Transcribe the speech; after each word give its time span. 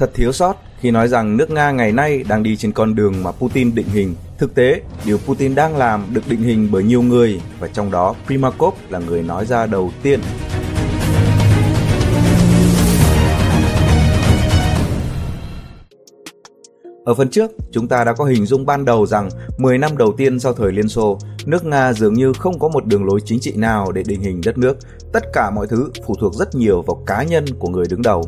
Thật 0.00 0.10
thiếu 0.14 0.32
sót 0.32 0.56
khi 0.78 0.90
nói 0.90 1.08
rằng 1.08 1.36
nước 1.36 1.50
Nga 1.50 1.70
ngày 1.70 1.92
nay 1.92 2.24
đang 2.28 2.42
đi 2.42 2.56
trên 2.56 2.72
con 2.72 2.94
đường 2.94 3.22
mà 3.22 3.32
Putin 3.32 3.74
định 3.74 3.88
hình. 3.88 4.14
Thực 4.38 4.54
tế, 4.54 4.80
điều 5.04 5.18
Putin 5.18 5.54
đang 5.54 5.76
làm 5.76 6.06
được 6.12 6.28
định 6.28 6.42
hình 6.42 6.68
bởi 6.72 6.82
nhiều 6.82 7.02
người 7.02 7.40
và 7.58 7.68
trong 7.68 7.90
đó 7.90 8.14
Primakov 8.26 8.74
là 8.88 8.98
người 8.98 9.22
nói 9.22 9.46
ra 9.46 9.66
đầu 9.66 9.90
tiên. 10.02 10.20
Ở 17.04 17.14
phần 17.14 17.30
trước, 17.30 17.50
chúng 17.72 17.88
ta 17.88 18.04
đã 18.04 18.12
có 18.12 18.24
hình 18.24 18.46
dung 18.46 18.66
ban 18.66 18.84
đầu 18.84 19.06
rằng 19.06 19.28
10 19.58 19.78
năm 19.78 19.96
đầu 19.96 20.14
tiên 20.16 20.40
sau 20.40 20.52
thời 20.52 20.72
Liên 20.72 20.88
Xô, 20.88 21.18
nước 21.46 21.64
Nga 21.64 21.92
dường 21.92 22.14
như 22.14 22.32
không 22.32 22.58
có 22.58 22.68
một 22.68 22.86
đường 22.86 23.04
lối 23.04 23.20
chính 23.24 23.40
trị 23.40 23.52
nào 23.56 23.92
để 23.92 24.02
định 24.06 24.20
hình 24.20 24.40
đất 24.44 24.58
nước. 24.58 24.76
Tất 25.12 25.24
cả 25.32 25.50
mọi 25.50 25.66
thứ 25.66 25.90
phụ 26.06 26.14
thuộc 26.20 26.34
rất 26.34 26.54
nhiều 26.54 26.82
vào 26.82 27.02
cá 27.06 27.22
nhân 27.22 27.44
của 27.58 27.68
người 27.68 27.86
đứng 27.90 28.02
đầu. 28.02 28.24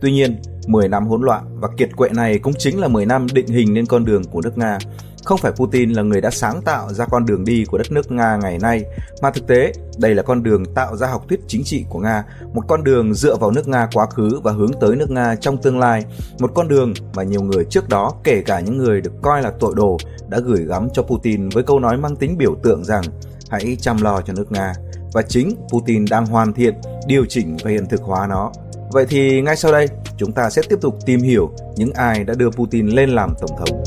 Tuy 0.00 0.12
nhiên, 0.12 0.36
10 0.66 0.88
năm 0.88 1.06
hỗn 1.06 1.22
loạn 1.22 1.60
và 1.60 1.68
kiệt 1.76 1.96
quệ 1.96 2.08
này 2.08 2.38
cũng 2.38 2.54
chính 2.58 2.80
là 2.80 2.88
10 2.88 3.06
năm 3.06 3.26
định 3.32 3.46
hình 3.46 3.74
nên 3.74 3.86
con 3.86 4.04
đường 4.04 4.24
của 4.24 4.40
nước 4.40 4.58
Nga. 4.58 4.78
Không 5.24 5.38
phải 5.38 5.52
Putin 5.52 5.90
là 5.90 6.02
người 6.02 6.20
đã 6.20 6.30
sáng 6.30 6.62
tạo 6.62 6.92
ra 6.92 7.06
con 7.06 7.26
đường 7.26 7.44
đi 7.44 7.64
của 7.64 7.78
đất 7.78 7.92
nước 7.92 8.12
Nga 8.12 8.36
ngày 8.36 8.58
nay, 8.62 8.84
mà 9.22 9.30
thực 9.30 9.46
tế 9.46 9.72
đây 9.98 10.14
là 10.14 10.22
con 10.22 10.42
đường 10.42 10.64
tạo 10.74 10.96
ra 10.96 11.06
học 11.06 11.24
thuyết 11.28 11.40
chính 11.46 11.64
trị 11.64 11.84
của 11.88 11.98
Nga, 11.98 12.24
một 12.54 12.62
con 12.68 12.84
đường 12.84 13.14
dựa 13.14 13.36
vào 13.36 13.50
nước 13.50 13.68
Nga 13.68 13.88
quá 13.92 14.06
khứ 14.06 14.40
và 14.42 14.52
hướng 14.52 14.70
tới 14.80 14.96
nước 14.96 15.10
Nga 15.10 15.34
trong 15.36 15.62
tương 15.62 15.78
lai, 15.78 16.04
một 16.38 16.50
con 16.54 16.68
đường 16.68 16.94
mà 17.14 17.22
nhiều 17.22 17.42
người 17.42 17.64
trước 17.70 17.88
đó, 17.88 18.12
kể 18.24 18.42
cả 18.46 18.60
những 18.60 18.78
người 18.78 19.00
được 19.00 19.12
coi 19.22 19.42
là 19.42 19.52
tội 19.60 19.74
đồ, 19.76 19.98
đã 20.28 20.38
gửi 20.38 20.64
gắm 20.64 20.88
cho 20.92 21.02
Putin 21.02 21.48
với 21.48 21.62
câu 21.62 21.80
nói 21.80 21.96
mang 21.96 22.16
tính 22.16 22.38
biểu 22.38 22.54
tượng 22.62 22.84
rằng 22.84 23.02
hãy 23.50 23.76
chăm 23.80 24.02
lo 24.02 24.20
cho 24.20 24.32
nước 24.32 24.52
Nga. 24.52 24.72
Và 25.16 25.22
chính 25.22 25.56
Putin 25.68 26.04
đang 26.10 26.26
hoàn 26.26 26.52
thiện, 26.52 26.74
điều 27.06 27.24
chỉnh 27.28 27.56
và 27.64 27.70
hiện 27.70 27.86
thực 27.86 28.02
hóa 28.02 28.26
nó. 28.26 28.52
Vậy 28.92 29.06
thì 29.08 29.42
ngay 29.42 29.56
sau 29.56 29.72
đây, 29.72 29.88
chúng 30.16 30.32
ta 30.32 30.50
sẽ 30.50 30.62
tiếp 30.68 30.78
tục 30.80 30.94
tìm 31.06 31.20
hiểu 31.20 31.50
những 31.76 31.92
ai 31.92 32.24
đã 32.24 32.34
đưa 32.34 32.50
Putin 32.50 32.86
lên 32.86 33.10
làm 33.10 33.34
tổng 33.40 33.58
thống. 33.58 33.84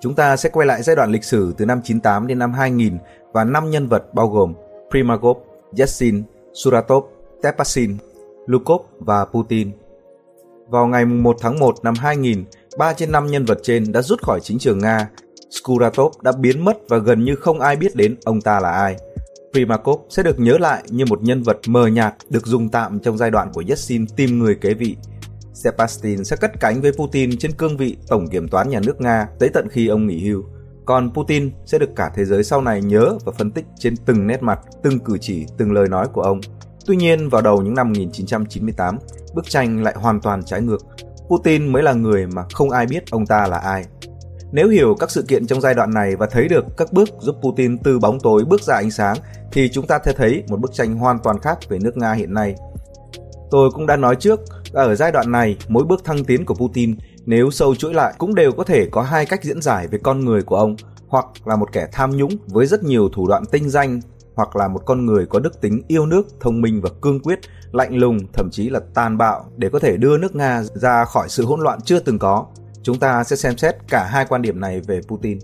Chúng 0.00 0.14
ta 0.14 0.36
sẽ 0.36 0.48
quay 0.48 0.66
lại 0.66 0.82
giai 0.82 0.96
đoạn 0.96 1.12
lịch 1.12 1.24
sử 1.24 1.54
từ 1.58 1.64
năm 1.64 1.80
98 1.84 2.26
đến 2.26 2.38
năm 2.38 2.52
2000 2.52 2.98
và 3.32 3.44
năm 3.44 3.70
nhân 3.70 3.88
vật 3.88 4.14
bao 4.14 4.28
gồm 4.28 4.54
Primagov, 4.90 5.36
Yeltsin, 5.78 6.22
Suratov, 6.52 7.04
Tepasin, 7.42 7.96
Lukov 8.46 8.80
và 8.98 9.24
Putin. 9.24 9.70
Vào 10.68 10.86
ngày 10.86 11.04
1 11.04 11.36
tháng 11.40 11.58
1 11.58 11.74
năm 11.82 11.94
2000, 11.98 12.44
3 12.78 12.92
trên 12.92 13.12
5 13.12 13.26
nhân 13.26 13.44
vật 13.44 13.58
trên 13.62 13.92
đã 13.92 14.02
rút 14.02 14.22
khỏi 14.22 14.40
chính 14.40 14.58
trường 14.58 14.78
Nga. 14.78 15.08
Skuratov 15.58 16.12
đã 16.22 16.32
biến 16.32 16.64
mất 16.64 16.76
và 16.88 16.98
gần 16.98 17.24
như 17.24 17.34
không 17.34 17.60
ai 17.60 17.76
biết 17.76 17.96
đến 17.96 18.16
ông 18.24 18.40
ta 18.40 18.60
là 18.60 18.70
ai. 18.70 18.96
Primakov 19.52 20.00
sẽ 20.08 20.22
được 20.22 20.40
nhớ 20.40 20.58
lại 20.58 20.82
như 20.88 21.04
một 21.06 21.22
nhân 21.22 21.42
vật 21.42 21.58
mờ 21.66 21.86
nhạt 21.86 22.14
được 22.30 22.46
dùng 22.46 22.68
tạm 22.68 23.00
trong 23.00 23.18
giai 23.18 23.30
đoạn 23.30 23.52
của 23.52 23.62
Yeltsin 23.68 24.06
tìm 24.06 24.38
người 24.38 24.54
kế 24.54 24.74
vị. 24.74 24.96
Sepastin 25.54 26.24
sẽ 26.24 26.36
cất 26.36 26.60
cánh 26.60 26.80
với 26.80 26.92
Putin 26.92 27.38
trên 27.38 27.52
cương 27.52 27.76
vị 27.76 27.96
Tổng 28.08 28.28
Kiểm 28.28 28.48
toán 28.48 28.68
Nhà 28.68 28.80
nước 28.80 29.00
Nga 29.00 29.28
tới 29.38 29.48
tận 29.48 29.68
khi 29.70 29.88
ông 29.88 30.06
nghỉ 30.06 30.28
hưu. 30.28 30.44
Còn 30.84 31.14
Putin 31.14 31.50
sẽ 31.66 31.78
được 31.78 31.90
cả 31.96 32.10
thế 32.14 32.24
giới 32.24 32.44
sau 32.44 32.60
này 32.60 32.82
nhớ 32.82 33.18
và 33.24 33.32
phân 33.38 33.50
tích 33.50 33.64
trên 33.78 33.96
từng 33.96 34.26
nét 34.26 34.42
mặt, 34.42 34.60
từng 34.82 34.98
cử 34.98 35.18
chỉ, 35.20 35.46
từng 35.58 35.72
lời 35.72 35.88
nói 35.88 36.06
của 36.12 36.22
ông. 36.22 36.40
Tuy 36.86 36.96
nhiên, 36.96 37.28
vào 37.28 37.42
đầu 37.42 37.62
những 37.62 37.74
năm 37.74 37.88
1998, 37.88 38.98
bức 39.34 39.50
tranh 39.50 39.82
lại 39.82 39.94
hoàn 39.96 40.20
toàn 40.20 40.44
trái 40.44 40.60
ngược. 40.60 40.86
Putin 41.28 41.72
mới 41.72 41.82
là 41.82 41.92
người 41.92 42.26
mà 42.26 42.42
không 42.52 42.70
ai 42.70 42.86
biết 42.86 43.10
ông 43.10 43.26
ta 43.26 43.46
là 43.46 43.58
ai. 43.58 43.84
Nếu 44.54 44.68
hiểu 44.68 44.96
các 45.00 45.10
sự 45.10 45.22
kiện 45.28 45.46
trong 45.46 45.60
giai 45.60 45.74
đoạn 45.74 45.94
này 45.94 46.16
và 46.16 46.26
thấy 46.26 46.48
được 46.48 46.64
các 46.76 46.92
bước 46.92 47.08
giúp 47.20 47.36
Putin 47.42 47.78
từ 47.78 47.98
bóng 47.98 48.20
tối 48.20 48.44
bước 48.44 48.62
ra 48.62 48.74
ánh 48.74 48.90
sáng 48.90 49.16
thì 49.52 49.68
chúng 49.68 49.86
ta 49.86 49.98
sẽ 50.04 50.12
thấy 50.12 50.42
một 50.48 50.60
bức 50.60 50.72
tranh 50.72 50.94
hoàn 50.94 51.18
toàn 51.18 51.38
khác 51.38 51.58
về 51.68 51.78
nước 51.78 51.96
Nga 51.96 52.12
hiện 52.12 52.34
nay. 52.34 52.54
Tôi 53.50 53.70
cũng 53.70 53.86
đã 53.86 53.96
nói 53.96 54.16
trước, 54.16 54.40
ở 54.72 54.94
giai 54.94 55.12
đoạn 55.12 55.32
này, 55.32 55.56
mỗi 55.68 55.84
bước 55.84 56.04
thăng 56.04 56.24
tiến 56.24 56.44
của 56.44 56.54
Putin 56.54 56.96
nếu 57.26 57.50
sâu 57.50 57.74
chuỗi 57.74 57.94
lại 57.94 58.14
cũng 58.18 58.34
đều 58.34 58.52
có 58.52 58.64
thể 58.64 58.88
có 58.90 59.02
hai 59.02 59.26
cách 59.26 59.44
diễn 59.44 59.62
giải 59.62 59.88
về 59.88 59.98
con 60.02 60.24
người 60.24 60.42
của 60.42 60.56
ông, 60.56 60.76
hoặc 61.08 61.26
là 61.44 61.56
một 61.56 61.72
kẻ 61.72 61.88
tham 61.92 62.16
nhũng 62.16 62.32
với 62.46 62.66
rất 62.66 62.84
nhiều 62.84 63.08
thủ 63.08 63.28
đoạn 63.28 63.42
tinh 63.50 63.70
danh, 63.70 64.00
hoặc 64.34 64.56
là 64.56 64.68
một 64.68 64.82
con 64.86 65.06
người 65.06 65.26
có 65.26 65.38
đức 65.38 65.60
tính 65.60 65.82
yêu 65.88 66.06
nước, 66.06 66.26
thông 66.40 66.60
minh 66.60 66.80
và 66.80 66.90
cương 67.02 67.20
quyết, 67.20 67.38
lạnh 67.72 67.96
lùng, 67.96 68.18
thậm 68.32 68.50
chí 68.50 68.70
là 68.70 68.80
tàn 68.94 69.18
bạo 69.18 69.44
để 69.56 69.68
có 69.68 69.78
thể 69.78 69.96
đưa 69.96 70.18
nước 70.18 70.34
Nga 70.34 70.62
ra 70.74 71.04
khỏi 71.04 71.28
sự 71.28 71.44
hỗn 71.44 71.60
loạn 71.60 71.78
chưa 71.84 71.98
từng 71.98 72.18
có. 72.18 72.46
Chúng 72.84 72.98
ta 72.98 73.24
sẽ 73.24 73.36
xem 73.36 73.56
xét 73.56 73.74
cả 73.88 74.04
hai 74.04 74.24
quan 74.28 74.42
điểm 74.42 74.60
này 74.60 74.80
về 74.80 75.00
Putin. 75.08 75.38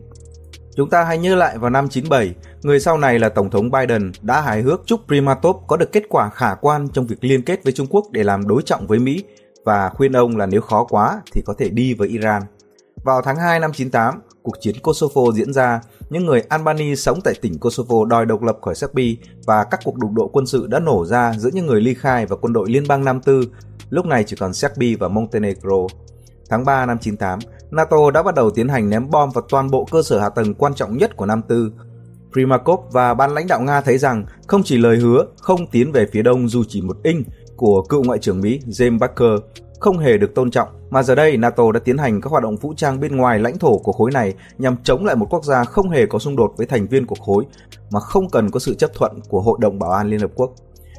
Chúng 0.77 0.91
ta 0.91 1.05
hãy 1.05 1.19
nhớ 1.19 1.35
lại 1.35 1.59
vào 1.59 1.71
năm 1.71 1.89
97, 1.89 2.35
người 2.63 2.81
sau 2.81 2.99
này 2.99 3.19
là 3.19 3.29
Tổng 3.29 3.51
thống 3.51 3.71
Biden 3.71 4.13
đã 4.23 4.41
hài 4.41 4.63
hước 4.63 4.83
chúc 4.87 5.01
Primatov 5.07 5.57
có 5.67 5.77
được 5.77 5.93
kết 5.93 6.03
quả 6.09 6.31
khả 6.31 6.55
quan 6.55 6.89
trong 6.89 7.07
việc 7.07 7.17
liên 7.21 7.43
kết 7.43 7.65
với 7.65 7.73
Trung 7.73 7.87
Quốc 7.91 8.05
để 8.11 8.23
làm 8.23 8.49
đối 8.49 8.63
trọng 8.63 8.87
với 8.87 8.99
Mỹ 8.99 9.25
và 9.65 9.89
khuyên 9.89 10.13
ông 10.13 10.37
là 10.37 10.47
nếu 10.47 10.61
khó 10.61 10.85
quá 10.85 11.23
thì 11.33 11.43
có 11.47 11.55
thể 11.59 11.69
đi 11.69 11.95
với 11.95 12.09
Iran. 12.09 12.43
Vào 13.05 13.23
tháng 13.23 13.37
2 13.37 13.61
năm 13.61 13.73
98, 13.73 14.21
cuộc 14.43 14.55
chiến 14.61 14.75
Kosovo 14.83 15.33
diễn 15.35 15.53
ra, 15.53 15.81
những 16.11 16.27
người 16.27 16.43
Albany 16.49 16.97
sống 16.97 17.21
tại 17.25 17.35
tỉnh 17.43 17.59
Kosovo 17.59 18.05
đòi 18.05 18.27
độc 18.27 18.43
lập 18.43 18.59
khỏi 18.63 18.75
Serbia 18.75 19.15
và 19.47 19.65
các 19.65 19.81
cuộc 19.85 19.97
đụng 19.99 20.15
độ 20.15 20.29
quân 20.33 20.47
sự 20.47 20.67
đã 20.67 20.79
nổ 20.79 21.07
ra 21.07 21.33
giữa 21.39 21.51
những 21.53 21.67
người 21.67 21.81
ly 21.81 21.95
khai 21.95 22.27
và 22.27 22.37
quân 22.37 22.53
đội 22.53 22.71
liên 22.71 22.85
bang 22.89 23.05
Nam 23.05 23.21
Tư, 23.21 23.45
lúc 23.91 24.07
này 24.07 24.25
chỉ 24.25 24.37
còn 24.37 24.55
Serbia 24.55 24.95
và 24.95 25.09
Montenegro. 25.09 25.87
Tháng 26.51 26.65
3 26.65 26.87
năm 26.87 26.99
98, 26.99 27.39
NATO 27.71 28.11
đã 28.11 28.23
bắt 28.23 28.35
đầu 28.35 28.51
tiến 28.51 28.69
hành 28.69 28.91
ném 28.91 29.11
bom 29.11 29.31
vào 29.31 29.45
toàn 29.49 29.71
bộ 29.71 29.87
cơ 29.91 30.03
sở 30.03 30.21
hạ 30.21 30.29
tầng 30.29 30.55
quan 30.55 30.75
trọng 30.75 30.97
nhất 30.97 31.17
của 31.17 31.27
Nam 31.27 31.43
Tư. 31.49 31.73
Primakov 32.33 32.81
và 32.93 33.15
ban 33.15 33.35
lãnh 33.35 33.47
đạo 33.47 33.61
Nga 33.61 33.81
thấy 33.81 33.99
rằng 33.99 34.25
không 34.47 34.63
chỉ 34.63 34.79
lời 34.79 34.97
hứa 34.97 35.25
không 35.41 35.67
tiến 35.67 35.93
về 35.93 36.07
phía 36.13 36.23
đông 36.23 36.49
dù 36.49 36.65
chỉ 36.69 36.83
một 36.83 36.97
inch 37.03 37.27
của 37.57 37.83
cựu 37.83 38.05
ngoại 38.05 38.19
trưởng 38.19 38.41
Mỹ 38.41 38.61
James 38.67 38.99
Baker 38.99 39.41
không 39.81 39.99
hề 39.99 40.19
được 40.19 40.35
tôn 40.35 40.51
trọng, 40.51 40.69
mà 40.91 41.03
giờ 41.03 41.15
đây 41.15 41.37
NATO 41.37 41.73
đã 41.73 41.81
tiến 41.81 41.99
hành 41.99 42.21
các 42.21 42.31
hoạt 42.31 42.43
động 42.43 42.57
vũ 42.57 42.75
trang 42.77 43.01
bên 43.01 43.17
ngoài 43.17 43.39
lãnh 43.39 43.59
thổ 43.59 43.79
của 43.79 43.93
khối 43.93 44.11
này 44.11 44.35
nhằm 44.59 44.77
chống 44.85 45.05
lại 45.05 45.17
một 45.17 45.27
quốc 45.31 45.45
gia 45.45 45.65
không 45.65 45.91
hề 45.91 46.07
có 46.07 46.19
xung 46.19 46.37
đột 46.37 46.55
với 46.57 46.67
thành 46.67 46.87
viên 46.87 47.07
của 47.07 47.15
khối 47.15 47.45
mà 47.91 48.01
không 48.01 48.31
cần 48.31 48.51
có 48.51 48.61
sự 48.61 48.75
chấp 48.75 48.91
thuận 48.95 49.21
của 49.29 49.41
Hội 49.41 49.59
đồng 49.61 49.79
Bảo 49.79 49.91
an 49.91 50.09
Liên 50.09 50.21
Hợp 50.21 50.31
Quốc. 50.35 50.51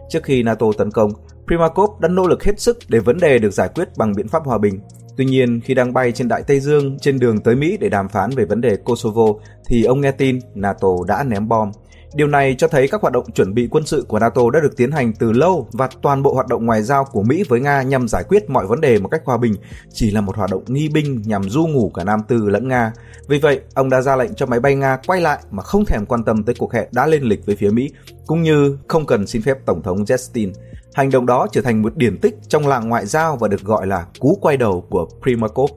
Trước 0.09 0.23
khi 0.23 0.43
NATO 0.43 0.65
tấn 0.77 0.91
công, 0.91 1.11
Primakov 1.47 1.99
đã 1.99 2.07
nỗ 2.07 2.27
lực 2.27 2.43
hết 2.43 2.59
sức 2.59 2.77
để 2.87 2.99
vấn 2.99 3.17
đề 3.17 3.39
được 3.39 3.53
giải 3.53 3.69
quyết 3.75 3.89
bằng 3.97 4.13
biện 4.15 4.27
pháp 4.27 4.43
hòa 4.45 4.57
bình. 4.57 4.79
Tuy 5.21 5.25
nhiên, 5.25 5.61
khi 5.63 5.73
đang 5.73 5.93
bay 5.93 6.11
trên 6.11 6.27
Đại 6.27 6.43
Tây 6.43 6.59
Dương 6.59 6.99
trên 6.99 7.19
đường 7.19 7.39
tới 7.39 7.55
Mỹ 7.55 7.77
để 7.81 7.89
đàm 7.89 8.09
phán 8.09 8.29
về 8.29 8.45
vấn 8.45 8.61
đề 8.61 8.75
Kosovo, 8.75 9.25
thì 9.67 9.83
ông 9.83 10.01
nghe 10.01 10.11
tin 10.11 10.39
NATO 10.55 10.87
đã 11.07 11.23
ném 11.23 11.47
bom. 11.47 11.71
Điều 12.15 12.27
này 12.27 12.55
cho 12.57 12.67
thấy 12.67 12.87
các 12.87 13.01
hoạt 13.01 13.13
động 13.13 13.31
chuẩn 13.31 13.53
bị 13.53 13.67
quân 13.71 13.85
sự 13.85 14.05
của 14.07 14.19
NATO 14.19 14.41
đã 14.53 14.59
được 14.59 14.77
tiến 14.77 14.91
hành 14.91 15.13
từ 15.13 15.31
lâu 15.31 15.67
và 15.71 15.89
toàn 16.01 16.23
bộ 16.23 16.33
hoạt 16.33 16.47
động 16.47 16.65
ngoại 16.65 16.83
giao 16.83 17.05
của 17.05 17.23
Mỹ 17.23 17.43
với 17.49 17.59
Nga 17.59 17.81
nhằm 17.81 18.07
giải 18.07 18.23
quyết 18.27 18.49
mọi 18.49 18.65
vấn 18.65 18.81
đề 18.81 18.99
một 18.99 19.07
cách 19.07 19.21
hòa 19.25 19.37
bình 19.37 19.55
chỉ 19.93 20.11
là 20.11 20.21
một 20.21 20.35
hoạt 20.35 20.51
động 20.51 20.63
nghi 20.67 20.89
binh 20.89 21.21
nhằm 21.25 21.49
du 21.49 21.67
ngủ 21.67 21.91
cả 21.93 22.03
Nam 22.03 22.19
Tư 22.27 22.49
lẫn 22.49 22.67
Nga. 22.67 22.93
Vì 23.27 23.39
vậy, 23.39 23.59
ông 23.73 23.89
đã 23.89 24.01
ra 24.01 24.15
lệnh 24.15 24.33
cho 24.33 24.45
máy 24.45 24.59
bay 24.59 24.75
Nga 24.75 24.97
quay 25.07 25.21
lại 25.21 25.39
mà 25.51 25.63
không 25.63 25.85
thèm 25.85 26.05
quan 26.05 26.23
tâm 26.23 26.43
tới 26.43 26.55
cuộc 26.57 26.73
hẹn 26.73 26.87
đã 26.91 27.07
lên 27.07 27.23
lịch 27.23 27.45
với 27.45 27.55
phía 27.55 27.69
Mỹ, 27.69 27.89
cũng 28.25 28.41
như 28.41 28.77
không 28.87 29.05
cần 29.05 29.27
xin 29.27 29.41
phép 29.41 29.57
Tổng 29.65 29.83
thống 29.83 30.03
Justin. 30.03 30.51
Hành 30.93 31.11
động 31.11 31.25
đó 31.25 31.47
trở 31.51 31.61
thành 31.61 31.81
một 31.81 31.97
điển 31.97 32.17
tích 32.17 32.35
trong 32.47 32.67
làng 32.67 32.89
ngoại 32.89 33.05
giao 33.05 33.37
và 33.37 33.47
được 33.47 33.61
gọi 33.61 33.87
là 33.87 34.05
cú 34.19 34.37
quay 34.41 34.57
đầu 34.57 34.85
của 34.89 35.07
Primakov. 35.21 35.71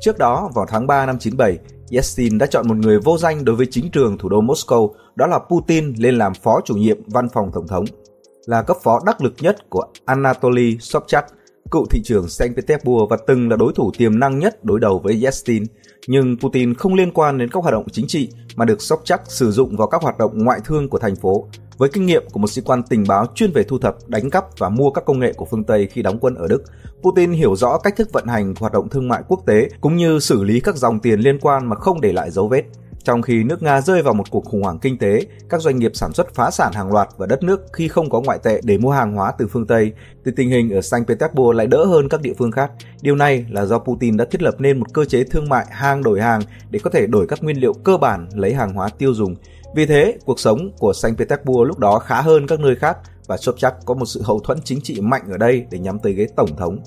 Trước 0.00 0.18
đó, 0.18 0.50
vào 0.54 0.66
tháng 0.68 0.86
3 0.86 1.06
năm 1.06 1.18
97, 1.18 1.58
Yeltsin 1.90 2.38
đã 2.38 2.46
chọn 2.46 2.68
một 2.68 2.76
người 2.76 2.98
vô 3.00 3.18
danh 3.18 3.44
đối 3.44 3.56
với 3.56 3.66
chính 3.70 3.90
trường 3.90 4.18
thủ 4.18 4.28
đô 4.28 4.40
Moscow, 4.40 4.90
đó 5.16 5.26
là 5.26 5.38
Putin 5.38 5.92
lên 5.96 6.18
làm 6.18 6.34
phó 6.34 6.60
chủ 6.64 6.74
nhiệm 6.74 6.96
văn 7.06 7.28
phòng 7.28 7.50
tổng 7.54 7.68
thống. 7.68 7.84
Là 8.46 8.62
cấp 8.62 8.76
phó 8.82 9.00
đắc 9.06 9.22
lực 9.22 9.34
nhất 9.40 9.70
của 9.70 9.84
Anatoly 10.04 10.78
Sobchak, 10.80 11.26
cựu 11.70 11.86
thị 11.90 12.00
trưởng 12.04 12.28
Saint 12.28 12.56
Petersburg 12.56 13.08
và 13.10 13.16
từng 13.26 13.50
là 13.50 13.56
đối 13.56 13.72
thủ 13.72 13.92
tiềm 13.98 14.18
năng 14.18 14.38
nhất 14.38 14.64
đối 14.64 14.80
đầu 14.80 14.98
với 14.98 15.20
Yeltsin. 15.22 15.64
Nhưng 16.06 16.36
Putin 16.40 16.74
không 16.74 16.94
liên 16.94 17.12
quan 17.12 17.38
đến 17.38 17.50
các 17.50 17.62
hoạt 17.62 17.72
động 17.72 17.86
chính 17.92 18.06
trị 18.06 18.28
mà 18.56 18.64
được 18.64 18.82
Sobchak 18.82 19.22
sử 19.30 19.50
dụng 19.50 19.76
vào 19.76 19.88
các 19.88 20.02
hoạt 20.02 20.18
động 20.18 20.44
ngoại 20.44 20.60
thương 20.64 20.88
của 20.88 20.98
thành 20.98 21.16
phố, 21.16 21.46
với 21.78 21.88
kinh 21.88 22.06
nghiệm 22.06 22.24
của 22.32 22.40
một 22.40 22.50
sĩ 22.50 22.62
quan 22.64 22.82
tình 22.82 23.04
báo 23.08 23.26
chuyên 23.34 23.52
về 23.52 23.62
thu 23.62 23.78
thập, 23.78 23.96
đánh 24.06 24.30
cắp 24.30 24.44
và 24.58 24.68
mua 24.68 24.90
các 24.90 25.04
công 25.04 25.18
nghệ 25.18 25.32
của 25.32 25.44
phương 25.44 25.64
Tây 25.64 25.88
khi 25.92 26.02
đóng 26.02 26.18
quân 26.20 26.34
ở 26.34 26.48
Đức, 26.48 26.62
Putin 27.02 27.32
hiểu 27.32 27.56
rõ 27.56 27.78
cách 27.78 27.96
thức 27.96 28.12
vận 28.12 28.26
hành 28.26 28.54
hoạt 28.60 28.72
động 28.72 28.88
thương 28.88 29.08
mại 29.08 29.22
quốc 29.28 29.42
tế 29.46 29.68
cũng 29.80 29.96
như 29.96 30.18
xử 30.18 30.44
lý 30.44 30.60
các 30.60 30.76
dòng 30.76 31.00
tiền 31.00 31.20
liên 31.20 31.38
quan 31.40 31.68
mà 31.68 31.76
không 31.76 32.00
để 32.00 32.12
lại 32.12 32.30
dấu 32.30 32.48
vết. 32.48 32.62
Trong 33.04 33.22
khi 33.22 33.44
nước 33.44 33.62
Nga 33.62 33.80
rơi 33.80 34.02
vào 34.02 34.14
một 34.14 34.30
cuộc 34.30 34.44
khủng 34.44 34.62
hoảng 34.62 34.78
kinh 34.78 34.98
tế, 34.98 35.26
các 35.48 35.60
doanh 35.60 35.78
nghiệp 35.78 35.90
sản 35.94 36.12
xuất 36.12 36.34
phá 36.34 36.50
sản 36.50 36.72
hàng 36.72 36.92
loạt 36.92 37.08
và 37.16 37.26
đất 37.26 37.42
nước 37.42 37.60
khi 37.72 37.88
không 37.88 38.10
có 38.10 38.20
ngoại 38.20 38.38
tệ 38.42 38.60
để 38.64 38.78
mua 38.78 38.90
hàng 38.90 39.14
hóa 39.14 39.32
từ 39.38 39.46
phương 39.46 39.66
Tây, 39.66 39.92
thì 40.24 40.32
tình 40.36 40.50
hình 40.50 40.70
ở 40.70 40.80
Saint 40.80 41.06
Petersburg 41.08 41.56
lại 41.56 41.66
đỡ 41.66 41.84
hơn 41.84 42.08
các 42.08 42.20
địa 42.20 42.32
phương 42.38 42.50
khác. 42.50 42.70
Điều 43.02 43.16
này 43.16 43.46
là 43.50 43.66
do 43.66 43.78
Putin 43.78 44.16
đã 44.16 44.24
thiết 44.30 44.42
lập 44.42 44.54
nên 44.58 44.78
một 44.78 44.86
cơ 44.92 45.04
chế 45.04 45.24
thương 45.24 45.48
mại 45.48 45.66
hàng 45.70 46.02
đổi 46.02 46.20
hàng 46.20 46.42
để 46.70 46.78
có 46.78 46.90
thể 46.90 47.06
đổi 47.06 47.26
các 47.26 47.42
nguyên 47.42 47.60
liệu 47.60 47.72
cơ 47.72 47.96
bản 47.96 48.28
lấy 48.34 48.54
hàng 48.54 48.72
hóa 48.72 48.88
tiêu 48.88 49.14
dùng. 49.14 49.34
Vì 49.74 49.86
thế, 49.86 50.18
cuộc 50.24 50.40
sống 50.40 50.70
của 50.78 50.92
Saint 50.92 51.18
Petersburg 51.18 51.68
lúc 51.68 51.78
đó 51.78 51.98
khá 51.98 52.20
hơn 52.20 52.46
các 52.46 52.60
nơi 52.60 52.76
khác 52.76 52.98
và 53.26 53.36
Sobchak 53.36 53.74
có 53.84 53.94
một 53.94 54.06
sự 54.06 54.22
hậu 54.22 54.40
thuẫn 54.40 54.58
chính 54.64 54.80
trị 54.80 55.00
mạnh 55.00 55.22
ở 55.30 55.36
đây 55.36 55.66
để 55.70 55.78
nhắm 55.78 55.98
tới 55.98 56.12
ghế 56.12 56.26
tổng 56.36 56.56
thống. 56.56 56.78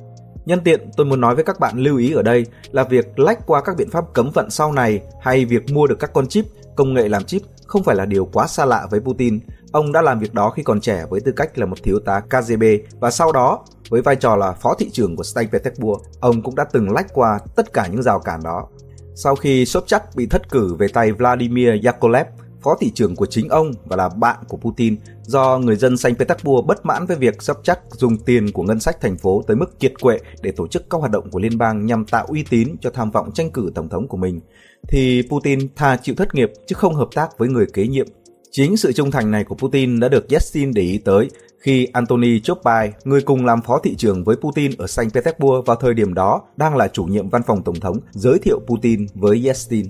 Nhân 0.45 0.59
tiện, 0.63 0.89
tôi 0.97 1.05
muốn 1.05 1.21
nói 1.21 1.35
với 1.35 1.43
các 1.43 1.59
bạn 1.59 1.77
lưu 1.77 1.97
ý 1.97 2.13
ở 2.13 2.21
đây 2.21 2.45
là 2.71 2.83
việc 2.83 3.19
lách 3.19 3.47
qua 3.47 3.61
các 3.61 3.75
biện 3.77 3.89
pháp 3.89 4.05
cấm 4.13 4.31
vận 4.33 4.49
sau 4.49 4.71
này 4.71 5.01
hay 5.21 5.45
việc 5.45 5.71
mua 5.71 5.87
được 5.87 5.99
các 5.99 6.13
con 6.13 6.27
chip, 6.27 6.45
công 6.75 6.93
nghệ 6.93 7.09
làm 7.09 7.23
chip 7.23 7.41
không 7.69 7.83
phải 7.83 7.95
là 7.95 8.05
điều 8.05 8.25
quá 8.33 8.47
xa 8.47 8.65
lạ 8.65 8.87
với 8.91 8.99
Putin. 8.99 9.39
Ông 9.71 9.91
đã 9.91 10.01
làm 10.01 10.19
việc 10.19 10.33
đó 10.33 10.49
khi 10.49 10.63
còn 10.63 10.81
trẻ 10.81 11.05
với 11.09 11.21
tư 11.21 11.31
cách 11.31 11.57
là 11.57 11.65
một 11.65 11.77
thiếu 11.83 11.99
tá 11.99 12.21
KGB 12.29 12.63
và 12.99 13.11
sau 13.11 13.31
đó 13.31 13.65
với 13.89 14.01
vai 14.01 14.15
trò 14.15 14.35
là 14.35 14.51
phó 14.51 14.75
thị 14.79 14.89
trưởng 14.89 15.15
của 15.15 15.23
saint 15.23 15.51
Petersburg, 15.51 16.01
ông 16.19 16.41
cũng 16.41 16.55
đã 16.55 16.63
từng 16.63 16.91
lách 16.91 17.13
qua 17.13 17.39
tất 17.55 17.73
cả 17.73 17.87
những 17.87 18.03
rào 18.03 18.19
cản 18.19 18.43
đó. 18.43 18.67
Sau 19.15 19.35
khi 19.35 19.65
Sobchak 19.65 20.15
bị 20.15 20.27
thất 20.27 20.49
cử 20.51 20.75
về 20.79 20.87
tay 20.87 21.11
Vladimir 21.11 21.69
Yakolev, 21.85 22.27
phó 22.63 22.75
thị 22.79 22.91
trưởng 22.95 23.15
của 23.15 23.25
chính 23.25 23.49
ông 23.49 23.71
và 23.85 23.95
là 23.95 24.09
bạn 24.09 24.37
của 24.47 24.57
Putin 24.57 24.95
do 25.21 25.57
người 25.57 25.75
dân 25.75 25.97
Saint 25.97 26.19
Petersburg 26.19 26.67
bất 26.67 26.85
mãn 26.85 27.05
với 27.05 27.17
việc 27.17 27.41
sắp 27.41 27.57
chắc 27.63 27.79
dùng 27.91 28.17
tiền 28.17 28.51
của 28.51 28.63
ngân 28.63 28.79
sách 28.79 29.01
thành 29.01 29.17
phố 29.17 29.43
tới 29.47 29.57
mức 29.57 29.79
kiệt 29.79 29.93
quệ 30.01 30.19
để 30.41 30.51
tổ 30.51 30.67
chức 30.67 30.89
các 30.89 30.97
hoạt 30.97 31.11
động 31.11 31.31
của 31.31 31.39
liên 31.39 31.57
bang 31.57 31.85
nhằm 31.85 32.05
tạo 32.05 32.25
uy 32.25 32.43
tín 32.49 32.75
cho 32.81 32.89
tham 32.89 33.11
vọng 33.11 33.31
tranh 33.33 33.51
cử 33.51 33.71
tổng 33.75 33.89
thống 33.89 34.07
của 34.07 34.17
mình, 34.17 34.39
thì 34.87 35.23
Putin 35.29 35.59
thà 35.75 35.97
chịu 35.97 36.15
thất 36.15 36.35
nghiệp 36.35 36.51
chứ 36.67 36.75
không 36.75 36.95
hợp 36.95 37.09
tác 37.15 37.37
với 37.37 37.49
người 37.49 37.65
kế 37.73 37.87
nhiệm. 37.87 38.07
Chính 38.51 38.77
sự 38.77 38.93
trung 38.93 39.11
thành 39.11 39.31
này 39.31 39.43
của 39.43 39.55
Putin 39.55 39.99
đã 39.99 40.07
được 40.07 40.29
Yeltsin 40.29 40.73
để 40.73 40.81
ý 40.81 40.97
tới 40.97 41.29
khi 41.59 41.85
Antony 41.93 42.39
Chopin, 42.39 42.91
người 43.03 43.21
cùng 43.21 43.45
làm 43.45 43.61
phó 43.61 43.79
thị 43.79 43.95
trưởng 43.95 44.23
với 44.23 44.35
Putin 44.35 44.71
ở 44.77 44.87
Saint 44.87 45.13
Petersburg 45.13 45.65
vào 45.65 45.75
thời 45.75 45.93
điểm 45.93 46.13
đó, 46.13 46.41
đang 46.57 46.77
là 46.77 46.87
chủ 46.87 47.03
nhiệm 47.03 47.29
văn 47.29 47.41
phòng 47.47 47.63
tổng 47.63 47.79
thống, 47.79 47.97
giới 48.11 48.39
thiệu 48.39 48.59
Putin 48.67 49.05
với 49.13 49.41
Yeltsin. 49.45 49.85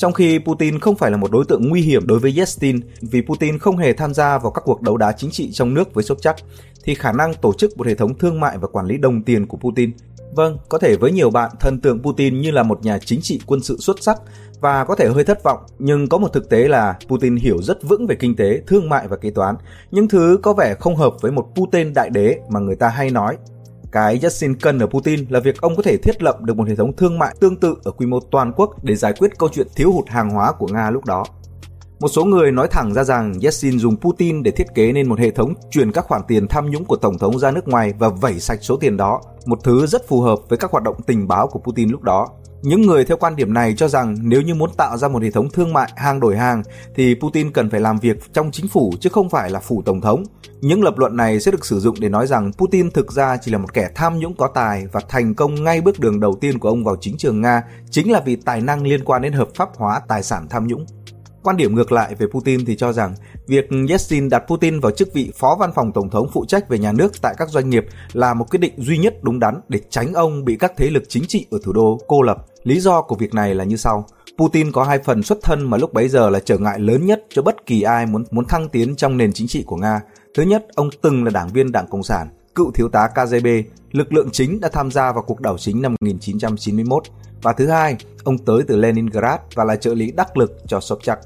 Trong 0.00 0.12
khi 0.12 0.38
Putin 0.38 0.78
không 0.78 0.96
phải 0.96 1.10
là 1.10 1.16
một 1.16 1.30
đối 1.30 1.44
tượng 1.44 1.68
nguy 1.68 1.82
hiểm 1.82 2.06
đối 2.06 2.18
với 2.18 2.32
Yeltsin 2.36 2.80
vì 3.00 3.22
Putin 3.22 3.58
không 3.58 3.76
hề 3.76 3.92
tham 3.92 4.14
gia 4.14 4.38
vào 4.38 4.50
các 4.50 4.62
cuộc 4.64 4.82
đấu 4.82 4.96
đá 4.96 5.12
chính 5.12 5.30
trị 5.30 5.50
trong 5.52 5.74
nước 5.74 5.94
với 5.94 6.04
Sobchak, 6.04 6.36
thì 6.84 6.94
khả 6.94 7.12
năng 7.12 7.34
tổ 7.34 7.52
chức 7.52 7.76
một 7.76 7.86
hệ 7.86 7.94
thống 7.94 8.18
thương 8.18 8.40
mại 8.40 8.58
và 8.58 8.68
quản 8.68 8.86
lý 8.86 8.98
đồng 8.98 9.22
tiền 9.22 9.46
của 9.46 9.56
Putin 9.56 9.92
Vâng, 10.34 10.58
có 10.68 10.78
thể 10.78 10.96
với 10.96 11.12
nhiều 11.12 11.30
bạn 11.30 11.50
thần 11.60 11.80
tượng 11.80 12.02
Putin 12.02 12.40
như 12.40 12.50
là 12.50 12.62
một 12.62 12.84
nhà 12.84 12.98
chính 12.98 13.20
trị 13.22 13.40
quân 13.46 13.62
sự 13.62 13.76
xuất 13.78 14.02
sắc 14.02 14.20
và 14.60 14.84
có 14.84 14.94
thể 14.94 15.08
hơi 15.08 15.24
thất 15.24 15.42
vọng, 15.44 15.58
nhưng 15.78 16.08
có 16.08 16.18
một 16.18 16.32
thực 16.32 16.50
tế 16.50 16.68
là 16.68 16.98
Putin 17.08 17.36
hiểu 17.36 17.62
rất 17.62 17.82
vững 17.82 18.06
về 18.06 18.14
kinh 18.14 18.36
tế, 18.36 18.62
thương 18.66 18.88
mại 18.88 19.08
và 19.08 19.16
kế 19.16 19.30
toán, 19.30 19.54
những 19.90 20.08
thứ 20.08 20.38
có 20.42 20.52
vẻ 20.52 20.74
không 20.80 20.96
hợp 20.96 21.14
với 21.20 21.32
một 21.32 21.48
Putin 21.54 21.94
đại 21.94 22.10
đế 22.10 22.38
mà 22.50 22.60
người 22.60 22.76
ta 22.76 22.88
hay 22.88 23.10
nói. 23.10 23.36
Cái 23.92 24.18
Yeltsin 24.22 24.54
cần 24.54 24.78
ở 24.78 24.86
Putin 24.86 25.26
là 25.28 25.40
việc 25.40 25.60
ông 25.60 25.76
có 25.76 25.82
thể 25.82 25.96
thiết 25.96 26.22
lập 26.22 26.40
được 26.40 26.56
một 26.56 26.68
hệ 26.68 26.76
thống 26.76 26.96
thương 26.96 27.18
mại 27.18 27.34
tương 27.40 27.56
tự 27.56 27.76
ở 27.84 27.90
quy 27.90 28.06
mô 28.06 28.20
toàn 28.20 28.52
quốc 28.56 28.84
để 28.84 28.94
giải 28.94 29.12
quyết 29.18 29.38
câu 29.38 29.48
chuyện 29.52 29.66
thiếu 29.76 29.92
hụt 29.92 30.08
hàng 30.08 30.30
hóa 30.30 30.52
của 30.52 30.66
Nga 30.66 30.90
lúc 30.90 31.04
đó. 31.04 31.24
Một 32.00 32.08
số 32.08 32.24
người 32.24 32.52
nói 32.52 32.68
thẳng 32.70 32.94
ra 32.94 33.04
rằng 33.04 33.32
Yeltsin 33.42 33.78
dùng 33.78 33.96
Putin 33.96 34.42
để 34.42 34.50
thiết 34.50 34.66
kế 34.74 34.92
nên 34.92 35.08
một 35.08 35.18
hệ 35.18 35.30
thống 35.30 35.54
chuyển 35.70 35.92
các 35.92 36.04
khoản 36.04 36.22
tiền 36.28 36.48
tham 36.48 36.70
nhũng 36.70 36.84
của 36.84 36.96
Tổng 36.96 37.18
thống 37.18 37.38
ra 37.38 37.50
nước 37.50 37.68
ngoài 37.68 37.92
và 37.98 38.08
vẩy 38.08 38.40
sạch 38.40 38.58
số 38.62 38.76
tiền 38.76 38.96
đó, 38.96 39.20
một 39.46 39.58
thứ 39.64 39.86
rất 39.86 40.08
phù 40.08 40.20
hợp 40.20 40.38
với 40.48 40.58
các 40.58 40.70
hoạt 40.70 40.84
động 40.84 40.96
tình 41.06 41.28
báo 41.28 41.46
của 41.46 41.58
Putin 41.58 41.88
lúc 41.88 42.02
đó. 42.02 42.28
Những 42.62 42.82
người 42.82 43.04
theo 43.04 43.16
quan 43.16 43.36
điểm 43.36 43.54
này 43.54 43.74
cho 43.76 43.88
rằng 43.88 44.16
nếu 44.22 44.42
như 44.42 44.54
muốn 44.54 44.70
tạo 44.76 44.96
ra 44.96 45.08
một 45.08 45.22
hệ 45.22 45.30
thống 45.30 45.50
thương 45.50 45.72
mại 45.72 45.92
hàng 45.96 46.20
đổi 46.20 46.36
hàng 46.36 46.62
thì 46.94 47.14
Putin 47.20 47.52
cần 47.52 47.70
phải 47.70 47.80
làm 47.80 47.98
việc 47.98 48.32
trong 48.32 48.50
chính 48.50 48.68
phủ 48.68 48.92
chứ 49.00 49.10
không 49.12 49.30
phải 49.30 49.50
là 49.50 49.60
phủ 49.60 49.82
tổng 49.82 50.00
thống. 50.00 50.24
Những 50.60 50.82
lập 50.82 50.98
luận 50.98 51.16
này 51.16 51.40
sẽ 51.40 51.50
được 51.50 51.66
sử 51.66 51.80
dụng 51.80 51.96
để 52.00 52.08
nói 52.08 52.26
rằng 52.26 52.52
Putin 52.52 52.90
thực 52.90 53.12
ra 53.12 53.36
chỉ 53.36 53.52
là 53.52 53.58
một 53.58 53.74
kẻ 53.74 53.90
tham 53.94 54.18
nhũng 54.18 54.36
có 54.36 54.48
tài 54.54 54.86
và 54.92 55.00
thành 55.08 55.34
công 55.34 55.64
ngay 55.64 55.80
bước 55.80 56.00
đường 56.00 56.20
đầu 56.20 56.38
tiên 56.40 56.58
của 56.58 56.68
ông 56.68 56.84
vào 56.84 56.96
chính 57.00 57.16
trường 57.16 57.40
Nga, 57.40 57.62
chính 57.90 58.12
là 58.12 58.20
vì 58.20 58.36
tài 58.36 58.60
năng 58.60 58.86
liên 58.86 59.04
quan 59.04 59.22
đến 59.22 59.32
hợp 59.32 59.48
pháp 59.54 59.68
hóa 59.76 60.00
tài 60.08 60.22
sản 60.22 60.46
tham 60.50 60.66
nhũng. 60.66 60.86
Quan 61.42 61.56
điểm 61.56 61.74
ngược 61.74 61.92
lại 61.92 62.14
về 62.14 62.26
Putin 62.26 62.64
thì 62.64 62.76
cho 62.76 62.92
rằng 62.92 63.14
việc 63.46 63.68
Yeltsin 63.88 64.28
đặt 64.28 64.42
Putin 64.48 64.80
vào 64.80 64.92
chức 64.92 65.12
vị 65.12 65.32
phó 65.34 65.56
văn 65.60 65.70
phòng 65.74 65.92
tổng 65.92 66.10
thống 66.10 66.28
phụ 66.32 66.44
trách 66.48 66.68
về 66.68 66.78
nhà 66.78 66.92
nước 66.92 67.12
tại 67.22 67.34
các 67.38 67.48
doanh 67.48 67.70
nghiệp 67.70 67.86
là 68.12 68.34
một 68.34 68.50
quyết 68.50 68.58
định 68.60 68.72
duy 68.76 68.98
nhất 68.98 69.14
đúng 69.22 69.40
đắn 69.40 69.60
để 69.68 69.80
tránh 69.90 70.12
ông 70.12 70.44
bị 70.44 70.56
các 70.56 70.72
thế 70.76 70.90
lực 70.90 71.02
chính 71.08 71.24
trị 71.26 71.46
ở 71.50 71.58
thủ 71.64 71.72
đô 71.72 72.00
cô 72.06 72.22
lập. 72.22 72.46
Lý 72.64 72.80
do 72.80 73.02
của 73.02 73.16
việc 73.16 73.34
này 73.34 73.54
là 73.54 73.64
như 73.64 73.76
sau. 73.76 74.06
Putin 74.38 74.72
có 74.72 74.84
hai 74.84 74.98
phần 74.98 75.22
xuất 75.22 75.38
thân 75.42 75.70
mà 75.70 75.76
lúc 75.76 75.92
bấy 75.92 76.08
giờ 76.08 76.30
là 76.30 76.40
trở 76.40 76.58
ngại 76.58 76.78
lớn 76.78 77.06
nhất 77.06 77.26
cho 77.28 77.42
bất 77.42 77.66
kỳ 77.66 77.82
ai 77.82 78.06
muốn 78.06 78.24
muốn 78.30 78.44
thăng 78.44 78.68
tiến 78.68 78.96
trong 78.96 79.16
nền 79.16 79.32
chính 79.32 79.48
trị 79.48 79.62
của 79.66 79.76
Nga. 79.76 80.00
Thứ 80.34 80.42
nhất, 80.42 80.66
ông 80.74 80.90
từng 81.02 81.24
là 81.24 81.30
đảng 81.30 81.48
viên 81.48 81.72
Đảng 81.72 81.86
Cộng 81.86 82.02
sản, 82.02 82.28
cựu 82.54 82.70
thiếu 82.70 82.88
tá 82.88 83.08
KGB, 83.08 83.46
lực 83.92 84.12
lượng 84.12 84.28
chính 84.32 84.60
đã 84.60 84.68
tham 84.68 84.90
gia 84.90 85.12
vào 85.12 85.22
cuộc 85.22 85.40
đảo 85.40 85.58
chính 85.58 85.82
năm 85.82 85.94
1991. 86.00 87.02
Và 87.42 87.52
thứ 87.52 87.66
hai, 87.66 87.96
ông 88.24 88.38
tới 88.38 88.62
từ 88.68 88.76
Leningrad 88.76 89.40
và 89.54 89.64
là 89.64 89.76
trợ 89.76 89.94
lý 89.94 90.12
đắc 90.12 90.36
lực 90.36 90.58
cho 90.66 90.80
Sobchak. 90.80 91.18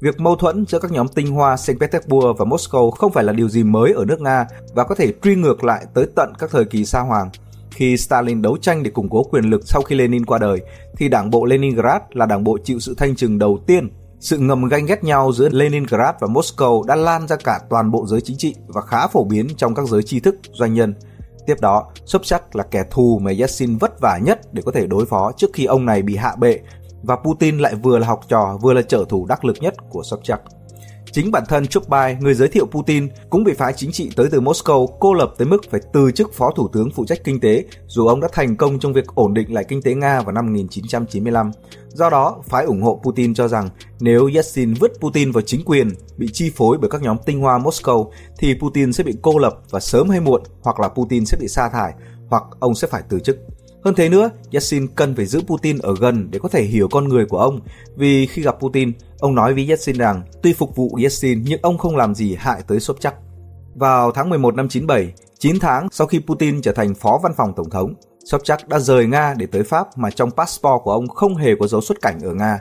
Việc 0.00 0.20
mâu 0.20 0.36
thuẫn 0.36 0.66
giữa 0.66 0.78
các 0.78 0.92
nhóm 0.92 1.08
tinh 1.08 1.26
hoa 1.26 1.56
Saint 1.56 1.80
Petersburg 1.80 2.36
và 2.38 2.44
Moscow 2.44 2.90
không 2.90 3.12
phải 3.12 3.24
là 3.24 3.32
điều 3.32 3.48
gì 3.48 3.62
mới 3.62 3.92
ở 3.92 4.04
nước 4.04 4.20
Nga 4.20 4.46
và 4.74 4.84
có 4.84 4.94
thể 4.94 5.12
truy 5.22 5.36
ngược 5.36 5.64
lại 5.64 5.86
tới 5.94 6.06
tận 6.16 6.32
các 6.38 6.50
thời 6.50 6.64
kỳ 6.64 6.84
sa 6.84 7.00
hoàng. 7.00 7.30
Khi 7.70 7.96
Stalin 7.96 8.42
đấu 8.42 8.56
tranh 8.56 8.82
để 8.82 8.90
củng 8.90 9.08
cố 9.08 9.22
quyền 9.22 9.44
lực 9.44 9.62
sau 9.64 9.82
khi 9.82 9.96
Lenin 9.96 10.26
qua 10.26 10.38
đời, 10.38 10.60
thì 10.96 11.08
đảng 11.08 11.30
bộ 11.30 11.44
Leningrad 11.44 12.02
là 12.12 12.26
đảng 12.26 12.44
bộ 12.44 12.58
chịu 12.64 12.80
sự 12.80 12.94
thanh 12.98 13.16
trừng 13.16 13.38
đầu 13.38 13.58
tiên. 13.66 13.88
Sự 14.24 14.38
ngầm 14.38 14.68
ganh 14.68 14.86
ghét 14.86 15.04
nhau 15.04 15.32
giữa 15.32 15.48
Leningrad 15.48 16.14
và 16.20 16.28
Moscow 16.28 16.82
đã 16.82 16.96
lan 16.96 17.28
ra 17.28 17.36
cả 17.36 17.60
toàn 17.70 17.90
bộ 17.90 18.06
giới 18.06 18.20
chính 18.20 18.36
trị 18.36 18.54
và 18.66 18.80
khá 18.80 19.06
phổ 19.06 19.24
biến 19.24 19.48
trong 19.56 19.74
các 19.74 19.88
giới 19.88 20.02
tri 20.02 20.20
thức, 20.20 20.36
doanh 20.52 20.74
nhân. 20.74 20.94
Tiếp 21.46 21.54
đó, 21.60 21.90
Sobchak 22.06 22.56
là 22.56 22.64
kẻ 22.70 22.84
thù 22.90 23.18
mà 23.22 23.30
Yeltsin 23.38 23.76
vất 23.76 24.00
vả 24.00 24.18
nhất 24.22 24.40
để 24.52 24.62
có 24.66 24.72
thể 24.72 24.86
đối 24.86 25.06
phó 25.06 25.32
trước 25.36 25.50
khi 25.52 25.64
ông 25.64 25.86
này 25.86 26.02
bị 26.02 26.16
hạ 26.16 26.34
bệ 26.38 26.58
và 27.02 27.16
Putin 27.16 27.58
lại 27.58 27.74
vừa 27.74 27.98
là 27.98 28.06
học 28.06 28.20
trò 28.28 28.58
vừa 28.62 28.72
là 28.72 28.82
trợ 28.82 29.04
thủ 29.08 29.26
đắc 29.26 29.44
lực 29.44 29.56
nhất 29.60 29.74
của 29.90 30.02
Sobchak. 30.02 30.40
Chính 31.14 31.30
bản 31.30 31.44
thân 31.48 31.66
Chukbai, 31.66 32.16
người 32.20 32.34
giới 32.34 32.48
thiệu 32.48 32.66
Putin, 32.66 33.08
cũng 33.30 33.44
bị 33.44 33.52
phái 33.52 33.72
chính 33.72 33.92
trị 33.92 34.10
tới 34.16 34.28
từ 34.30 34.40
Moscow 34.40 34.86
cô 35.00 35.14
lập 35.14 35.34
tới 35.38 35.48
mức 35.48 35.70
phải 35.70 35.80
từ 35.92 36.10
chức 36.10 36.32
phó 36.32 36.50
thủ 36.50 36.68
tướng 36.68 36.90
phụ 36.90 37.04
trách 37.04 37.24
kinh 37.24 37.40
tế, 37.40 37.64
dù 37.86 38.06
ông 38.06 38.20
đã 38.20 38.28
thành 38.32 38.56
công 38.56 38.78
trong 38.78 38.92
việc 38.92 39.06
ổn 39.14 39.34
định 39.34 39.54
lại 39.54 39.64
kinh 39.68 39.82
tế 39.82 39.94
Nga 39.94 40.20
vào 40.20 40.32
năm 40.32 40.46
1995. 40.46 41.50
Do 41.88 42.10
đó, 42.10 42.42
phái 42.44 42.64
ủng 42.64 42.82
hộ 42.82 43.00
Putin 43.04 43.34
cho 43.34 43.48
rằng 43.48 43.68
nếu 44.00 44.30
Yeltsin 44.34 44.74
vứt 44.74 44.92
Putin 45.00 45.32
vào 45.32 45.42
chính 45.42 45.64
quyền, 45.64 45.88
bị 46.16 46.28
chi 46.32 46.50
phối 46.56 46.78
bởi 46.80 46.90
các 46.90 47.02
nhóm 47.02 47.16
tinh 47.26 47.40
hoa 47.40 47.58
Moscow, 47.58 48.10
thì 48.38 48.54
Putin 48.60 48.92
sẽ 48.92 49.04
bị 49.04 49.14
cô 49.22 49.38
lập 49.38 49.58
và 49.70 49.80
sớm 49.80 50.08
hay 50.08 50.20
muộn, 50.20 50.42
hoặc 50.62 50.80
là 50.80 50.88
Putin 50.88 51.26
sẽ 51.26 51.36
bị 51.40 51.48
sa 51.48 51.68
thải, 51.68 51.92
hoặc 52.28 52.42
ông 52.60 52.74
sẽ 52.74 52.88
phải 52.88 53.02
từ 53.08 53.20
chức. 53.20 53.36
Hơn 53.84 53.94
thế 53.94 54.08
nữa, 54.08 54.30
Yeltsin 54.52 54.86
cần 54.94 55.16
phải 55.16 55.26
giữ 55.26 55.40
Putin 55.46 55.78
ở 55.78 55.94
gần 56.00 56.30
để 56.30 56.38
có 56.38 56.48
thể 56.48 56.62
hiểu 56.62 56.88
con 56.88 57.08
người 57.08 57.26
của 57.26 57.38
ông, 57.38 57.60
vì 57.96 58.26
khi 58.26 58.42
gặp 58.42 58.56
Putin, 58.60 58.92
ông 59.18 59.34
nói 59.34 59.54
với 59.54 59.66
Yeltsin 59.66 59.96
rằng 59.96 60.22
tuy 60.42 60.52
phục 60.52 60.76
vụ 60.76 60.98
Yeltsin 61.00 61.42
nhưng 61.44 61.60
ông 61.62 61.78
không 61.78 61.96
làm 61.96 62.14
gì 62.14 62.36
hại 62.38 62.62
tới 62.68 62.80
Sobchak. 62.80 63.14
Vào 63.74 64.12
tháng 64.12 64.30
11 64.30 64.54
năm 64.54 64.68
97, 64.68 65.12
9 65.38 65.58
tháng 65.60 65.88
sau 65.92 66.06
khi 66.06 66.20
Putin 66.26 66.62
trở 66.62 66.72
thành 66.72 66.94
phó 66.94 67.20
văn 67.22 67.32
phòng 67.36 67.52
tổng 67.56 67.70
thống, 67.70 67.94
Sobchak 68.24 68.68
đã 68.68 68.78
rời 68.78 69.06
Nga 69.06 69.34
để 69.38 69.46
tới 69.46 69.62
Pháp 69.62 69.98
mà 69.98 70.10
trong 70.10 70.30
passport 70.30 70.82
của 70.84 70.92
ông 70.92 71.08
không 71.08 71.36
hề 71.36 71.54
có 71.60 71.66
dấu 71.66 71.80
xuất 71.80 72.02
cảnh 72.02 72.18
ở 72.22 72.34
Nga. 72.34 72.58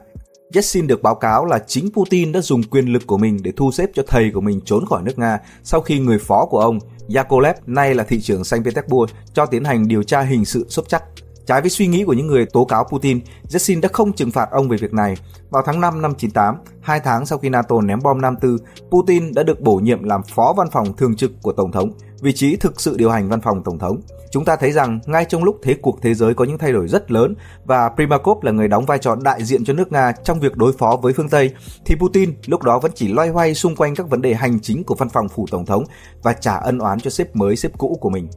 Yeltsin 0.54 0.88
được 0.88 1.02
báo 1.02 1.16
cáo 1.16 1.46
là 1.46 1.60
chính 1.68 1.92
Putin 1.94 2.31
đã 2.31 2.42
dùng 2.42 2.64
quyền 2.64 2.86
lực 2.86 3.08
của 3.08 3.18
mình 3.18 3.40
để 3.44 3.52
thu 3.58 3.72
xếp 3.72 3.90
cho 3.94 4.04
thầy 4.08 4.31
của 4.34 4.42
mình 4.42 4.62
trốn 4.66 4.86
khỏi 4.86 5.04
nước 5.04 5.19
Nga 5.19 5.40
sau 5.64 5.81
khi 5.81 6.00
người 6.00 6.19
phó 6.19 6.46
của 6.46 6.60
ông, 6.60 6.80
Yakolev, 7.16 7.56
nay 7.66 7.96
là 7.96 8.04
thị 8.04 8.22
trưởng 8.22 8.44
Saint 8.44 8.66
Petersburg, 8.66 9.12
cho 9.34 9.45
tiến 9.45 9.64
hành 9.64 9.88
điều 9.88 10.04
tra 10.04 10.21
hình 10.21 10.45
sự 10.45 10.66
Sobchak. 10.69 11.04
Trái 11.45 11.62
với 11.62 11.69
suy 11.69 11.88
nghĩ 11.88 12.04
của 12.04 12.14
những 12.14 12.28
người 12.28 12.45
tố 12.45 12.66
cáo 12.66 12.83
Putin, 12.83 13.19
Yeltsin 13.52 13.81
đã 13.81 13.90
không 13.94 14.14
trừng 14.14 14.31
phạt 14.31 14.47
ông 14.52 14.69
về 14.69 14.78
việc 14.78 14.94
này. 14.94 15.16
Vào 15.50 15.64
tháng 15.66 15.81
5 15.81 16.02
năm 16.02 16.14
98, 16.18 16.56
hai 16.81 17.00
tháng 17.00 17.26
sau 17.26 17.38
khi 17.38 17.50
NATO 17.50 17.81
ném 17.81 18.00
bom 18.04 18.21
Nam 18.21 18.35
Tư, 18.42 18.57
Putin 18.92 19.33
đã 19.33 19.44
được 19.44 19.62
bổ 19.62 19.76
nhiệm 19.76 20.04
làm 20.04 20.21
phó 20.23 20.54
văn 20.57 20.69
phòng 20.71 20.97
thường 20.97 21.16
trực 21.16 21.31
của 21.42 21.52
Tổng 21.52 21.71
thống, 21.71 21.92
vị 22.21 22.33
trí 22.33 22.56
thực 22.56 22.81
sự 22.81 22.97
điều 22.97 23.09
hành 23.09 23.30
văn 23.30 23.42
phòng 23.42 23.64
Tổng 23.64 23.80
thống. 23.80 24.02
Chúng 24.31 24.45
ta 24.45 24.56
thấy 24.56 24.71
rằng 24.71 25.00
ngay 25.06 25.26
trong 25.26 25.44
lúc 25.44 25.59
thế 25.64 25.76
cuộc 25.81 26.02
thế 26.02 26.14
giới 26.14 26.33
có 26.33 26.45
những 26.45 26.57
thay 26.57 26.73
đổi 26.73 26.88
rất 26.88 27.12
lớn 27.12 27.35
và 27.66 27.90
Primakov 27.90 28.44
là 28.44 28.52
người 28.52 28.68
đóng 28.68 28.85
vai 28.85 28.97
trò 28.97 29.16
đại 29.16 29.44
diện 29.44 29.66
cho 29.66 29.73
nước 29.73 29.92
Nga 29.92 30.12
trong 30.12 30.40
việc 30.40 30.57
đối 30.57 30.73
phó 30.73 30.95
với 31.02 31.14
phương 31.14 31.30
Tây, 31.30 31.52
thì 31.85 31.95
Putin 31.95 32.33
lúc 32.45 32.64
đó 32.64 32.80
vẫn 32.80 32.92
chỉ 32.95 33.07
loay 33.07 33.30
hoay 33.30 33.54
xung 33.54 33.76
quanh 33.76 33.95
các 33.95 34.09
vấn 34.09 34.21
đề 34.21 34.33
hành 34.33 34.59
chính 34.59 34.83
của 34.83 34.95
văn 34.95 35.09
phòng 35.09 35.30
phủ 35.30 35.45
Tổng 35.52 35.66
thống 35.66 35.83
và 36.23 36.33
trả 36.33 36.56
ân 36.56 36.80
oán 36.80 37.00
cho 37.00 37.09
sếp 37.09 37.35
mới 37.35 37.56
sếp 37.56 37.78
cũ 37.78 37.97
của 38.02 38.09
mình. 38.09 38.28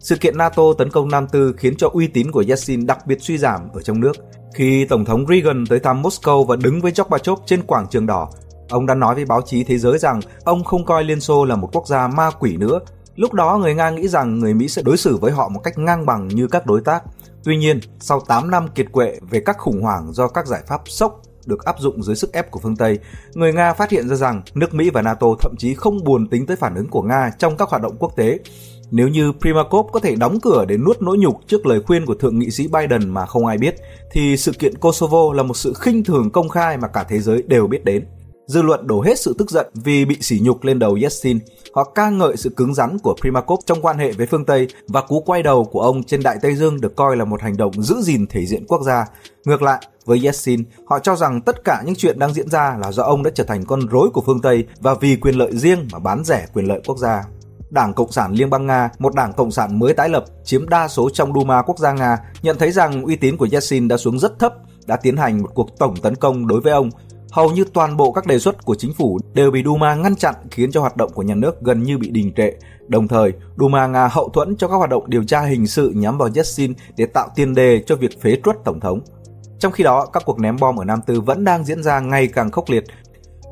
Sự 0.00 0.16
kiện 0.16 0.38
NATO 0.38 0.62
tấn 0.78 0.90
công 0.90 1.08
Nam 1.08 1.26
Tư 1.28 1.54
khiến 1.56 1.76
cho 1.76 1.90
uy 1.92 2.06
tín 2.06 2.30
của 2.30 2.44
Yeltsin 2.48 2.86
đặc 2.86 3.06
biệt 3.06 3.20
suy 3.20 3.38
giảm 3.38 3.60
ở 3.72 3.82
trong 3.82 4.00
nước. 4.00 4.12
Khi 4.54 4.84
Tổng 4.84 5.04
thống 5.04 5.26
Reagan 5.28 5.64
tới 5.66 5.80
thăm 5.80 6.02
Moscow 6.02 6.44
và 6.44 6.56
đứng 6.56 6.80
với 6.80 6.92
Gorbachev 6.96 7.38
trên 7.46 7.62
quảng 7.62 7.86
trường 7.90 8.06
đỏ, 8.06 8.30
ông 8.68 8.86
đã 8.86 8.94
nói 8.94 9.14
với 9.14 9.24
báo 9.24 9.42
chí 9.42 9.64
thế 9.64 9.78
giới 9.78 9.98
rằng 9.98 10.20
ông 10.44 10.64
không 10.64 10.84
coi 10.84 11.04
Liên 11.04 11.20
Xô 11.20 11.44
là 11.44 11.56
một 11.56 11.68
quốc 11.72 11.86
gia 11.86 12.08
ma 12.08 12.30
quỷ 12.30 12.56
nữa. 12.56 12.80
Lúc 13.16 13.32
đó 13.32 13.58
người 13.58 13.74
Nga 13.74 13.90
nghĩ 13.90 14.08
rằng 14.08 14.38
người 14.38 14.54
Mỹ 14.54 14.68
sẽ 14.68 14.82
đối 14.82 14.96
xử 14.96 15.16
với 15.16 15.32
họ 15.32 15.48
một 15.48 15.60
cách 15.64 15.78
ngang 15.78 16.06
bằng 16.06 16.28
như 16.28 16.48
các 16.48 16.66
đối 16.66 16.80
tác. 16.80 17.02
Tuy 17.44 17.56
nhiên, 17.56 17.80
sau 18.00 18.20
8 18.20 18.50
năm 18.50 18.68
kiệt 18.74 18.86
quệ 18.92 19.18
về 19.30 19.40
các 19.40 19.58
khủng 19.58 19.82
hoảng 19.82 20.12
do 20.12 20.28
các 20.28 20.46
giải 20.46 20.62
pháp 20.66 20.80
sốc 20.84 21.22
được 21.46 21.64
áp 21.64 21.76
dụng 21.80 22.02
dưới 22.02 22.16
sức 22.16 22.32
ép 22.32 22.50
của 22.50 22.60
phương 22.60 22.76
Tây, 22.76 22.98
người 23.34 23.52
Nga 23.52 23.72
phát 23.72 23.90
hiện 23.90 24.08
ra 24.08 24.16
rằng 24.16 24.42
nước 24.54 24.74
Mỹ 24.74 24.90
và 24.90 25.02
NATO 25.02 25.26
thậm 25.40 25.54
chí 25.58 25.74
không 25.74 26.04
buồn 26.04 26.28
tính 26.28 26.46
tới 26.46 26.56
phản 26.56 26.74
ứng 26.74 26.88
của 26.88 27.02
Nga 27.02 27.30
trong 27.38 27.56
các 27.56 27.68
hoạt 27.68 27.82
động 27.82 27.96
quốc 27.98 28.16
tế. 28.16 28.38
Nếu 28.90 29.08
như 29.08 29.32
Primakov 29.32 29.86
có 29.92 30.00
thể 30.00 30.16
đóng 30.16 30.40
cửa 30.40 30.64
để 30.68 30.76
nuốt 30.76 31.02
nỗi 31.02 31.18
nhục 31.18 31.40
trước 31.46 31.66
lời 31.66 31.80
khuyên 31.86 32.06
của 32.06 32.14
Thượng 32.14 32.38
nghị 32.38 32.50
sĩ 32.50 32.68
Biden 32.68 33.08
mà 33.08 33.26
không 33.26 33.46
ai 33.46 33.58
biết, 33.58 33.74
thì 34.12 34.36
sự 34.36 34.52
kiện 34.52 34.78
Kosovo 34.78 35.32
là 35.34 35.42
một 35.42 35.56
sự 35.56 35.72
khinh 35.80 36.04
thường 36.04 36.30
công 36.30 36.48
khai 36.48 36.76
mà 36.76 36.88
cả 36.88 37.04
thế 37.08 37.20
giới 37.20 37.42
đều 37.42 37.66
biết 37.66 37.84
đến. 37.84 38.04
Dư 38.46 38.62
luận 38.62 38.86
đổ 38.86 39.02
hết 39.02 39.20
sự 39.20 39.34
tức 39.38 39.50
giận 39.50 39.66
vì 39.74 40.04
bị 40.04 40.16
sỉ 40.20 40.40
nhục 40.42 40.64
lên 40.64 40.78
đầu 40.78 40.98
Yeltsin. 41.00 41.38
Họ 41.74 41.84
ca 41.84 42.10
ngợi 42.10 42.36
sự 42.36 42.50
cứng 42.50 42.74
rắn 42.74 42.98
của 42.98 43.14
Primakov 43.20 43.60
trong 43.66 43.82
quan 43.82 43.98
hệ 43.98 44.12
với 44.12 44.26
phương 44.26 44.44
Tây 44.44 44.68
và 44.88 45.00
cú 45.00 45.20
quay 45.20 45.42
đầu 45.42 45.64
của 45.64 45.80
ông 45.80 46.02
trên 46.02 46.22
Đại 46.22 46.38
Tây 46.42 46.56
Dương 46.56 46.80
được 46.80 46.96
coi 46.96 47.16
là 47.16 47.24
một 47.24 47.42
hành 47.42 47.56
động 47.56 47.82
giữ 47.82 47.96
gìn 48.02 48.26
thể 48.26 48.46
diện 48.46 48.64
quốc 48.68 48.82
gia. 48.82 49.04
Ngược 49.44 49.62
lại, 49.62 49.86
với 50.04 50.20
Yeltsin, 50.22 50.64
họ 50.86 50.98
cho 50.98 51.16
rằng 51.16 51.40
tất 51.40 51.64
cả 51.64 51.82
những 51.86 51.94
chuyện 51.94 52.18
đang 52.18 52.34
diễn 52.34 52.50
ra 52.50 52.76
là 52.80 52.92
do 52.92 53.02
ông 53.02 53.22
đã 53.22 53.30
trở 53.34 53.44
thành 53.44 53.64
con 53.64 53.80
rối 53.88 54.10
của 54.10 54.22
phương 54.26 54.40
Tây 54.40 54.66
và 54.80 54.94
vì 54.94 55.16
quyền 55.16 55.34
lợi 55.34 55.56
riêng 55.56 55.88
mà 55.92 55.98
bán 55.98 56.24
rẻ 56.24 56.46
quyền 56.54 56.66
lợi 56.66 56.80
quốc 56.86 56.98
gia. 56.98 57.24
Đảng 57.70 57.94
Cộng 57.94 58.12
sản 58.12 58.32
Liên 58.32 58.50
bang 58.50 58.66
Nga, 58.66 58.90
một 58.98 59.14
đảng 59.14 59.32
Cộng 59.32 59.50
sản 59.50 59.78
mới 59.78 59.94
tái 59.94 60.08
lập, 60.08 60.24
chiếm 60.44 60.68
đa 60.68 60.88
số 60.88 61.10
trong 61.10 61.32
Duma 61.34 61.62
quốc 61.62 61.78
gia 61.78 61.92
Nga, 61.92 62.18
nhận 62.42 62.58
thấy 62.58 62.72
rằng 62.72 63.02
uy 63.02 63.16
tín 63.16 63.36
của 63.36 63.48
Yeltsin 63.52 63.88
đã 63.88 63.96
xuống 63.96 64.18
rất 64.18 64.38
thấp, 64.38 64.54
đã 64.86 64.96
tiến 64.96 65.16
hành 65.16 65.42
một 65.42 65.50
cuộc 65.54 65.78
tổng 65.78 65.96
tấn 65.96 66.16
công 66.16 66.46
đối 66.46 66.60
với 66.60 66.72
ông. 66.72 66.90
Hầu 67.32 67.50
như 67.50 67.64
toàn 67.72 67.96
bộ 67.96 68.12
các 68.12 68.26
đề 68.26 68.38
xuất 68.38 68.64
của 68.64 68.74
chính 68.74 68.94
phủ 68.94 69.18
đều 69.34 69.50
bị 69.50 69.62
Duma 69.64 69.94
ngăn 69.94 70.16
chặn 70.16 70.34
khiến 70.50 70.72
cho 70.72 70.80
hoạt 70.80 70.96
động 70.96 71.10
của 71.14 71.22
nhà 71.22 71.34
nước 71.34 71.60
gần 71.60 71.82
như 71.82 71.98
bị 71.98 72.10
đình 72.10 72.32
trệ. 72.36 72.52
Đồng 72.88 73.08
thời, 73.08 73.32
Duma 73.58 73.86
Nga 73.86 74.08
hậu 74.08 74.28
thuẫn 74.28 74.56
cho 74.56 74.68
các 74.68 74.76
hoạt 74.76 74.90
động 74.90 75.10
điều 75.10 75.24
tra 75.24 75.40
hình 75.40 75.66
sự 75.66 75.92
nhắm 75.96 76.18
vào 76.18 76.28
Yeltsin 76.34 76.72
để 76.96 77.06
tạo 77.06 77.28
tiền 77.34 77.54
đề 77.54 77.82
cho 77.86 77.96
việc 77.96 78.22
phế 78.22 78.36
truất 78.44 78.56
tổng 78.64 78.80
thống. 78.80 79.00
Trong 79.58 79.72
khi 79.72 79.84
đó, 79.84 80.06
các 80.06 80.22
cuộc 80.26 80.38
ném 80.38 80.56
bom 80.60 80.80
ở 80.80 80.84
Nam 80.84 81.00
Tư 81.06 81.20
vẫn 81.20 81.44
đang 81.44 81.64
diễn 81.64 81.82
ra 81.82 82.00
ngày 82.00 82.26
càng 82.26 82.50
khốc 82.50 82.70
liệt. 82.70 82.84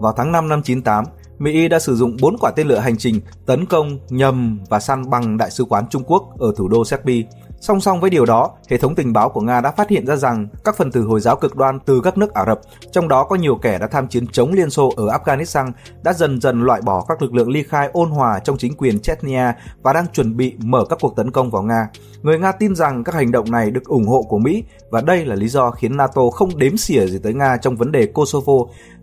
Vào 0.00 0.12
tháng 0.16 0.32
5 0.32 0.48
năm 0.48 0.62
98, 0.62 1.04
Mỹ 1.38 1.68
đã 1.68 1.78
sử 1.78 1.96
dụng 1.96 2.16
4 2.20 2.36
quả 2.40 2.50
tên 2.56 2.68
lửa 2.68 2.78
hành 2.78 2.96
trình 2.96 3.20
tấn 3.46 3.66
công, 3.66 3.98
nhầm 4.08 4.58
và 4.68 4.80
săn 4.80 5.10
bằng 5.10 5.36
đại 5.36 5.50
sứ 5.50 5.64
quán 5.64 5.84
Trung 5.90 6.04
Quốc 6.06 6.38
ở 6.38 6.52
thủ 6.56 6.68
đô 6.68 6.84
Serbia. 6.84 7.22
Song 7.60 7.80
song 7.80 8.00
với 8.00 8.10
điều 8.10 8.26
đó, 8.26 8.50
hệ 8.68 8.76
thống 8.76 8.94
tình 8.94 9.12
báo 9.12 9.28
của 9.28 9.40
Nga 9.40 9.60
đã 9.60 9.70
phát 9.70 9.88
hiện 9.88 10.06
ra 10.06 10.16
rằng 10.16 10.48
các 10.64 10.76
phần 10.76 10.92
tử 10.92 11.02
Hồi 11.02 11.20
giáo 11.20 11.36
cực 11.36 11.56
đoan 11.56 11.78
từ 11.80 12.00
các 12.04 12.18
nước 12.18 12.34
Ả 12.34 12.44
Rập, 12.46 12.60
trong 12.92 13.08
đó 13.08 13.24
có 13.24 13.36
nhiều 13.36 13.56
kẻ 13.62 13.78
đã 13.78 13.86
tham 13.86 14.08
chiến 14.08 14.26
chống 14.32 14.52
Liên 14.52 14.70
Xô 14.70 14.92
ở 14.96 15.06
Afghanistan, 15.06 15.70
đã 16.02 16.12
dần 16.12 16.40
dần 16.40 16.62
loại 16.62 16.80
bỏ 16.80 17.04
các 17.08 17.22
lực 17.22 17.34
lượng 17.34 17.50
ly 17.50 17.62
khai 17.62 17.88
ôn 17.92 18.10
hòa 18.10 18.38
trong 18.38 18.56
chính 18.56 18.76
quyền 18.76 19.00
Chechnya 19.00 19.54
và 19.82 19.92
đang 19.92 20.06
chuẩn 20.06 20.36
bị 20.36 20.56
mở 20.58 20.84
các 20.88 20.98
cuộc 21.02 21.16
tấn 21.16 21.30
công 21.30 21.50
vào 21.50 21.62
Nga. 21.62 21.88
Người 22.22 22.38
Nga 22.38 22.52
tin 22.52 22.74
rằng 22.74 23.04
các 23.04 23.14
hành 23.14 23.32
động 23.32 23.50
này 23.50 23.70
được 23.70 23.84
ủng 23.84 24.06
hộ 24.06 24.22
của 24.22 24.38
Mỹ 24.38 24.64
và 24.90 25.00
đây 25.00 25.24
là 25.24 25.34
lý 25.34 25.48
do 25.48 25.70
khiến 25.70 25.96
NATO 25.96 26.30
không 26.30 26.58
đếm 26.58 26.76
xỉa 26.76 27.06
gì 27.06 27.18
tới 27.22 27.34
Nga 27.34 27.56
trong 27.56 27.76
vấn 27.76 27.92
đề 27.92 28.06
Kosovo 28.06 28.54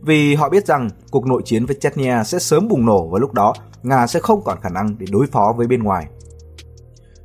vì 0.01 0.35
họ 0.35 0.49
biết 0.49 0.65
rằng 0.65 0.89
cuộc 1.11 1.25
nội 1.25 1.41
chiến 1.45 1.65
với 1.65 1.75
Chechnya 1.79 2.23
sẽ 2.23 2.39
sớm 2.39 2.67
bùng 2.67 2.85
nổ 2.85 3.07
và 3.07 3.19
lúc 3.19 3.33
đó 3.33 3.53
Nga 3.83 4.07
sẽ 4.07 4.19
không 4.19 4.41
còn 4.45 4.61
khả 4.61 4.69
năng 4.69 4.95
để 4.99 5.05
đối 5.11 5.27
phó 5.27 5.53
với 5.57 5.67
bên 5.67 5.83
ngoài. 5.83 6.05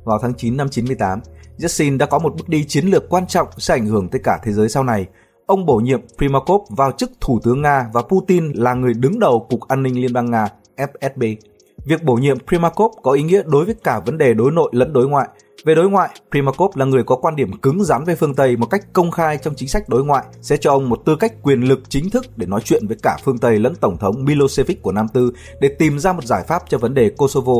Vào 0.03 0.19
tháng 0.21 0.33
9 0.33 0.57
năm 0.57 0.69
98, 0.69 1.19
Yeltsin 1.59 1.97
đã 1.97 2.05
có 2.05 2.19
một 2.19 2.35
bước 2.37 2.49
đi 2.49 2.63
chiến 2.63 2.85
lược 2.85 3.09
quan 3.09 3.27
trọng 3.27 3.47
sẽ 3.57 3.73
ảnh 3.73 3.85
hưởng 3.85 4.09
tới 4.09 4.21
cả 4.23 4.39
thế 4.43 4.51
giới 4.51 4.69
sau 4.69 4.83
này. 4.83 5.07
Ông 5.45 5.65
bổ 5.65 5.77
nhiệm 5.77 6.01
Primakov 6.17 6.61
vào 6.69 6.91
chức 6.91 7.11
Thủ 7.21 7.39
tướng 7.43 7.61
Nga 7.61 7.89
và 7.93 8.01
Putin 8.01 8.51
là 8.51 8.73
người 8.73 8.93
đứng 8.93 9.19
đầu 9.19 9.47
Cục 9.49 9.67
An 9.67 9.83
ninh 9.83 10.01
Liên 10.01 10.13
bang 10.13 10.31
Nga 10.31 10.47
FSB. 10.77 11.35
Việc 11.85 12.03
bổ 12.03 12.15
nhiệm 12.15 12.37
Primakov 12.47 12.91
có 13.03 13.11
ý 13.11 13.23
nghĩa 13.23 13.41
đối 13.45 13.65
với 13.65 13.75
cả 13.83 13.99
vấn 13.99 14.17
đề 14.17 14.33
đối 14.33 14.51
nội 14.51 14.69
lẫn 14.73 14.93
đối 14.93 15.07
ngoại. 15.07 15.27
Về 15.65 15.75
đối 15.75 15.89
ngoại, 15.89 16.09
Primakov 16.31 16.77
là 16.77 16.85
người 16.85 17.03
có 17.03 17.15
quan 17.15 17.35
điểm 17.35 17.57
cứng 17.61 17.83
rắn 17.83 18.03
về 18.03 18.15
phương 18.15 18.35
Tây 18.35 18.55
một 18.55 18.65
cách 18.65 18.93
công 18.93 19.11
khai 19.11 19.37
trong 19.37 19.55
chính 19.55 19.69
sách 19.69 19.89
đối 19.89 20.03
ngoại, 20.03 20.25
sẽ 20.41 20.57
cho 20.57 20.71
ông 20.71 20.89
một 20.89 21.01
tư 21.05 21.15
cách 21.15 21.33
quyền 21.43 21.61
lực 21.61 21.79
chính 21.89 22.09
thức 22.09 22.25
để 22.37 22.45
nói 22.45 22.61
chuyện 22.63 22.87
với 22.87 22.97
cả 23.03 23.17
phương 23.23 23.37
Tây 23.37 23.59
lẫn 23.59 23.75
Tổng 23.75 23.97
thống 23.97 24.25
Milosevic 24.25 24.81
của 24.81 24.91
Nam 24.91 25.07
Tư 25.13 25.33
để 25.61 25.69
tìm 25.79 25.99
ra 25.99 26.13
một 26.13 26.25
giải 26.25 26.43
pháp 26.47 26.63
cho 26.69 26.77
vấn 26.77 26.93
đề 26.93 27.11
Kosovo. 27.17 27.53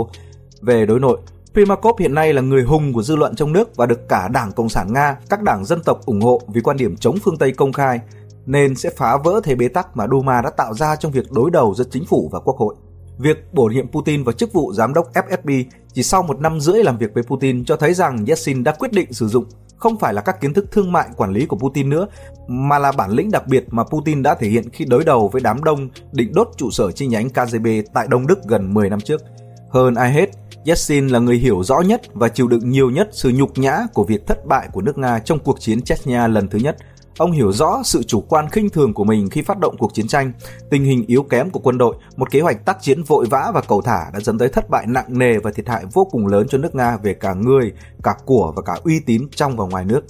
Về 0.62 0.86
đối 0.86 1.00
nội, 1.00 1.18
Primakov 1.54 2.00
hiện 2.00 2.14
nay 2.14 2.34
là 2.34 2.42
người 2.42 2.64
hùng 2.64 2.94
của 2.94 3.04
dư 3.04 3.16
luận 3.16 3.36
trong 3.36 3.54
nước 3.54 3.76
và 3.76 3.86
được 3.86 4.10
cả 4.10 4.28
Đảng 4.28 4.52
Cộng 4.52 4.70
sản 4.70 4.94
Nga, 4.94 5.18
các 5.30 5.42
đảng 5.42 5.66
dân 5.66 5.82
tộc 5.86 6.06
ủng 6.06 6.22
hộ 6.22 6.42
vì 6.48 6.62
quan 6.62 6.78
điểm 6.78 6.96
chống 6.98 7.18
phương 7.24 7.38
Tây 7.38 7.52
công 7.52 7.74
khai, 7.74 8.00
nên 8.46 8.76
sẽ 8.76 8.90
phá 8.98 9.18
vỡ 9.18 9.42
thế 9.44 9.56
bế 9.56 9.68
tắc 9.68 9.98
mà 9.98 10.08
Duma 10.12 10.42
đã 10.42 10.50
tạo 10.50 10.74
ra 10.74 10.96
trong 10.96 11.12
việc 11.12 11.32
đối 11.32 11.52
đầu 11.52 11.74
giữa 11.76 11.84
chính 11.92 12.06
phủ 12.06 12.30
và 12.32 12.40
quốc 12.40 12.58
hội. 12.58 12.76
Việc 13.18 13.54
bổ 13.54 13.66
nhiệm 13.66 13.92
Putin 13.92 14.24
vào 14.24 14.34
chức 14.34 14.54
vụ 14.54 14.74
giám 14.74 14.94
đốc 14.94 15.14
FSB 15.14 15.64
chỉ 15.94 16.04
sau 16.04 16.24
một 16.24 16.40
năm 16.40 16.60
rưỡi 16.60 16.84
làm 16.84 16.98
việc 16.98 17.14
với 17.14 17.24
Putin 17.24 17.66
cho 17.66 17.76
thấy 17.76 17.94
rằng 17.94 18.26
Yeltsin 18.28 18.64
đã 18.64 18.72
quyết 18.72 18.92
định 18.92 19.14
sử 19.14 19.28
dụng 19.28 19.46
không 19.78 20.00
phải 20.00 20.14
là 20.14 20.22
các 20.22 20.42
kiến 20.42 20.54
thức 20.54 20.72
thương 20.72 20.92
mại 20.92 21.10
quản 21.18 21.32
lý 21.32 21.46
của 21.46 21.58
Putin 21.58 21.90
nữa, 21.90 22.08
mà 22.48 22.80
là 22.80 22.92
bản 22.92 23.12
lĩnh 23.12 23.32
đặc 23.32 23.48
biệt 23.48 23.64
mà 23.72 23.84
Putin 23.84 24.24
đã 24.24 24.36
thể 24.36 24.48
hiện 24.48 24.70
khi 24.70 24.86
đối 24.86 25.04
đầu 25.04 25.28
với 25.28 25.42
đám 25.42 25.64
đông 25.64 25.90
định 26.12 26.34
đốt 26.34 26.50
trụ 26.58 26.72
sở 26.72 26.92
chi 26.92 27.08
nhánh 27.08 27.30
KGB 27.30 27.68
tại 27.94 28.08
Đông 28.10 28.28
Đức 28.28 28.40
gần 28.48 28.74
10 28.74 28.90
năm 28.90 29.02
trước. 29.02 29.22
Hơn 29.70 29.96
ai 29.96 30.12
hết, 30.12 30.30
Yeltsin 30.66 31.08
là 31.08 31.20
người 31.20 31.38
hiểu 31.38 31.64
rõ 31.64 31.82
nhất 31.82 32.02
và 32.14 32.30
chịu 32.30 32.48
đựng 32.48 32.70
nhiều 32.70 32.90
nhất 32.90 33.10
sự 33.12 33.32
nhục 33.36 33.58
nhã 33.58 33.78
của 33.94 34.04
việc 34.04 34.28
thất 34.28 34.46
bại 34.46 34.70
của 34.74 34.82
nước 34.82 34.98
Nga 34.98 35.20
trong 35.20 35.40
cuộc 35.40 35.60
chiến 35.60 35.82
Chechnya 35.82 36.28
lần 36.28 36.48
thứ 36.48 36.60
nhất. 36.60 36.78
Ông 37.18 37.32
hiểu 37.32 37.52
rõ 37.52 37.82
sự 37.84 38.04
chủ 38.04 38.22
quan 38.22 38.50
khinh 38.50 38.70
thường 38.70 38.94
của 38.94 39.04
mình 39.04 39.30
khi 39.30 39.42
phát 39.42 39.60
động 39.60 39.78
cuộc 39.78 39.94
chiến 39.94 40.08
tranh, 40.08 40.32
tình 40.70 40.84
hình 40.84 41.06
yếu 41.08 41.24
kém 41.24 41.50
của 41.50 41.60
quân 41.60 41.78
đội, 41.78 41.96
một 42.16 42.32
kế 42.32 42.42
hoạch 42.42 42.66
tác 42.66 42.82
chiến 42.82 43.04
vội 43.04 43.26
vã 43.30 43.52
và 43.54 43.62
cầu 43.62 43.82
thả 43.82 44.06
đã 44.14 44.20
dẫn 44.20 44.38
tới 44.38 44.50
thất 44.50 44.70
bại 44.70 44.86
nặng 44.88 45.18
nề 45.20 45.38
và 45.38 45.52
thiệt 45.52 45.68
hại 45.68 45.84
vô 45.94 46.08
cùng 46.12 46.28
lớn 46.28 46.48
cho 46.50 46.58
nước 46.58 46.76
Nga 46.76 46.98
về 46.98 47.14
cả 47.14 47.34
người, 47.34 47.74
cả 48.04 48.16
của 48.26 48.54
và 48.56 48.62
cả 48.62 48.78
uy 48.84 49.00
tín 49.00 49.28
trong 49.36 49.58
và 49.58 49.66
ngoài 49.66 49.86
nước. 49.86 50.02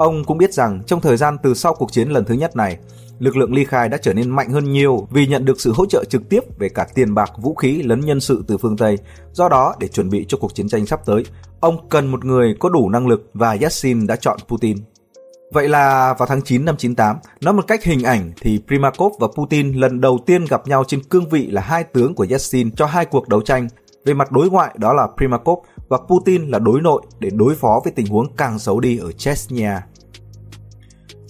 Ông 0.00 0.24
cũng 0.24 0.38
biết 0.38 0.54
rằng 0.54 0.82
trong 0.86 1.00
thời 1.00 1.16
gian 1.16 1.36
từ 1.42 1.54
sau 1.54 1.74
cuộc 1.74 1.92
chiến 1.92 2.08
lần 2.08 2.24
thứ 2.24 2.34
nhất 2.34 2.56
này, 2.56 2.78
lực 3.18 3.36
lượng 3.36 3.54
ly 3.54 3.64
khai 3.64 3.88
đã 3.88 3.96
trở 3.96 4.14
nên 4.14 4.30
mạnh 4.30 4.50
hơn 4.50 4.72
nhiều 4.72 5.08
vì 5.10 5.26
nhận 5.26 5.44
được 5.44 5.60
sự 5.60 5.72
hỗ 5.72 5.86
trợ 5.86 6.04
trực 6.04 6.28
tiếp 6.28 6.40
về 6.58 6.68
cả 6.68 6.86
tiền 6.94 7.14
bạc, 7.14 7.30
vũ 7.36 7.54
khí 7.54 7.82
lẫn 7.82 8.00
nhân 8.00 8.20
sự 8.20 8.44
từ 8.46 8.58
phương 8.58 8.76
Tây. 8.76 8.98
Do 9.32 9.48
đó, 9.48 9.74
để 9.80 9.88
chuẩn 9.88 10.10
bị 10.10 10.24
cho 10.28 10.38
cuộc 10.38 10.54
chiến 10.54 10.68
tranh 10.68 10.86
sắp 10.86 11.00
tới, 11.06 11.24
ông 11.60 11.88
cần 11.88 12.06
một 12.06 12.24
người 12.24 12.56
có 12.60 12.68
đủ 12.68 12.90
năng 12.90 13.06
lực 13.06 13.30
và 13.34 13.56
Yeltsin 13.60 14.06
đã 14.06 14.16
chọn 14.16 14.38
Putin. 14.48 14.76
Vậy 15.52 15.68
là 15.68 16.14
vào 16.18 16.26
tháng 16.26 16.42
9 16.42 16.64
năm 16.64 16.76
98, 16.76 17.16
nói 17.40 17.54
một 17.54 17.66
cách 17.66 17.84
hình 17.84 18.02
ảnh 18.02 18.32
thì 18.40 18.60
Primakov 18.66 19.12
và 19.20 19.28
Putin 19.36 19.72
lần 19.72 20.00
đầu 20.00 20.18
tiên 20.26 20.44
gặp 20.44 20.66
nhau 20.66 20.84
trên 20.86 21.02
cương 21.02 21.28
vị 21.28 21.46
là 21.46 21.62
hai 21.62 21.84
tướng 21.84 22.14
của 22.14 22.26
Yeltsin 22.30 22.70
cho 22.70 22.86
hai 22.86 23.04
cuộc 23.04 23.28
đấu 23.28 23.40
tranh. 23.40 23.68
Về 24.04 24.14
mặt 24.14 24.32
đối 24.32 24.50
ngoại 24.50 24.74
đó 24.78 24.92
là 24.92 25.08
Primakov 25.16 25.58
và 25.88 25.98
Putin 26.08 26.48
là 26.48 26.58
đối 26.58 26.80
nội 26.80 27.02
để 27.18 27.30
đối 27.30 27.54
phó 27.54 27.80
với 27.84 27.92
tình 27.92 28.06
huống 28.06 28.26
càng 28.36 28.58
xấu 28.58 28.80
đi 28.80 28.98
ở 28.98 29.12
Chechnya. 29.12 29.82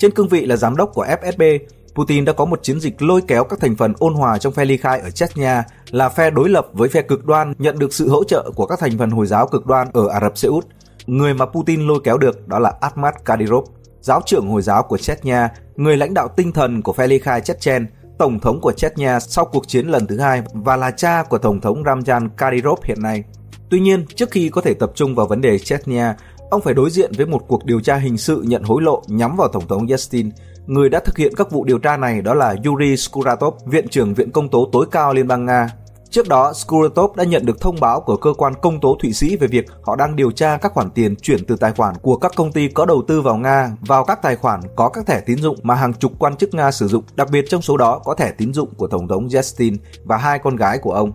Trên 0.00 0.10
cương 0.10 0.28
vị 0.28 0.46
là 0.46 0.56
giám 0.56 0.76
đốc 0.76 0.90
của 0.94 1.04
FSB, 1.04 1.58
Putin 1.94 2.24
đã 2.24 2.32
có 2.32 2.44
một 2.44 2.62
chiến 2.62 2.80
dịch 2.80 3.02
lôi 3.02 3.20
kéo 3.26 3.44
các 3.44 3.60
thành 3.60 3.76
phần 3.76 3.94
ôn 3.98 4.14
hòa 4.14 4.38
trong 4.38 4.52
phe 4.52 4.64
ly 4.64 4.76
khai 4.76 5.00
ở 5.00 5.10
Chechnya 5.10 5.64
là 5.90 6.08
phe 6.08 6.30
đối 6.30 6.48
lập 6.48 6.66
với 6.72 6.88
phe 6.88 7.02
cực 7.02 7.24
đoan 7.24 7.52
nhận 7.58 7.78
được 7.78 7.92
sự 7.92 8.08
hỗ 8.08 8.24
trợ 8.24 8.50
của 8.56 8.66
các 8.66 8.78
thành 8.78 8.98
phần 8.98 9.10
Hồi 9.10 9.26
giáo 9.26 9.46
cực 9.46 9.66
đoan 9.66 9.88
ở 9.92 10.08
Ả 10.08 10.20
Rập 10.20 10.38
Xê 10.38 10.48
Út. 10.48 10.66
Người 11.06 11.34
mà 11.34 11.46
Putin 11.46 11.86
lôi 11.86 12.00
kéo 12.04 12.18
được 12.18 12.48
đó 12.48 12.58
là 12.58 12.72
Ahmad 12.80 13.14
Kadyrov, 13.24 13.64
giáo 14.00 14.20
trưởng 14.26 14.48
Hồi 14.48 14.62
giáo 14.62 14.82
của 14.82 14.96
Chechnya, 14.96 15.48
người 15.76 15.96
lãnh 15.96 16.14
đạo 16.14 16.28
tinh 16.36 16.52
thần 16.52 16.82
của 16.82 16.92
phe 16.92 17.06
ly 17.06 17.18
khai 17.18 17.40
Chechen, 17.40 17.86
tổng 18.18 18.40
thống 18.40 18.60
của 18.60 18.72
Chechnya 18.72 19.20
sau 19.20 19.44
cuộc 19.44 19.68
chiến 19.68 19.86
lần 19.86 20.06
thứ 20.06 20.18
hai 20.18 20.42
và 20.52 20.76
là 20.76 20.90
cha 20.90 21.22
của 21.22 21.38
tổng 21.38 21.60
thống 21.60 21.82
Ramzan 21.82 22.28
Kadyrov 22.36 22.78
hiện 22.84 23.02
nay. 23.02 23.24
Tuy 23.70 23.80
nhiên, 23.80 24.06
trước 24.14 24.30
khi 24.30 24.48
có 24.48 24.60
thể 24.60 24.74
tập 24.74 24.92
trung 24.94 25.14
vào 25.14 25.26
vấn 25.26 25.40
đề 25.40 25.58
Chechnya, 25.58 26.14
ông 26.50 26.60
phải 26.60 26.74
đối 26.74 26.90
diện 26.90 27.12
với 27.16 27.26
một 27.26 27.48
cuộc 27.48 27.64
điều 27.64 27.80
tra 27.80 27.96
hình 27.96 28.18
sự 28.18 28.44
nhận 28.46 28.62
hối 28.62 28.82
lộ 28.82 29.02
nhắm 29.06 29.36
vào 29.36 29.48
tổng 29.48 29.68
thống 29.68 29.86
Yeltsin 29.86 30.30
Người 30.66 30.88
đã 30.88 31.00
thực 31.00 31.16
hiện 31.16 31.34
các 31.36 31.50
vụ 31.50 31.64
điều 31.64 31.78
tra 31.78 31.96
này 31.96 32.22
đó 32.22 32.34
là 32.34 32.56
Yuri 32.64 32.96
Skuratov, 32.96 33.54
Viện 33.66 33.88
trưởng 33.88 34.14
Viện 34.14 34.30
Công 34.30 34.48
tố 34.48 34.68
tối 34.72 34.86
cao 34.90 35.12
Liên 35.12 35.28
bang 35.28 35.46
Nga. 35.46 35.68
Trước 36.10 36.28
đó, 36.28 36.52
Skuratov 36.52 37.16
đã 37.16 37.24
nhận 37.24 37.46
được 37.46 37.60
thông 37.60 37.80
báo 37.80 38.00
của 38.00 38.16
cơ 38.16 38.32
quan 38.32 38.54
công 38.62 38.80
tố 38.80 38.96
Thụy 39.02 39.12
Sĩ 39.12 39.36
về 39.36 39.46
việc 39.46 39.66
họ 39.82 39.96
đang 39.96 40.16
điều 40.16 40.30
tra 40.30 40.56
các 40.56 40.72
khoản 40.72 40.90
tiền 40.90 41.16
chuyển 41.16 41.44
từ 41.44 41.56
tài 41.56 41.72
khoản 41.72 41.94
của 42.02 42.16
các 42.16 42.32
công 42.36 42.52
ty 42.52 42.68
có 42.68 42.86
đầu 42.86 43.02
tư 43.08 43.20
vào 43.20 43.36
Nga 43.36 43.76
vào 43.80 44.04
các 44.04 44.22
tài 44.22 44.36
khoản 44.36 44.60
có 44.76 44.88
các 44.88 45.06
thẻ 45.06 45.20
tín 45.20 45.38
dụng 45.38 45.56
mà 45.62 45.74
hàng 45.74 45.94
chục 45.94 46.12
quan 46.18 46.36
chức 46.36 46.54
Nga 46.54 46.70
sử 46.70 46.88
dụng, 46.88 47.04
đặc 47.14 47.28
biệt 47.32 47.44
trong 47.48 47.62
số 47.62 47.76
đó 47.76 47.98
có 48.04 48.14
thẻ 48.14 48.32
tín 48.38 48.52
dụng 48.54 48.74
của 48.74 48.86
Tổng 48.86 49.08
thống 49.08 49.28
Yeltsin 49.32 49.76
và 50.04 50.16
hai 50.16 50.38
con 50.38 50.56
gái 50.56 50.78
của 50.78 50.92
ông. 50.92 51.12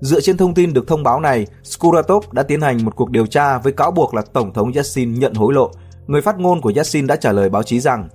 Dựa 0.00 0.20
trên 0.20 0.36
thông 0.36 0.54
tin 0.54 0.72
được 0.72 0.86
thông 0.88 1.02
báo 1.02 1.20
này, 1.20 1.46
Skuratov 1.64 2.24
đã 2.32 2.42
tiến 2.42 2.60
hành 2.60 2.84
một 2.84 2.96
cuộc 2.96 3.10
điều 3.10 3.26
tra 3.26 3.58
với 3.58 3.72
cáo 3.72 3.90
buộc 3.90 4.14
là 4.14 4.22
Tổng 4.32 4.52
thống 4.52 4.72
Yeltsin 4.72 5.14
nhận 5.14 5.34
hối 5.34 5.54
lộ. 5.54 5.70
Người 6.06 6.20
phát 6.20 6.38
ngôn 6.38 6.60
của 6.60 6.72
Yeltsin 6.74 7.06
đã 7.06 7.16
trả 7.16 7.32
lời 7.32 7.48
báo 7.48 7.62
chí 7.62 7.80
rằng 7.80 8.08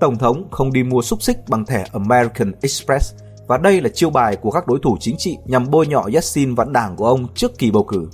Tổng 0.00 0.18
thống 0.18 0.48
không 0.50 0.72
đi 0.72 0.82
mua 0.82 1.02
xúc 1.02 1.22
xích 1.22 1.36
bằng 1.48 1.66
thẻ 1.66 1.84
American 1.92 2.52
Express 2.62 3.14
và 3.48 3.58
đây 3.58 3.80
là 3.80 3.88
chiêu 3.88 4.10
bài 4.10 4.36
của 4.36 4.50
các 4.50 4.66
đối 4.66 4.78
thủ 4.82 4.96
chính 5.00 5.16
trị 5.18 5.36
nhằm 5.44 5.70
bôi 5.70 5.86
nhọ 5.86 6.04
Yeltsin 6.12 6.54
và 6.54 6.64
đảng 6.64 6.96
của 6.96 7.06
ông 7.06 7.34
trước 7.34 7.58
kỳ 7.58 7.70
bầu 7.70 7.84
cử. 7.84 8.08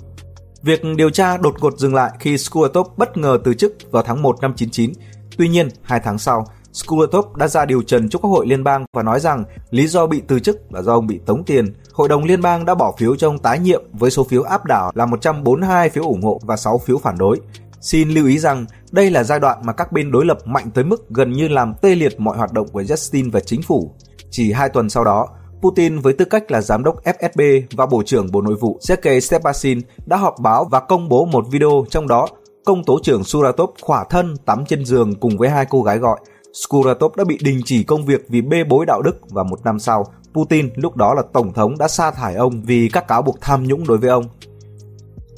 Việc 0.61 0.81
điều 0.97 1.09
tra 1.09 1.37
đột 1.37 1.55
ngột 1.59 1.77
dừng 1.77 1.95
lại 1.95 2.11
khi 2.19 2.37
Skuratov 2.37 2.87
bất 2.97 3.17
ngờ 3.17 3.37
từ 3.43 3.53
chức 3.53 3.75
vào 3.91 4.03
tháng 4.03 4.21
1 4.21 4.41
năm 4.41 4.53
99. 4.55 4.93
Tuy 5.37 5.47
nhiên, 5.47 5.69
hai 5.81 5.99
tháng 6.03 6.17
sau, 6.17 6.47
Skuratov 6.75 7.25
đã 7.35 7.47
ra 7.47 7.65
điều 7.65 7.81
trần 7.81 8.09
cho 8.09 8.19
Quốc 8.19 8.29
hội 8.29 8.47
Liên 8.47 8.63
bang 8.63 8.85
và 8.93 9.03
nói 9.03 9.19
rằng 9.19 9.43
lý 9.69 9.87
do 9.87 10.07
bị 10.07 10.21
từ 10.27 10.39
chức 10.39 10.73
là 10.73 10.81
do 10.81 10.93
ông 10.93 11.07
bị 11.07 11.19
tống 11.25 11.43
tiền. 11.43 11.73
Hội 11.93 12.09
đồng 12.09 12.23
Liên 12.23 12.41
bang 12.41 12.65
đã 12.65 12.75
bỏ 12.75 12.95
phiếu 12.97 13.15
cho 13.15 13.29
ông 13.29 13.39
tái 13.39 13.59
nhiệm 13.59 13.83
với 13.93 14.11
số 14.11 14.23
phiếu 14.23 14.43
áp 14.43 14.65
đảo 14.65 14.91
là 14.95 15.05
142 15.05 15.89
phiếu 15.89 16.03
ủng 16.03 16.21
hộ 16.21 16.39
và 16.43 16.57
6 16.57 16.77
phiếu 16.77 16.97
phản 16.97 17.17
đối. 17.17 17.39
Xin 17.81 18.09
lưu 18.09 18.27
ý 18.27 18.39
rằng 18.39 18.65
đây 18.91 19.11
là 19.11 19.23
giai 19.23 19.39
đoạn 19.39 19.57
mà 19.63 19.73
các 19.73 19.91
bên 19.91 20.11
đối 20.11 20.25
lập 20.25 20.37
mạnh 20.45 20.69
tới 20.73 20.83
mức 20.83 21.09
gần 21.09 21.31
như 21.33 21.47
làm 21.47 21.73
tê 21.81 21.95
liệt 21.95 22.19
mọi 22.19 22.37
hoạt 22.37 22.53
động 22.53 22.67
của 22.67 22.81
Justin 22.81 23.31
và 23.31 23.39
chính 23.39 23.61
phủ. 23.61 23.91
Chỉ 24.29 24.51
hai 24.51 24.69
tuần 24.69 24.89
sau 24.89 25.03
đó, 25.03 25.27
Putin 25.61 25.99
với 25.99 26.13
tư 26.13 26.25
cách 26.25 26.51
là 26.51 26.61
giám 26.61 26.83
đốc 26.83 27.03
FSB 27.03 27.61
và 27.71 27.85
Bộ 27.85 28.03
trưởng 28.05 28.31
Bộ 28.31 28.41
Nội 28.41 28.55
vụ 28.55 28.77
Sergei 28.81 29.21
Stepasin 29.21 29.79
đã 30.05 30.17
họp 30.17 30.35
báo 30.39 30.65
và 30.65 30.79
công 30.79 31.09
bố 31.09 31.25
một 31.25 31.45
video 31.51 31.85
trong 31.89 32.07
đó 32.07 32.27
công 32.65 32.83
tố 32.83 32.99
trưởng 33.03 33.23
Suratov 33.23 33.69
khỏa 33.81 34.03
thân 34.09 34.37
tắm 34.45 34.65
trên 34.65 34.85
giường 34.85 35.15
cùng 35.15 35.37
với 35.37 35.49
hai 35.49 35.65
cô 35.69 35.83
gái 35.83 35.97
gọi. 35.97 36.19
Skuratov 36.63 37.15
đã 37.15 37.23
bị 37.23 37.37
đình 37.41 37.61
chỉ 37.65 37.83
công 37.83 38.05
việc 38.05 38.25
vì 38.29 38.41
bê 38.41 38.63
bối 38.63 38.85
đạo 38.85 39.01
đức 39.01 39.29
và 39.29 39.43
một 39.43 39.65
năm 39.65 39.79
sau, 39.79 40.05
Putin 40.33 40.69
lúc 40.75 40.95
đó 40.95 41.13
là 41.13 41.21
tổng 41.33 41.53
thống 41.53 41.77
đã 41.77 41.87
sa 41.87 42.11
thải 42.11 42.35
ông 42.35 42.61
vì 42.61 42.89
các 42.93 43.07
cáo 43.07 43.21
buộc 43.21 43.41
tham 43.41 43.63
nhũng 43.63 43.87
đối 43.87 43.97
với 43.97 44.09
ông. 44.09 44.25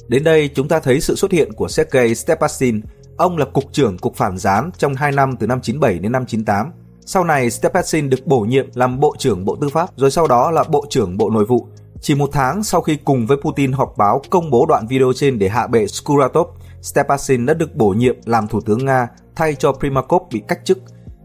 Đến 0.08 0.24
đây 0.24 0.50
chúng 0.54 0.68
ta 0.68 0.80
thấy 0.80 1.00
sự 1.00 1.14
xuất 1.16 1.32
hiện 1.32 1.52
của 1.52 1.68
Sergei 1.68 2.14
Stepasin. 2.14 2.80
Ông 3.16 3.38
là 3.38 3.44
cục 3.44 3.64
trưởng 3.72 3.98
cục 3.98 4.16
phản 4.16 4.38
gián 4.38 4.70
trong 4.78 4.94
2 4.94 5.12
năm 5.12 5.36
từ 5.36 5.46
năm 5.46 5.60
97 5.60 5.98
đến 5.98 6.12
năm 6.12 6.26
98. 6.26 6.72
Sau 7.06 7.24
này 7.24 7.50
Stepasin 7.50 8.10
được 8.10 8.26
bổ 8.26 8.40
nhiệm 8.40 8.66
làm 8.74 9.00
Bộ 9.00 9.14
trưởng 9.18 9.44
Bộ 9.44 9.56
Tư 9.56 9.68
pháp, 9.68 9.90
rồi 9.96 10.10
sau 10.10 10.26
đó 10.26 10.50
là 10.50 10.64
Bộ 10.64 10.86
trưởng 10.90 11.16
Bộ 11.16 11.30
Nội 11.30 11.44
vụ. 11.44 11.66
Chỉ 12.00 12.14
một 12.14 12.30
tháng 12.32 12.62
sau 12.62 12.80
khi 12.80 12.96
cùng 13.04 13.26
với 13.26 13.36
Putin 13.36 13.72
họp 13.72 13.94
báo 13.96 14.22
công 14.30 14.50
bố 14.50 14.66
đoạn 14.66 14.86
video 14.86 15.12
trên 15.16 15.38
để 15.38 15.48
hạ 15.48 15.66
bệ 15.66 15.86
Skuratov, 15.86 16.46
Stepasin 16.82 17.46
đã 17.46 17.54
được 17.54 17.74
bổ 17.74 17.88
nhiệm 17.88 18.16
làm 18.24 18.48
Thủ 18.48 18.60
tướng 18.60 18.84
Nga 18.84 19.08
thay 19.36 19.54
cho 19.54 19.72
Primakov 19.72 20.22
bị 20.32 20.42
cách 20.48 20.60
chức. 20.64 20.78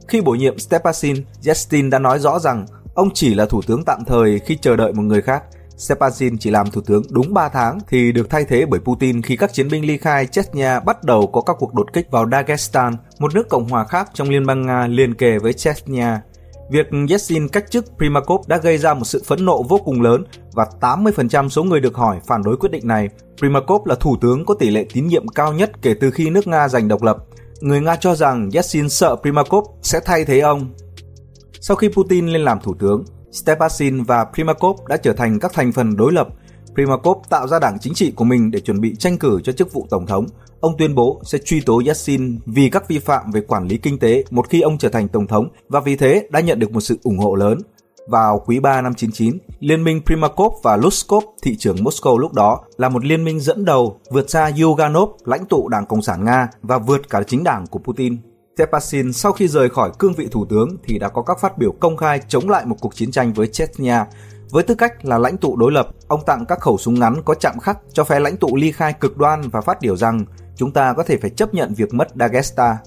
Khi 0.08 0.22
bổ 0.22 0.32
nhiệm 0.32 0.60
Stepasin, 0.60 1.24
Yeltsin 1.46 1.90
đã 1.90 2.00
nói 2.00 2.20
rõ 2.20 2.40
rằng 2.40 2.66
ông 2.96 3.10
chỉ 3.14 3.34
là 3.34 3.46
thủ 3.46 3.62
tướng 3.68 3.86
tạm 3.86 4.06
thời 4.06 4.40
khi 4.40 4.58
chờ 4.62 4.76
đợi 4.76 4.94
một 4.94 5.04
người 5.04 5.22
khác. 5.22 5.44
Stepasin 5.78 6.38
chỉ 6.38 6.50
làm 6.50 6.72
thủ 6.72 6.82
tướng 6.82 7.04
đúng 7.10 7.34
3 7.34 7.50
tháng 7.50 7.80
thì 7.90 8.12
được 8.12 8.30
thay 8.30 8.46
thế 8.50 8.66
bởi 8.66 8.80
Putin 8.80 9.22
khi 9.22 9.38
các 9.38 9.54
chiến 9.54 9.68
binh 9.72 9.86
ly 9.86 9.98
khai 9.98 10.28
Chechnya 10.28 10.80
bắt 10.80 11.04
đầu 11.04 11.28
có 11.28 11.42
các 11.42 11.56
cuộc 11.60 11.74
đột 11.74 11.94
kích 11.94 12.12
vào 12.12 12.30
Dagestan, 12.32 12.96
một 13.20 13.36
nước 13.36 13.50
cộng 13.50 13.70
hòa 13.70 13.86
khác 13.86 14.10
trong 14.14 14.30
Liên 14.30 14.46
bang 14.46 14.66
Nga 14.66 14.88
liên 14.88 15.14
kề 15.14 15.40
với 15.40 15.54
Chechnya. 15.54 16.22
Việc 16.70 16.88
Yeltsin 17.10 17.48
cách 17.48 17.72
chức 17.72 17.86
Primakov 17.98 18.48
đã 18.48 18.58
gây 18.58 18.78
ra 18.78 18.94
một 18.94 19.06
sự 19.06 19.24
phẫn 19.26 19.46
nộ 19.46 19.64
vô 19.64 19.78
cùng 19.86 20.02
lớn 20.02 20.24
và 20.54 20.68
80% 20.82 21.50
số 21.50 21.64
người 21.64 21.80
được 21.80 21.96
hỏi 21.96 22.20
phản 22.28 22.44
đối 22.44 22.58
quyết 22.58 22.72
định 22.72 22.88
này. 22.88 23.10
Primakov 23.38 23.88
là 23.88 23.96
thủ 23.96 24.18
tướng 24.22 24.46
có 24.46 24.54
tỷ 24.54 24.70
lệ 24.70 24.86
tín 24.94 25.08
nhiệm 25.08 25.28
cao 25.28 25.54
nhất 25.54 25.72
kể 25.82 25.94
từ 25.94 26.12
khi 26.12 26.30
nước 26.30 26.48
Nga 26.48 26.68
giành 26.68 26.88
độc 26.88 27.04
lập. 27.04 27.18
Người 27.64 27.82
Nga 27.82 27.96
cho 27.96 28.16
rằng 28.16 28.50
Yeltsin 28.54 28.90
sợ 28.90 29.16
Primakov 29.22 29.66
sẽ 29.82 30.00
thay 30.06 30.26
thế 30.26 30.40
ông. 30.40 30.74
Sau 31.62 31.78
khi 31.78 31.88
Putin 31.88 32.28
lên 32.28 32.42
làm 32.42 32.60
thủ 32.64 32.74
tướng, 32.80 33.04
Stepasin 33.32 34.04
và 34.04 34.26
Primakov 34.34 34.80
đã 34.88 34.98
trở 34.98 35.14
thành 35.14 35.40
các 35.40 35.54
thành 35.54 35.72
phần 35.72 35.96
đối 35.96 36.14
lập. 36.14 36.28
Primakov 36.74 37.18
tạo 37.30 37.48
ra 37.48 37.60
đảng 37.60 37.80
chính 37.80 37.94
trị 37.94 38.12
của 38.16 38.24
mình 38.24 38.52
để 38.52 38.60
chuẩn 38.60 38.82
bị 38.82 38.96
tranh 38.96 39.18
cử 39.18 39.40
cho 39.44 39.52
chức 39.52 39.74
vụ 39.74 39.88
tổng 39.90 40.06
thống. 40.06 40.26
Ông 40.60 40.78
tuyên 40.78 40.96
bố 40.96 41.22
sẽ 41.24 41.38
truy 41.46 41.62
tố 41.62 41.82
Yeltsin 41.86 42.40
vì 42.46 42.70
các 42.70 42.90
vi 42.90 43.00
phạm 43.00 43.32
về 43.32 43.42
quản 43.42 43.68
lý 43.68 43.78
kinh 43.78 44.00
tế 44.00 44.24
một 44.30 44.50
khi 44.50 44.62
ông 44.62 44.78
trở 44.78 44.90
thành 44.90 45.08
tổng 45.08 45.28
thống 45.28 45.50
và 45.70 45.80
vì 45.80 45.96
thế 45.96 46.28
đã 46.32 46.40
nhận 46.40 46.60
được 46.60 46.72
một 46.72 46.82
sự 46.82 46.98
ủng 47.04 47.18
hộ 47.18 47.36
lớn. 47.36 47.58
Vào 48.08 48.44
quý 48.46 48.60
3 48.60 48.82
năm 48.82 48.94
99, 48.94 49.38
liên 49.60 49.84
minh 49.84 50.02
Primakov 50.06 50.54
và 50.64 50.78
Luskov, 50.78 51.24
thị 51.42 51.56
trưởng 51.58 51.76
Moscow 51.76 52.18
lúc 52.18 52.34
đó, 52.34 52.62
là 52.78 52.90
một 52.90 53.06
liên 53.06 53.24
minh 53.24 53.40
dẫn 53.40 53.66
đầu 53.66 54.00
vượt 54.10 54.30
xa 54.30 54.52
Yuganov, 54.62 55.10
lãnh 55.26 55.46
tụ 55.46 55.68
Đảng 55.68 55.86
Cộng 55.86 56.02
sản 56.02 56.26
Nga 56.26 56.50
và 56.62 56.78
vượt 56.78 57.10
cả 57.10 57.24
chính 57.28 57.44
đảng 57.44 57.68
của 57.68 57.80
Putin. 57.80 58.18
Tepasin 58.58 59.14
sau 59.14 59.32
khi 59.32 59.48
rời 59.48 59.70
khỏi 59.70 59.92
cương 60.00 60.14
vị 60.14 60.28
thủ 60.32 60.46
tướng 60.46 60.78
thì 60.84 61.00
đã 61.00 61.10
có 61.10 61.22
các 61.22 61.40
phát 61.40 61.58
biểu 61.58 61.72
công 61.80 61.98
khai 61.98 62.22
chống 62.28 62.50
lại 62.50 62.66
một 62.66 62.76
cuộc 62.82 62.96
chiến 62.96 63.12
tranh 63.12 63.34
với 63.34 63.48
Chechnya. 63.48 64.06
Với 64.50 64.64
tư 64.64 64.76
cách 64.76 65.06
là 65.06 65.18
lãnh 65.18 65.38
tụ 65.38 65.56
đối 65.56 65.72
lập, 65.72 65.90
ông 66.08 66.22
tặng 66.26 66.46
các 66.46 66.60
khẩu 66.60 66.78
súng 66.78 67.00
ngắn 67.00 67.22
có 67.26 67.34
chạm 67.34 67.60
khắc 67.60 67.80
cho 67.94 68.04
phe 68.04 68.20
lãnh 68.20 68.38
tụ 68.38 68.56
ly 68.56 68.72
khai 68.72 68.94
cực 68.94 69.18
đoan 69.18 69.42
và 69.42 69.62
phát 69.62 69.82
biểu 69.82 69.96
rằng 69.96 70.26
chúng 70.56 70.72
ta 70.72 70.94
có 70.94 71.04
thể 71.04 71.18
phải 71.18 71.30
chấp 71.30 71.54
nhận 71.54 71.74
việc 71.74 71.94
mất 71.94 72.08
Dagesta. 72.16 72.78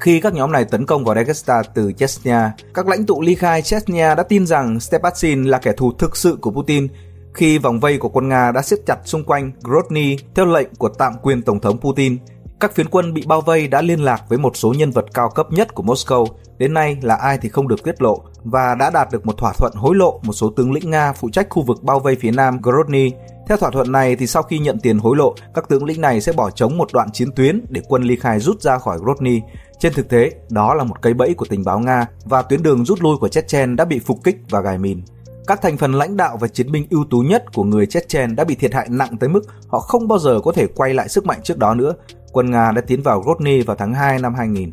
Khi 0.00 0.20
các 0.20 0.34
nhóm 0.34 0.52
này 0.52 0.64
tấn 0.64 0.86
công 0.86 1.04
vào 1.04 1.14
Dagesta 1.14 1.62
từ 1.74 1.92
Chechnya, 1.92 2.52
các 2.74 2.88
lãnh 2.88 3.06
tụ 3.06 3.22
ly 3.22 3.34
khai 3.34 3.62
Chechnya 3.62 4.14
đã 4.14 4.22
tin 4.22 4.46
rằng 4.46 4.80
Stepasin 4.80 5.44
là 5.44 5.58
kẻ 5.58 5.72
thù 5.72 5.92
thực 5.92 6.16
sự 6.16 6.38
của 6.40 6.50
Putin 6.50 6.88
khi 7.34 7.58
vòng 7.58 7.80
vây 7.80 7.98
của 7.98 8.08
quân 8.08 8.28
Nga 8.28 8.52
đã 8.52 8.62
siết 8.62 8.78
chặt 8.86 8.98
xung 9.04 9.24
quanh 9.24 9.52
Grozny 9.62 10.16
theo 10.34 10.46
lệnh 10.46 10.74
của 10.78 10.88
tạm 10.88 11.12
quyền 11.22 11.42
Tổng 11.42 11.60
thống 11.60 11.80
Putin– 11.80 12.18
các 12.64 12.74
phiến 12.74 12.88
quân 12.88 13.14
bị 13.14 13.24
bao 13.26 13.40
vây 13.40 13.68
đã 13.68 13.82
liên 13.82 14.00
lạc 14.00 14.22
với 14.28 14.38
một 14.38 14.56
số 14.56 14.74
nhân 14.78 14.90
vật 14.90 15.06
cao 15.14 15.30
cấp 15.30 15.46
nhất 15.52 15.74
của 15.74 15.82
Moscow, 15.82 16.26
đến 16.58 16.74
nay 16.74 16.96
là 17.02 17.14
ai 17.14 17.38
thì 17.38 17.48
không 17.48 17.68
được 17.68 17.84
tiết 17.84 18.02
lộ, 18.02 18.22
và 18.44 18.74
đã 18.74 18.90
đạt 18.90 19.12
được 19.12 19.26
một 19.26 19.38
thỏa 19.38 19.52
thuận 19.52 19.72
hối 19.74 19.94
lộ 19.94 20.20
một 20.22 20.32
số 20.32 20.50
tướng 20.56 20.72
lĩnh 20.72 20.90
Nga 20.90 21.12
phụ 21.12 21.30
trách 21.30 21.46
khu 21.50 21.62
vực 21.62 21.82
bao 21.82 22.00
vây 22.00 22.16
phía 22.20 22.30
nam 22.30 22.58
Grozny. 22.62 23.10
Theo 23.48 23.56
thỏa 23.56 23.70
thuận 23.70 23.92
này 23.92 24.16
thì 24.16 24.26
sau 24.26 24.42
khi 24.42 24.58
nhận 24.58 24.78
tiền 24.78 24.98
hối 24.98 25.16
lộ, 25.16 25.34
các 25.54 25.68
tướng 25.68 25.84
lĩnh 25.84 26.00
này 26.00 26.20
sẽ 26.20 26.32
bỏ 26.32 26.50
trống 26.50 26.78
một 26.78 26.92
đoạn 26.92 27.10
chiến 27.12 27.32
tuyến 27.32 27.64
để 27.68 27.80
quân 27.88 28.02
ly 28.02 28.16
khai 28.16 28.40
rút 28.40 28.62
ra 28.62 28.78
khỏi 28.78 28.98
Grozny. 28.98 29.40
Trên 29.84 29.92
thực 29.92 30.08
tế, 30.08 30.30
đó 30.50 30.74
là 30.74 30.84
một 30.84 31.02
cây 31.02 31.14
bẫy 31.14 31.34
của 31.34 31.46
tình 31.48 31.64
báo 31.64 31.78
Nga 31.78 32.06
và 32.24 32.42
tuyến 32.42 32.62
đường 32.62 32.84
rút 32.84 33.02
lui 33.02 33.16
của 33.16 33.28
Chechen 33.28 33.76
đã 33.76 33.84
bị 33.84 33.98
phục 33.98 34.24
kích 34.24 34.36
và 34.50 34.60
gài 34.60 34.78
mìn. 34.78 35.02
Các 35.46 35.62
thành 35.62 35.76
phần 35.76 35.92
lãnh 35.92 36.16
đạo 36.16 36.36
và 36.40 36.48
chiến 36.48 36.72
binh 36.72 36.86
ưu 36.90 37.04
tú 37.10 37.18
nhất 37.18 37.44
của 37.54 37.64
người 37.64 37.86
Chechen 37.86 38.36
đã 38.36 38.44
bị 38.44 38.54
thiệt 38.54 38.74
hại 38.74 38.86
nặng 38.90 39.16
tới 39.20 39.28
mức 39.28 39.42
họ 39.68 39.78
không 39.78 40.08
bao 40.08 40.18
giờ 40.18 40.40
có 40.44 40.52
thể 40.52 40.66
quay 40.66 40.94
lại 40.94 41.08
sức 41.08 41.26
mạnh 41.26 41.40
trước 41.42 41.58
đó 41.58 41.74
nữa 41.74 41.94
quân 42.32 42.50
Nga 42.50 42.72
đã 42.72 42.80
tiến 42.86 43.02
vào 43.02 43.22
Grozny 43.22 43.64
vào 43.64 43.76
tháng 43.76 43.94
2 43.94 44.18
năm 44.18 44.34
2000. 44.34 44.72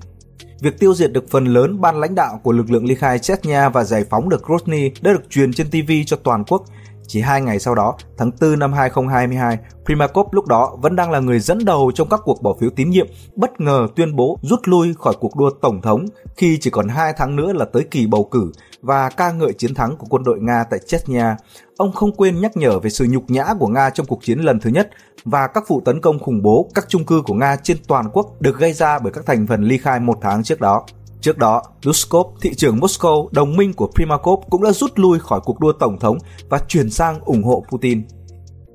Việc 0.62 0.80
tiêu 0.80 0.94
diệt 0.94 1.12
được 1.12 1.30
phần 1.30 1.46
lớn 1.46 1.82
ban 1.82 2.00
lãnh 2.00 2.16
đạo 2.16 2.40
của 2.44 2.52
lực 2.52 2.72
lượng 2.72 2.86
ly 2.86 2.96
khai 2.96 3.20
Chechnya 3.20 3.70
và 3.70 3.84
giải 3.84 4.06
phóng 4.10 4.30
được 4.30 4.44
Grozny 4.44 4.90
đã 5.02 5.14
được 5.14 5.30
truyền 5.30 5.54
trên 5.54 5.70
TV 5.70 5.92
cho 6.06 6.18
toàn 6.24 6.44
quốc. 6.48 6.66
Chỉ 7.12 7.22
hai 7.22 7.42
ngày 7.42 7.60
sau 7.60 7.76
đó, 7.76 7.96
tháng 8.18 8.32
4 8.42 8.60
năm 8.60 8.74
2022, 8.74 9.58
Primakov 9.86 10.28
lúc 10.32 10.48
đó 10.48 10.78
vẫn 10.82 10.96
đang 10.96 11.12
là 11.12 11.20
người 11.20 11.40
dẫn 11.40 11.66
đầu 11.66 11.92
trong 11.96 12.10
các 12.10 12.20
cuộc 12.24 12.42
bỏ 12.42 12.56
phiếu 12.60 12.70
tín 12.76 12.90
nhiệm, 12.90 13.08
bất 13.36 13.62
ngờ 13.62 13.88
tuyên 13.96 14.16
bố 14.16 14.40
rút 14.42 14.60
lui 14.64 14.94
khỏi 15.00 15.14
cuộc 15.20 15.36
đua 15.36 15.50
tổng 15.62 15.82
thống 15.82 16.06
khi 16.38 16.58
chỉ 16.62 16.70
còn 16.70 16.88
hai 16.88 17.14
tháng 17.18 17.36
nữa 17.36 17.54
là 17.54 17.66
tới 17.66 17.84
kỳ 17.92 18.08
bầu 18.08 18.24
cử 18.32 18.52
và 18.82 19.10
ca 19.10 19.32
ngợi 19.32 19.54
chiến 19.54 19.74
thắng 19.74 19.98
của 19.98 20.08
quân 20.10 20.24
đội 20.24 20.40
Nga 20.42 20.64
tại 20.70 20.80
Chechnya. 20.88 21.38
Ông 21.78 21.92
không 21.92 22.16
quên 22.16 22.42
nhắc 22.42 22.58
nhở 22.58 22.80
về 22.80 22.90
sự 22.90 23.06
nhục 23.10 23.24
nhã 23.30 23.46
của 23.60 23.68
Nga 23.68 23.90
trong 23.90 24.06
cuộc 24.06 24.24
chiến 24.24 24.40
lần 24.40 24.60
thứ 24.60 24.70
nhất 24.70 24.90
và 25.26 25.48
các 25.48 25.64
vụ 25.68 25.82
tấn 25.86 26.02
công 26.02 26.20
khủng 26.20 26.42
bố 26.42 26.70
các 26.74 26.86
trung 26.90 27.06
cư 27.06 27.22
của 27.22 27.34
Nga 27.34 27.56
trên 27.64 27.78
toàn 27.88 28.10
quốc 28.14 28.42
được 28.42 28.58
gây 28.58 28.74
ra 28.74 29.00
bởi 29.00 29.14
các 29.14 29.26
thành 29.26 29.48
phần 29.48 29.64
ly 29.64 29.78
khai 29.78 30.00
một 30.00 30.18
tháng 30.22 30.44
trước 30.44 30.62
đó. 30.62 30.86
Trước 31.22 31.38
đó, 31.38 31.62
Luskov, 31.84 32.28
thị 32.42 32.54
trưởng 32.54 32.80
Moscow, 32.80 33.28
đồng 33.32 33.58
minh 33.58 33.74
của 33.74 33.92
Primakov 33.96 34.44
cũng 34.50 34.64
đã 34.64 34.72
rút 34.72 34.92
lui 34.96 35.20
khỏi 35.20 35.40
cuộc 35.46 35.60
đua 35.60 35.72
tổng 35.72 36.00
thống 36.00 36.18
và 36.50 36.60
chuyển 36.68 36.90
sang 36.90 37.20
ủng 37.20 37.44
hộ 37.44 37.64
Putin 37.72 38.04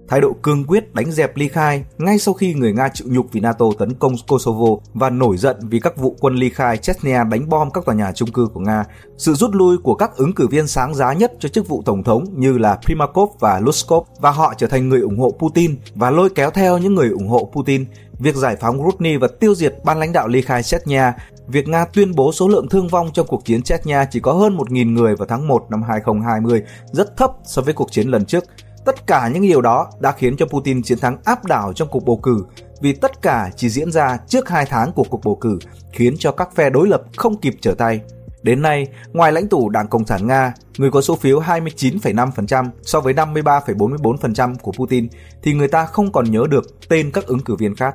thái 0.09 0.21
độ 0.21 0.33
cương 0.43 0.65
quyết 0.65 0.95
đánh 0.95 1.11
dẹp 1.11 1.37
ly 1.37 1.49
khai 1.49 1.85
ngay 1.99 2.19
sau 2.19 2.35
khi 2.35 2.55
người 2.55 2.73
Nga 2.73 2.89
chịu 2.89 3.09
nhục 3.11 3.33
vì 3.33 3.41
NATO 3.41 3.67
tấn 3.79 3.95
công 3.95 4.13
Kosovo 4.29 4.67
và 4.95 5.11
nổi 5.11 5.37
giận 5.37 5.57
vì 5.63 5.81
các 5.81 5.97
vụ 5.97 6.17
quân 6.21 6.35
ly 6.35 6.51
khai 6.51 6.77
Chechnya 6.77 7.25
đánh 7.25 7.49
bom 7.49 7.71
các 7.71 7.85
tòa 7.85 7.95
nhà 7.95 8.13
chung 8.13 8.33
cư 8.33 8.49
của 8.55 8.61
Nga. 8.61 8.85
Sự 9.19 9.35
rút 9.35 9.55
lui 9.55 9.77
của 9.79 9.95
các 9.95 10.17
ứng 10.17 10.33
cử 10.33 10.47
viên 10.47 10.67
sáng 10.67 10.95
giá 10.95 11.13
nhất 11.13 11.33
cho 11.39 11.49
chức 11.49 11.69
vụ 11.69 11.83
tổng 11.85 12.05
thống 12.05 12.25
như 12.33 12.59
là 12.59 12.79
Primakov 12.85 13.31
và 13.41 13.61
Luskov 13.61 14.07
và 14.21 14.31
họ 14.31 14.55
trở 14.59 14.67
thành 14.67 14.89
người 14.89 15.01
ủng 15.01 15.19
hộ 15.19 15.31
Putin 15.39 15.77
và 15.95 16.11
lôi 16.11 16.31
kéo 16.31 16.51
theo 16.51 16.79
những 16.79 16.95
người 16.95 17.09
ủng 17.09 17.29
hộ 17.29 17.51
Putin. 17.53 17.85
Việc 18.19 18.35
giải 18.35 18.57
phóng 18.57 18.83
Grozny 18.83 19.19
và 19.19 19.29
tiêu 19.41 19.55
diệt 19.55 19.75
ban 19.85 19.99
lãnh 19.99 20.13
đạo 20.13 20.29
ly 20.29 20.43
khai 20.43 20.63
Chechnya 20.63 21.15
Việc 21.47 21.69
Nga 21.69 21.85
tuyên 21.85 22.15
bố 22.15 22.33
số 22.33 22.49
lượng 22.49 22.69
thương 22.69 22.89
vong 22.89 23.11
trong 23.15 23.27
cuộc 23.27 23.45
chiến 23.45 23.63
Chechnya 23.63 24.05
chỉ 24.05 24.21
có 24.21 24.33
hơn 24.33 24.57
1.000 24.57 24.93
người 24.93 25.17
vào 25.17 25.27
tháng 25.27 25.49
1 25.49 25.67
năm 25.71 25.83
2020, 25.83 26.63
rất 26.93 27.17
thấp 27.17 27.31
so 27.45 27.63
với 27.63 27.75
cuộc 27.75 27.93
chiến 27.93 28.09
lần 28.09 28.25
trước. 28.25 28.45
Tất 28.85 29.07
cả 29.07 29.29
những 29.29 29.43
điều 29.43 29.61
đó 29.61 29.91
đã 30.01 30.13
khiến 30.13 30.37
cho 30.37 30.47
Putin 30.47 30.83
chiến 30.83 30.99
thắng 30.99 31.19
áp 31.25 31.45
đảo 31.45 31.73
trong 31.73 31.89
cuộc 31.89 32.05
bầu 32.05 32.17
cử 32.17 32.45
vì 32.81 32.93
tất 32.93 33.23
cả 33.23 33.51
chỉ 33.57 33.69
diễn 33.69 33.93
ra 33.93 34.19
trước 34.29 34.49
2 34.49 34.67
tháng 34.67 34.93
của 34.93 35.05
cuộc 35.11 35.21
bầu 35.25 35.37
cử 35.41 35.59
khiến 35.93 36.15
cho 36.19 36.33
các 36.33 36.55
phe 36.55 36.71
đối 36.71 36.89
lập 36.89 37.03
không 37.17 37.37
kịp 37.37 37.55
trở 37.61 37.75
tay. 37.75 38.01
Đến 38.43 38.63
nay, 38.63 38.87
ngoài 39.13 39.33
lãnh 39.33 39.49
tụ 39.49 39.69
Đảng 39.69 39.89
Cộng 39.89 40.07
sản 40.07 40.27
Nga, 40.27 40.55
người 40.79 40.91
có 40.91 41.01
số 41.01 41.17
phiếu 41.17 41.41
29,5% 41.41 42.69
so 42.83 43.01
với 43.01 43.15
53,44% 43.15 44.55
của 44.63 44.73
Putin, 44.73 45.09
thì 45.43 45.53
người 45.53 45.69
ta 45.69 45.87
không 45.87 46.13
còn 46.13 46.31
nhớ 46.31 46.45
được 46.51 46.89
tên 46.89 47.11
các 47.11 47.27
ứng 47.27 47.41
cử 47.41 47.57
viên 47.57 47.77
khác. 47.77 47.95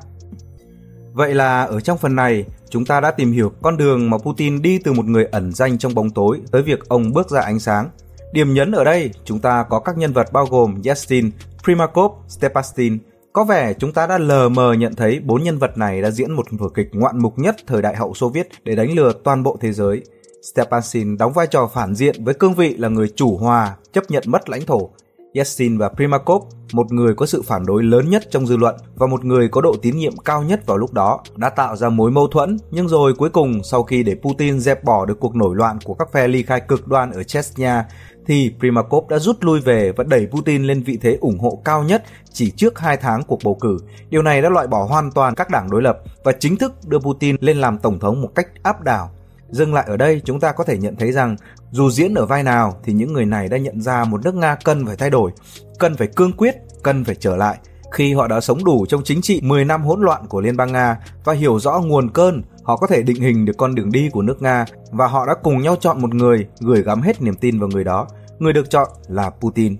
Vậy 1.13 1.35
là 1.35 1.63
ở 1.63 1.79
trong 1.79 1.97
phần 1.97 2.15
này, 2.15 2.45
chúng 2.69 2.85
ta 2.85 2.99
đã 2.99 3.11
tìm 3.11 3.31
hiểu 3.31 3.51
con 3.61 3.77
đường 3.77 4.09
mà 4.09 4.17
Putin 4.17 4.61
đi 4.61 4.77
từ 4.77 4.93
một 4.93 5.05
người 5.05 5.25
ẩn 5.25 5.51
danh 5.51 5.77
trong 5.77 5.95
bóng 5.95 6.09
tối 6.09 6.41
tới 6.51 6.61
việc 6.61 6.87
ông 6.87 7.13
bước 7.13 7.29
ra 7.29 7.41
ánh 7.41 7.59
sáng 7.59 7.89
Điểm 8.31 8.53
nhấn 8.53 8.71
ở 8.71 8.83
đây, 8.83 9.11
chúng 9.25 9.39
ta 9.39 9.65
có 9.69 9.79
các 9.79 9.97
nhân 9.97 10.13
vật 10.13 10.31
bao 10.33 10.45
gồm 10.45 10.81
Yeltsin, 10.85 11.31
Primakov, 11.63 12.11
Stepastin. 12.27 12.97
Có 13.33 13.43
vẻ 13.43 13.73
chúng 13.73 13.93
ta 13.93 14.07
đã 14.07 14.17
lờ 14.17 14.49
mờ 14.49 14.73
nhận 14.73 14.95
thấy 14.95 15.19
bốn 15.19 15.43
nhân 15.43 15.57
vật 15.57 15.77
này 15.77 16.01
đã 16.01 16.11
diễn 16.11 16.31
một 16.31 16.45
vở 16.51 16.69
kịch 16.69 16.89
ngoạn 16.91 17.19
mục 17.19 17.39
nhất 17.39 17.55
thời 17.67 17.81
đại 17.81 17.95
hậu 17.95 18.13
Xô 18.13 18.29
Viết 18.29 18.47
để 18.63 18.75
đánh 18.75 18.91
lừa 18.95 19.13
toàn 19.23 19.43
bộ 19.43 19.57
thế 19.61 19.71
giới. 19.71 20.01
Stepansin 20.41 21.17
đóng 21.17 21.33
vai 21.33 21.47
trò 21.47 21.67
phản 21.67 21.95
diện 21.95 22.23
với 22.23 22.33
cương 22.33 22.53
vị 22.53 22.75
là 22.77 22.89
người 22.89 23.07
chủ 23.15 23.37
hòa, 23.37 23.75
chấp 23.93 24.03
nhận 24.09 24.23
mất 24.27 24.49
lãnh 24.49 24.65
thổ. 24.65 24.89
Yeltsin 25.33 25.77
và 25.77 25.89
Primakov, 25.89 26.43
một 26.73 26.91
người 26.91 27.15
có 27.15 27.25
sự 27.25 27.41
phản 27.41 27.65
đối 27.65 27.83
lớn 27.83 28.09
nhất 28.09 28.23
trong 28.31 28.47
dư 28.47 28.57
luận 28.57 28.75
và 28.95 29.07
một 29.07 29.25
người 29.25 29.49
có 29.49 29.61
độ 29.61 29.75
tín 29.81 29.97
nhiệm 29.97 30.17
cao 30.17 30.43
nhất 30.43 30.65
vào 30.65 30.77
lúc 30.77 30.93
đó, 30.93 31.23
đã 31.35 31.49
tạo 31.49 31.75
ra 31.75 31.89
mối 31.89 32.11
mâu 32.11 32.27
thuẫn, 32.27 32.57
nhưng 32.71 32.87
rồi 32.87 33.13
cuối 33.13 33.29
cùng 33.29 33.63
sau 33.63 33.83
khi 33.83 34.03
để 34.03 34.15
Putin 34.21 34.59
dẹp 34.59 34.83
bỏ 34.83 35.05
được 35.05 35.19
cuộc 35.19 35.35
nổi 35.35 35.55
loạn 35.55 35.79
của 35.83 35.93
các 35.93 36.11
phe 36.11 36.27
ly 36.27 36.43
khai 36.43 36.61
cực 36.67 36.87
đoan 36.87 37.11
ở 37.11 37.23
Chechnya, 37.23 37.85
thì 38.25 38.53
Primakov 38.59 39.09
đã 39.09 39.19
rút 39.19 39.43
lui 39.43 39.59
về 39.59 39.91
và 39.91 40.03
đẩy 40.03 40.27
Putin 40.31 40.63
lên 40.63 40.83
vị 40.83 40.97
thế 41.01 41.17
ủng 41.21 41.39
hộ 41.39 41.61
cao 41.65 41.83
nhất 41.83 42.03
chỉ 42.33 42.51
trước 42.51 42.79
2 42.79 42.97
tháng 42.97 43.23
cuộc 43.23 43.39
bầu 43.43 43.57
cử. 43.61 43.77
Điều 44.09 44.21
này 44.21 44.41
đã 44.41 44.49
loại 44.49 44.67
bỏ 44.67 44.83
hoàn 44.83 45.11
toàn 45.11 45.35
các 45.35 45.49
đảng 45.49 45.69
đối 45.69 45.81
lập 45.81 45.99
và 46.23 46.31
chính 46.31 46.57
thức 46.57 46.73
đưa 46.87 46.99
Putin 46.99 47.35
lên 47.39 47.57
làm 47.57 47.77
tổng 47.77 47.99
thống 47.99 48.21
một 48.21 48.29
cách 48.35 48.47
áp 48.63 48.81
đảo. 48.81 49.09
Dừng 49.51 49.73
lại 49.73 49.85
ở 49.87 49.97
đây, 49.97 50.21
chúng 50.25 50.39
ta 50.39 50.51
có 50.51 50.63
thể 50.63 50.77
nhận 50.77 50.95
thấy 50.95 51.11
rằng 51.11 51.35
dù 51.71 51.89
diễn 51.89 52.13
ở 52.13 52.25
vai 52.25 52.43
nào 52.43 52.79
thì 52.83 52.93
những 52.93 53.13
người 53.13 53.25
này 53.25 53.49
đã 53.49 53.57
nhận 53.57 53.81
ra 53.81 54.03
một 54.03 54.23
nước 54.23 54.35
Nga 54.35 54.55
cần 54.63 54.85
phải 54.85 54.95
thay 54.95 55.09
đổi, 55.09 55.31
cần 55.79 55.97
phải 55.97 56.07
cương 56.07 56.33
quyết, 56.33 56.55
cần 56.83 57.03
phải 57.03 57.15
trở 57.15 57.35
lại. 57.35 57.57
Khi 57.91 58.13
họ 58.13 58.27
đã 58.27 58.41
sống 58.41 58.63
đủ 58.63 58.85
trong 58.89 59.03
chính 59.03 59.21
trị 59.21 59.41
10 59.43 59.65
năm 59.65 59.83
hỗn 59.83 60.01
loạn 60.01 60.27
của 60.27 60.41
Liên 60.41 60.57
bang 60.57 60.71
Nga 60.71 60.97
và 61.23 61.33
hiểu 61.33 61.59
rõ 61.59 61.79
nguồn 61.79 62.09
cơn, 62.09 62.41
họ 62.63 62.77
có 62.77 62.87
thể 62.87 63.03
định 63.03 63.21
hình 63.21 63.45
được 63.45 63.57
con 63.57 63.75
đường 63.75 63.91
đi 63.91 64.09
của 64.09 64.21
nước 64.21 64.41
Nga 64.41 64.65
và 64.91 65.07
họ 65.07 65.25
đã 65.25 65.33
cùng 65.43 65.61
nhau 65.61 65.75
chọn 65.79 66.01
một 66.01 66.15
người, 66.15 66.47
gửi 66.59 66.83
gắm 66.83 67.01
hết 67.01 67.21
niềm 67.21 67.35
tin 67.35 67.59
vào 67.59 67.69
người 67.69 67.83
đó 67.83 68.07
người 68.41 68.53
được 68.53 68.69
chọn 68.69 68.87
là 69.07 69.29
Putin. 69.29 69.77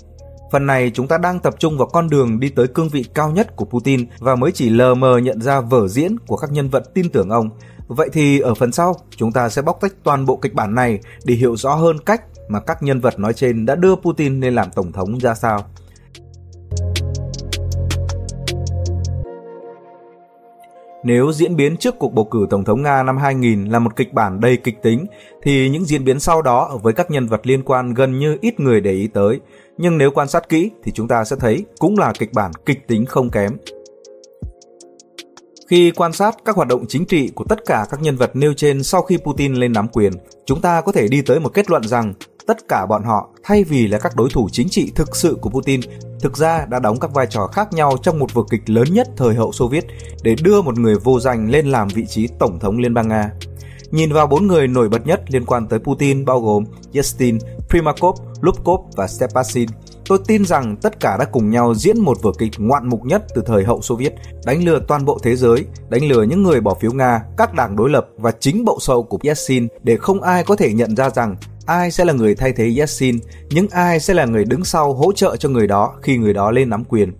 Phần 0.52 0.66
này 0.66 0.92
chúng 0.94 1.08
ta 1.08 1.18
đang 1.18 1.40
tập 1.40 1.56
trung 1.60 1.78
vào 1.78 1.88
con 1.88 2.10
đường 2.10 2.40
đi 2.40 2.50
tới 2.50 2.68
cương 2.68 2.90
vị 2.90 3.06
cao 3.14 3.32
nhất 3.32 3.56
của 3.56 3.66
Putin 3.66 4.06
và 4.20 4.36
mới 4.36 4.52
chỉ 4.52 4.70
lờ 4.70 4.96
mờ 4.96 5.18
nhận 5.18 5.42
ra 5.42 5.62
vở 5.62 5.88
diễn 5.88 6.20
của 6.28 6.38
các 6.38 6.52
nhân 6.52 6.70
vật 6.70 6.94
tin 6.94 7.10
tưởng 7.10 7.30
ông. 7.30 7.50
Vậy 7.96 8.10
thì 8.14 8.40
ở 8.40 8.54
phần 8.54 8.72
sau, 8.72 8.96
chúng 9.16 9.32
ta 9.32 9.50
sẽ 9.50 9.62
bóc 9.62 9.78
tách 9.82 9.94
toàn 10.04 10.26
bộ 10.26 10.36
kịch 10.36 10.54
bản 10.54 10.76
này 10.76 11.00
để 11.24 11.34
hiểu 11.34 11.56
rõ 11.56 11.76
hơn 11.76 11.98
cách 12.06 12.22
mà 12.48 12.60
các 12.60 12.84
nhân 12.84 13.00
vật 13.00 13.20
nói 13.20 13.34
trên 13.34 13.66
đã 13.66 13.76
đưa 13.76 13.96
Putin 13.96 14.42
lên 14.42 14.56
làm 14.56 14.68
tổng 14.76 14.92
thống 14.92 15.20
ra 15.20 15.34
sao. 15.34 15.60
Nếu 21.04 21.32
diễn 21.32 21.56
biến 21.56 21.78
trước 21.78 22.00
cuộc 22.00 22.14
bầu 22.14 22.26
cử 22.26 22.48
Tổng 22.50 22.64
thống 22.64 22.82
Nga 22.82 23.04
năm 23.04 23.18
2000 23.18 23.66
là 23.66 23.80
một 23.80 23.96
kịch 23.96 24.14
bản 24.14 24.40
đầy 24.40 24.58
kịch 24.58 24.82
tính, 24.84 25.06
thì 25.42 25.70
những 25.70 25.86
diễn 25.86 26.06
biến 26.06 26.20
sau 26.20 26.42
đó 26.42 26.80
với 26.84 26.94
các 26.94 27.12
nhân 27.12 27.28
vật 27.28 27.42
liên 27.44 27.64
quan 27.64 27.94
gần 27.94 28.20
như 28.20 28.38
ít 28.42 28.60
người 28.60 28.82
để 28.82 28.92
ý 28.92 29.08
tới. 29.08 29.40
Nhưng 29.78 29.98
nếu 29.98 30.12
quan 30.12 30.28
sát 30.28 30.50
kỹ 30.50 30.72
thì 30.84 30.92
chúng 30.92 31.08
ta 31.08 31.24
sẽ 31.24 31.36
thấy 31.40 31.66
cũng 31.80 31.98
là 31.98 32.14
kịch 32.20 32.34
bản 32.34 32.52
kịch 32.66 32.88
tính 32.88 33.06
không 33.06 33.30
kém. 33.30 33.52
Khi 35.72 35.92
quan 35.92 36.14
sát 36.14 36.38
các 36.46 36.56
hoạt 36.56 36.68
động 36.68 36.86
chính 36.88 37.06
trị 37.06 37.32
của 37.36 37.44
tất 37.50 37.66
cả 37.66 37.86
các 37.92 38.02
nhân 38.02 38.16
vật 38.16 38.36
nêu 38.36 38.54
trên 38.54 38.84
sau 38.84 39.02
khi 39.02 39.18
Putin 39.18 39.54
lên 39.54 39.74
nắm 39.74 39.88
quyền, 39.88 40.14
chúng 40.46 40.62
ta 40.62 40.82
có 40.82 40.92
thể 40.92 41.08
đi 41.08 41.22
tới 41.22 41.40
một 41.40 41.50
kết 41.54 41.70
luận 41.70 41.84
rằng 41.84 42.14
tất 42.48 42.68
cả 42.68 42.86
bọn 42.86 43.04
họ 43.04 43.30
thay 43.44 43.64
vì 43.64 43.88
là 43.88 44.00
các 44.00 44.16
đối 44.16 44.30
thủ 44.30 44.50
chính 44.52 44.70
trị 44.70 44.92
thực 44.96 45.16
sự 45.16 45.38
của 45.42 45.50
Putin, 45.50 45.82
thực 46.22 46.38
ra 46.38 46.66
đã 46.66 46.80
đóng 46.80 47.00
các 47.00 47.14
vai 47.14 47.28
trò 47.30 47.48
khác 47.48 47.74
nhau 47.74 47.98
trong 48.04 48.20
một 48.20 48.34
vở 48.34 48.44
kịch 48.50 48.70
lớn 48.70 48.88
nhất 48.92 49.08
thời 49.18 49.36
hậu 49.36 49.52
Xô 49.52 49.68
Viết 49.68 49.86
để 50.24 50.36
đưa 50.44 50.62
một 50.62 50.80
người 50.80 50.96
vô 50.96 51.20
danh 51.20 51.50
lên 51.50 51.72
làm 51.72 51.88
vị 51.88 52.06
trí 52.06 52.28
tổng 52.40 52.60
thống 52.60 52.78
Liên 52.78 52.94
bang 52.94 53.08
Nga. 53.08 53.32
Nhìn 53.92 54.14
vào 54.14 54.28
bốn 54.28 54.48
người 54.48 54.68
nổi 54.68 54.90
bật 54.90 55.08
nhất 55.08 55.22
liên 55.28 55.46
quan 55.46 55.68
tới 55.68 55.80
Putin 55.80 56.26
bao 56.26 56.42
gồm 56.42 56.64
Yeltsin, 56.94 57.38
Primakov, 57.70 58.16
Lubkov 58.42 58.82
và 58.96 59.08
Stepasin, 59.08 59.70
tôi 60.06 60.20
tin 60.28 60.46
rằng 60.46 60.76
tất 60.82 61.00
cả 61.00 61.18
đã 61.18 61.26
cùng 61.26 61.50
nhau 61.50 61.76
diễn 61.76 62.00
một 62.00 62.18
vở 62.22 62.32
kịch 62.40 62.52
ngoạn 62.58 62.90
mục 62.90 63.06
nhất 63.06 63.26
từ 63.36 63.44
thời 63.46 63.64
hậu 63.64 63.82
Xô 63.82 63.96
Viết, 63.96 64.14
đánh 64.46 64.64
lừa 64.64 64.80
toàn 64.88 65.06
bộ 65.06 65.20
thế 65.24 65.36
giới, 65.36 65.66
đánh 65.90 66.06
lừa 66.06 66.24
những 66.24 66.44
người 66.44 66.62
bỏ 66.62 66.74
phiếu 66.82 66.92
Nga, 66.92 67.24
các 67.38 67.54
đảng 67.54 67.76
đối 67.76 67.90
lập 67.90 68.08
và 68.18 68.32
chính 68.40 68.66
bộ 68.66 68.78
sâu 68.82 69.04
của 69.04 69.18
Yeltsin 69.24 69.68
để 69.84 69.98
không 69.98 70.22
ai 70.22 70.44
có 70.44 70.56
thể 70.56 70.74
nhận 70.74 70.96
ra 70.96 71.10
rằng 71.10 71.36
ai 71.66 71.92
sẽ 71.92 72.06
là 72.06 72.14
người 72.14 72.36
thay 72.36 72.52
thế 72.52 72.74
Yeltsin, 72.78 73.20
những 73.50 73.68
ai 73.72 74.00
sẽ 74.00 74.14
là 74.14 74.26
người 74.26 74.46
đứng 74.46 74.64
sau 74.64 74.94
hỗ 74.94 75.14
trợ 75.14 75.36
cho 75.36 75.50
người 75.50 75.68
đó 75.68 75.94
khi 76.02 76.18
người 76.18 76.34
đó 76.34 76.52
lên 76.52 76.70
nắm 76.70 76.84
quyền. 76.84 77.14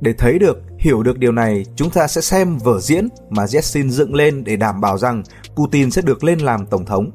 Để 0.00 0.12
thấy 0.18 0.38
được, 0.38 0.58
hiểu 0.78 1.02
được 1.02 1.18
điều 1.18 1.32
này, 1.32 1.64
chúng 1.76 1.90
ta 1.90 2.06
sẽ 2.06 2.20
xem 2.20 2.58
vở 2.58 2.80
diễn 2.80 3.08
mà 3.30 3.46
Yeltsin 3.52 3.90
dựng 3.90 4.14
lên 4.14 4.44
để 4.44 4.56
đảm 4.56 4.80
bảo 4.80 4.98
rằng 4.98 5.22
Putin 5.56 5.90
sẽ 5.90 6.02
được 6.02 6.24
lên 6.24 6.38
làm 6.38 6.66
tổng 6.66 6.84
thống. 6.84 7.10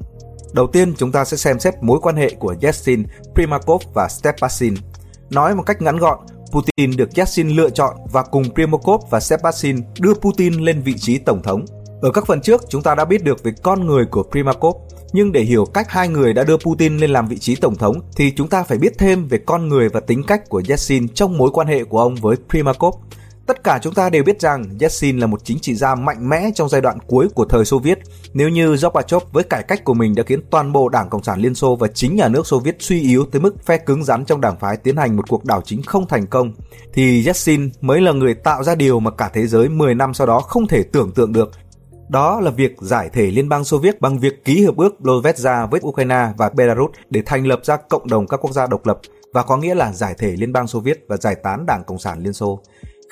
Đầu 0.52 0.66
tiên, 0.66 0.94
chúng 0.96 1.12
ta 1.12 1.24
sẽ 1.24 1.36
xem 1.36 1.58
xét 1.58 1.74
mối 1.80 1.98
quan 2.02 2.16
hệ 2.16 2.30
của 2.38 2.54
Yeltsin, 2.62 3.04
Primakov 3.34 3.82
và 3.94 4.08
Stepasin. 4.08 4.74
Nói 5.34 5.54
một 5.54 5.62
cách 5.66 5.82
ngắn 5.82 5.96
gọn, 5.96 6.18
Putin 6.50 6.96
được 6.96 7.08
Yeltsin 7.14 7.48
lựa 7.48 7.70
chọn 7.70 7.96
và 8.12 8.22
cùng 8.22 8.54
Primakov 8.54 9.02
và 9.10 9.20
Stepasin 9.20 9.76
đưa 10.00 10.14
Putin 10.14 10.54
lên 10.54 10.82
vị 10.82 10.94
trí 10.98 11.18
tổng 11.18 11.42
thống. 11.42 11.64
Ở 12.02 12.10
các 12.10 12.26
phần 12.26 12.40
trước, 12.40 12.62
chúng 12.68 12.82
ta 12.82 12.94
đã 12.94 13.04
biết 13.04 13.24
được 13.24 13.44
về 13.44 13.52
con 13.62 13.86
người 13.86 14.04
của 14.04 14.22
Primakov, 14.30 14.76
nhưng 15.12 15.32
để 15.32 15.40
hiểu 15.40 15.64
cách 15.64 15.90
hai 15.90 16.08
người 16.08 16.32
đã 16.32 16.44
đưa 16.44 16.56
Putin 16.56 16.96
lên 16.96 17.10
làm 17.10 17.28
vị 17.28 17.38
trí 17.38 17.56
tổng 17.56 17.76
thống 17.76 17.96
thì 18.16 18.32
chúng 18.36 18.48
ta 18.48 18.62
phải 18.62 18.78
biết 18.78 18.98
thêm 18.98 19.28
về 19.28 19.38
con 19.46 19.68
người 19.68 19.88
và 19.88 20.00
tính 20.00 20.22
cách 20.26 20.48
của 20.48 20.62
Yeltsin 20.68 21.08
trong 21.08 21.38
mối 21.38 21.50
quan 21.52 21.66
hệ 21.66 21.84
của 21.84 21.98
ông 21.98 22.14
với 22.14 22.36
Primakov. 22.48 22.94
Tất 23.46 23.64
cả 23.64 23.78
chúng 23.82 23.94
ta 23.94 24.10
đều 24.10 24.24
biết 24.24 24.40
rằng 24.40 24.64
Yeltsin 24.80 25.18
là 25.18 25.26
một 25.26 25.44
chính 25.44 25.58
trị 25.58 25.74
gia 25.74 25.94
mạnh 25.94 26.28
mẽ 26.28 26.50
trong 26.54 26.68
giai 26.68 26.80
đoạn 26.80 26.98
cuối 27.06 27.28
của 27.34 27.44
thời 27.44 27.64
Xô 27.64 27.78
Viết. 27.78 27.98
Nếu 28.34 28.48
như 28.48 28.76
Gorbachev 28.76 29.22
với 29.32 29.44
cải 29.44 29.62
cách 29.62 29.84
của 29.84 29.94
mình 29.94 30.14
đã 30.14 30.22
khiến 30.22 30.40
toàn 30.50 30.72
bộ 30.72 30.88
Đảng 30.88 31.08
Cộng 31.08 31.22
sản 31.22 31.40
Liên 31.40 31.54
Xô 31.54 31.76
và 31.76 31.88
chính 31.88 32.16
nhà 32.16 32.28
nước 32.28 32.46
Xô 32.46 32.58
Viết 32.58 32.76
suy 32.78 33.00
yếu 33.00 33.26
tới 33.32 33.40
mức 33.40 33.64
phe 33.64 33.76
cứng 33.76 34.04
rắn 34.04 34.24
trong 34.24 34.40
đảng 34.40 34.58
phái 34.58 34.76
tiến 34.76 34.96
hành 34.96 35.16
một 35.16 35.28
cuộc 35.28 35.44
đảo 35.44 35.62
chính 35.64 35.82
không 35.82 36.08
thành 36.08 36.26
công, 36.26 36.52
thì 36.92 37.24
Yeltsin 37.24 37.70
mới 37.80 38.00
là 38.00 38.12
người 38.12 38.34
tạo 38.34 38.64
ra 38.64 38.74
điều 38.74 39.00
mà 39.00 39.10
cả 39.10 39.30
thế 39.34 39.46
giới 39.46 39.68
10 39.68 39.94
năm 39.94 40.14
sau 40.14 40.26
đó 40.26 40.40
không 40.40 40.66
thể 40.66 40.82
tưởng 40.82 41.12
tượng 41.12 41.32
được 41.32 41.50
đó 42.08 42.40
là 42.40 42.50
việc 42.50 42.76
giải 42.80 43.10
thể 43.12 43.26
Liên 43.26 43.48
bang 43.48 43.64
Xô 43.64 43.78
Viết 43.78 44.00
bằng 44.00 44.18
việc 44.18 44.44
ký 44.44 44.60
hiệp 44.60 44.76
ước 44.76 44.94
Blovedza 45.00 45.66
với 45.66 45.80
Ukraine 45.86 46.28
và 46.36 46.50
Belarus 46.54 46.90
để 47.10 47.22
thành 47.26 47.46
lập 47.46 47.60
ra 47.62 47.76
cộng 47.76 48.08
đồng 48.08 48.26
các 48.26 48.36
quốc 48.36 48.52
gia 48.52 48.66
độc 48.66 48.86
lập 48.86 49.00
và 49.32 49.42
có 49.42 49.56
nghĩa 49.56 49.74
là 49.74 49.92
giải 49.92 50.14
thể 50.18 50.36
Liên 50.36 50.52
bang 50.52 50.66
Xô 50.66 50.80
Viết 50.80 51.04
và 51.08 51.16
giải 51.16 51.34
tán 51.34 51.66
Đảng 51.66 51.84
Cộng 51.86 51.98
sản 51.98 52.22
Liên 52.22 52.32
Xô. 52.32 52.60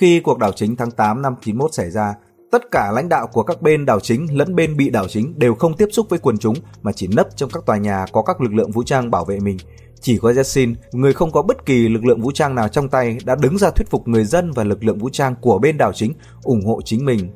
Khi 0.01 0.21
cuộc 0.21 0.39
đảo 0.39 0.53
chính 0.53 0.77
tháng 0.77 0.91
8 0.91 1.23
năm 1.23 1.35
91 1.41 1.75
xảy 1.75 1.91
ra, 1.91 2.15
tất 2.51 2.71
cả 2.71 2.91
lãnh 2.95 3.09
đạo 3.09 3.27
của 3.27 3.43
các 3.43 3.63
bên 3.63 3.87
đảo 3.87 4.01
chính 4.01 4.39
lẫn 4.39 4.57
bên 4.57 4.77
bị 4.77 4.91
đảo 4.91 5.09
chính 5.09 5.39
đều 5.39 5.55
không 5.55 5.77
tiếp 5.77 5.89
xúc 5.93 6.07
với 6.09 6.19
quần 6.19 6.39
chúng 6.39 6.55
mà 6.83 6.93
chỉ 6.93 7.07
nấp 7.07 7.37
trong 7.37 7.51
các 7.51 7.67
tòa 7.67 7.77
nhà 7.77 8.07
có 8.13 8.23
các 8.23 8.41
lực 8.41 8.53
lượng 8.53 8.71
vũ 8.71 8.83
trang 8.83 9.11
bảo 9.11 9.25
vệ 9.25 9.41
mình. 9.41 9.57
Chỉ 10.01 10.19
có 10.19 10.33
Yassin, 10.37 10.75
người 10.93 11.13
không 11.13 11.33
có 11.33 11.43
bất 11.43 11.67
kỳ 11.67 11.89
lực 11.89 12.05
lượng 12.05 12.21
vũ 12.21 12.33
trang 12.33 12.55
nào 12.55 12.69
trong 12.69 12.89
tay, 12.89 13.19
đã 13.25 13.35
đứng 13.35 13.59
ra 13.59 13.71
thuyết 13.71 13.91
phục 13.91 14.09
người 14.09 14.25
dân 14.25 14.53
và 14.53 14.65
lực 14.65 14.85
lượng 14.85 14.99
vũ 14.99 15.09
trang 15.13 15.35
của 15.41 15.59
bên 15.59 15.79
đảo 15.79 15.93
chính 15.93 16.13
ủng 16.43 16.67
hộ 16.67 16.81
chính 16.85 17.05
mình 17.05 17.31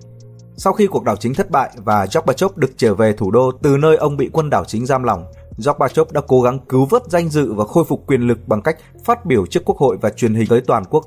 sau 0.57 0.72
khi 0.72 0.87
cuộc 0.87 1.05
đảo 1.05 1.16
chính 1.16 1.35
thất 1.35 1.50
bại 1.50 1.70
và 1.77 2.07
Gorbachev 2.14 2.50
được 2.57 2.70
trở 2.77 2.94
về 2.94 3.12
thủ 3.12 3.31
đô 3.31 3.50
từ 3.62 3.77
nơi 3.77 3.96
ông 3.96 4.16
bị 4.16 4.31
quân 4.33 4.50
đảo 4.50 4.64
chính 4.64 4.87
giam 4.87 5.03
lỏng, 5.03 5.24
Gorbachev 5.64 6.12
đã 6.12 6.20
cố 6.27 6.42
gắng 6.42 6.59
cứu 6.68 6.85
vớt 6.85 7.03
danh 7.09 7.29
dự 7.29 7.53
và 7.53 7.64
khôi 7.64 7.85
phục 7.85 8.07
quyền 8.07 8.20
lực 8.20 8.38
bằng 8.46 8.62
cách 8.62 8.77
phát 9.05 9.27
biểu 9.27 9.46
trước 9.46 9.61
quốc 9.64 9.79
hội 9.79 9.96
và 10.00 10.11
truyền 10.11 10.35
hình 10.35 10.46
tới 10.48 10.61
toàn 10.61 10.85
quốc. 10.90 11.05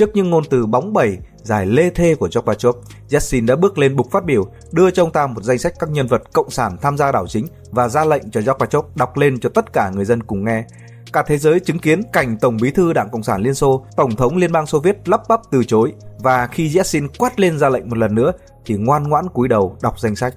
Trước 0.00 0.16
những 0.16 0.30
ngôn 0.30 0.44
từ 0.50 0.66
bóng 0.66 0.92
bẩy, 0.92 1.18
dài 1.36 1.66
lê 1.66 1.90
thê 1.90 2.14
của 2.14 2.28
Gorbachev, 2.34 2.74
Yeltsin 3.10 3.46
đã 3.46 3.56
bước 3.56 3.78
lên 3.78 3.96
bục 3.96 4.10
phát 4.10 4.24
biểu, 4.24 4.46
đưa 4.72 4.90
cho 4.90 5.02
ông 5.04 5.12
ta 5.12 5.26
một 5.26 5.42
danh 5.42 5.58
sách 5.58 5.74
các 5.78 5.90
nhân 5.90 6.06
vật 6.06 6.22
cộng 6.32 6.50
sản 6.50 6.76
tham 6.82 6.96
gia 6.96 7.12
đảo 7.12 7.26
chính 7.26 7.46
và 7.70 7.88
ra 7.88 8.04
lệnh 8.04 8.30
cho 8.30 8.40
Gorbachev 8.40 8.84
đọc 8.94 9.16
lên 9.16 9.40
cho 9.40 9.48
tất 9.48 9.72
cả 9.72 9.90
người 9.94 10.04
dân 10.04 10.22
cùng 10.22 10.44
nghe. 10.44 10.64
Cả 11.12 11.24
thế 11.26 11.38
giới 11.38 11.60
chứng 11.60 11.78
kiến 11.78 12.02
cảnh 12.12 12.36
Tổng 12.40 12.56
bí 12.62 12.70
thư 12.70 12.92
Đảng 12.92 13.10
Cộng 13.10 13.22
sản 13.22 13.42
Liên 13.42 13.54
Xô, 13.54 13.84
Tổng 13.96 14.16
thống 14.16 14.36
Liên 14.36 14.52
bang 14.52 14.66
Xô 14.66 14.78
Viết 14.80 15.08
lắp 15.08 15.20
bắp 15.28 15.40
từ 15.50 15.64
chối 15.64 15.92
và 16.18 16.46
khi 16.46 16.74
Yeltsin 16.74 17.08
quát 17.18 17.40
lên 17.40 17.58
ra 17.58 17.68
lệnh 17.68 17.88
một 17.88 17.98
lần 17.98 18.14
nữa 18.14 18.32
thì 18.66 18.74
ngoan 18.74 19.02
ngoãn 19.02 19.28
cúi 19.28 19.48
đầu 19.48 19.76
đọc 19.82 20.00
danh 20.00 20.16
sách. 20.16 20.34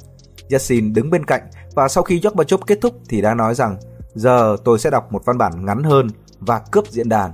Yeltsin 0.49 0.93
đứng 0.93 1.10
bên 1.10 1.26
cạnh 1.26 1.41
và 1.76 1.88
sau 1.88 2.04
khi 2.04 2.19
Gorbachev 2.23 2.62
kết 2.67 2.78
thúc 2.82 2.93
thì 3.10 3.21
đã 3.21 3.34
nói 3.34 3.56
rằng 3.56 3.78
giờ 4.13 4.58
tôi 4.63 4.80
sẽ 4.80 4.89
đọc 4.89 5.13
một 5.13 5.21
văn 5.26 5.38
bản 5.38 5.65
ngắn 5.65 5.84
hơn 5.84 6.08
và 6.39 6.62
cướp 6.71 6.88
diễn 6.88 7.10
đàn. 7.10 7.32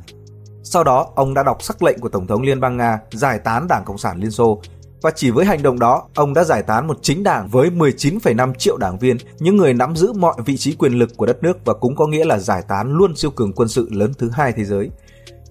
Sau 0.71 0.83
đó, 0.83 1.07
ông 1.15 1.33
đã 1.33 1.43
đọc 1.43 1.63
sắc 1.63 1.83
lệnh 1.83 1.99
của 1.99 2.09
Tổng 2.09 2.27
thống 2.27 2.41
Liên 2.41 2.59
bang 2.59 2.77
Nga 2.77 2.99
giải 3.11 3.39
tán 3.39 3.67
Đảng 3.67 3.83
Cộng 3.85 3.97
sản 3.97 4.19
Liên 4.19 4.31
Xô 4.31 4.61
và 5.01 5.11
chỉ 5.15 5.31
với 5.31 5.45
hành 5.45 5.63
động 5.63 5.79
đó, 5.79 6.03
ông 6.15 6.33
đã 6.33 6.43
giải 6.43 6.63
tán 6.63 6.87
một 6.87 6.97
chính 7.01 7.23
đảng 7.23 7.47
với 7.47 7.69
19,5 7.69 8.53
triệu 8.53 8.77
đảng 8.77 8.99
viên, 8.99 9.17
những 9.39 9.57
người 9.57 9.73
nắm 9.73 9.95
giữ 9.95 10.13
mọi 10.13 10.33
vị 10.45 10.57
trí 10.57 10.75
quyền 10.75 10.93
lực 10.93 11.09
của 11.17 11.25
đất 11.25 11.43
nước 11.43 11.65
và 11.65 11.73
cũng 11.73 11.95
có 11.95 12.07
nghĩa 12.07 12.25
là 12.25 12.37
giải 12.37 12.63
tán 12.67 12.93
luôn 12.93 13.15
siêu 13.15 13.31
cường 13.31 13.53
quân 13.53 13.67
sự 13.67 13.87
lớn 13.91 14.11
thứ 14.17 14.29
hai 14.33 14.51
thế 14.51 14.65
giới. 14.65 14.89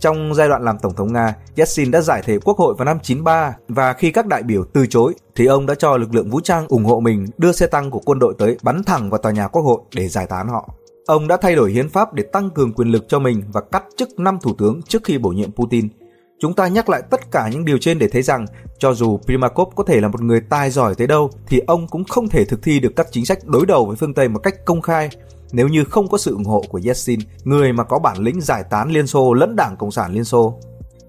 Trong 0.00 0.34
giai 0.34 0.48
đoạn 0.48 0.64
làm 0.64 0.78
Tổng 0.78 0.94
thống 0.94 1.12
Nga, 1.12 1.34
Yeltsin 1.56 1.90
đã 1.90 2.00
giải 2.00 2.22
thể 2.24 2.38
quốc 2.38 2.58
hội 2.58 2.74
vào 2.78 2.84
năm 2.84 2.98
93 3.02 3.56
và 3.68 3.92
khi 3.92 4.10
các 4.10 4.26
đại 4.26 4.42
biểu 4.42 4.64
từ 4.72 4.86
chối 4.86 5.14
thì 5.36 5.46
ông 5.46 5.66
đã 5.66 5.74
cho 5.74 5.96
lực 5.96 6.14
lượng 6.14 6.30
vũ 6.30 6.40
trang 6.40 6.66
ủng 6.68 6.84
hộ 6.84 7.00
mình 7.00 7.26
đưa 7.38 7.52
xe 7.52 7.66
tăng 7.66 7.90
của 7.90 8.00
quân 8.04 8.18
đội 8.18 8.34
tới 8.38 8.58
bắn 8.62 8.84
thẳng 8.84 9.10
vào 9.10 9.18
tòa 9.18 9.32
nhà 9.32 9.48
quốc 9.48 9.62
hội 9.62 9.80
để 9.94 10.08
giải 10.08 10.26
tán 10.26 10.48
họ. 10.48 10.68
Ông 11.08 11.28
đã 11.28 11.36
thay 11.36 11.54
đổi 11.54 11.72
hiến 11.72 11.88
pháp 11.88 12.14
để 12.14 12.22
tăng 12.32 12.50
cường 12.50 12.72
quyền 12.72 12.88
lực 12.88 13.04
cho 13.08 13.18
mình 13.18 13.42
và 13.52 13.60
cắt 13.60 13.84
chức 13.96 14.18
năm 14.18 14.38
thủ 14.42 14.54
tướng 14.58 14.82
trước 14.82 15.04
khi 15.04 15.18
bổ 15.18 15.30
nhiệm 15.30 15.52
Putin. 15.52 15.88
Chúng 16.40 16.54
ta 16.54 16.68
nhắc 16.68 16.88
lại 16.88 17.02
tất 17.10 17.20
cả 17.30 17.48
những 17.52 17.64
điều 17.64 17.78
trên 17.78 17.98
để 17.98 18.08
thấy 18.08 18.22
rằng 18.22 18.46
cho 18.78 18.94
dù 18.94 19.18
Primakov 19.18 19.74
có 19.74 19.84
thể 19.84 20.00
là 20.00 20.08
một 20.08 20.20
người 20.20 20.40
tài 20.40 20.70
giỏi 20.70 20.94
tới 20.94 21.06
đâu 21.06 21.30
thì 21.46 21.60
ông 21.66 21.86
cũng 21.88 22.04
không 22.04 22.28
thể 22.28 22.44
thực 22.44 22.62
thi 22.62 22.80
được 22.80 22.92
các 22.96 23.06
chính 23.10 23.26
sách 23.26 23.38
đối 23.44 23.66
đầu 23.66 23.86
với 23.86 23.96
phương 23.96 24.14
Tây 24.14 24.28
một 24.28 24.38
cách 24.38 24.64
công 24.64 24.82
khai 24.82 25.08
nếu 25.52 25.68
như 25.68 25.84
không 25.84 26.08
có 26.08 26.18
sự 26.18 26.32
ủng 26.32 26.44
hộ 26.44 26.62
của 26.68 26.80
Yeltsin, 26.84 27.20
người 27.44 27.72
mà 27.72 27.84
có 27.84 27.98
bản 27.98 28.18
lĩnh 28.18 28.40
giải 28.40 28.64
tán 28.70 28.90
Liên 28.90 29.06
Xô 29.06 29.32
lẫn 29.32 29.56
Đảng 29.56 29.76
Cộng 29.76 29.90
sản 29.90 30.12
Liên 30.12 30.24
Xô. 30.24 30.60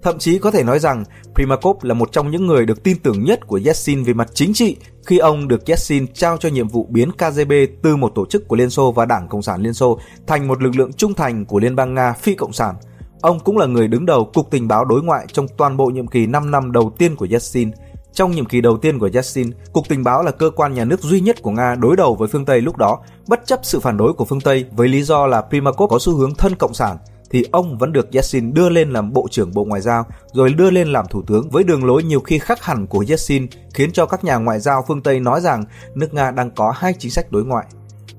Thậm 0.01 0.19
chí 0.19 0.39
có 0.39 0.51
thể 0.51 0.63
nói 0.63 0.79
rằng 0.79 1.03
Primakov 1.35 1.77
là 1.81 1.93
một 1.93 2.11
trong 2.11 2.31
những 2.31 2.47
người 2.47 2.65
được 2.65 2.83
tin 2.83 2.97
tưởng 2.99 3.23
nhất 3.23 3.47
của 3.47 3.59
Yeltsin 3.65 4.03
về 4.03 4.13
mặt 4.13 4.29
chính 4.33 4.53
trị 4.53 4.77
khi 5.05 5.17
ông 5.17 5.47
được 5.47 5.65
Yeltsin 5.65 6.13
trao 6.13 6.37
cho 6.37 6.49
nhiệm 6.49 6.67
vụ 6.67 6.87
biến 6.89 7.11
KGB 7.11 7.51
từ 7.83 7.95
một 7.95 8.11
tổ 8.15 8.25
chức 8.25 8.47
của 8.47 8.55
Liên 8.55 8.69
Xô 8.69 8.91
và 8.91 9.05
Đảng 9.05 9.27
Cộng 9.27 9.41
sản 9.41 9.61
Liên 9.61 9.73
Xô 9.73 9.99
thành 10.27 10.47
một 10.47 10.61
lực 10.61 10.75
lượng 10.75 10.93
trung 10.93 11.13
thành 11.13 11.45
của 11.45 11.59
Liên 11.59 11.75
bang 11.75 11.93
Nga 11.93 12.13
phi 12.13 12.35
cộng 12.35 12.53
sản. 12.53 12.75
Ông 13.21 13.39
cũng 13.39 13.57
là 13.57 13.65
người 13.65 13.87
đứng 13.87 14.05
đầu 14.05 14.25
Cục 14.33 14.51
Tình 14.51 14.67
báo 14.67 14.85
Đối 14.85 15.03
ngoại 15.03 15.25
trong 15.33 15.47
toàn 15.57 15.77
bộ 15.77 15.85
nhiệm 15.85 16.07
kỳ 16.07 16.27
5 16.27 16.51
năm 16.51 16.71
đầu 16.71 16.93
tiên 16.97 17.15
của 17.15 17.27
Yeltsin– 17.31 17.71
trong 18.13 18.31
nhiệm 18.31 18.45
kỳ 18.45 18.61
đầu 18.61 18.77
tiên 18.77 18.99
của 18.99 19.09
Yeltsin, 19.13 19.51
Cục 19.73 19.89
Tình 19.89 20.03
báo 20.03 20.23
là 20.23 20.31
cơ 20.31 20.49
quan 20.55 20.73
nhà 20.73 20.85
nước 20.85 21.01
duy 21.01 21.21
nhất 21.21 21.41
của 21.41 21.51
Nga 21.51 21.75
đối 21.75 21.95
đầu 21.95 22.15
với 22.15 22.27
phương 22.27 22.45
Tây 22.45 22.61
lúc 22.61 22.77
đó, 22.77 22.99
bất 23.27 23.45
chấp 23.45 23.59
sự 23.63 23.79
phản 23.79 23.97
đối 23.97 24.13
của 24.13 24.25
phương 24.25 24.41
Tây 24.41 24.65
với 24.71 24.87
lý 24.87 25.03
do 25.03 25.27
là 25.27 25.41
Primakov 25.41 25.91
có 25.91 25.99
xu 25.99 26.15
hướng 26.15 26.35
thân 26.35 26.55
cộng 26.55 26.73
sản, 26.73 26.97
thì 27.31 27.45
ông 27.51 27.77
vẫn 27.77 27.93
được 27.93 28.11
Yeltsin 28.11 28.53
đưa 28.53 28.69
lên 28.69 28.89
làm 28.89 29.13
Bộ 29.13 29.27
trưởng 29.31 29.53
Bộ 29.53 29.63
Ngoại 29.65 29.81
giao, 29.81 30.05
rồi 30.33 30.53
đưa 30.53 30.71
lên 30.71 30.87
làm 30.87 31.05
Thủ 31.09 31.21
tướng 31.27 31.49
với 31.49 31.63
đường 31.63 31.85
lối 31.85 32.03
nhiều 32.03 32.19
khi 32.19 32.39
khác 32.39 32.63
hẳn 32.63 32.87
của 32.87 33.05
Yeltsin, 33.07 33.47
khiến 33.73 33.91
cho 33.91 34.05
các 34.05 34.23
nhà 34.23 34.35
ngoại 34.35 34.59
giao 34.59 34.85
phương 34.87 35.01
Tây 35.01 35.19
nói 35.19 35.41
rằng 35.41 35.63
nước 35.95 36.13
Nga 36.13 36.31
đang 36.31 36.51
có 36.51 36.73
hai 36.75 36.93
chính 36.99 37.11
sách 37.11 37.31
đối 37.31 37.45
ngoại. 37.45 37.65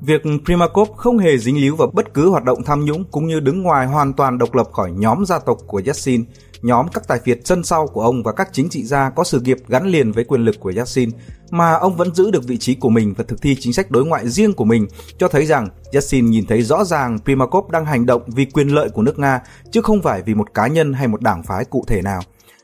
Việc 0.01 0.23
Primakov 0.45 0.89
không 0.97 1.19
hề 1.19 1.39
dính 1.39 1.61
líu 1.61 1.77
vào 1.77 1.91
bất 1.93 2.15
cứ 2.15 2.29
hoạt 2.29 2.45
động 2.45 2.65
tham 2.65 2.85
nhũng 2.85 3.05
cũng 3.05 3.27
như 3.27 3.41
đứng 3.41 3.63
ngoài 3.63 3.87
hoàn 3.87 4.13
toàn 4.13 4.39
độc 4.39 4.55
lập 4.55 4.69
khỏi 4.73 4.91
nhóm 4.93 5.25
gia 5.27 5.39
tộc 5.39 5.59
của 5.67 5.83
Yeltsin 5.85 6.25
nhóm 6.63 6.89
các 6.89 7.09
tài 7.09 7.19
phiệt 7.25 7.41
chân 7.45 7.65
sau 7.65 7.87
của 7.87 8.03
ông 8.03 8.23
và 8.23 8.33
các 8.33 8.49
chính 8.53 8.69
trị 8.69 8.85
gia 8.85 9.11
có 9.11 9.25
sự 9.25 9.41
nghiệp 9.41 9.59
gắn 9.69 9.87
liền 9.87 10.13
với 10.13 10.25
quyền 10.25 10.45
lực 10.45 10.61
của 10.61 10.73
Yassin, 10.77 11.11
mà 11.51 11.75
ông 11.75 11.97
vẫn 11.97 12.15
giữ 12.15 12.31
được 12.31 12.45
vị 12.45 12.57
trí 12.57 12.75
của 12.75 12.89
mình 12.89 13.15
và 13.17 13.25
thực 13.29 13.43
thi 13.43 13.57
chính 13.61 13.73
sách 13.73 13.91
đối 13.91 14.05
ngoại 14.05 14.29
riêng 14.29 14.53
của 14.53 14.65
mình, 14.65 14.87
cho 15.19 15.29
thấy 15.29 15.47
rằng 15.47 15.69
Yassin 15.93 16.31
nhìn 16.31 16.47
thấy 16.47 16.63
rõ 16.63 16.85
ràng 16.85 17.19
Primakov 17.25 17.71
đang 17.71 17.87
hành 17.87 18.07
động 18.07 18.23
vì 18.27 18.45
quyền 18.45 18.69
lợi 18.69 18.89
của 18.89 19.03
nước 19.03 19.19
Nga, 19.19 19.41
chứ 19.71 19.81
không 19.83 20.03
phải 20.03 20.23
vì 20.23 20.35
một 20.35 20.55
cá 20.55 20.67
nhân 20.67 20.93
hay 20.93 21.09
một 21.09 21.21
đảng 21.21 21.43
phái 21.43 21.65
cụ 21.65 21.85
thể 21.87 22.03
nào. 22.03 22.23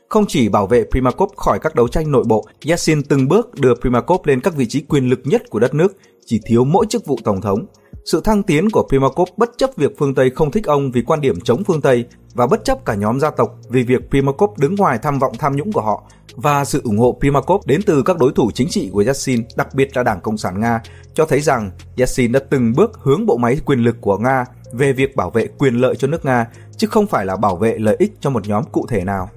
Không 0.09 0.25
chỉ 0.27 0.49
bảo 0.49 0.67
vệ 0.67 0.83
Primakov 0.91 1.29
khỏi 1.37 1.59
các 1.59 1.75
đấu 1.75 1.87
tranh 1.87 2.11
nội 2.11 2.23
bộ, 2.27 2.45
Yeltsin 2.65 3.03
từng 3.03 3.27
bước 3.27 3.53
đưa 3.59 3.73
Primakov 3.75 4.21
lên 4.23 4.41
các 4.41 4.55
vị 4.55 4.65
trí 4.65 4.81
quyền 4.81 5.09
lực 5.09 5.19
nhất 5.23 5.49
của 5.49 5.59
đất 5.59 5.73
nước, 5.73 5.97
chỉ 6.25 6.41
thiếu 6.45 6.63
mỗi 6.63 6.85
chức 6.89 7.05
vụ 7.05 7.17
tổng 7.23 7.41
thống. 7.41 7.65
Sự 8.05 8.21
thăng 8.21 8.43
tiến 8.43 8.69
của 8.69 8.87
Primakov 8.89 9.29
bất 9.37 9.49
chấp 9.57 9.69
việc 9.75 9.91
phương 9.97 10.15
Tây 10.15 10.29
không 10.29 10.51
thích 10.51 10.65
ông 10.65 10.91
vì 10.91 11.01
quan 11.01 11.21
điểm 11.21 11.41
chống 11.41 11.63
phương 11.63 11.81
Tây 11.81 12.05
và 12.33 12.47
bất 12.47 12.65
chấp 12.65 12.85
cả 12.85 12.95
nhóm 12.95 13.19
gia 13.19 13.29
tộc 13.29 13.49
vì 13.69 13.83
việc 13.83 14.09
Primakov 14.09 14.59
đứng 14.59 14.75
ngoài 14.75 14.99
tham 15.01 15.19
vọng 15.19 15.33
tham 15.39 15.55
nhũng 15.55 15.71
của 15.71 15.81
họ 15.81 16.03
và 16.35 16.65
sự 16.65 16.81
ủng 16.83 16.97
hộ 16.97 17.17
Primakov 17.19 17.65
đến 17.65 17.81
từ 17.85 18.03
các 18.05 18.17
đối 18.17 18.31
thủ 18.31 18.51
chính 18.53 18.69
trị 18.69 18.89
của 18.93 19.03
Yeltsin, 19.05 19.43
đặc 19.55 19.67
biệt 19.73 19.97
là 19.97 20.03
Đảng 20.03 20.21
Cộng 20.21 20.37
sản 20.37 20.59
Nga, 20.59 20.81
cho 21.13 21.25
thấy 21.25 21.41
rằng 21.41 21.71
Yeltsin 21.97 22.31
đã 22.31 22.39
từng 22.49 22.73
bước 22.75 22.99
hướng 23.01 23.25
bộ 23.25 23.37
máy 23.37 23.59
quyền 23.65 23.79
lực 23.79 23.95
của 24.01 24.17
Nga 24.17 24.45
về 24.73 24.93
việc 24.93 25.15
bảo 25.15 25.29
vệ 25.29 25.47
quyền 25.47 25.75
lợi 25.75 25.95
cho 25.95 26.07
nước 26.07 26.25
Nga, 26.25 26.47
chứ 26.77 26.87
không 26.87 27.07
phải 27.07 27.25
là 27.25 27.35
bảo 27.35 27.55
vệ 27.55 27.77
lợi 27.77 27.95
ích 27.99 28.11
cho 28.19 28.29
một 28.29 28.47
nhóm 28.47 28.63
cụ 28.71 28.85
thể 28.89 29.03
nào. 29.03 29.29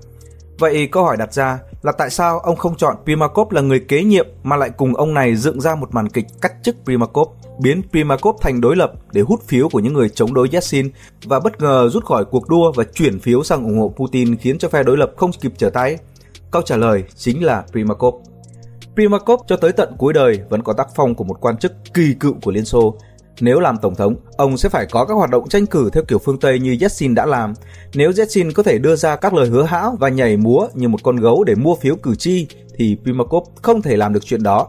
Vậy 0.60 0.88
câu 0.92 1.04
hỏi 1.04 1.16
đặt 1.16 1.32
ra 1.32 1.58
là 1.82 1.92
tại 1.98 2.10
sao 2.10 2.38
ông 2.38 2.56
không 2.56 2.76
chọn 2.76 2.96
Primakov 3.04 3.52
là 3.52 3.60
người 3.60 3.80
kế 3.80 4.04
nhiệm 4.04 4.26
mà 4.42 4.56
lại 4.56 4.70
cùng 4.70 4.94
ông 4.94 5.14
này 5.14 5.36
dựng 5.36 5.60
ra 5.60 5.74
một 5.74 5.94
màn 5.94 6.08
kịch 6.08 6.26
cắt 6.40 6.52
chức 6.62 6.76
Primakov, 6.84 7.28
biến 7.60 7.82
Primakov 7.90 8.36
thành 8.40 8.60
đối 8.60 8.76
lập 8.76 8.92
để 9.12 9.20
hút 9.20 9.42
phiếu 9.46 9.68
của 9.68 9.80
những 9.80 9.92
người 9.92 10.08
chống 10.08 10.34
đối 10.34 10.48
Yeltsin 10.52 10.90
và 11.24 11.40
bất 11.40 11.60
ngờ 11.60 11.88
rút 11.92 12.04
khỏi 12.04 12.24
cuộc 12.24 12.48
đua 12.48 12.72
và 12.72 12.84
chuyển 12.84 13.18
phiếu 13.18 13.42
sang 13.42 13.64
ủng 13.64 13.78
hộ 13.78 13.92
Putin 13.96 14.36
khiến 14.36 14.58
cho 14.58 14.68
phe 14.68 14.82
đối 14.82 14.96
lập 14.96 15.12
không 15.16 15.30
kịp 15.40 15.52
trở 15.56 15.70
tay? 15.70 15.98
Câu 16.50 16.62
trả 16.62 16.76
lời 16.76 17.04
chính 17.16 17.44
là 17.44 17.64
Primakov. 17.72 18.14
Primakov 18.94 19.40
cho 19.46 19.56
tới 19.56 19.72
tận 19.72 19.94
cuối 19.98 20.12
đời 20.12 20.40
vẫn 20.48 20.62
có 20.62 20.72
tác 20.72 20.88
phong 20.96 21.14
của 21.14 21.24
một 21.24 21.40
quan 21.40 21.56
chức 21.56 21.72
kỳ 21.94 22.14
cựu 22.20 22.34
của 22.42 22.50
Liên 22.50 22.64
Xô, 22.64 22.96
nếu 23.40 23.60
làm 23.60 23.76
tổng 23.82 23.94
thống, 23.94 24.14
ông 24.36 24.56
sẽ 24.56 24.68
phải 24.68 24.86
có 24.90 25.04
các 25.04 25.14
hoạt 25.14 25.30
động 25.30 25.48
tranh 25.48 25.66
cử 25.66 25.90
theo 25.92 26.02
kiểu 26.08 26.18
phương 26.18 26.40
Tây 26.40 26.58
như 26.58 26.76
Yeltsin 26.80 27.14
đã 27.14 27.26
làm. 27.26 27.54
Nếu 27.94 28.12
Yeltsin 28.16 28.52
có 28.52 28.62
thể 28.62 28.78
đưa 28.78 28.96
ra 28.96 29.16
các 29.16 29.34
lời 29.34 29.48
hứa 29.48 29.62
hão 29.62 29.96
và 30.00 30.08
nhảy 30.08 30.36
múa 30.36 30.68
như 30.74 30.88
một 30.88 31.02
con 31.02 31.16
gấu 31.16 31.44
để 31.44 31.54
mua 31.54 31.74
phiếu 31.74 31.96
cử 31.96 32.14
tri, 32.14 32.46
thì 32.78 32.96
Primakov 33.02 33.48
không 33.62 33.82
thể 33.82 33.96
làm 33.96 34.12
được 34.12 34.24
chuyện 34.24 34.42
đó. 34.42 34.68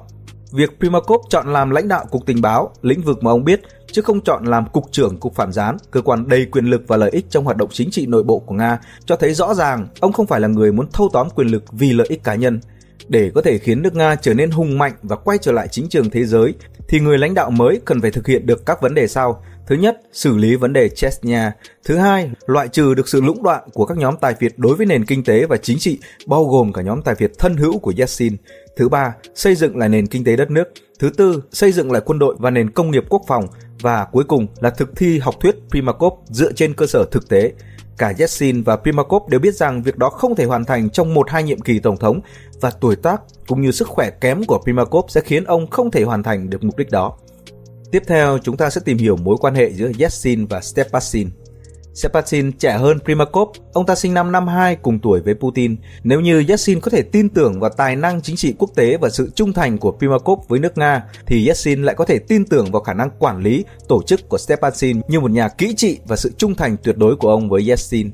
Việc 0.51 0.79
Primakov 0.79 1.21
chọn 1.29 1.53
làm 1.53 1.69
lãnh 1.69 1.87
đạo 1.87 2.05
cục 2.11 2.25
tình 2.25 2.41
báo, 2.41 2.71
lĩnh 2.81 3.01
vực 3.01 3.23
mà 3.23 3.31
ông 3.31 3.43
biết, 3.43 3.61
chứ 3.91 4.01
không 4.01 4.21
chọn 4.21 4.45
làm 4.45 4.65
cục 4.69 4.91
trưởng 4.91 5.17
cục 5.17 5.35
phản 5.35 5.51
gián, 5.51 5.77
cơ 5.91 6.01
quan 6.01 6.27
đầy 6.27 6.45
quyền 6.45 6.65
lực 6.65 6.81
và 6.87 6.97
lợi 6.97 7.09
ích 7.09 7.25
trong 7.29 7.45
hoạt 7.45 7.57
động 7.57 7.69
chính 7.71 7.91
trị 7.91 8.05
nội 8.05 8.23
bộ 8.23 8.39
của 8.39 8.55
Nga, 8.55 8.79
cho 9.05 9.15
thấy 9.15 9.33
rõ 9.33 9.53
ràng 9.53 9.87
ông 9.99 10.13
không 10.13 10.27
phải 10.27 10.39
là 10.39 10.47
người 10.47 10.71
muốn 10.71 10.87
thâu 10.93 11.09
tóm 11.13 11.29
quyền 11.35 11.47
lực 11.47 11.63
vì 11.71 11.93
lợi 11.93 12.07
ích 12.09 12.23
cá 12.23 12.35
nhân. 12.35 12.59
Để 13.07 13.31
có 13.35 13.41
thể 13.41 13.57
khiến 13.57 13.81
nước 13.81 13.95
Nga 13.95 14.15
trở 14.15 14.33
nên 14.33 14.51
hùng 14.51 14.77
mạnh 14.77 14.93
và 15.03 15.15
quay 15.15 15.37
trở 15.37 15.51
lại 15.51 15.67
chính 15.67 15.89
trường 15.89 16.09
thế 16.09 16.25
giới, 16.25 16.53
thì 16.89 16.99
người 16.99 17.17
lãnh 17.17 17.33
đạo 17.33 17.51
mới 17.51 17.81
cần 17.85 18.01
phải 18.01 18.11
thực 18.11 18.27
hiện 18.27 18.45
được 18.45 18.65
các 18.65 18.81
vấn 18.81 18.93
đề 18.93 19.07
sau. 19.07 19.43
Thứ 19.67 19.75
nhất, 19.75 20.01
xử 20.13 20.37
lý 20.37 20.55
vấn 20.55 20.73
đề 20.73 20.89
Chechnya. 20.89 21.51
Thứ 21.85 21.95
hai, 21.95 22.29
loại 22.45 22.67
trừ 22.67 22.93
được 22.93 23.09
sự 23.09 23.21
lũng 23.21 23.43
đoạn 23.43 23.63
của 23.73 23.85
các 23.85 23.97
nhóm 23.97 24.15
tài 24.21 24.33
phiệt 24.33 24.53
đối 24.57 24.75
với 24.75 24.85
nền 24.85 25.05
kinh 25.05 25.23
tế 25.23 25.45
và 25.45 25.57
chính 25.57 25.79
trị, 25.79 25.99
bao 26.27 26.45
gồm 26.45 26.73
cả 26.73 26.81
nhóm 26.81 27.01
tài 27.01 27.15
phiệt 27.15 27.31
thân 27.39 27.57
hữu 27.57 27.79
của 27.79 27.93
Yeltsin. 27.97 28.37
Thứ 28.75 28.89
ba, 28.89 29.15
xây 29.35 29.55
dựng 29.55 29.77
lại 29.77 29.89
nền 29.89 30.07
kinh 30.07 30.23
tế 30.23 30.35
đất 30.35 30.51
nước. 30.51 30.63
Thứ 30.99 31.09
tư, 31.09 31.43
xây 31.51 31.71
dựng 31.71 31.91
lại 31.91 32.01
quân 32.05 32.19
đội 32.19 32.35
và 32.39 32.49
nền 32.49 32.69
công 32.69 32.91
nghiệp 32.91 33.03
quốc 33.09 33.21
phòng. 33.27 33.47
Và 33.81 34.05
cuối 34.11 34.23
cùng 34.23 34.47
là 34.59 34.69
thực 34.69 34.95
thi 34.95 35.19
học 35.19 35.35
thuyết 35.39 35.55
Primakov 35.69 36.13
dựa 36.25 36.51
trên 36.51 36.73
cơ 36.73 36.85
sở 36.85 37.05
thực 37.11 37.29
tế. 37.29 37.51
Cả 37.97 38.13
Yeltsin 38.17 38.63
và 38.63 38.75
Primakov 38.75 39.29
đều 39.29 39.39
biết 39.39 39.55
rằng 39.55 39.83
việc 39.83 39.97
đó 39.97 40.09
không 40.09 40.35
thể 40.35 40.45
hoàn 40.45 40.65
thành 40.65 40.89
trong 40.89 41.13
một 41.13 41.29
hai 41.29 41.43
nhiệm 41.43 41.59
kỳ 41.59 41.79
tổng 41.79 41.97
thống 41.97 42.19
và 42.61 42.71
tuổi 42.71 42.95
tác 42.95 43.21
cũng 43.47 43.61
như 43.61 43.71
sức 43.71 43.87
khỏe 43.87 44.09
kém 44.21 44.43
của 44.43 44.59
Primakov 44.63 45.05
sẽ 45.09 45.21
khiến 45.21 45.43
ông 45.43 45.69
không 45.69 45.91
thể 45.91 46.03
hoàn 46.03 46.23
thành 46.23 46.49
được 46.49 46.63
mục 46.63 46.77
đích 46.77 46.91
đó. 46.91 47.17
Tiếp 47.91 48.03
theo, 48.07 48.37
chúng 48.43 48.57
ta 48.57 48.69
sẽ 48.69 48.81
tìm 48.85 48.97
hiểu 48.97 49.17
mối 49.17 49.37
quan 49.39 49.55
hệ 49.55 49.71
giữa 49.73 49.91
Yeltsin 49.99 50.45
và 50.45 50.61
Stepasin. 50.61 51.29
Sepatin 51.93 52.51
trẻ 52.51 52.77
hơn 52.77 52.99
Primakov, 53.05 53.49
ông 53.73 53.85
ta 53.85 53.95
sinh 53.95 54.13
năm 54.13 54.31
52 54.31 54.75
cùng 54.75 54.99
tuổi 54.99 55.21
với 55.21 55.33
Putin. 55.33 55.75
Nếu 56.03 56.19
như 56.19 56.43
Yeltsin 56.47 56.79
có 56.79 56.91
thể 56.91 57.01
tin 57.01 57.29
tưởng 57.29 57.59
vào 57.59 57.69
tài 57.69 57.95
năng 57.95 58.21
chính 58.21 58.35
trị 58.35 58.53
quốc 58.57 58.69
tế 58.75 58.97
và 58.97 59.09
sự 59.09 59.31
trung 59.35 59.53
thành 59.53 59.77
của 59.77 59.91
Primakov 59.91 60.39
với 60.47 60.59
nước 60.59 60.77
Nga, 60.77 61.03
thì 61.25 61.45
Yeltsin 61.45 61.83
lại 61.83 61.95
có 61.95 62.05
thể 62.05 62.19
tin 62.19 62.45
tưởng 62.45 62.71
vào 62.71 62.81
khả 62.81 62.93
năng 62.93 63.09
quản 63.19 63.43
lý, 63.43 63.65
tổ 63.87 64.03
chức 64.03 64.29
của 64.29 64.37
Stepanin 64.37 65.01
như 65.07 65.19
một 65.19 65.31
nhà 65.31 65.47
kỹ 65.47 65.73
trị 65.77 65.99
và 66.07 66.15
sự 66.15 66.31
trung 66.37 66.55
thành 66.55 66.77
tuyệt 66.83 66.97
đối 66.97 67.15
của 67.15 67.29
ông 67.29 67.49
với 67.49 67.67
Yeltsin. 67.67 68.11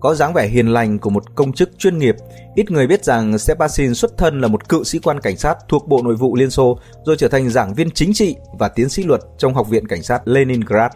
Có 0.00 0.14
dáng 0.14 0.34
vẻ 0.34 0.48
hiền 0.48 0.72
lành 0.72 0.98
của 0.98 1.10
một 1.10 1.34
công 1.34 1.52
chức 1.52 1.78
chuyên 1.78 1.98
nghiệp, 1.98 2.16
ít 2.54 2.70
người 2.70 2.86
biết 2.86 3.04
rằng 3.04 3.38
Stepasin 3.38 3.94
xuất 3.94 4.18
thân 4.18 4.40
là 4.40 4.48
một 4.48 4.68
cựu 4.68 4.84
sĩ 4.84 4.98
quan 4.98 5.20
cảnh 5.20 5.36
sát 5.36 5.58
thuộc 5.68 5.88
Bộ 5.88 6.02
Nội 6.02 6.14
vụ 6.14 6.36
Liên 6.36 6.50
Xô, 6.50 6.78
rồi 7.04 7.16
trở 7.18 7.28
thành 7.28 7.50
giảng 7.50 7.74
viên 7.74 7.90
chính 7.90 8.12
trị 8.14 8.36
và 8.58 8.68
tiến 8.68 8.88
sĩ 8.88 9.02
luật 9.02 9.20
trong 9.38 9.54
Học 9.54 9.68
viện 9.68 9.88
Cảnh 9.88 10.02
sát 10.02 10.28
Leningrad. 10.28 10.90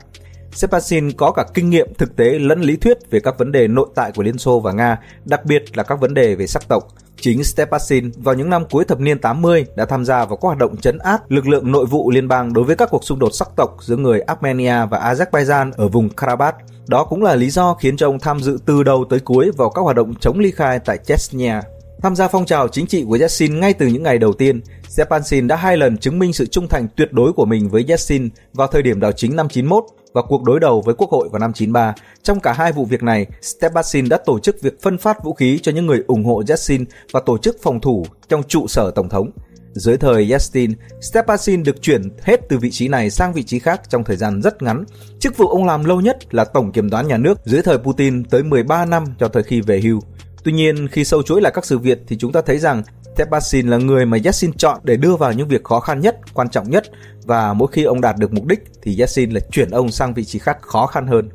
Stepasin 0.53 1.13
có 1.13 1.33
cả 1.33 1.45
kinh 1.55 1.71
nghiệm 1.71 1.95
thực 1.95 2.17
tế 2.17 2.39
lẫn 2.39 2.61
lý 2.61 2.77
thuyết 2.77 3.11
về 3.11 3.21
các 3.21 3.39
vấn 3.39 3.53
đề 3.53 3.69
nội 3.69 3.89
tại 3.95 4.13
của 4.15 4.23
Liên 4.23 4.39
Xô 4.39 4.61
và 4.61 4.73
Nga, 4.73 4.99
đặc 5.25 5.45
biệt 5.45 5.77
là 5.77 5.83
các 5.83 6.01
vấn 6.01 6.15
đề 6.15 6.35
về 6.35 6.47
sắc 6.47 6.69
tộc. 6.69 6.89
Chính 7.21 7.45
Stepasin 7.45 8.11
vào 8.17 8.35
những 8.35 8.51
năm 8.51 8.65
cuối 8.71 8.85
thập 8.85 9.01
niên 9.01 9.19
80 9.19 9.67
đã 9.77 9.85
tham 9.85 10.05
gia 10.05 10.25
vào 10.25 10.37
các 10.37 10.47
hoạt 10.47 10.59
động 10.59 10.77
chấn 10.77 10.99
áp 10.99 11.31
lực 11.31 11.49
lượng 11.49 11.73
nội 11.73 11.87
vụ 11.87 12.11
liên 12.11 12.29
bang 12.29 12.53
đối 12.53 12.65
với 12.65 12.77
các 12.77 12.89
cuộc 12.91 13.05
xung 13.05 13.19
đột 13.19 13.31
sắc 13.35 13.49
tộc 13.57 13.77
giữa 13.81 13.97
người 13.97 14.21
Armenia 14.21 14.87
và 14.91 15.15
Azerbaijan 15.15 15.73
ở 15.77 15.89
vùng 15.89 16.09
Karabakh. 16.09 16.57
Đó 16.87 17.05
cũng 17.05 17.23
là 17.23 17.35
lý 17.35 17.51
do 17.51 17.75
khiến 17.75 17.97
cho 17.97 18.09
ông 18.09 18.19
tham 18.19 18.41
dự 18.41 18.59
từ 18.67 18.83
đầu 18.83 19.05
tới 19.11 19.21
cuối 19.21 19.51
vào 19.57 19.71
các 19.71 19.83
hoạt 19.83 19.97
động 19.97 20.15
chống 20.21 20.39
ly 20.39 20.51
khai 20.51 20.79
tại 20.79 20.99
Chechnya. 20.99 21.63
Tham 22.03 22.17
gia 22.17 22.29
phong 22.29 22.47
trào 22.47 22.69
chính 22.69 22.87
trị 22.87 23.05
của 23.09 23.17
Yeltsin 23.21 23.61
ngay 23.61 23.73
từ 23.73 23.87
những 23.87 24.03
ngày 24.03 24.19
đầu 24.19 24.33
tiên, 24.33 24.61
Stepansin 24.89 25.49
đã 25.49 25.57
hai 25.57 25.77
lần 25.77 25.99
chứng 25.99 26.19
minh 26.19 26.33
sự 26.33 26.47
trung 26.47 26.69
thành 26.69 26.89
tuyệt 26.97 27.13
đối 27.13 27.33
của 27.33 27.45
mình 27.45 27.69
với 27.69 27.85
Yeltsin 27.89 28.29
vào 28.53 28.67
thời 28.67 28.83
điểm 28.83 29.01
đảo 29.01 29.13
chính 29.13 29.37
năm 29.37 29.49
91 29.49 29.85
và 30.13 30.23
cuộc 30.23 30.43
đối 30.43 30.61
đầu 30.61 30.81
với 30.81 30.95
Quốc 30.95 31.11
hội 31.11 31.29
vào 31.33 31.39
năm 31.39 31.53
93. 31.53 31.95
Trong 32.23 32.41
cả 32.41 32.53
hai 32.53 32.73
vụ 32.73 32.85
việc 32.85 33.03
này, 33.03 33.27
Stepasin 33.43 34.09
đã 34.09 34.19
tổ 34.27 34.39
chức 34.39 34.61
việc 34.63 34.83
phân 34.83 34.99
phát 34.99 35.25
vũ 35.25 35.35
khí 35.35 35.59
cho 35.63 35.73
những 35.73 35.87
người 35.87 36.05
ủng 36.07 36.25
hộ 36.25 36.43
Yeltsin 36.49 36.85
và 37.13 37.21
tổ 37.27 37.39
chức 37.39 37.57
phòng 37.63 37.81
thủ 37.81 38.07
trong 38.29 38.43
trụ 38.43 38.67
sở 38.69 38.91
tổng 38.91 39.09
thống. 39.09 39.31
Dưới 39.73 39.97
thời 39.97 40.31
Yeltsin, 40.31 40.73
Stepasin 41.01 41.63
được 41.63 41.83
chuyển 41.83 42.03
hết 42.23 42.41
từ 42.49 42.59
vị 42.59 42.71
trí 42.71 42.89
này 42.89 43.11
sang 43.11 43.33
vị 43.33 43.43
trí 43.43 43.59
khác 43.59 43.81
trong 43.89 44.05
thời 44.05 44.17
gian 44.17 44.43
rất 44.43 44.63
ngắn. 44.63 44.85
Chức 45.19 45.37
vụ 45.37 45.47
ông 45.47 45.65
làm 45.65 45.85
lâu 45.85 46.01
nhất 46.01 46.35
là 46.35 46.45
Tổng 46.45 46.73
Kiểm 46.73 46.91
toán 46.91 47.09
Nhà 47.09 47.17
nước 47.17 47.39
dưới 47.45 47.63
thời 47.63 47.79
Putin 47.79 48.25
tới 48.25 48.43
13 48.43 48.85
năm 48.85 49.05
cho 49.19 49.29
tới 49.29 49.43
khi 49.43 49.61
về 49.61 49.81
hưu. 49.81 50.01
Tuy 50.45 50.53
nhiên, 50.53 50.89
khi 50.89 51.05
sâu 51.05 51.23
chuỗi 51.23 51.41
lại 51.41 51.53
các 51.55 51.65
sự 51.65 51.79
việc 51.79 51.99
thì 52.09 52.17
chúng 52.17 52.33
ta 52.33 52.41
thấy 52.47 52.59
rằng 52.59 52.83
Tepasin 53.17 53.69
là 53.69 53.77
người 53.77 54.07
mà 54.07 54.19
Yassin 54.25 54.53
chọn 54.53 54.81
để 54.83 54.97
đưa 54.97 55.17
vào 55.17 55.33
những 55.33 55.49
việc 55.49 55.65
khó 55.65 55.81
khăn 55.81 56.01
nhất, 56.01 56.17
quan 56.35 56.49
trọng 56.49 56.71
nhất 56.71 56.85
và 57.25 57.53
mỗi 57.53 57.69
khi 57.73 57.85
ông 57.85 58.01
đạt 58.01 58.17
được 58.17 58.33
mục 58.33 58.47
đích 58.47 58.65
thì 58.83 59.01
Yassin 59.01 59.31
lại 59.31 59.43
chuyển 59.51 59.71
ông 59.71 59.91
sang 59.91 60.15
vị 60.15 60.25
trí 60.25 60.39
khác 60.39 60.59
khó 60.63 60.87
khăn 60.87 61.07
hơn. 61.07 61.29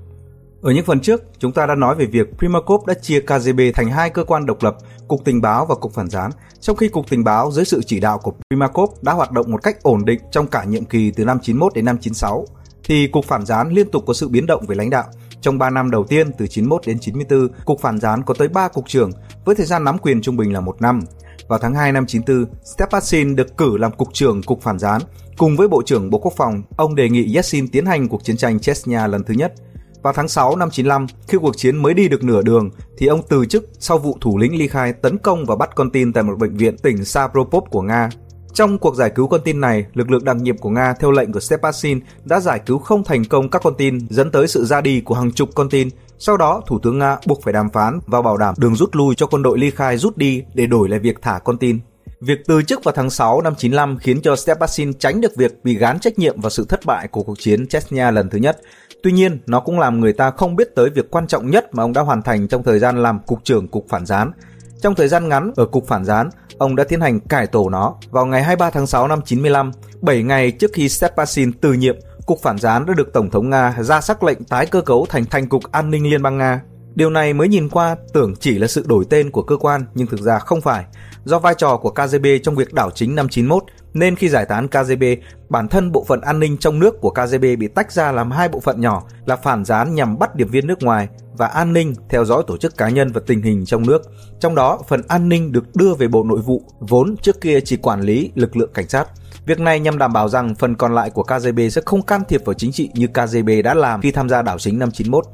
Ở 0.61 0.71
những 0.71 0.85
phần 0.85 0.99
trước, 0.99 1.23
chúng 1.39 1.51
ta 1.51 1.65
đã 1.65 1.75
nói 1.75 1.95
về 1.95 2.05
việc 2.05 2.27
Primakov 2.37 2.85
đã 2.85 2.93
chia 2.93 3.19
KGB 3.19 3.59
thành 3.73 3.91
hai 3.91 4.09
cơ 4.09 4.23
quan 4.23 4.45
độc 4.45 4.63
lập, 4.63 4.77
Cục 5.07 5.25
Tình 5.25 5.41
báo 5.41 5.65
và 5.65 5.75
Cục 5.75 5.93
Phản 5.93 6.09
gián, 6.09 6.31
trong 6.59 6.75
khi 6.75 6.87
Cục 6.87 7.09
Tình 7.09 7.23
báo 7.23 7.51
dưới 7.51 7.65
sự 7.65 7.81
chỉ 7.85 7.99
đạo 7.99 8.19
của 8.19 8.33
Primakov 8.49 8.89
đã 9.01 9.13
hoạt 9.13 9.31
động 9.31 9.51
một 9.51 9.63
cách 9.63 9.83
ổn 9.83 10.05
định 10.05 10.19
trong 10.31 10.47
cả 10.47 10.63
nhiệm 10.63 10.85
kỳ 10.85 11.11
từ 11.11 11.25
năm 11.25 11.39
91 11.41 11.73
đến 11.73 11.85
năm 11.85 11.97
96, 12.01 12.45
thì 12.83 13.07
Cục 13.07 13.25
Phản 13.25 13.45
gián 13.45 13.69
liên 13.69 13.91
tục 13.91 14.03
có 14.07 14.13
sự 14.13 14.27
biến 14.27 14.45
động 14.45 14.65
về 14.67 14.75
lãnh 14.75 14.89
đạo. 14.89 15.03
Trong 15.41 15.58
3 15.58 15.69
năm 15.69 15.91
đầu 15.91 16.04
tiên 16.04 16.32
từ 16.38 16.47
91 16.47 16.82
đến 16.88 17.00
94, 17.00 17.47
Cục 17.65 17.82
Phản 17.82 18.00
gián 18.00 18.23
có 18.23 18.34
tới 18.34 18.47
3 18.47 18.67
cục 18.67 18.88
trưởng 18.88 19.12
với 19.45 19.56
thời 19.56 19.65
gian 19.65 19.84
nắm 19.84 19.97
quyền 19.97 20.21
trung 20.21 20.38
bình 20.38 20.54
là 20.54 20.60
một 20.60 20.82
năm. 20.82 21.00
Vào 21.47 21.60
tháng 21.60 21.76
2 21.76 21.91
năm 21.91 22.06
94, 22.06 22.45
Stepasin 22.63 23.36
được 23.36 23.58
cử 23.58 23.78
làm 23.78 23.91
cục 23.91 24.13
trưởng 24.13 24.43
Cục 24.43 24.62
Phản 24.62 24.80
gián. 24.80 25.02
Cùng 25.38 25.58
với 25.58 25.67
Bộ 25.67 25.82
trưởng 25.86 26.10
Bộ 26.10 26.19
Quốc 26.19 26.34
phòng, 26.38 26.63
ông 26.78 26.95
đề 26.95 27.10
nghị 27.10 27.34
Yeltsin 27.34 27.67
tiến 27.67 27.86
hành 27.86 28.08
cuộc 28.08 28.23
chiến 28.23 28.38
tranh 28.38 28.60
Chechnya 28.60 29.08
lần 29.08 29.23
thứ 29.23 29.34
nhất. 29.34 29.54
Vào 30.02 30.13
tháng 30.13 30.28
6 30.28 30.56
năm 30.56 30.69
95, 30.71 31.08
khi 31.28 31.38
cuộc 31.41 31.58
chiến 31.58 31.78
mới 31.78 31.93
đi 31.93 32.08
được 32.08 32.23
nửa 32.23 32.41
đường, 32.41 32.69
thì 32.97 33.08
ông 33.08 33.21
từ 33.30 33.45
chức 33.45 33.69
sau 33.80 33.97
vụ 33.97 34.17
thủ 34.21 34.38
lĩnh 34.38 34.58
ly 34.58 34.67
khai 34.67 34.93
tấn 34.93 35.17
công 35.17 35.45
và 35.45 35.56
bắt 35.56 35.69
con 35.76 35.91
tin 35.91 36.13
tại 36.13 36.23
một 36.23 36.38
bệnh 36.39 36.58
viện 36.58 36.78
tỉnh 36.78 37.06
Sapropov 37.06 37.63
của 37.69 37.82
Nga. 37.82 38.10
Trong 38.58 38.78
cuộc 38.78 38.96
giải 38.96 39.10
cứu 39.10 39.28
con 39.28 39.41
tin 39.43 39.62
này, 39.62 39.86
lực 39.93 40.12
lượng 40.12 40.24
đặc 40.24 40.36
nhiệm 40.36 40.58
của 40.58 40.70
Nga 40.70 40.93
theo 40.93 41.12
lệnh 41.12 41.32
của 41.32 41.39
Stepasin 41.39 42.00
đã 42.26 42.39
giải 42.39 42.60
cứu 42.65 42.78
không 42.80 43.04
thành 43.04 43.26
công 43.26 43.50
các 43.50 43.62
con 43.63 43.74
tin, 43.78 44.08
dẫn 44.10 44.32
tới 44.32 44.48
sự 44.48 44.65
ra 44.65 44.82
đi 44.82 45.02
của 45.02 45.15
hàng 45.15 45.32
chục 45.32 45.50
con 45.56 45.70
tin. 45.70 45.89
Sau 46.20 46.38
đó, 46.38 46.62
Thủ 46.67 46.80
tướng 46.80 47.00
Nga 47.00 47.17
buộc 47.26 47.43
phải 47.43 47.54
đàm 47.54 47.70
phán 47.70 48.00
và 48.06 48.22
bảo 48.22 48.38
đảm 48.38 48.56
đường 48.58 48.76
rút 48.76 48.96
lui 48.96 49.15
cho 49.15 49.26
quân 49.26 49.43
đội 49.43 49.60
ly 49.60 49.72
khai 49.72 49.98
rút 49.98 50.17
đi 50.17 50.43
để 50.54 50.65
đổi 50.65 50.89
lại 50.89 51.00
việc 51.00 51.22
thả 51.22 51.39
con 51.39 51.58
tin. 51.58 51.80
Việc 52.22 52.39
từ 52.48 52.62
chức 52.62 52.84
vào 52.84 52.93
tháng 52.96 53.10
6 53.10 53.41
năm 53.41 53.56
95 53.58 53.98
khiến 53.98 54.22
cho 54.22 54.36
Stepasin 54.36 54.93
tránh 54.93 55.22
được 55.22 55.36
việc 55.36 55.63
bị 55.63 55.78
gán 55.78 56.00
trách 56.00 56.20
nhiệm 56.20 56.41
vào 56.41 56.50
sự 56.50 56.65
thất 56.70 56.86
bại 56.86 57.08
của 57.08 57.24
cuộc 57.24 57.39
chiến 57.39 57.67
Chechnya 57.67 58.12
lần 58.12 58.30
thứ 58.30 58.38
nhất. 58.38 58.62
Tuy 59.04 59.12
nhiên, 59.12 59.39
nó 59.48 59.60
cũng 59.60 59.80
làm 59.80 60.00
người 60.00 60.13
ta 60.13 60.32
không 60.32 60.56
biết 60.56 60.76
tới 60.76 60.89
việc 60.89 61.12
quan 61.12 61.28
trọng 61.28 61.50
nhất 61.50 61.70
mà 61.72 61.84
ông 61.84 61.93
đã 61.93 62.02
hoàn 62.02 62.22
thành 62.22 62.48
trong 62.48 62.63
thời 62.63 62.80
gian 62.80 63.04
làm 63.04 63.20
cục 63.20 63.43
trưởng 63.43 63.67
cục 63.67 63.86
phản 63.89 64.06
gián. 64.06 64.32
Trong 64.81 64.95
thời 64.95 65.07
gian 65.07 65.29
ngắn 65.29 65.51
ở 65.55 65.65
cục 65.65 65.87
phản 65.87 66.05
gián, 66.05 66.29
ông 66.57 66.75
đã 66.75 66.83
tiến 66.83 67.01
hành 67.01 67.19
cải 67.19 67.47
tổ 67.47 67.69
nó. 67.69 67.95
Vào 68.09 68.25
ngày 68.25 68.43
23 68.43 68.69
tháng 68.69 68.87
6 68.87 69.07
năm 69.07 69.21
95, 69.25 69.71
7 70.01 70.23
ngày 70.23 70.51
trước 70.51 70.71
khi 70.73 70.89
Stepasin 70.89 71.51
từ 71.53 71.73
nhiệm, 71.73 71.95
cục 72.25 72.41
phản 72.41 72.57
gián 72.57 72.85
đã 72.85 72.93
được 72.93 73.13
Tổng 73.13 73.29
thống 73.29 73.49
Nga 73.49 73.75
ra 73.79 74.01
sắc 74.01 74.23
lệnh 74.23 74.43
tái 74.43 74.65
cơ 74.65 74.81
cấu 74.81 75.05
thành 75.09 75.25
thành 75.25 75.49
cục 75.49 75.71
an 75.71 75.91
ninh 75.91 76.09
Liên 76.09 76.21
bang 76.21 76.37
Nga. 76.37 76.61
Điều 76.95 77.09
này 77.09 77.33
mới 77.33 77.47
nhìn 77.47 77.69
qua 77.69 77.95
tưởng 78.13 78.35
chỉ 78.39 78.57
là 78.57 78.67
sự 78.67 78.85
đổi 78.87 79.05
tên 79.09 79.31
của 79.31 79.43
cơ 79.43 79.57
quan 79.57 79.85
nhưng 79.93 80.07
thực 80.07 80.21
ra 80.21 80.39
không 80.39 80.61
phải. 80.61 80.85
Do 81.27 81.39
vai 81.39 81.53
trò 81.57 81.77
của 81.77 81.89
KGB 81.89 82.25
trong 82.43 82.55
việc 82.55 82.73
đảo 82.73 82.91
chính 82.91 83.15
năm 83.15 83.29
91 83.29 83.63
nên 83.93 84.15
khi 84.15 84.29
giải 84.29 84.45
tán 84.45 84.67
KGB, 84.67 85.03
bản 85.49 85.67
thân 85.67 85.91
bộ 85.91 86.03
phận 86.07 86.21
an 86.21 86.39
ninh 86.39 86.57
trong 86.57 86.79
nước 86.79 87.01
của 87.01 87.09
KGB 87.09 87.41
bị 87.59 87.67
tách 87.67 87.91
ra 87.91 88.11
làm 88.11 88.31
hai 88.31 88.49
bộ 88.49 88.59
phận 88.59 88.81
nhỏ 88.81 89.03
là 89.25 89.35
phản 89.35 89.65
gián 89.65 89.95
nhằm 89.95 90.19
bắt 90.19 90.35
điệp 90.35 90.49
viên 90.49 90.67
nước 90.67 90.83
ngoài 90.83 91.07
và 91.33 91.47
an 91.47 91.73
ninh 91.73 91.93
theo 92.09 92.25
dõi 92.25 92.43
tổ 92.47 92.57
chức 92.57 92.77
cá 92.77 92.89
nhân 92.89 93.11
và 93.11 93.21
tình 93.27 93.41
hình 93.41 93.65
trong 93.65 93.87
nước. 93.87 94.01
Trong 94.39 94.55
đó, 94.55 94.79
phần 94.87 95.01
an 95.07 95.29
ninh 95.29 95.51
được 95.51 95.75
đưa 95.75 95.93
về 95.93 96.07
Bộ 96.07 96.23
Nội 96.23 96.39
vụ, 96.39 96.61
vốn 96.79 97.15
trước 97.21 97.41
kia 97.41 97.59
chỉ 97.61 97.77
quản 97.77 98.01
lý 98.01 98.31
lực 98.35 98.57
lượng 98.57 98.71
cảnh 98.73 98.87
sát. 98.87 99.07
Việc 99.45 99.59
này 99.59 99.79
nhằm 99.79 99.97
đảm 99.97 100.13
bảo 100.13 100.29
rằng 100.29 100.55
phần 100.55 100.75
còn 100.75 100.95
lại 100.95 101.09
của 101.09 101.23
KGB 101.23 101.59
sẽ 101.71 101.81
không 101.85 102.01
can 102.01 102.21
thiệp 102.29 102.41
vào 102.45 102.53
chính 102.53 102.71
trị 102.71 102.89
như 102.93 103.07
KGB 103.07 103.49
đã 103.63 103.73
làm 103.73 104.01
khi 104.01 104.11
tham 104.11 104.29
gia 104.29 104.41
đảo 104.41 104.59
chính 104.59 104.79
năm 104.79 104.91
91. 104.91 105.25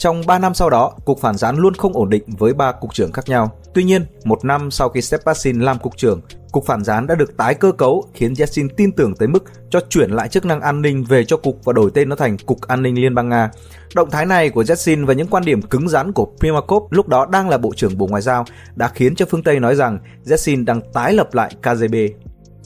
Trong 0.00 0.26
3 0.26 0.38
năm 0.38 0.54
sau 0.54 0.70
đó, 0.70 0.92
cục 1.04 1.20
phản 1.20 1.36
gián 1.36 1.56
luôn 1.56 1.74
không 1.74 1.92
ổn 1.92 2.10
định 2.10 2.22
với 2.26 2.54
ba 2.54 2.72
cục 2.72 2.94
trưởng 2.94 3.12
khác 3.12 3.28
nhau. 3.28 3.50
Tuy 3.74 3.84
nhiên, 3.84 4.06
một 4.24 4.44
năm 4.44 4.70
sau 4.70 4.88
khi 4.88 5.02
Stepasin 5.02 5.60
làm 5.60 5.78
cục 5.78 5.96
trưởng, 5.96 6.20
cục 6.52 6.66
phản 6.66 6.84
gián 6.84 7.06
đã 7.06 7.14
được 7.14 7.36
tái 7.36 7.54
cơ 7.54 7.72
cấu 7.72 8.04
khiến 8.14 8.34
Yeltsin 8.38 8.68
tin 8.76 8.92
tưởng 8.92 9.14
tới 9.14 9.28
mức 9.28 9.44
cho 9.70 9.80
chuyển 9.88 10.10
lại 10.10 10.28
chức 10.28 10.44
năng 10.44 10.60
an 10.60 10.82
ninh 10.82 11.04
về 11.04 11.24
cho 11.24 11.36
cục 11.36 11.64
và 11.64 11.72
đổi 11.72 11.90
tên 11.94 12.08
nó 12.08 12.16
thành 12.16 12.36
Cục 12.38 12.60
An 12.60 12.82
ninh 12.82 13.00
Liên 13.00 13.14
bang 13.14 13.28
Nga. 13.28 13.50
Động 13.94 14.10
thái 14.10 14.26
này 14.26 14.50
của 14.50 14.64
Yeltsin 14.68 15.04
và 15.04 15.14
những 15.14 15.28
quan 15.28 15.44
điểm 15.44 15.62
cứng 15.62 15.88
rắn 15.88 16.12
của 16.12 16.28
Primakov 16.38 16.82
lúc 16.90 17.08
đó 17.08 17.26
đang 17.26 17.48
là 17.48 17.58
Bộ 17.58 17.72
trưởng 17.76 17.98
Bộ 17.98 18.06
Ngoại 18.06 18.22
giao 18.22 18.44
đã 18.74 18.88
khiến 18.88 19.14
cho 19.14 19.26
phương 19.30 19.42
Tây 19.42 19.60
nói 19.60 19.74
rằng 19.74 19.98
Yeltsin 20.28 20.64
đang 20.64 20.80
tái 20.92 21.12
lập 21.12 21.34
lại 21.34 21.54
KGB. 21.62 21.94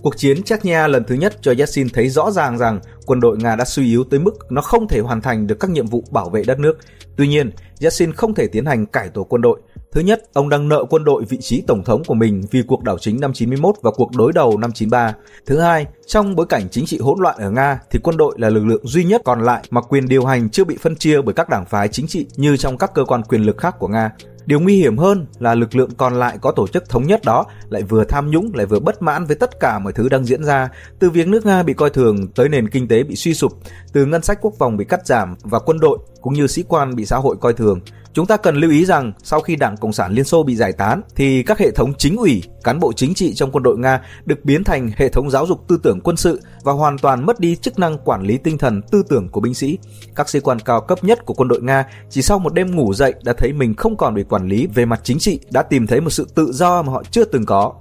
Cuộc 0.04 0.16
chiến 0.16 0.42
Chechnya 0.42 0.86
lần 0.86 1.04
thứ 1.04 1.14
nhất 1.14 1.36
cho 1.40 1.54
Yeltsin 1.58 1.88
thấy 1.88 2.08
rõ 2.08 2.30
ràng 2.30 2.58
rằng 2.58 2.80
quân 3.06 3.20
đội 3.20 3.36
Nga 3.36 3.56
đã 3.56 3.64
suy 3.64 3.86
yếu 3.86 4.04
tới 4.04 4.20
mức 4.20 4.34
nó 4.50 4.62
không 4.62 4.88
thể 4.88 5.00
hoàn 5.00 5.20
thành 5.20 5.46
được 5.46 5.60
các 5.60 5.70
nhiệm 5.70 5.86
vụ 5.86 6.04
bảo 6.10 6.30
vệ 6.30 6.42
đất 6.46 6.58
nước. 6.58 6.78
Tuy 7.16 7.28
nhiên, 7.28 7.50
Yeltsin 7.80 8.12
không 8.12 8.34
thể 8.34 8.46
tiến 8.46 8.66
hành 8.66 8.86
cải 8.86 9.08
tổ 9.08 9.24
quân 9.24 9.42
đội. 9.42 9.60
Thứ 9.92 10.00
nhất, 10.00 10.22
ông 10.32 10.48
đang 10.48 10.68
nợ 10.68 10.84
quân 10.90 11.04
đội 11.04 11.24
vị 11.28 11.38
trí 11.40 11.62
tổng 11.66 11.84
thống 11.84 12.02
của 12.06 12.14
mình 12.14 12.42
vì 12.50 12.62
cuộc 12.66 12.82
đảo 12.82 12.98
chính 12.98 13.20
năm 13.20 13.32
91 13.32 13.74
và 13.82 13.90
cuộc 13.90 14.10
đối 14.16 14.32
đầu 14.32 14.58
năm 14.58 14.72
93. 14.72 15.14
Thứ 15.46 15.58
hai, 15.58 15.86
trong 16.06 16.36
bối 16.36 16.46
cảnh 16.46 16.68
chính 16.70 16.86
trị 16.86 16.98
hỗn 16.98 17.20
loạn 17.20 17.36
ở 17.38 17.50
Nga 17.50 17.80
thì 17.90 17.98
quân 18.02 18.16
đội 18.16 18.34
là 18.38 18.48
lực 18.48 18.66
lượng 18.66 18.86
duy 18.86 19.04
nhất 19.04 19.22
còn 19.24 19.40
lại 19.40 19.62
mà 19.70 19.80
quyền 19.80 20.08
điều 20.08 20.24
hành 20.24 20.50
chưa 20.50 20.64
bị 20.64 20.76
phân 20.80 20.96
chia 20.96 21.22
bởi 21.22 21.34
các 21.34 21.48
đảng 21.48 21.66
phái 21.66 21.88
chính 21.88 22.06
trị 22.06 22.26
như 22.36 22.56
trong 22.56 22.78
các 22.78 22.94
cơ 22.94 23.04
quan 23.04 23.22
quyền 23.22 23.42
lực 23.42 23.58
khác 23.58 23.74
của 23.78 23.88
Nga. 23.88 24.10
Điều 24.46 24.60
nguy 24.60 24.76
hiểm 24.76 24.98
hơn 24.98 25.26
là 25.38 25.54
lực 25.54 25.76
lượng 25.76 25.90
còn 25.96 26.14
lại 26.14 26.38
có 26.40 26.52
tổ 26.52 26.66
chức 26.66 26.88
thống 26.88 27.06
nhất 27.06 27.20
đó 27.24 27.46
lại 27.68 27.82
vừa 27.82 28.04
tham 28.04 28.30
nhũng 28.30 28.54
lại 28.54 28.66
vừa 28.66 28.80
bất 28.80 29.02
mãn 29.02 29.24
với 29.24 29.36
tất 29.36 29.60
cả 29.60 29.78
mọi 29.78 29.92
thứ 29.92 30.08
đang 30.08 30.24
diễn 30.24 30.44
ra, 30.44 30.68
từ 30.98 31.10
việc 31.10 31.28
nước 31.28 31.46
Nga 31.46 31.62
bị 31.62 31.74
coi 31.74 31.90
thường 31.90 32.28
tới 32.28 32.48
nền 32.48 32.68
kinh 32.68 32.88
tế 32.88 33.02
bị 33.02 33.16
suy 33.16 33.34
sụp, 33.34 33.52
từ 33.92 34.06
ngân 34.06 34.22
sách 34.22 34.38
quốc 34.40 34.54
phòng 34.58 34.76
bị 34.76 34.84
cắt 34.84 35.06
giảm 35.06 35.34
và 35.42 35.58
quân 35.58 35.80
đội 35.80 35.98
cũng 36.20 36.34
như 36.34 36.46
sĩ 36.46 36.64
quan 36.68 36.96
bị 36.96 37.06
xã 37.06 37.16
hội 37.16 37.36
coi 37.40 37.52
thường. 37.52 37.80
Chúng 38.14 38.26
ta 38.26 38.36
cần 38.36 38.56
lưu 38.56 38.70
ý 38.70 38.84
rằng 38.84 39.12
sau 39.22 39.40
khi 39.40 39.56
Đảng 39.56 39.76
Cộng 39.76 39.92
sản 39.92 40.12
Liên 40.12 40.24
Xô 40.24 40.42
bị 40.42 40.56
giải 40.56 40.72
tán 40.72 41.02
thì 41.16 41.42
các 41.42 41.58
hệ 41.58 41.70
thống 41.70 41.94
chính 41.98 42.16
ủy, 42.16 42.42
cán 42.64 42.80
bộ 42.80 42.92
chính 42.92 43.14
trị 43.14 43.34
trong 43.34 43.50
quân 43.52 43.62
đội 43.62 43.78
Nga 43.78 44.00
được 44.24 44.44
biến 44.44 44.64
thành 44.64 44.90
hệ 44.96 45.08
thống 45.08 45.30
giáo 45.30 45.46
dục 45.46 45.68
tư 45.68 45.80
tưởng 45.82 46.00
quân 46.00 46.16
sự 46.16 46.40
và 46.62 46.72
hoàn 46.72 46.98
toàn 46.98 47.26
mất 47.26 47.40
đi 47.40 47.56
chức 47.56 47.78
năng 47.78 47.98
quản 47.98 48.22
lý 48.22 48.38
tinh 48.38 48.58
thần 48.58 48.82
tư 48.82 49.02
tưởng 49.08 49.28
của 49.28 49.40
binh 49.40 49.54
sĩ. 49.54 49.78
Các 50.14 50.28
sĩ 50.28 50.40
quan 50.40 50.60
cao 50.60 50.80
cấp 50.80 51.04
nhất 51.04 51.26
của 51.26 51.34
quân 51.34 51.48
đội 51.48 51.62
Nga 51.62 51.84
chỉ 52.10 52.22
sau 52.22 52.38
một 52.38 52.54
đêm 52.54 52.76
ngủ 52.76 52.94
dậy 52.94 53.14
đã 53.24 53.32
thấy 53.38 53.52
mình 53.52 53.74
không 53.74 53.96
còn 53.96 54.14
bị 54.14 54.24
quản 54.28 54.48
lý 54.48 54.66
về 54.66 54.84
mặt 54.84 55.00
chính 55.02 55.18
trị, 55.18 55.40
đã 55.50 55.62
tìm 55.62 55.86
thấy 55.86 56.00
một 56.00 56.10
sự 56.10 56.26
tự 56.34 56.52
do 56.52 56.82
mà 56.82 56.92
họ 56.92 57.02
chưa 57.10 57.24
từng 57.24 57.46
có. 57.46 57.72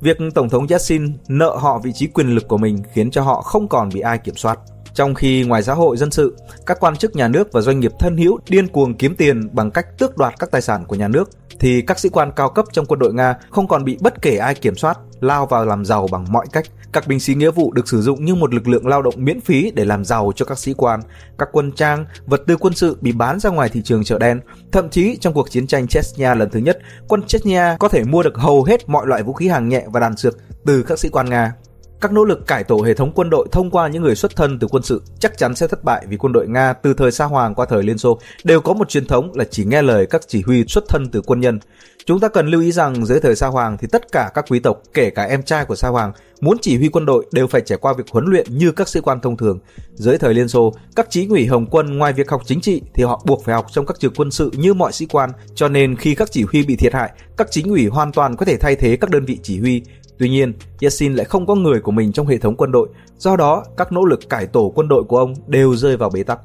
Việc 0.00 0.18
Tổng 0.34 0.48
thống 0.48 0.66
Yeltsin 0.66 1.12
nợ 1.28 1.56
họ 1.56 1.78
vị 1.78 1.92
trí 1.94 2.06
quyền 2.06 2.34
lực 2.34 2.48
của 2.48 2.58
mình 2.58 2.82
khiến 2.92 3.10
cho 3.10 3.22
họ 3.22 3.42
không 3.42 3.68
còn 3.68 3.88
bị 3.94 4.00
ai 4.00 4.18
kiểm 4.18 4.36
soát. 4.36 4.58
Trong 4.98 5.14
khi 5.14 5.44
ngoài 5.44 5.62
xã 5.62 5.74
hội 5.74 5.96
dân 5.96 6.10
sự, 6.10 6.36
các 6.66 6.80
quan 6.80 6.96
chức 6.96 7.16
nhà 7.16 7.28
nước 7.28 7.52
và 7.52 7.60
doanh 7.60 7.80
nghiệp 7.80 7.92
thân 7.98 8.16
hữu 8.16 8.38
điên 8.48 8.68
cuồng 8.68 8.94
kiếm 8.94 9.16
tiền 9.16 9.48
bằng 9.52 9.70
cách 9.70 9.98
tước 9.98 10.16
đoạt 10.16 10.34
các 10.38 10.50
tài 10.50 10.62
sản 10.62 10.84
của 10.84 10.96
nhà 10.96 11.08
nước, 11.08 11.30
thì 11.60 11.82
các 11.82 11.98
sĩ 11.98 12.08
quan 12.08 12.32
cao 12.36 12.50
cấp 12.50 12.64
trong 12.72 12.86
quân 12.86 12.98
đội 12.98 13.14
Nga 13.14 13.36
không 13.50 13.68
còn 13.68 13.84
bị 13.84 13.98
bất 14.00 14.22
kể 14.22 14.36
ai 14.36 14.54
kiểm 14.54 14.74
soát, 14.76 14.98
lao 15.20 15.46
vào 15.46 15.66
làm 15.66 15.84
giàu 15.84 16.08
bằng 16.12 16.26
mọi 16.30 16.46
cách. 16.52 16.64
Các 16.92 17.06
binh 17.06 17.20
sĩ 17.20 17.34
nghĩa 17.34 17.50
vụ 17.50 17.72
được 17.72 17.88
sử 17.88 18.02
dụng 18.02 18.24
như 18.24 18.34
một 18.34 18.54
lực 18.54 18.68
lượng 18.68 18.86
lao 18.86 19.02
động 19.02 19.14
miễn 19.16 19.40
phí 19.40 19.70
để 19.70 19.84
làm 19.84 20.04
giàu 20.04 20.32
cho 20.36 20.44
các 20.44 20.58
sĩ 20.58 20.74
quan. 20.74 21.00
Các 21.38 21.48
quân 21.52 21.72
trang, 21.72 22.06
vật 22.26 22.42
tư 22.46 22.56
quân 22.56 22.74
sự 22.74 22.96
bị 23.00 23.12
bán 23.12 23.40
ra 23.40 23.50
ngoài 23.50 23.68
thị 23.68 23.82
trường 23.82 24.04
chợ 24.04 24.18
đen. 24.18 24.40
Thậm 24.72 24.88
chí 24.90 25.16
trong 25.20 25.34
cuộc 25.34 25.50
chiến 25.50 25.66
tranh 25.66 25.86
Chechnya 25.86 26.34
lần 26.34 26.50
thứ 26.50 26.60
nhất, 26.60 26.78
quân 27.08 27.22
Chechnya 27.22 27.76
có 27.78 27.88
thể 27.88 28.04
mua 28.04 28.22
được 28.22 28.36
hầu 28.36 28.64
hết 28.64 28.88
mọi 28.88 29.06
loại 29.06 29.22
vũ 29.22 29.32
khí 29.32 29.48
hàng 29.48 29.68
nhẹ 29.68 29.84
và 29.92 30.00
đạn 30.00 30.16
dược 30.16 30.38
từ 30.66 30.82
các 30.82 30.98
sĩ 30.98 31.08
quan 31.08 31.30
Nga. 31.30 31.52
Các 32.00 32.12
nỗ 32.12 32.24
lực 32.24 32.46
cải 32.46 32.64
tổ 32.64 32.82
hệ 32.82 32.94
thống 32.94 33.12
quân 33.14 33.30
đội 33.30 33.48
thông 33.52 33.70
qua 33.70 33.88
những 33.88 34.02
người 34.02 34.14
xuất 34.14 34.36
thân 34.36 34.58
từ 34.58 34.68
quân 34.70 34.82
sự 34.82 35.02
chắc 35.20 35.38
chắn 35.38 35.54
sẽ 35.54 35.66
thất 35.66 35.84
bại 35.84 36.06
vì 36.08 36.16
quân 36.16 36.32
đội 36.32 36.48
Nga 36.48 36.72
từ 36.72 36.94
thời 36.94 37.12
Sa 37.12 37.24
Hoàng 37.24 37.54
qua 37.54 37.66
thời 37.66 37.82
Liên 37.82 37.98
Xô 37.98 38.18
đều 38.44 38.60
có 38.60 38.72
một 38.72 38.88
truyền 38.88 39.06
thống 39.06 39.32
là 39.34 39.44
chỉ 39.50 39.64
nghe 39.64 39.82
lời 39.82 40.06
các 40.06 40.22
chỉ 40.28 40.42
huy 40.42 40.64
xuất 40.68 40.84
thân 40.88 41.08
từ 41.08 41.22
quân 41.22 41.40
nhân. 41.40 41.58
Chúng 42.06 42.20
ta 42.20 42.28
cần 42.28 42.46
lưu 42.46 42.60
ý 42.60 42.72
rằng 42.72 43.06
dưới 43.06 43.20
thời 43.20 43.36
Sa 43.36 43.46
Hoàng 43.46 43.76
thì 43.80 43.88
tất 43.92 44.12
cả 44.12 44.30
các 44.34 44.44
quý 44.48 44.60
tộc, 44.60 44.82
kể 44.94 45.10
cả 45.10 45.22
em 45.22 45.42
trai 45.42 45.64
của 45.64 45.76
Sa 45.76 45.88
Hoàng, 45.88 46.12
muốn 46.40 46.58
chỉ 46.60 46.76
huy 46.76 46.88
quân 46.88 47.06
đội 47.06 47.26
đều 47.32 47.46
phải 47.46 47.60
trải 47.60 47.78
qua 47.78 47.92
việc 47.92 48.04
huấn 48.10 48.24
luyện 48.26 48.46
như 48.58 48.72
các 48.72 48.88
sĩ 48.88 49.00
quan 49.00 49.20
thông 49.20 49.36
thường. 49.36 49.58
Dưới 49.94 50.18
thời 50.18 50.34
Liên 50.34 50.48
Xô, 50.48 50.74
các 50.96 51.06
chính 51.10 51.28
ủy 51.28 51.46
Hồng 51.46 51.66
quân 51.70 51.98
ngoài 51.98 52.12
việc 52.12 52.30
học 52.30 52.42
chính 52.46 52.60
trị 52.60 52.82
thì 52.94 53.02
họ 53.04 53.22
buộc 53.26 53.44
phải 53.44 53.54
học 53.54 53.66
trong 53.72 53.86
các 53.86 54.00
trường 54.00 54.14
quân 54.16 54.30
sự 54.30 54.50
như 54.56 54.74
mọi 54.74 54.92
sĩ 54.92 55.06
quan, 55.06 55.30
cho 55.54 55.68
nên 55.68 55.96
khi 55.96 56.14
các 56.14 56.32
chỉ 56.32 56.42
huy 56.42 56.62
bị 56.62 56.76
thiệt 56.76 56.94
hại, 56.94 57.10
các 57.36 57.48
chính 57.50 57.68
ủy 57.68 57.86
hoàn 57.86 58.12
toàn 58.12 58.36
có 58.36 58.46
thể 58.46 58.56
thay 58.56 58.76
thế 58.76 58.96
các 58.96 59.10
đơn 59.10 59.24
vị 59.24 59.38
chỉ 59.42 59.60
huy 59.60 59.82
Tuy 60.18 60.28
nhiên, 60.28 60.52
Yeltsin 60.80 61.14
lại 61.14 61.24
không 61.24 61.46
có 61.46 61.54
người 61.54 61.80
của 61.80 61.92
mình 61.92 62.12
trong 62.12 62.26
hệ 62.26 62.38
thống 62.38 62.56
quân 62.56 62.72
đội, 62.72 62.88
do 63.18 63.36
đó 63.36 63.64
các 63.76 63.92
nỗ 63.92 64.04
lực 64.04 64.28
cải 64.28 64.46
tổ 64.46 64.72
quân 64.74 64.88
đội 64.88 65.04
của 65.04 65.18
ông 65.18 65.34
đều 65.46 65.76
rơi 65.76 65.96
vào 65.96 66.10
bế 66.10 66.22
tắc. 66.22 66.38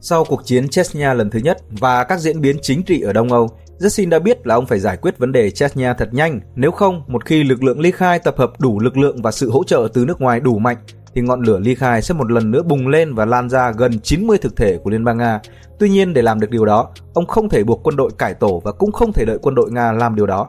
Sau 0.00 0.24
cuộc 0.24 0.44
chiến 0.44 0.68
Chechnya 0.68 1.14
lần 1.14 1.30
thứ 1.30 1.38
nhất 1.38 1.58
và 1.70 2.04
các 2.04 2.20
diễn 2.20 2.40
biến 2.40 2.56
chính 2.62 2.82
trị 2.82 3.00
ở 3.00 3.12
Đông 3.12 3.32
Âu, 3.32 3.48
Yeltsin 3.80 4.10
đã 4.10 4.18
biết 4.18 4.46
là 4.46 4.54
ông 4.54 4.66
phải 4.66 4.78
giải 4.78 4.96
quyết 4.96 5.18
vấn 5.18 5.32
đề 5.32 5.50
Chechnya 5.50 5.94
thật 5.94 6.08
nhanh, 6.12 6.40
nếu 6.54 6.70
không, 6.70 7.02
một 7.06 7.24
khi 7.24 7.44
lực 7.44 7.62
lượng 7.62 7.80
ly 7.80 7.90
khai 7.90 8.18
tập 8.18 8.34
hợp 8.38 8.60
đủ 8.60 8.80
lực 8.80 8.96
lượng 8.96 9.22
và 9.22 9.30
sự 9.30 9.50
hỗ 9.50 9.64
trợ 9.64 9.88
từ 9.94 10.04
nước 10.04 10.20
ngoài 10.20 10.40
đủ 10.40 10.58
mạnh, 10.58 10.76
thì 11.14 11.20
ngọn 11.20 11.42
lửa 11.42 11.58
ly 11.58 11.74
khai 11.74 12.02
sẽ 12.02 12.14
một 12.14 12.30
lần 12.30 12.50
nữa 12.50 12.62
bùng 12.62 12.88
lên 12.88 13.14
và 13.14 13.24
lan 13.24 13.48
ra 13.48 13.72
gần 13.72 14.00
90 14.00 14.38
thực 14.38 14.56
thể 14.56 14.78
của 14.78 14.90
Liên 14.90 15.04
bang 15.04 15.18
Nga. 15.18 15.40
Tuy 15.78 15.88
nhiên 15.88 16.14
để 16.14 16.22
làm 16.22 16.40
được 16.40 16.50
điều 16.50 16.64
đó, 16.64 16.88
ông 17.14 17.26
không 17.26 17.48
thể 17.48 17.64
buộc 17.64 17.80
quân 17.82 17.96
đội 17.96 18.10
cải 18.18 18.34
tổ 18.34 18.60
và 18.64 18.72
cũng 18.72 18.92
không 18.92 19.12
thể 19.12 19.24
đợi 19.24 19.38
quân 19.42 19.54
đội 19.54 19.70
Nga 19.70 19.92
làm 19.92 20.14
điều 20.14 20.26
đó. 20.26 20.48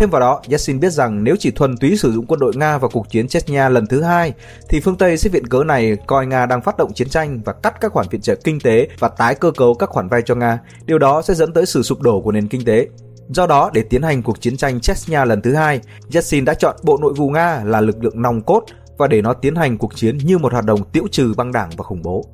Thêm 0.00 0.10
vào 0.10 0.20
đó, 0.20 0.40
Yeltsin 0.48 0.80
biết 0.80 0.92
rằng 0.92 1.24
nếu 1.24 1.36
chỉ 1.38 1.50
thuần 1.50 1.76
túy 1.76 1.96
sử 1.96 2.12
dụng 2.12 2.26
quân 2.26 2.40
đội 2.40 2.52
Nga 2.56 2.78
vào 2.78 2.90
cuộc 2.92 3.10
chiến 3.10 3.28
Chechnya 3.28 3.68
lần 3.68 3.86
thứ 3.86 4.02
hai, 4.02 4.32
thì 4.68 4.80
phương 4.80 4.96
Tây 4.96 5.16
sẽ 5.16 5.30
viện 5.30 5.46
cớ 5.46 5.64
này 5.64 5.96
coi 6.06 6.26
Nga 6.26 6.46
đang 6.46 6.62
phát 6.62 6.76
động 6.76 6.92
chiến 6.92 7.08
tranh 7.08 7.40
và 7.44 7.52
cắt 7.52 7.80
các 7.80 7.92
khoản 7.92 8.06
viện 8.10 8.20
trợ 8.20 8.34
kinh 8.34 8.60
tế 8.60 8.88
và 8.98 9.08
tái 9.08 9.34
cơ 9.34 9.50
cấu 9.50 9.74
các 9.74 9.88
khoản 9.88 10.08
vay 10.08 10.22
cho 10.22 10.34
Nga. 10.34 10.58
Điều 10.86 10.98
đó 10.98 11.22
sẽ 11.22 11.34
dẫn 11.34 11.52
tới 11.52 11.66
sự 11.66 11.82
sụp 11.82 12.00
đổ 12.00 12.20
của 12.20 12.32
nền 12.32 12.48
kinh 12.48 12.64
tế. 12.64 12.86
Do 13.28 13.46
đó, 13.46 13.70
để 13.72 13.82
tiến 13.82 14.02
hành 14.02 14.22
cuộc 14.22 14.40
chiến 14.40 14.56
tranh 14.56 14.80
Chechnya 14.80 15.24
lần 15.24 15.42
thứ 15.42 15.54
hai, 15.54 15.80
Yeltsin 16.12 16.44
đã 16.44 16.54
chọn 16.54 16.76
Bộ 16.82 16.98
Nội 17.00 17.12
vụ 17.16 17.28
Nga 17.30 17.62
là 17.64 17.80
lực 17.80 18.04
lượng 18.04 18.22
nòng 18.22 18.42
cốt 18.42 18.64
và 18.98 19.06
để 19.06 19.22
nó 19.22 19.34
tiến 19.34 19.54
hành 19.54 19.78
cuộc 19.78 19.96
chiến 19.96 20.18
như 20.18 20.38
một 20.38 20.52
hoạt 20.52 20.64
động 20.64 20.80
tiễu 20.92 21.04
trừ 21.10 21.34
băng 21.36 21.52
đảng 21.52 21.70
và 21.76 21.84
khủng 21.84 22.02
bố. 22.02 22.24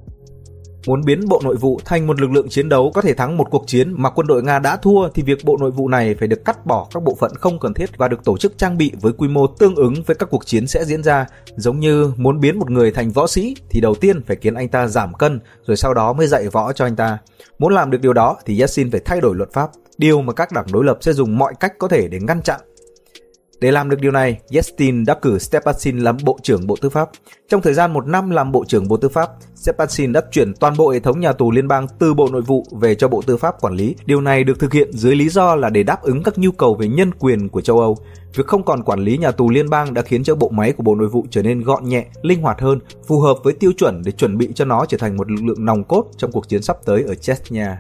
Muốn 0.87 1.05
biến 1.05 1.29
Bộ 1.29 1.40
Nội 1.44 1.57
vụ 1.57 1.81
thành 1.85 2.07
một 2.07 2.20
lực 2.20 2.31
lượng 2.31 2.49
chiến 2.49 2.68
đấu 2.68 2.90
có 2.94 3.03
thể 3.03 3.14
thắng 3.14 3.37
một 3.37 3.46
cuộc 3.51 3.64
chiến 3.66 3.94
mà 3.96 4.11
quân 4.11 4.27
đội 4.27 4.42
Nga 4.42 4.59
đã 4.59 4.77
thua 4.77 5.09
thì 5.09 5.22
việc 5.22 5.44
Bộ 5.44 5.57
Nội 5.61 5.70
vụ 5.70 5.88
này 5.88 6.14
phải 6.18 6.29
được 6.29 6.44
cắt 6.44 6.66
bỏ 6.66 6.87
các 6.94 7.03
bộ 7.03 7.14
phận 7.14 7.33
không 7.40 7.59
cần 7.59 7.75
thiết 7.75 7.99
và 7.99 8.09
được 8.09 8.25
tổ 8.25 8.37
chức 8.37 8.59
trang 8.59 8.79
bị 8.79 8.92
với 9.01 9.12
quy 9.12 9.29
mô 9.29 9.46
tương 9.46 9.75
ứng 9.75 9.94
với 10.07 10.16
các 10.16 10.31
cuộc 10.31 10.46
chiến 10.46 10.66
sẽ 10.66 10.85
diễn 10.85 11.03
ra. 11.03 11.27
Giống 11.57 11.81
như 11.81 12.12
muốn 12.16 12.40
biến 12.40 12.59
một 12.59 12.70
người 12.70 12.92
thành 12.92 13.11
võ 13.11 13.27
sĩ 13.27 13.57
thì 13.70 13.81
đầu 13.81 13.94
tiên 13.94 14.22
phải 14.27 14.37
khiến 14.40 14.55
anh 14.55 14.68
ta 14.68 14.87
giảm 14.87 15.14
cân 15.14 15.40
rồi 15.66 15.77
sau 15.77 15.94
đó 15.94 16.12
mới 16.12 16.27
dạy 16.27 16.49
võ 16.49 16.72
cho 16.72 16.85
anh 16.85 16.96
ta. 16.96 17.18
Muốn 17.59 17.75
làm 17.75 17.90
được 17.90 18.01
điều 18.01 18.12
đó 18.12 18.37
thì 18.46 18.59
Yeltsin 18.59 18.90
phải 18.90 19.01
thay 19.05 19.20
đổi 19.20 19.35
luật 19.35 19.53
pháp, 19.53 19.70
điều 19.99 20.22
mà 20.22 20.33
các 20.33 20.53
đảng 20.53 20.66
đối 20.72 20.85
lập 20.85 20.99
sẽ 21.01 21.12
dùng 21.12 21.38
mọi 21.38 21.55
cách 21.61 21.72
có 21.79 21.88
thể 21.88 22.09
để 22.09 22.20
ngăn 22.20 22.42
chặn 22.42 22.61
để 23.61 23.71
làm 23.71 23.90
được 23.90 24.01
điều 24.01 24.12
này, 24.12 24.40
Yeltsin 24.51 25.05
đã 25.05 25.14
cử 25.23 25.38
Stepansin 25.38 25.99
làm 25.99 26.16
Bộ 26.25 26.38
trưởng 26.42 26.66
Bộ 26.66 26.77
Tư 26.81 26.88
pháp. 26.88 27.11
Trong 27.49 27.62
thời 27.62 27.75
gian 27.75 27.92
một 27.92 28.07
năm 28.07 28.31
làm 28.31 28.53
Bộ 28.53 28.64
trưởng 28.64 28.88
Bộ 28.88 28.97
Tư 28.97 29.09
pháp, 29.09 29.31
Stepansin 29.55 30.12
đã 30.12 30.23
chuyển 30.31 30.55
toàn 30.55 30.77
bộ 30.77 30.90
hệ 30.90 31.01
thống 31.01 31.21
nhà 31.21 31.33
tù 31.33 31.51
liên 31.51 31.69
bang 31.69 31.87
từ 31.99 32.14
Bộ 32.14 32.29
Nội 32.33 32.42
vụ 32.42 32.66
về 32.71 32.95
cho 32.95 33.09
Bộ 33.09 33.23
Tư 33.27 33.37
pháp 33.37 33.61
quản 33.61 33.75
lý. 33.75 33.95
Điều 34.07 34.21
này 34.21 34.45
được 34.45 34.59
thực 34.59 34.73
hiện 34.73 34.92
dưới 34.92 35.16
lý 35.16 35.29
do 35.29 35.55
là 35.55 35.71
để 35.71 35.83
đáp 35.83 36.03
ứng 36.03 36.23
các 36.23 36.38
nhu 36.38 36.51
cầu 36.53 36.75
về 36.75 36.88
nhân 36.88 37.11
quyền 37.19 37.49
của 37.49 37.61
châu 37.61 37.81
Âu. 37.81 37.97
Việc 38.35 38.47
không 38.47 38.62
còn 38.62 38.83
quản 38.83 39.01
lý 39.01 39.19
nhà 39.19 39.31
tù 39.31 39.51
liên 39.51 39.71
bang 39.71 39.95
đã 39.95 40.03
khiến 40.03 40.25
cho 40.25 40.35
bộ 40.35 40.49
máy 40.49 40.73
của 40.73 40.83
Bộ 40.83 40.95
Nội 40.95 41.09
vụ 41.09 41.27
trở 41.31 41.42
nên 41.42 41.62
gọn 41.62 41.85
nhẹ, 41.85 42.07
linh 42.23 42.42
hoạt 42.42 42.61
hơn, 42.61 42.79
phù 43.07 43.21
hợp 43.21 43.37
với 43.45 43.53
tiêu 43.53 43.73
chuẩn 43.77 44.03
để 44.05 44.12
chuẩn 44.12 44.38
bị 44.38 44.49
cho 44.55 44.64
nó 44.64 44.87
trở 44.87 44.99
thành 44.99 45.16
một 45.16 45.31
lực 45.31 45.45
lượng 45.45 45.64
nòng 45.64 45.85
cốt 45.85 46.05
trong 46.16 46.33
cuộc 46.33 46.49
chiến 46.49 46.62
sắp 46.62 46.77
tới 46.85 47.05
ở 47.07 47.14
Chechnya. 47.14 47.77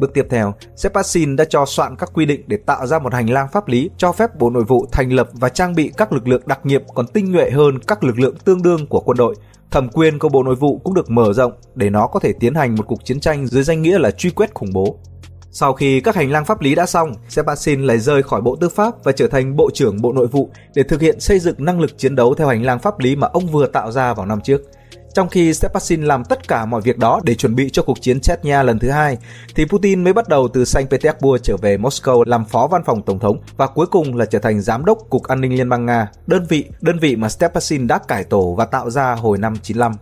Bước 0.00 0.14
tiếp 0.14 0.26
theo, 0.30 0.54
Sepassin 0.76 1.36
đã 1.36 1.44
cho 1.44 1.66
soạn 1.66 1.96
các 1.96 2.10
quy 2.14 2.26
định 2.26 2.42
để 2.46 2.56
tạo 2.66 2.86
ra 2.86 2.98
một 2.98 3.14
hành 3.14 3.30
lang 3.30 3.48
pháp 3.52 3.68
lý 3.68 3.90
cho 3.96 4.12
phép 4.12 4.38
Bộ 4.38 4.50
Nội 4.50 4.64
vụ 4.64 4.86
thành 4.92 5.12
lập 5.12 5.28
và 5.32 5.48
trang 5.48 5.74
bị 5.74 5.90
các 5.96 6.12
lực 6.12 6.28
lượng 6.28 6.42
đặc 6.46 6.66
nhiệm 6.66 6.82
còn 6.94 7.06
tinh 7.06 7.32
nhuệ 7.32 7.50
hơn 7.50 7.78
các 7.86 8.04
lực 8.04 8.18
lượng 8.18 8.36
tương 8.44 8.62
đương 8.62 8.86
của 8.86 9.00
quân 9.00 9.16
đội. 9.16 9.34
Thẩm 9.70 9.88
quyền 9.88 10.18
của 10.18 10.28
Bộ 10.28 10.42
Nội 10.42 10.54
vụ 10.54 10.80
cũng 10.84 10.94
được 10.94 11.10
mở 11.10 11.32
rộng 11.32 11.52
để 11.74 11.90
nó 11.90 12.06
có 12.06 12.20
thể 12.20 12.32
tiến 12.40 12.54
hành 12.54 12.74
một 12.74 12.84
cuộc 12.86 13.04
chiến 13.04 13.20
tranh 13.20 13.46
dưới 13.46 13.62
danh 13.62 13.82
nghĩa 13.82 13.98
là 13.98 14.10
truy 14.10 14.30
quét 14.30 14.54
khủng 14.54 14.72
bố. 14.72 14.98
Sau 15.50 15.72
khi 15.72 16.00
các 16.00 16.14
hành 16.14 16.30
lang 16.30 16.44
pháp 16.44 16.60
lý 16.60 16.74
đã 16.74 16.86
xong, 16.86 17.12
Sebastian 17.28 17.86
lại 17.86 17.98
rời 17.98 18.22
khỏi 18.22 18.40
Bộ 18.40 18.56
Tư 18.56 18.68
pháp 18.68 19.04
và 19.04 19.12
trở 19.12 19.28
thành 19.28 19.56
Bộ 19.56 19.70
trưởng 19.74 20.02
Bộ 20.02 20.12
Nội 20.12 20.26
vụ 20.26 20.50
để 20.74 20.82
thực 20.82 21.00
hiện 21.00 21.20
xây 21.20 21.38
dựng 21.38 21.64
năng 21.64 21.80
lực 21.80 21.98
chiến 21.98 22.16
đấu 22.16 22.34
theo 22.34 22.48
hành 22.48 22.62
lang 22.62 22.78
pháp 22.78 22.98
lý 22.98 23.16
mà 23.16 23.26
ông 23.32 23.46
vừa 23.46 23.66
tạo 23.66 23.92
ra 23.92 24.14
vào 24.14 24.26
năm 24.26 24.40
trước. 24.40 24.62
Trong 25.14 25.28
khi 25.28 25.54
Stepasin 25.54 26.02
làm 26.02 26.24
tất 26.24 26.48
cả 26.48 26.66
mọi 26.66 26.80
việc 26.80 26.98
đó 26.98 27.20
để 27.24 27.34
chuẩn 27.34 27.54
bị 27.54 27.70
cho 27.70 27.82
cuộc 27.82 28.00
chiến 28.00 28.20
Chechnya 28.20 28.62
lần 28.62 28.78
thứ 28.78 28.90
hai, 28.90 29.18
thì 29.54 29.64
Putin 29.64 30.04
mới 30.04 30.12
bắt 30.12 30.28
đầu 30.28 30.48
từ 30.48 30.64
Saint 30.64 30.90
Petersburg 30.90 31.42
trở 31.42 31.56
về 31.56 31.76
Moscow 31.76 32.24
làm 32.26 32.44
phó 32.44 32.66
văn 32.66 32.82
phòng 32.86 33.02
tổng 33.02 33.18
thống 33.18 33.40
và 33.56 33.66
cuối 33.66 33.86
cùng 33.86 34.16
là 34.16 34.24
trở 34.24 34.38
thành 34.38 34.60
giám 34.60 34.84
đốc 34.84 34.98
Cục 35.10 35.22
An 35.22 35.40
ninh 35.40 35.56
Liên 35.56 35.68
bang 35.68 35.86
Nga, 35.86 36.08
đơn 36.26 36.46
vị 36.48 36.64
đơn 36.80 36.98
vị 36.98 37.16
mà 37.16 37.28
Stepasin 37.28 37.86
đã 37.86 37.98
cải 37.98 38.24
tổ 38.24 38.54
và 38.54 38.64
tạo 38.64 38.90
ra 38.90 39.14
hồi 39.14 39.38
năm 39.38 39.54
95. 39.62 39.92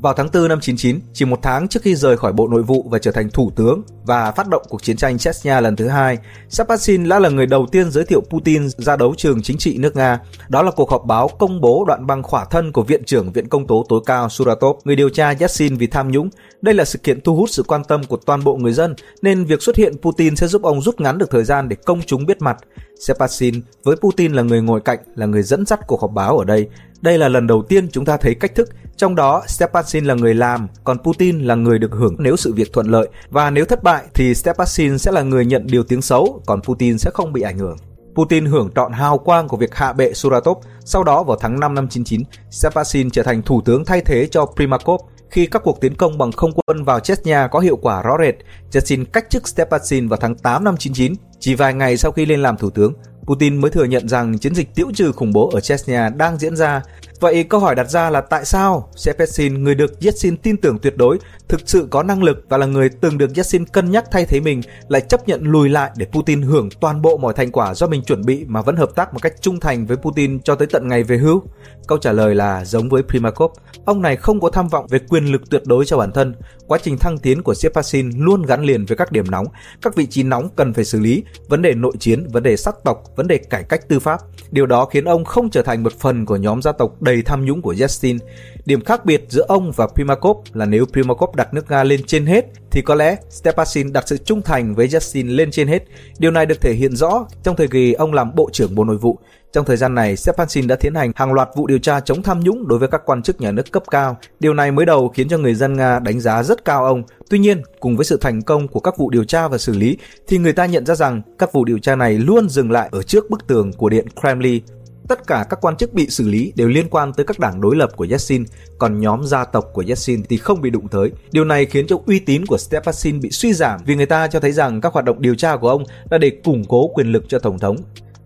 Vào 0.00 0.14
tháng 0.14 0.28
4 0.32 0.48
năm 0.48 0.60
99, 0.60 1.00
chỉ 1.12 1.24
một 1.24 1.38
tháng 1.42 1.68
trước 1.68 1.82
khi 1.82 1.96
rời 1.96 2.16
khỏi 2.16 2.32
Bộ 2.32 2.48
Nội 2.48 2.62
vụ 2.62 2.86
và 2.90 2.98
trở 2.98 3.12
thành 3.12 3.30
thủ 3.30 3.52
tướng 3.56 3.82
và 4.04 4.32
phát 4.32 4.48
động 4.48 4.62
cuộc 4.68 4.82
chiến 4.82 4.96
tranh 4.96 5.18
Chechnya 5.18 5.60
lần 5.60 5.76
thứ 5.76 5.88
hai, 5.88 6.18
Sapasin 6.48 7.08
đã 7.08 7.18
là 7.18 7.28
người 7.28 7.46
đầu 7.46 7.66
tiên 7.72 7.90
giới 7.90 8.04
thiệu 8.04 8.20
Putin 8.30 8.68
ra 8.68 8.96
đấu 8.96 9.14
trường 9.16 9.42
chính 9.42 9.58
trị 9.58 9.78
nước 9.78 9.96
Nga. 9.96 10.20
Đó 10.48 10.62
là 10.62 10.70
cuộc 10.70 10.90
họp 10.90 11.04
báo 11.06 11.28
công 11.28 11.60
bố 11.60 11.84
đoạn 11.88 12.06
băng 12.06 12.22
khỏa 12.22 12.44
thân 12.44 12.72
của 12.72 12.82
Viện 12.82 13.04
trưởng 13.04 13.32
Viện 13.32 13.48
Công 13.48 13.66
tố 13.66 13.86
tối 13.88 14.00
cao 14.06 14.28
Suratov, 14.28 14.76
người 14.84 14.96
điều 14.96 15.08
tra 15.08 15.34
Yassin 15.40 15.76
vì 15.76 15.86
tham 15.86 16.10
nhũng. 16.10 16.30
Đây 16.60 16.74
là 16.74 16.84
sự 16.84 16.98
kiện 16.98 17.20
thu 17.20 17.36
hút 17.36 17.50
sự 17.50 17.62
quan 17.62 17.84
tâm 17.84 18.04
của 18.04 18.16
toàn 18.16 18.44
bộ 18.44 18.56
người 18.56 18.72
dân, 18.72 18.94
nên 19.22 19.44
việc 19.44 19.62
xuất 19.62 19.76
hiện 19.76 19.92
Putin 20.02 20.36
sẽ 20.36 20.46
giúp 20.46 20.62
ông 20.62 20.82
rút 20.82 21.00
ngắn 21.00 21.18
được 21.18 21.30
thời 21.30 21.44
gian 21.44 21.68
để 21.68 21.76
công 21.76 22.02
chúng 22.06 22.26
biết 22.26 22.42
mặt. 22.42 22.56
Sepasin 22.98 23.54
với 23.84 23.96
Putin 23.96 24.32
là 24.32 24.42
người 24.42 24.62
ngồi 24.62 24.80
cạnh, 24.80 24.98
là 25.14 25.26
người 25.26 25.42
dẫn 25.42 25.66
dắt 25.66 25.80
cuộc 25.86 26.00
họp 26.00 26.12
báo 26.12 26.38
ở 26.38 26.44
đây. 26.44 26.68
Đây 27.00 27.18
là 27.18 27.28
lần 27.28 27.46
đầu 27.46 27.62
tiên 27.62 27.88
chúng 27.90 28.04
ta 28.04 28.16
thấy 28.16 28.34
cách 28.34 28.54
thức, 28.54 28.68
trong 28.96 29.14
đó 29.14 29.42
Stepasin 29.46 30.04
là 30.04 30.14
người 30.14 30.34
làm, 30.34 30.68
còn 30.84 30.98
Putin 30.98 31.40
là 31.40 31.54
người 31.54 31.78
được 31.78 31.92
hưởng 31.92 32.16
nếu 32.18 32.36
sự 32.36 32.52
việc 32.52 32.72
thuận 32.72 32.86
lợi, 32.86 33.08
và 33.30 33.50
nếu 33.50 33.64
thất 33.64 33.82
bại 33.82 34.04
thì 34.14 34.34
Stepasin 34.34 34.98
sẽ 34.98 35.12
là 35.12 35.22
người 35.22 35.46
nhận 35.46 35.66
điều 35.66 35.82
tiếng 35.82 36.02
xấu, 36.02 36.42
còn 36.46 36.62
Putin 36.62 36.98
sẽ 36.98 37.10
không 37.10 37.32
bị 37.32 37.42
ảnh 37.42 37.58
hưởng. 37.58 37.76
Putin 38.14 38.46
hưởng 38.46 38.70
trọn 38.74 38.92
hào 38.92 39.18
quang 39.18 39.48
của 39.48 39.56
việc 39.56 39.74
hạ 39.74 39.92
bệ 39.92 40.12
Suratov. 40.12 40.58
Sau 40.84 41.04
đó 41.04 41.22
vào 41.22 41.36
tháng 41.40 41.60
5 41.60 41.74
năm 41.74 41.88
99, 41.88 42.22
Stepasin 42.50 43.10
trở 43.10 43.22
thành 43.22 43.42
thủ 43.42 43.60
tướng 43.64 43.84
thay 43.84 44.00
thế 44.00 44.28
cho 44.30 44.46
Primakov. 44.56 45.00
Khi 45.30 45.46
các 45.46 45.62
cuộc 45.64 45.80
tiến 45.80 45.94
công 45.94 46.18
bằng 46.18 46.32
không 46.32 46.50
quân 46.66 46.84
vào 46.84 47.00
Chechnya 47.00 47.46
có 47.46 47.58
hiệu 47.58 47.76
quả 47.76 48.02
rõ 48.02 48.16
rệt, 48.20 48.34
Yeltsin 48.74 49.04
cách 49.04 49.30
chức 49.30 49.48
Stepasin 49.48 50.08
vào 50.08 50.18
tháng 50.22 50.34
8 50.34 50.64
năm 50.64 50.76
99. 50.76 51.14
Chỉ 51.48 51.54
vài 51.54 51.74
ngày 51.74 51.96
sau 51.96 52.12
khi 52.12 52.26
lên 52.26 52.42
làm 52.42 52.56
thủ 52.56 52.70
tướng, 52.70 52.92
Putin 53.26 53.56
mới 53.56 53.70
thừa 53.70 53.84
nhận 53.84 54.08
rằng 54.08 54.38
chiến 54.38 54.54
dịch 54.54 54.74
tiễu 54.74 54.86
trừ 54.94 55.12
khủng 55.12 55.32
bố 55.32 55.50
ở 55.50 55.60
Chechnya 55.60 56.08
đang 56.08 56.38
diễn 56.38 56.56
ra. 56.56 56.82
Vậy 57.20 57.44
câu 57.44 57.60
hỏi 57.60 57.74
đặt 57.74 57.90
ra 57.90 58.10
là 58.10 58.20
tại 58.20 58.44
sao 58.44 58.88
Shepardsin, 58.96 59.64
người 59.64 59.74
được 59.74 60.00
Yeltsin 60.00 60.36
tin 60.36 60.56
tưởng 60.56 60.78
tuyệt 60.78 60.96
đối, 60.96 61.18
thực 61.48 61.60
sự 61.64 61.88
có 61.90 62.02
năng 62.02 62.22
lực 62.22 62.44
và 62.48 62.58
là 62.58 62.66
người 62.66 62.88
từng 63.00 63.18
được 63.18 63.34
Yeltsin 63.34 63.64
cân 63.64 63.90
nhắc 63.90 64.04
thay 64.10 64.24
thế 64.26 64.40
mình, 64.40 64.60
lại 64.88 65.00
chấp 65.00 65.28
nhận 65.28 65.42
lùi 65.42 65.68
lại 65.68 65.90
để 65.96 66.06
Putin 66.12 66.42
hưởng 66.42 66.68
toàn 66.80 67.02
bộ 67.02 67.16
mọi 67.16 67.34
thành 67.34 67.52
quả 67.52 67.74
do 67.74 67.86
mình 67.86 68.02
chuẩn 68.02 68.24
bị 68.24 68.44
mà 68.48 68.62
vẫn 68.62 68.76
hợp 68.76 68.90
tác 68.94 69.12
một 69.12 69.22
cách 69.22 69.32
trung 69.40 69.60
thành 69.60 69.86
với 69.86 69.96
Putin 69.96 70.40
cho 70.40 70.54
tới 70.54 70.68
tận 70.70 70.88
ngày 70.88 71.02
về 71.02 71.18
hưu? 71.18 71.42
Câu 71.86 71.98
trả 71.98 72.12
lời 72.12 72.34
là 72.34 72.64
giống 72.64 72.88
với 72.88 73.02
Primakov, 73.02 73.52
ông 73.84 74.02
này 74.02 74.16
không 74.16 74.40
có 74.40 74.50
tham 74.50 74.68
vọng 74.68 74.86
về 74.88 74.98
quyền 75.08 75.24
lực 75.24 75.50
tuyệt 75.50 75.62
đối 75.66 75.84
cho 75.84 75.98
bản 75.98 76.12
thân. 76.12 76.34
Quá 76.66 76.78
trình 76.82 76.98
thăng 76.98 77.18
tiến 77.18 77.42
của 77.42 77.54
Shepardsin 77.54 78.10
luôn 78.16 78.42
gắn 78.42 78.64
liền 78.64 78.84
với 78.84 78.96
các 78.96 79.12
điểm 79.12 79.30
nóng, 79.30 79.46
các 79.82 79.96
vị 79.96 80.06
trí 80.06 80.22
nóng 80.22 80.48
cần 80.56 80.74
phải 80.74 80.84
xử 80.84 81.00
lý, 81.00 81.22
vấn 81.48 81.62
đề 81.62 81.74
nội 81.74 81.92
chiến, 81.98 82.28
vấn 82.32 82.42
đề 82.42 82.56
sắc 82.56 82.74
tộc, 82.84 83.02
vấn 83.16 83.26
đề 83.26 83.38
cải 83.38 83.62
cách 83.62 83.88
tư 83.88 84.00
pháp. 84.00 84.20
Điều 84.50 84.66
đó 84.66 84.84
khiến 84.84 85.04
ông 85.04 85.24
không 85.24 85.50
trở 85.50 85.62
thành 85.62 85.82
một 85.82 85.92
phần 85.98 86.26
của 86.26 86.36
nhóm 86.36 86.62
gia 86.62 86.72
tộc 86.72 87.02
đầy 87.08 87.22
tham 87.22 87.44
nhũng 87.44 87.62
của 87.62 87.74
Yeltsin. 87.78 88.18
Điểm 88.64 88.84
khác 88.84 89.04
biệt 89.04 89.24
giữa 89.28 89.44
ông 89.48 89.72
và 89.76 89.86
Primakov 89.86 90.36
là 90.52 90.64
nếu 90.64 90.84
Primakov 90.92 91.36
đặt 91.36 91.54
nước 91.54 91.70
Nga 91.70 91.84
lên 91.84 92.00
trên 92.06 92.26
hết 92.26 92.44
thì 92.70 92.82
có 92.82 92.94
lẽ 92.94 93.16
Stepasin 93.30 93.92
đặt 93.92 94.08
sự 94.08 94.16
trung 94.16 94.42
thành 94.42 94.74
với 94.74 94.88
Yeltsin 94.92 95.28
lên 95.28 95.50
trên 95.50 95.68
hết. 95.68 95.82
Điều 96.18 96.30
này 96.30 96.46
được 96.46 96.60
thể 96.60 96.72
hiện 96.72 96.96
rõ 96.96 97.26
trong 97.42 97.56
thời 97.56 97.68
kỳ 97.68 97.92
ông 97.92 98.12
làm 98.12 98.34
Bộ 98.34 98.50
trưởng 98.52 98.74
Bộ 98.74 98.84
Nội 98.84 98.96
vụ. 98.96 99.18
Trong 99.52 99.64
thời 99.64 99.76
gian 99.76 99.94
này, 99.94 100.16
Stepasin 100.16 100.66
đã 100.66 100.76
tiến 100.76 100.94
hành 100.94 101.12
hàng 101.16 101.32
loạt 101.32 101.48
vụ 101.56 101.66
điều 101.66 101.78
tra 101.78 102.00
chống 102.00 102.22
tham 102.22 102.40
nhũng 102.40 102.68
đối 102.68 102.78
với 102.78 102.88
các 102.88 103.02
quan 103.04 103.22
chức 103.22 103.40
nhà 103.40 103.50
nước 103.50 103.72
cấp 103.72 103.82
cao. 103.90 104.16
Điều 104.40 104.54
này 104.54 104.72
mới 104.72 104.86
đầu 104.86 105.08
khiến 105.08 105.28
cho 105.28 105.38
người 105.38 105.54
dân 105.54 105.76
Nga 105.76 105.98
đánh 105.98 106.20
giá 106.20 106.42
rất 106.42 106.64
cao 106.64 106.84
ông. 106.84 107.02
Tuy 107.30 107.38
nhiên, 107.38 107.62
cùng 107.80 107.96
với 107.96 108.04
sự 108.04 108.18
thành 108.20 108.42
công 108.42 108.68
của 108.68 108.80
các 108.80 108.98
vụ 108.98 109.10
điều 109.10 109.24
tra 109.24 109.48
và 109.48 109.58
xử 109.58 109.72
lý, 109.72 109.98
thì 110.26 110.38
người 110.38 110.52
ta 110.52 110.66
nhận 110.66 110.86
ra 110.86 110.94
rằng 110.94 111.22
các 111.38 111.52
vụ 111.52 111.64
điều 111.64 111.78
tra 111.78 111.96
này 111.96 112.14
luôn 112.14 112.48
dừng 112.48 112.70
lại 112.70 112.88
ở 112.92 113.02
trước 113.02 113.30
bức 113.30 113.46
tường 113.46 113.72
của 113.72 113.88
Điện 113.88 114.06
Kremlin 114.20 114.62
Tất 115.08 115.26
cả 115.26 115.46
các 115.50 115.58
quan 115.60 115.76
chức 115.76 115.94
bị 115.94 116.08
xử 116.08 116.28
lý 116.28 116.52
đều 116.56 116.68
liên 116.68 116.88
quan 116.90 117.12
tới 117.12 117.26
các 117.26 117.38
đảng 117.38 117.60
đối 117.60 117.76
lập 117.76 117.90
của 117.96 118.06
Yeltsin, 118.10 118.44
còn 118.78 119.00
nhóm 119.00 119.24
gia 119.24 119.44
tộc 119.44 119.64
của 119.72 119.84
Yeltsin 119.86 120.22
thì 120.28 120.36
không 120.36 120.60
bị 120.60 120.70
đụng 120.70 120.88
tới. 120.88 121.12
Điều 121.32 121.44
này 121.44 121.66
khiến 121.66 121.86
cho 121.86 121.96
uy 122.06 122.18
tín 122.18 122.46
của 122.46 122.58
Stepasin 122.58 123.20
bị 123.20 123.30
suy 123.30 123.52
giảm 123.52 123.80
vì 123.86 123.94
người 123.94 124.06
ta 124.06 124.28
cho 124.28 124.40
thấy 124.40 124.52
rằng 124.52 124.80
các 124.80 124.92
hoạt 124.92 125.04
động 125.04 125.22
điều 125.22 125.34
tra 125.34 125.56
của 125.56 125.68
ông 125.68 125.84
là 126.10 126.18
để 126.18 126.30
củng 126.44 126.64
cố 126.68 126.88
quyền 126.88 127.12
lực 127.12 127.24
cho 127.28 127.38
tổng 127.38 127.58
thống. 127.58 127.76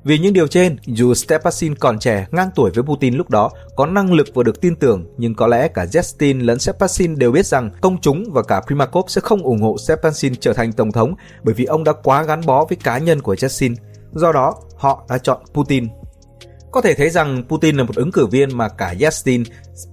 Vì 0.04 0.18
những 0.18 0.32
điều 0.32 0.46
trên, 0.46 0.76
dù 0.86 1.14
Stepasin 1.14 1.74
còn 1.74 1.98
trẻ, 1.98 2.26
ngang 2.30 2.50
tuổi 2.54 2.70
với 2.74 2.84
Putin 2.84 3.14
lúc 3.14 3.30
đó, 3.30 3.50
có 3.76 3.86
năng 3.86 4.12
lực 4.12 4.26
và 4.34 4.42
được 4.42 4.60
tin 4.60 4.76
tưởng, 4.76 5.06
nhưng 5.18 5.34
có 5.34 5.46
lẽ 5.46 5.68
cả 5.68 5.86
Yeltsin 5.94 6.40
lẫn 6.40 6.58
Stepasin 6.58 7.18
đều 7.18 7.32
biết 7.32 7.46
rằng 7.46 7.70
công 7.80 8.00
chúng 8.00 8.24
và 8.32 8.42
cả 8.42 8.60
Primakov 8.66 9.04
sẽ 9.08 9.20
không 9.20 9.42
ủng 9.42 9.62
hộ 9.62 9.78
Stepasin 9.78 10.34
trở 10.40 10.52
thành 10.52 10.72
tổng 10.72 10.92
thống 10.92 11.14
bởi 11.42 11.54
vì 11.54 11.64
ông 11.64 11.84
đã 11.84 11.92
quá 11.92 12.22
gắn 12.22 12.40
bó 12.46 12.64
với 12.64 12.76
cá 12.84 12.98
nhân 12.98 13.20
của 13.20 13.36
Yeltsin. 13.42 13.74
Do 14.12 14.32
đó, 14.32 14.54
họ 14.76 15.04
đã 15.08 15.18
chọn 15.18 15.38
Putin 15.54 15.88
có 16.72 16.80
thể 16.80 16.94
thấy 16.94 17.10
rằng 17.10 17.42
Putin 17.48 17.76
là 17.76 17.84
một 17.84 17.96
ứng 17.96 18.12
cử 18.12 18.26
viên 18.26 18.58
mà 18.58 18.68
cả 18.68 18.94
Yeltsin, 19.00 19.42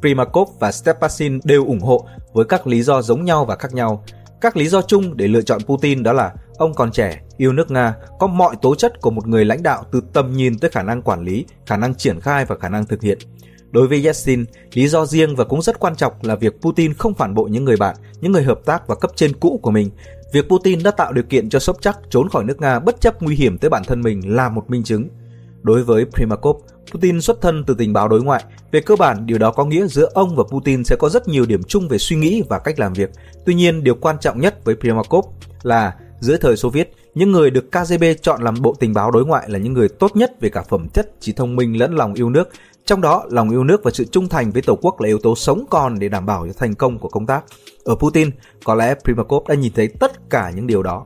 Primakov 0.02 0.50
và 0.60 0.72
Stepasin 0.72 1.40
đều 1.44 1.66
ủng 1.66 1.80
hộ 1.80 2.08
với 2.34 2.46
các 2.46 2.68
lý 2.68 2.82
do 2.82 3.02
giống 3.02 3.26
nhau 3.26 3.46
và 3.46 3.56
khác 3.56 3.74
nhau. 3.74 4.04
Các 4.42 4.58
lý 4.58 4.68
do 4.68 4.82
chung 4.82 5.18
để 5.18 5.28
lựa 5.28 5.42
chọn 5.42 5.62
Putin 5.64 6.04
đó 6.04 6.14
là 6.14 6.34
ông 6.58 6.74
còn 6.74 6.92
trẻ, 6.92 7.22
yêu 7.38 7.54
nước 7.54 7.72
Nga, 7.72 7.96
có 8.20 8.28
mọi 8.28 8.56
tố 8.62 8.76
chất 8.76 9.02
của 9.02 9.12
một 9.12 9.28
người 9.28 9.46
lãnh 9.46 9.64
đạo 9.64 9.84
từ 9.92 10.02
tầm 10.14 10.34
nhìn 10.34 10.60
tới 10.60 10.72
khả 10.72 10.84
năng 10.84 11.02
quản 11.02 11.24
lý, 11.24 11.46
khả 11.66 11.78
năng 11.78 11.96
triển 11.96 12.20
khai 12.20 12.46
và 12.46 12.56
khả 12.58 12.70
năng 12.70 12.86
thực 12.86 13.02
hiện. 13.02 13.18
Đối 13.72 13.88
với 13.88 14.04
Yeltsin, 14.04 14.46
lý 14.74 14.88
do 14.88 15.06
riêng 15.06 15.36
và 15.36 15.44
cũng 15.44 15.62
rất 15.62 15.80
quan 15.80 15.96
trọng 15.96 16.14
là 16.22 16.36
việc 16.36 16.62
Putin 16.62 16.94
không 16.94 17.14
phản 17.14 17.34
bội 17.34 17.50
những 17.50 17.66
người 17.66 17.78
bạn, 17.78 17.96
những 18.22 18.32
người 18.32 18.44
hợp 18.44 18.60
tác 18.66 18.88
và 18.88 18.96
cấp 18.96 19.12
trên 19.16 19.40
cũ 19.40 19.60
của 19.64 19.72
mình. 19.72 19.90
Việc 20.34 20.50
Putin 20.50 20.84
đã 20.84 20.92
tạo 20.92 21.14
điều 21.14 21.24
kiện 21.24 21.50
cho 21.50 21.60
Sobchak 21.60 22.00
trốn 22.10 22.30
khỏi 22.30 22.44
nước 22.44 22.62
Nga 22.62 22.80
bất 22.80 23.02
chấp 23.02 23.22
nguy 23.22 23.36
hiểm 23.36 23.58
tới 23.58 23.70
bản 23.70 23.84
thân 23.88 24.02
mình 24.02 24.36
là 24.36 24.50
một 24.50 24.70
minh 24.70 24.84
chứng. 24.84 25.10
Đối 25.62 25.84
với 25.84 26.06
Primakov, 26.06 26.58
Putin 26.92 27.22
xuất 27.22 27.42
thân 27.42 27.64
từ 27.68 27.74
tình 27.74 27.94
báo 27.94 28.08
đối 28.08 28.24
ngoại. 28.24 28.44
Về 28.72 28.80
cơ 28.80 28.96
bản, 28.96 29.26
điều 29.26 29.38
đó 29.38 29.52
có 29.52 29.66
nghĩa 29.66 29.88
giữa 29.88 30.10
ông 30.14 30.36
và 30.36 30.44
Putin 30.52 30.84
sẽ 30.84 30.96
có 31.00 31.10
rất 31.10 31.28
nhiều 31.28 31.46
điểm 31.46 31.64
chung 31.64 31.88
về 31.88 31.98
suy 31.98 32.16
nghĩ 32.16 32.44
và 32.50 32.60
cách 32.60 32.80
làm 32.80 32.94
việc. 32.94 33.10
Tuy 33.46 33.54
nhiên, 33.54 33.84
điều 33.84 33.96
quan 33.96 34.16
trọng 34.20 34.40
nhất 34.40 34.66
với 34.66 34.76
Primakov 34.76 35.26
là 35.64 35.96
dưới 36.20 36.38
thời 36.38 36.58
Xô 36.58 36.70
Viết, 36.70 36.94
những 37.16 37.32
người 37.32 37.52
được 37.52 37.72
KGB 37.72 38.04
chọn 38.22 38.42
làm 38.42 38.56
bộ 38.62 38.76
tình 38.80 38.94
báo 38.94 39.12
đối 39.12 39.26
ngoại 39.26 39.50
là 39.50 39.60
những 39.60 39.74
người 39.74 39.90
tốt 39.90 40.16
nhất 40.16 40.42
về 40.42 40.50
cả 40.50 40.64
phẩm 40.70 40.88
chất, 40.90 41.12
trí 41.20 41.34
thông 41.34 41.56
minh 41.56 41.80
lẫn 41.80 41.96
lòng 41.96 42.14
yêu 42.14 42.30
nước. 42.30 42.50
Trong 42.86 43.02
đó, 43.02 43.26
lòng 43.30 43.50
yêu 43.50 43.64
nước 43.64 43.84
và 43.84 43.92
sự 43.92 44.06
trung 44.06 44.30
thành 44.30 44.52
với 44.52 44.62
Tổ 44.62 44.76
quốc 44.76 45.02
là 45.02 45.08
yếu 45.08 45.20
tố 45.20 45.36
sống 45.36 45.66
còn 45.70 46.00
để 46.00 46.10
đảm 46.10 46.26
bảo 46.26 46.48
cho 46.48 46.54
thành 46.58 46.76
công 46.76 47.00
của 47.00 47.10
công 47.10 47.26
tác. 47.26 47.44
Ở 47.84 47.96
Putin, 47.96 48.30
có 48.64 48.76
lẽ 48.76 48.96
Primakov 49.04 49.48
đã 49.48 49.56
nhìn 49.56 49.74
thấy 49.76 49.88
tất 49.88 50.30
cả 50.30 50.52
những 50.56 50.68
điều 50.68 50.84
đó. 50.84 51.06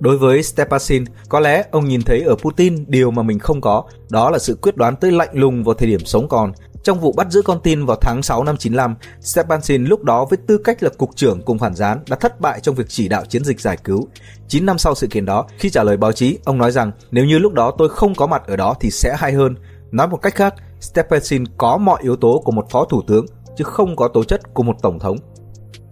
Đối 0.00 0.18
với 0.18 0.42
Stepasin, 0.42 1.04
có 1.28 1.40
lẽ 1.40 1.64
ông 1.70 1.88
nhìn 1.88 2.02
thấy 2.02 2.22
ở 2.22 2.34
Putin 2.34 2.84
điều 2.86 3.10
mà 3.10 3.22
mình 3.22 3.38
không 3.38 3.60
có, 3.60 3.84
đó 4.10 4.30
là 4.30 4.38
sự 4.38 4.58
quyết 4.62 4.76
đoán 4.76 4.96
tới 4.96 5.12
lạnh 5.12 5.28
lùng 5.32 5.64
vào 5.64 5.74
thời 5.74 5.88
điểm 5.88 6.04
sống 6.04 6.28
còn. 6.28 6.52
Trong 6.82 7.00
vụ 7.00 7.12
bắt 7.12 7.30
giữ 7.30 7.42
con 7.42 7.60
tin 7.60 7.86
vào 7.86 7.96
tháng 8.00 8.22
6 8.22 8.44
năm 8.44 8.56
95, 8.56 8.94
Stepasin 9.20 9.84
lúc 9.84 10.04
đó 10.04 10.24
với 10.24 10.38
tư 10.46 10.58
cách 10.58 10.82
là 10.82 10.90
cục 10.98 11.16
trưởng 11.16 11.42
cùng 11.42 11.58
phản 11.58 11.74
gián 11.74 11.98
đã 12.08 12.16
thất 12.16 12.40
bại 12.40 12.60
trong 12.60 12.74
việc 12.74 12.88
chỉ 12.88 13.08
đạo 13.08 13.24
chiến 13.24 13.44
dịch 13.44 13.60
giải 13.60 13.76
cứu. 13.84 14.08
9 14.48 14.66
năm 14.66 14.78
sau 14.78 14.94
sự 14.94 15.06
kiện 15.06 15.24
đó, 15.24 15.46
khi 15.58 15.70
trả 15.70 15.82
lời 15.82 15.96
báo 15.96 16.12
chí, 16.12 16.38
ông 16.44 16.58
nói 16.58 16.72
rằng 16.72 16.92
nếu 17.10 17.24
như 17.24 17.38
lúc 17.38 17.52
đó 17.52 17.74
tôi 17.78 17.88
không 17.88 18.14
có 18.14 18.26
mặt 18.26 18.42
ở 18.46 18.56
đó 18.56 18.74
thì 18.80 18.90
sẽ 18.90 19.16
hay 19.18 19.32
hơn. 19.32 19.54
Nói 19.90 20.08
một 20.08 20.16
cách 20.16 20.34
khác, 20.34 20.54
Stepasin 20.80 21.44
có 21.56 21.76
mọi 21.76 22.00
yếu 22.02 22.16
tố 22.16 22.42
của 22.44 22.52
một 22.52 22.70
phó 22.70 22.84
thủ 22.84 23.02
tướng 23.06 23.26
chứ 23.56 23.64
không 23.64 23.96
có 23.96 24.08
tố 24.08 24.24
chất 24.24 24.54
của 24.54 24.62
một 24.62 24.76
tổng 24.82 24.98
thống. 24.98 25.16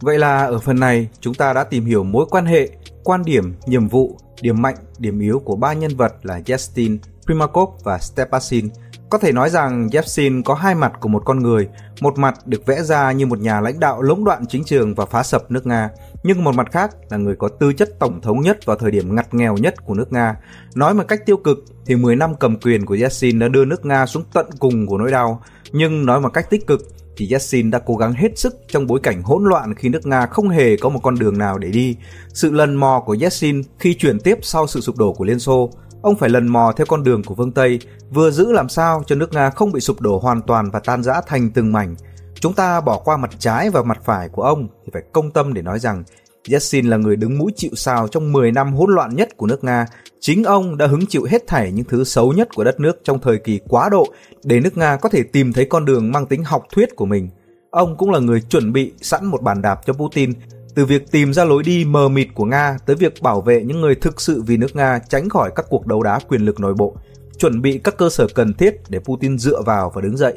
Vậy 0.01 0.19
là 0.19 0.47
ở 0.47 0.59
phần 0.59 0.81
này 0.81 1.09
chúng 1.21 1.35
ta 1.35 1.53
đã 1.53 1.65
tìm 1.65 1.85
hiểu 1.85 2.05
mối 2.05 2.27
quan 2.31 2.47
hệ 2.47 2.69
quan 3.07 3.25
điểm, 3.25 3.55
nhiệm 3.67 3.89
vụ, 3.89 4.19
điểm 4.41 4.63
mạnh, 4.63 4.77
điểm 4.99 5.19
yếu 5.19 5.39
của 5.45 5.57
ba 5.57 5.73
nhân 5.73 5.97
vật 5.97 6.13
là 6.23 6.41
Yeltsin, 6.47 6.99
Primakov 7.27 7.69
và 7.85 7.99
Stepasin. 7.99 8.69
Có 9.11 9.19
thể 9.19 9.33
nói 9.33 9.51
rằng 9.51 9.89
Yeltsin 9.93 10.43
có 10.43 10.55
hai 10.55 10.75
mặt 10.75 10.93
của 11.01 11.09
một 11.09 11.23
con 11.25 11.43
người, 11.43 11.69
một 12.01 12.19
mặt 12.19 12.47
được 12.47 12.67
vẽ 12.67 12.83
ra 12.83 13.13
như 13.13 13.27
một 13.27 13.39
nhà 13.39 13.61
lãnh 13.61 13.81
đạo 13.81 14.03
lũng 14.03 14.25
đoạn 14.25 14.47
chính 14.47 14.65
trường 14.65 14.95
và 14.95 15.07
phá 15.07 15.23
sập 15.23 15.51
nước 15.51 15.67
Nga, 15.67 15.91
nhưng 16.23 16.45
một 16.45 16.55
mặt 16.55 16.73
khác 16.73 16.91
là 17.11 17.17
người 17.17 17.37
có 17.37 17.49
tư 17.49 17.73
chất 17.73 17.89
tổng 17.99 18.21
thống 18.21 18.41
nhất 18.41 18.59
vào 18.65 18.77
thời 18.77 18.91
điểm 18.91 19.15
ngặt 19.15 19.35
nghèo 19.35 19.57
nhất 19.57 19.75
của 19.85 19.95
nước 19.95 20.13
Nga. 20.13 20.37
Nói 20.75 20.95
một 20.95 21.05
cách 21.09 21.27
tiêu 21.27 21.37
cực 21.37 21.59
thì 21.87 21.97
10 21.97 22.17
năm 22.17 22.35
cầm 22.41 22.57
quyền 22.61 22.87
của 22.87 22.97
Yeltsin 23.01 23.39
đã 23.39 23.49
đưa 23.49 23.65
nước 23.65 23.85
Nga 23.85 24.07
xuống 24.07 24.25
tận 24.33 24.47
cùng 24.59 24.87
của 24.87 24.99
nỗi 24.99 25.11
đau, 25.11 25.43
nhưng 25.73 26.07
nói 26.07 26.21
một 26.21 26.33
cách 26.33 26.51
tích 26.51 26.67
cực 26.67 26.81
thì 27.17 27.29
Yeltsin 27.31 27.71
đã 27.71 27.79
cố 27.87 27.97
gắng 27.97 28.13
hết 28.13 28.39
sức 28.39 28.57
trong 28.69 28.87
bối 28.87 29.01
cảnh 29.03 29.23
hỗn 29.23 29.45
loạn 29.45 29.75
khi 29.75 29.89
nước 29.89 30.07
Nga 30.07 30.27
không 30.27 30.49
hề 30.49 30.77
có 30.77 30.89
một 30.89 31.01
con 31.03 31.19
đường 31.19 31.39
nào 31.39 31.59
để 31.59 31.69
đi. 31.69 31.97
Sự 32.29 32.53
lần 32.53 32.75
mò 32.75 33.03
của 33.07 33.17
Yeltsin 33.21 33.63
khi 33.79 33.95
chuyển 33.95 34.21
tiếp 34.21 34.39
sau 34.43 34.67
sự 34.67 34.81
sụp 34.81 34.97
đổ 34.97 35.13
của 35.13 35.25
Liên 35.25 35.39
Xô, 35.39 35.71
ông 36.03 36.17
phải 36.17 36.31
lần 36.31 36.49
mò 36.49 36.73
theo 36.77 36.87
con 36.87 37.05
đường 37.05 37.23
của 37.23 37.35
phương 37.35 37.53
Tây, 37.53 37.79
vừa 38.11 38.31
giữ 38.31 38.53
làm 38.53 38.69
sao 38.69 39.03
cho 39.07 39.17
nước 39.17 39.33
Nga 39.33 39.51
không 39.51 39.73
bị 39.73 39.81
sụp 39.81 40.01
đổ 40.01 40.19
hoàn 40.19 40.43
toàn 40.43 40.71
và 40.71 40.81
tan 40.81 41.03
rã 41.03 41.21
thành 41.27 41.51
từng 41.51 41.73
mảnh. 41.73 41.97
Chúng 42.41 42.55
ta 42.55 42.81
bỏ 42.81 42.99
qua 42.99 43.17
mặt 43.17 43.31
trái 43.39 43.71
và 43.71 43.83
mặt 43.83 43.99
phải 44.05 44.29
của 44.29 44.43
ông 44.43 44.69
thì 44.85 44.91
phải 44.93 45.03
công 45.13 45.31
tâm 45.31 45.55
để 45.55 45.63
nói 45.63 45.79
rằng 45.79 46.05
Yeltsin 46.51 46.87
là 46.87 46.97
người 46.97 47.17
đứng 47.17 47.39
mũi 47.39 47.53
chịu 47.57 47.71
sào 47.75 48.09
trong 48.09 48.33
10 48.33 48.53
năm 48.53 48.75
hỗn 48.75 48.91
loạn 48.95 49.17
nhất 49.17 49.37
của 49.37 49.47
nước 49.47 49.65
Nga. 49.65 49.87
Chính 50.21 50.45
ông 50.45 50.77
đã 50.77 50.87
hứng 50.87 51.07
chịu 51.07 51.25
hết 51.25 51.47
thảy 51.47 51.73
những 51.73 51.85
thứ 51.85 52.05
xấu 52.05 52.33
nhất 52.33 52.49
của 52.55 52.65
đất 52.65 52.81
nước 52.81 53.01
trong 53.05 53.21
thời 53.21 53.39
kỳ 53.39 53.61
quá 53.69 53.89
độ 53.89 54.07
để 54.45 54.61
nước 54.61 54.77
Nga 54.77 54.97
có 54.97 55.09
thể 55.09 55.23
tìm 55.23 55.53
thấy 55.53 55.65
con 55.65 55.85
đường 55.85 56.13
mang 56.13 56.27
tính 56.27 56.45
học 56.45 56.67
thuyết 56.73 56.97
của 56.97 57.07
mình. 57.07 57.29
Ông 57.71 57.97
cũng 57.97 58.11
là 58.11 58.19
người 58.19 58.41
chuẩn 58.41 58.73
bị 58.73 58.93
sẵn 59.03 59.27
một 59.27 59.43
bàn 59.43 59.63
đạp 59.63 59.81
cho 59.87 59.93
Putin 59.93 60.33
từ 60.75 60.85
việc 60.85 61.11
tìm 61.11 61.33
ra 61.33 61.45
lối 61.45 61.63
đi 61.63 61.85
mờ 61.85 62.09
mịt 62.09 62.29
của 62.35 62.45
Nga 62.45 62.77
tới 62.87 62.97
việc 62.97 63.23
bảo 63.23 63.41
vệ 63.41 63.63
những 63.63 63.81
người 63.81 63.95
thực 63.95 64.21
sự 64.21 64.43
vì 64.43 64.57
nước 64.57 64.77
Nga 64.77 64.99
tránh 65.09 65.29
khỏi 65.29 65.51
các 65.57 65.67
cuộc 65.69 65.87
đấu 65.87 66.03
đá 66.03 66.19
quyền 66.29 66.41
lực 66.41 66.61
nội 66.61 66.75
bộ, 66.75 66.97
chuẩn 67.39 67.63
bị 67.63 67.79
các 67.79 67.97
cơ 67.97 68.09
sở 68.11 68.27
cần 68.35 68.55
thiết 68.55 68.77
để 68.89 68.99
Putin 68.99 69.39
dựa 69.39 69.63
vào 69.63 69.93
và 69.95 70.03
đứng 70.03 70.17
dậy, 70.17 70.35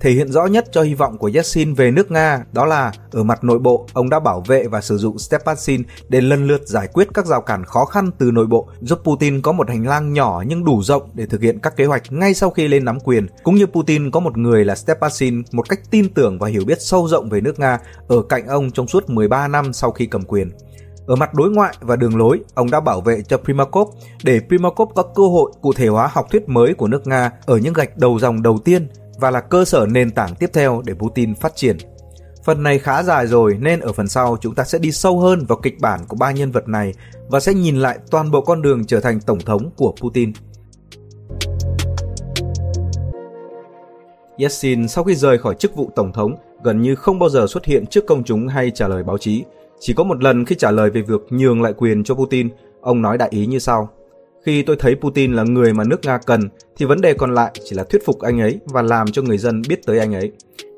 Thể 0.00 0.10
hiện 0.10 0.32
rõ 0.32 0.46
nhất 0.46 0.68
cho 0.72 0.82
hy 0.82 0.94
vọng 0.94 1.18
của 1.18 1.30
Yeltsin 1.34 1.74
về 1.74 1.90
nước 1.90 2.10
Nga 2.10 2.44
đó 2.52 2.64
là 2.64 2.92
ở 3.12 3.22
mặt 3.22 3.44
nội 3.44 3.58
bộ, 3.58 3.86
ông 3.92 4.10
đã 4.10 4.20
bảo 4.20 4.40
vệ 4.40 4.66
và 4.66 4.80
sử 4.80 4.98
dụng 4.98 5.18
Stepansin 5.18 5.82
để 6.08 6.20
lần 6.20 6.46
lượt 6.46 6.62
giải 6.66 6.88
quyết 6.92 7.08
các 7.14 7.26
rào 7.26 7.40
cản 7.40 7.64
khó 7.64 7.84
khăn 7.84 8.10
từ 8.18 8.30
nội 8.30 8.46
bộ, 8.46 8.68
giúp 8.80 8.98
Putin 9.04 9.40
có 9.42 9.52
một 9.52 9.68
hành 9.68 9.86
lang 9.86 10.12
nhỏ 10.12 10.42
nhưng 10.46 10.64
đủ 10.64 10.82
rộng 10.82 11.10
để 11.14 11.26
thực 11.26 11.42
hiện 11.42 11.58
các 11.58 11.76
kế 11.76 11.84
hoạch 11.84 12.02
ngay 12.12 12.34
sau 12.34 12.50
khi 12.50 12.68
lên 12.68 12.84
nắm 12.84 13.00
quyền, 13.00 13.26
cũng 13.42 13.54
như 13.54 13.66
Putin 13.66 14.10
có 14.10 14.20
một 14.20 14.38
người 14.38 14.64
là 14.64 14.74
Stepansin 14.74 15.42
một 15.52 15.68
cách 15.68 15.80
tin 15.90 16.14
tưởng 16.14 16.38
và 16.38 16.48
hiểu 16.48 16.64
biết 16.66 16.82
sâu 16.82 17.08
rộng 17.08 17.28
về 17.28 17.40
nước 17.40 17.58
Nga 17.58 17.78
ở 18.08 18.22
cạnh 18.22 18.46
ông 18.46 18.70
trong 18.70 18.88
suốt 18.88 19.10
13 19.10 19.48
năm 19.48 19.72
sau 19.72 19.90
khi 19.90 20.06
cầm 20.06 20.22
quyền. 20.22 20.50
Ở 21.06 21.16
mặt 21.16 21.34
đối 21.34 21.50
ngoại 21.50 21.74
và 21.80 21.96
đường 21.96 22.16
lối, 22.16 22.40
ông 22.54 22.70
đã 22.70 22.80
bảo 22.80 23.00
vệ 23.00 23.22
cho 23.28 23.36
Primakov 23.36 23.88
để 24.24 24.40
Primakov 24.48 24.90
có 24.94 25.02
cơ 25.02 25.22
hội 25.22 25.52
cụ 25.62 25.72
thể 25.72 25.86
hóa 25.86 26.10
học 26.12 26.26
thuyết 26.30 26.48
mới 26.48 26.74
của 26.74 26.88
nước 26.88 27.06
Nga 27.06 27.30
ở 27.46 27.56
những 27.56 27.72
gạch 27.72 27.96
đầu 27.96 28.18
dòng 28.18 28.42
đầu 28.42 28.58
tiên 28.64 28.88
và 29.20 29.30
là 29.30 29.40
cơ 29.40 29.64
sở 29.64 29.86
nền 29.90 30.10
tảng 30.10 30.34
tiếp 30.34 30.50
theo 30.52 30.82
để 30.84 30.94
Putin 30.94 31.34
phát 31.34 31.56
triển. 31.56 31.76
Phần 32.44 32.62
này 32.62 32.78
khá 32.78 33.02
dài 33.02 33.26
rồi 33.26 33.56
nên 33.60 33.80
ở 33.80 33.92
phần 33.92 34.08
sau 34.08 34.36
chúng 34.40 34.54
ta 34.54 34.64
sẽ 34.64 34.78
đi 34.78 34.92
sâu 34.92 35.20
hơn 35.20 35.44
vào 35.48 35.58
kịch 35.62 35.80
bản 35.80 36.00
của 36.08 36.16
ba 36.16 36.30
nhân 36.30 36.50
vật 36.50 36.68
này 36.68 36.94
và 37.28 37.40
sẽ 37.40 37.54
nhìn 37.54 37.76
lại 37.76 37.98
toàn 38.10 38.30
bộ 38.30 38.40
con 38.40 38.62
đường 38.62 38.84
trở 38.84 39.00
thành 39.00 39.20
tổng 39.20 39.38
thống 39.38 39.70
của 39.76 39.94
Putin. 40.00 40.32
Yeltsin 44.36 44.88
sau 44.88 45.04
khi 45.04 45.14
rời 45.14 45.38
khỏi 45.38 45.54
chức 45.54 45.76
vụ 45.76 45.90
tổng 45.96 46.12
thống 46.12 46.36
gần 46.62 46.82
như 46.82 46.94
không 46.94 47.18
bao 47.18 47.28
giờ 47.28 47.46
xuất 47.46 47.64
hiện 47.64 47.86
trước 47.86 48.06
công 48.06 48.24
chúng 48.24 48.48
hay 48.48 48.70
trả 48.70 48.88
lời 48.88 49.02
báo 49.02 49.18
chí. 49.18 49.44
Chỉ 49.80 49.94
có 49.94 50.04
một 50.04 50.22
lần 50.22 50.44
khi 50.44 50.56
trả 50.58 50.70
lời 50.70 50.90
về 50.90 51.02
việc 51.02 51.20
nhường 51.30 51.62
lại 51.62 51.72
quyền 51.76 52.04
cho 52.04 52.14
Putin, 52.14 52.48
ông 52.80 53.02
nói 53.02 53.18
đại 53.18 53.28
ý 53.32 53.46
như 53.46 53.58
sau. 53.58 53.88
Khi 54.46 54.62
tôi 54.62 54.76
thấy 54.76 54.94
Putin 54.94 55.32
là 55.32 55.42
người 55.42 55.72
mà 55.72 55.84
nước 55.84 56.00
Nga 56.02 56.18
cần, 56.18 56.48
thì 56.76 56.86
vấn 56.86 57.00
đề 57.00 57.14
còn 57.14 57.34
lại 57.34 57.52
chỉ 57.64 57.76
là 57.76 57.84
thuyết 57.84 58.06
phục 58.06 58.20
anh 58.20 58.40
ấy 58.40 58.58
và 58.64 58.82
làm 58.82 59.12
cho 59.12 59.22
người 59.22 59.38
dân 59.38 59.62
biết 59.68 59.86
tới 59.86 59.98
anh 59.98 60.14
ấy. 60.14 60.32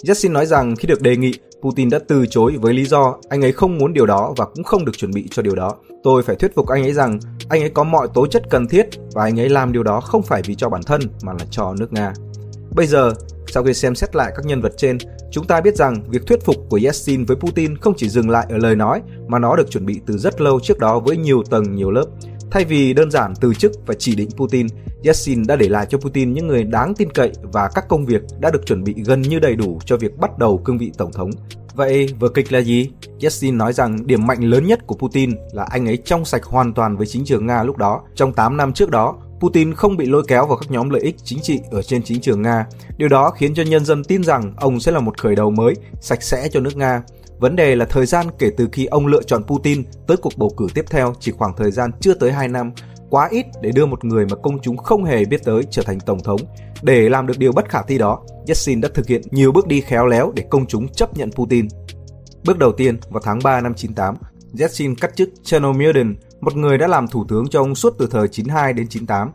Yeltsin 0.07 0.33
nói 0.33 0.47
rằng 0.47 0.77
khi 0.77 0.89
được 0.89 1.01
đề 1.03 1.17
nghị, 1.17 1.33
Putin 1.63 1.91
đã 1.91 1.99
từ 2.09 2.27
chối 2.27 2.57
với 2.61 2.75
lý 2.75 2.85
do 2.85 3.17
anh 3.29 3.45
ấy 3.45 3.53
không 3.53 3.79
muốn 3.79 3.93
điều 3.93 4.07
đó 4.07 4.35
và 4.37 4.45
cũng 4.45 4.65
không 4.65 4.85
được 4.85 4.99
chuẩn 4.99 5.11
bị 5.11 5.29
cho 5.31 5.43
điều 5.43 5.55
đó. 5.55 5.75
Tôi 6.03 6.23
phải 6.23 6.37
thuyết 6.37 6.55
phục 6.55 6.69
anh 6.69 6.83
ấy 6.83 6.93
rằng 6.93 7.19
anh 7.49 7.63
ấy 7.63 7.71
có 7.71 7.85
mọi 7.85 8.09
tố 8.15 8.27
chất 8.27 8.43
cần 8.51 8.69
thiết 8.69 8.87
và 9.13 9.23
anh 9.23 9.41
ấy 9.41 9.49
làm 9.49 9.73
điều 9.73 9.83
đó 9.83 10.01
không 10.01 10.23
phải 10.23 10.43
vì 10.45 10.55
cho 10.55 10.69
bản 10.69 10.83
thân 10.83 11.01
mà 11.23 11.33
là 11.33 11.47
cho 11.51 11.75
nước 11.79 11.93
Nga. 11.93 12.13
Bây 12.75 12.87
giờ, 12.87 13.13
sau 13.47 13.65
khi 13.65 13.75
xem 13.75 13.95
xét 13.95 14.17
lại 14.17 14.33
các 14.37 14.47
nhân 14.47 14.61
vật 14.61 14.73
trên, 14.77 14.99
chúng 15.31 15.47
ta 15.47 15.61
biết 15.61 15.77
rằng 15.77 16.03
việc 16.09 16.27
thuyết 16.27 16.45
phục 16.45 16.57
của 16.69 16.81
Yeltsin 16.83 17.25
với 17.25 17.37
Putin 17.37 17.77
không 17.77 17.95
chỉ 17.97 18.09
dừng 18.09 18.31
lại 18.31 18.47
ở 18.51 18.59
lời 18.59 18.77
nói 18.77 19.03
mà 19.29 19.39
nó 19.39 19.57
được 19.57 19.71
chuẩn 19.71 19.87
bị 19.87 20.01
từ 20.07 20.19
rất 20.19 20.41
lâu 20.41 20.61
trước 20.61 20.79
đó 20.79 20.99
với 20.99 21.17
nhiều 21.17 21.43
tầng 21.51 21.75
nhiều 21.75 21.91
lớp. 21.91 22.07
Thay 22.53 22.65
vì 22.65 22.93
đơn 22.93 23.11
giản 23.11 23.35
từ 23.41 23.55
chức 23.55 23.73
và 23.87 23.95
chỉ 23.99 24.15
định 24.15 24.31
Putin, 24.37 24.67
Yeltsin 25.05 25.43
đã 25.47 25.57
để 25.57 25.69
lại 25.69 25.87
cho 25.91 25.99
Putin 25.99 26.33
những 26.33 26.47
người 26.47 26.65
đáng 26.65 26.95
tin 26.95 27.11
cậy 27.13 27.33
và 27.43 27.71
các 27.75 27.89
công 27.89 28.07
việc 28.07 28.23
đã 28.41 28.51
được 28.51 28.67
chuẩn 28.67 28.85
bị 28.85 28.95
gần 29.07 29.23
như 29.23 29.39
đầy 29.39 29.57
đủ 29.57 29.79
cho 29.85 29.97
việc 29.97 30.19
bắt 30.19 30.39
đầu 30.39 30.59
cương 30.65 30.79
vị 30.79 30.93
tổng 30.99 31.13
thống. 31.13 31.31
Vậy 31.75 32.15
vở 32.19 32.29
kịch 32.29 32.53
là 32.53 32.59
gì? 32.59 32.91
Yeltsin 33.21 33.59
nói 33.59 33.73
rằng 33.73 34.07
điểm 34.07 34.27
mạnh 34.27 34.41
lớn 34.41 34.67
nhất 34.67 34.87
của 34.87 34.95
Putin 34.95 35.31
là 35.53 35.67
anh 35.71 35.89
ấy 35.89 35.97
trong 36.05 36.25
sạch 36.25 36.45
hoàn 36.45 36.75
toàn 36.75 36.97
với 36.97 37.07
chính 37.07 37.25
trường 37.25 37.47
Nga 37.47 37.63
lúc 37.63 37.77
đó. 37.77 38.03
Trong 38.15 38.33
8 38.33 38.57
năm 38.57 38.73
trước 38.73 38.91
đó, 38.91 39.17
Putin 39.41 39.75
không 39.75 39.97
bị 39.97 40.07
lôi 40.07 40.23
kéo 40.29 40.47
vào 40.47 40.57
các 40.57 40.71
nhóm 40.71 40.91
lợi 40.91 41.03
ích 41.03 41.17
chính 41.25 41.39
trị 41.43 41.61
ở 41.71 41.83
trên 41.83 42.03
chính 42.03 42.21
trường 42.21 42.43
Nga. 42.43 42.67
Điều 42.97 43.09
đó 43.09 43.31
khiến 43.31 43.55
cho 43.55 43.63
nhân 43.63 43.85
dân 43.85 44.05
tin 44.05 44.25
rằng 44.25 44.55
ông 44.57 44.81
sẽ 44.81 44.93
là 44.93 45.01
một 45.01 45.19
khởi 45.19 45.37
đầu 45.37 45.51
mới, 45.51 45.75
sạch 46.01 46.23
sẽ 46.23 46.49
cho 46.53 46.61
nước 46.61 46.77
Nga. 46.77 47.03
Vấn 47.43 47.57
đề 47.57 47.76
là 47.76 47.84
thời 47.84 48.07
gian 48.07 48.26
kể 48.38 48.51
từ 48.57 48.68
khi 48.72 48.84
ông 48.86 49.07
lựa 49.07 49.22
chọn 49.22 49.45
Putin 49.45 49.84
tới 50.07 50.16
cuộc 50.16 50.32
bầu 50.36 50.51
cử 50.57 50.66
tiếp 50.74 50.84
theo 50.90 51.14
chỉ 51.20 51.32
khoảng 51.32 51.57
thời 51.57 51.70
gian 51.70 51.90
chưa 52.01 52.14
tới 52.14 52.32
2 52.32 52.49
năm, 52.49 52.72
quá 53.11 53.28
ít 53.30 53.47
để 53.62 53.70
đưa 53.70 53.86
một 53.86 54.05
người 54.05 54.26
mà 54.26 54.36
công 54.36 54.59
chúng 54.62 54.76
không 54.76 55.05
hề 55.05 55.24
biết 55.24 55.45
tới 55.45 55.62
trở 55.70 55.82
thành 55.82 56.01
tổng 56.01 56.22
thống. 56.22 56.40
Để 56.82 57.09
làm 57.09 57.26
được 57.26 57.38
điều 57.38 57.53
bất 57.53 57.68
khả 57.68 57.82
thi 57.82 57.99
đó, 57.99 58.22
Yeltsin 58.47 58.80
đã 58.80 58.88
thực 58.95 59.07
hiện 59.07 59.22
nhiều 59.30 59.53
bước 59.53 59.66
đi 59.66 59.80
khéo 59.80 60.07
léo 60.07 60.32
để 60.36 60.45
công 60.51 60.66
chúng 60.66 60.88
chấp 60.88 61.16
nhận 61.16 61.32
Putin. 61.32 61.68
Bước 62.45 62.59
đầu 62.59 62.72
tiên, 62.72 62.99
vào 63.11 63.22
tháng 63.24 63.38
3 63.45 63.61
năm 63.61 63.74
98, 63.74 64.14
Yeltsin 64.59 64.95
cắt 64.95 65.16
chức 65.16 65.30
Chernomyrdin, 65.43 66.14
một 66.40 66.57
người 66.57 66.78
đã 66.78 66.86
làm 66.86 67.09
thủ 67.09 67.24
tướng 67.28 67.49
cho 67.49 67.61
ông 67.61 67.74
suốt 67.74 67.95
từ 67.99 68.09
thời 68.11 68.28
92 68.28 68.72
đến 68.72 68.88
98. 68.88 69.30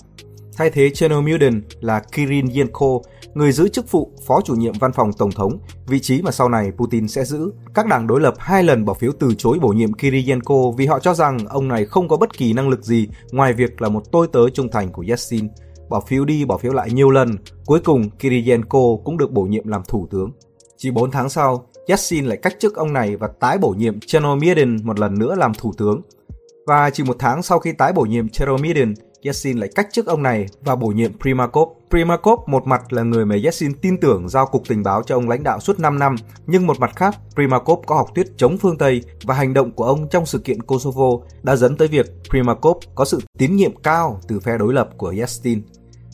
Thay 0.58 0.70
thế 0.70 0.90
Chernomyrdin 0.90 1.62
là 1.82 2.00
Kirin 2.00 2.48
Yenko, 2.48 3.00
người 3.34 3.52
giữ 3.52 3.68
chức 3.68 3.92
vụ 3.92 4.12
phó 4.28 4.42
chủ 4.42 4.56
nhiệm 4.56 4.74
văn 4.80 4.92
phòng 4.92 5.14
tổng 5.14 5.32
thống, 5.32 5.60
vị 5.88 6.00
trí 6.00 6.22
mà 6.22 6.32
sau 6.32 6.50
này 6.50 6.72
Putin 6.78 7.08
sẽ 7.08 7.24
giữ. 7.26 7.52
Các 7.74 7.88
đảng 7.88 8.08
đối 8.08 8.22
lập 8.22 8.34
hai 8.38 8.64
lần 8.64 8.86
bỏ 8.86 8.94
phiếu 8.94 9.12
từ 9.20 9.34
chối 9.38 9.60
bổ 9.62 9.70
nhiệm 9.70 9.94
Kiriyenko 9.94 10.56
vì 10.78 10.86
họ 10.86 11.00
cho 11.00 11.14
rằng 11.14 11.38
ông 11.48 11.68
này 11.68 11.86
không 11.86 12.08
có 12.08 12.18
bất 12.18 12.38
kỳ 12.38 12.54
năng 12.54 12.70
lực 12.70 12.84
gì 12.84 13.08
ngoài 13.32 13.54
việc 13.54 13.82
là 13.82 13.90
một 13.90 14.12
tôi 14.12 14.28
tớ 14.28 14.50
trung 14.50 14.72
thành 14.72 14.92
của 14.92 15.04
Yeltsin. 15.08 15.48
Bỏ 15.90 16.00
phiếu 16.00 16.26
đi 16.26 16.46
bỏ 16.46 16.58
phiếu 16.58 16.74
lại 16.74 16.92
nhiều 16.92 17.10
lần, 17.10 17.36
cuối 17.66 17.80
cùng 17.80 18.10
Kiriyenko 18.10 18.96
cũng 19.06 19.18
được 19.18 19.32
bổ 19.32 19.44
nhiệm 19.44 19.68
làm 19.68 19.82
thủ 19.88 20.08
tướng. 20.12 20.32
Chỉ 20.78 20.92
4 20.92 21.12
tháng 21.12 21.30
sau, 21.30 21.66
Yeltsin 21.88 22.26
lại 22.26 22.38
cách 22.38 22.56
chức 22.60 22.76
ông 22.76 22.94
này 22.94 23.16
và 23.16 23.28
tái 23.40 23.58
bổ 23.58 23.70
nhiệm 23.70 24.00
Chernomyrdin 24.00 24.78
một 24.84 25.00
lần 25.00 25.20
nữa 25.20 25.36
làm 25.36 25.54
thủ 25.54 25.74
tướng. 25.78 26.02
Và 26.68 26.90
chỉ 26.90 27.04
một 27.04 27.16
tháng 27.20 27.44
sau 27.44 27.60
khi 27.60 27.72
tái 27.72 27.94
bổ 27.94 28.02
nhiệm 28.02 28.30
Chernomyrdin, 28.30 28.94
Yeltsin 29.24 29.58
lại 29.58 29.70
cách 29.76 29.88
chức 29.92 30.06
ông 30.06 30.24
này 30.24 30.48
và 30.62 30.76
bổ 30.76 30.88
nhiệm 30.88 31.20
Primakov. 31.20 31.70
Primakov 31.90 32.40
một 32.48 32.68
mặt 32.68 32.94
là 32.94 33.04
người 33.04 33.26
mà 33.26 33.36
Yeltsin 33.36 33.74
tin 33.74 33.98
tưởng 34.00 34.30
giao 34.30 34.46
cục 34.46 34.64
tình 34.68 34.84
báo 34.84 35.04
cho 35.04 35.16
ông 35.16 35.30
lãnh 35.30 35.44
đạo 35.44 35.60
suốt 35.60 35.80
5 35.80 36.00
năm, 36.00 36.16
nhưng 36.48 36.68
một 36.68 36.80
mặt 36.80 36.96
khác, 36.96 37.16
Primakov 37.36 37.86
có 37.86 37.96
học 37.96 38.08
thuyết 38.16 38.28
chống 38.38 38.58
phương 38.58 38.78
Tây 38.78 39.02
và 39.24 39.36
hành 39.36 39.54
động 39.54 39.72
của 39.72 39.84
ông 39.84 40.10
trong 40.10 40.26
sự 40.26 40.40
kiện 40.40 40.62
Kosovo 40.62 41.10
đã 41.44 41.56
dẫn 41.56 41.78
tới 41.78 41.88
việc 41.88 42.06
Primakov 42.30 42.78
có 42.96 43.06
sự 43.06 43.20
tín 43.38 43.56
nhiệm 43.56 43.76
cao 43.76 44.20
từ 44.28 44.40
phe 44.40 44.58
đối 44.58 44.74
lập 44.74 44.90
của 44.98 45.14
Yeltsin. 45.18 45.62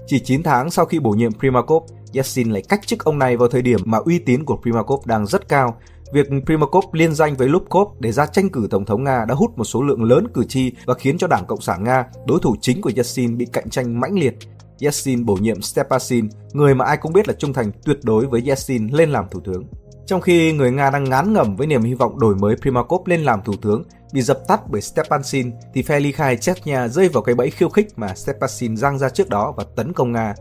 Chỉ 0.07 0.19
9 0.19 0.43
tháng 0.43 0.71
sau 0.71 0.85
khi 0.85 0.99
bổ 0.99 1.11
nhiệm 1.11 1.31
Primakov, 1.33 1.83
Yeltsin 2.13 2.51
lại 2.51 2.63
cách 2.69 2.87
chức 2.87 3.03
ông 3.05 3.19
này 3.19 3.37
vào 3.37 3.47
thời 3.47 3.61
điểm 3.61 3.79
mà 3.85 3.97
uy 3.97 4.19
tín 4.19 4.43
của 4.43 4.57
Primakov 4.61 5.05
đang 5.05 5.25
rất 5.25 5.49
cao 5.49 5.77
Việc 6.11 6.27
Primakov 6.45 6.85
liên 6.91 7.13
danh 7.13 7.35
với 7.35 7.47
Lubkov 7.47 7.87
để 7.99 8.11
ra 8.11 8.25
tranh 8.25 8.49
cử 8.49 8.67
tổng 8.69 8.85
thống 8.85 9.03
Nga 9.03 9.25
đã 9.25 9.35
hút 9.35 9.57
một 9.57 9.63
số 9.63 9.81
lượng 9.81 10.03
lớn 10.03 10.27
cử 10.33 10.43
tri 10.43 10.71
và 10.85 10.93
khiến 10.93 11.17
cho 11.17 11.27
Đảng 11.27 11.45
Cộng 11.47 11.61
sản 11.61 11.83
Nga, 11.83 12.05
đối 12.27 12.39
thủ 12.39 12.55
chính 12.61 12.81
của 12.81 12.91
Yeltsin 12.95 13.37
bị 13.37 13.45
cạnh 13.53 13.69
tranh 13.69 13.99
mãnh 13.99 14.19
liệt. 14.19 14.37
Yeltsin 14.79 15.25
bổ 15.25 15.35
nhiệm 15.35 15.61
Stepasin, 15.61 16.29
người 16.53 16.75
mà 16.75 16.85
ai 16.85 16.97
cũng 16.97 17.13
biết 17.13 17.27
là 17.27 17.33
trung 17.33 17.53
thành 17.53 17.71
tuyệt 17.85 17.97
đối 18.03 18.25
với 18.25 18.43
Yeltsin 18.45 18.87
lên 18.87 19.09
làm 19.09 19.25
thủ 19.31 19.39
tướng. 19.39 19.63
Trong 20.05 20.21
khi 20.21 20.53
người 20.53 20.71
Nga 20.71 20.89
đang 20.89 21.03
ngán 21.03 21.33
ngẩm 21.33 21.55
với 21.55 21.67
niềm 21.67 21.83
hy 21.83 21.93
vọng 21.93 22.19
đổi 22.19 22.35
mới 22.35 22.55
Primakov 22.61 23.07
lên 23.07 23.23
làm 23.23 23.41
thủ 23.43 23.53
tướng 23.61 23.83
bị 24.13 24.21
dập 24.21 24.39
tắt 24.47 24.61
bởi 24.69 24.81
Stepasin 24.81 25.51
thì 25.73 25.81
phe 25.81 25.99
ly 25.99 26.11
khai 26.11 26.37
Chechnya 26.37 26.87
rơi 26.87 27.09
vào 27.09 27.23
cái 27.23 27.35
bẫy 27.35 27.49
khiêu 27.49 27.69
khích 27.69 27.87
mà 27.95 28.15
Stepasin 28.15 28.77
giang 28.77 28.97
ra 28.97 29.09
trước 29.09 29.29
đó 29.29 29.53
và 29.57 29.63
tấn 29.75 29.93
công 29.93 30.11
Nga. 30.11 30.33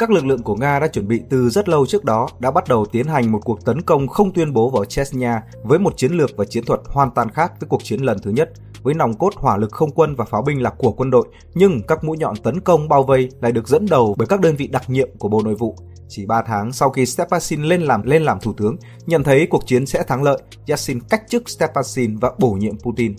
Các 0.00 0.10
lực 0.10 0.26
lượng 0.26 0.42
của 0.42 0.54
Nga 0.54 0.78
đã 0.78 0.88
chuẩn 0.88 1.08
bị 1.08 1.22
từ 1.30 1.50
rất 1.50 1.68
lâu 1.68 1.86
trước 1.86 2.04
đó 2.04 2.28
đã 2.38 2.50
bắt 2.50 2.68
đầu 2.68 2.86
tiến 2.86 3.06
hành 3.06 3.32
một 3.32 3.40
cuộc 3.44 3.64
tấn 3.64 3.82
công 3.82 4.08
không 4.08 4.32
tuyên 4.32 4.52
bố 4.52 4.70
vào 4.70 4.84
Chechnya 4.84 5.42
với 5.62 5.78
một 5.78 5.96
chiến 5.96 6.12
lược 6.12 6.30
và 6.36 6.44
chiến 6.44 6.64
thuật 6.64 6.80
hoàn 6.86 7.10
toàn 7.14 7.30
khác 7.30 7.52
với 7.60 7.68
cuộc 7.68 7.84
chiến 7.84 8.00
lần 8.00 8.18
thứ 8.22 8.30
nhất, 8.30 8.50
với 8.82 8.94
nòng 8.94 9.14
cốt 9.18 9.34
hỏa 9.36 9.56
lực 9.56 9.72
không 9.72 9.90
quân 9.90 10.14
và 10.14 10.24
pháo 10.24 10.42
binh 10.42 10.62
là 10.62 10.70
của 10.70 10.92
quân 10.92 11.10
đội, 11.10 11.28
nhưng 11.54 11.82
các 11.82 12.04
mũi 12.04 12.18
nhọn 12.18 12.36
tấn 12.36 12.60
công 12.60 12.88
bao 12.88 13.02
vây 13.02 13.28
lại 13.40 13.52
được 13.52 13.68
dẫn 13.68 13.86
đầu 13.90 14.14
bởi 14.18 14.26
các 14.26 14.40
đơn 14.40 14.56
vị 14.56 14.66
đặc 14.66 14.90
nhiệm 14.90 15.08
của 15.18 15.28
Bộ 15.28 15.42
Nội 15.42 15.54
vụ. 15.54 15.76
Chỉ 16.08 16.26
3 16.26 16.42
tháng 16.46 16.72
sau 16.72 16.90
khi 16.90 17.06
stepasin 17.06 17.62
lên 17.62 17.82
làm 17.82 18.02
lên 18.02 18.22
làm 18.22 18.40
thủ 18.40 18.52
tướng, 18.52 18.76
nhận 19.06 19.22
thấy 19.22 19.46
cuộc 19.46 19.66
chiến 19.66 19.86
sẽ 19.86 20.02
thắng 20.02 20.22
lợi, 20.22 20.42
Yeltsin 20.66 21.00
cách 21.00 21.22
chức 21.28 21.48
stepasin 21.48 22.16
và 22.16 22.32
bổ 22.38 22.52
nhiệm 22.52 22.78
Putin. 22.78 23.14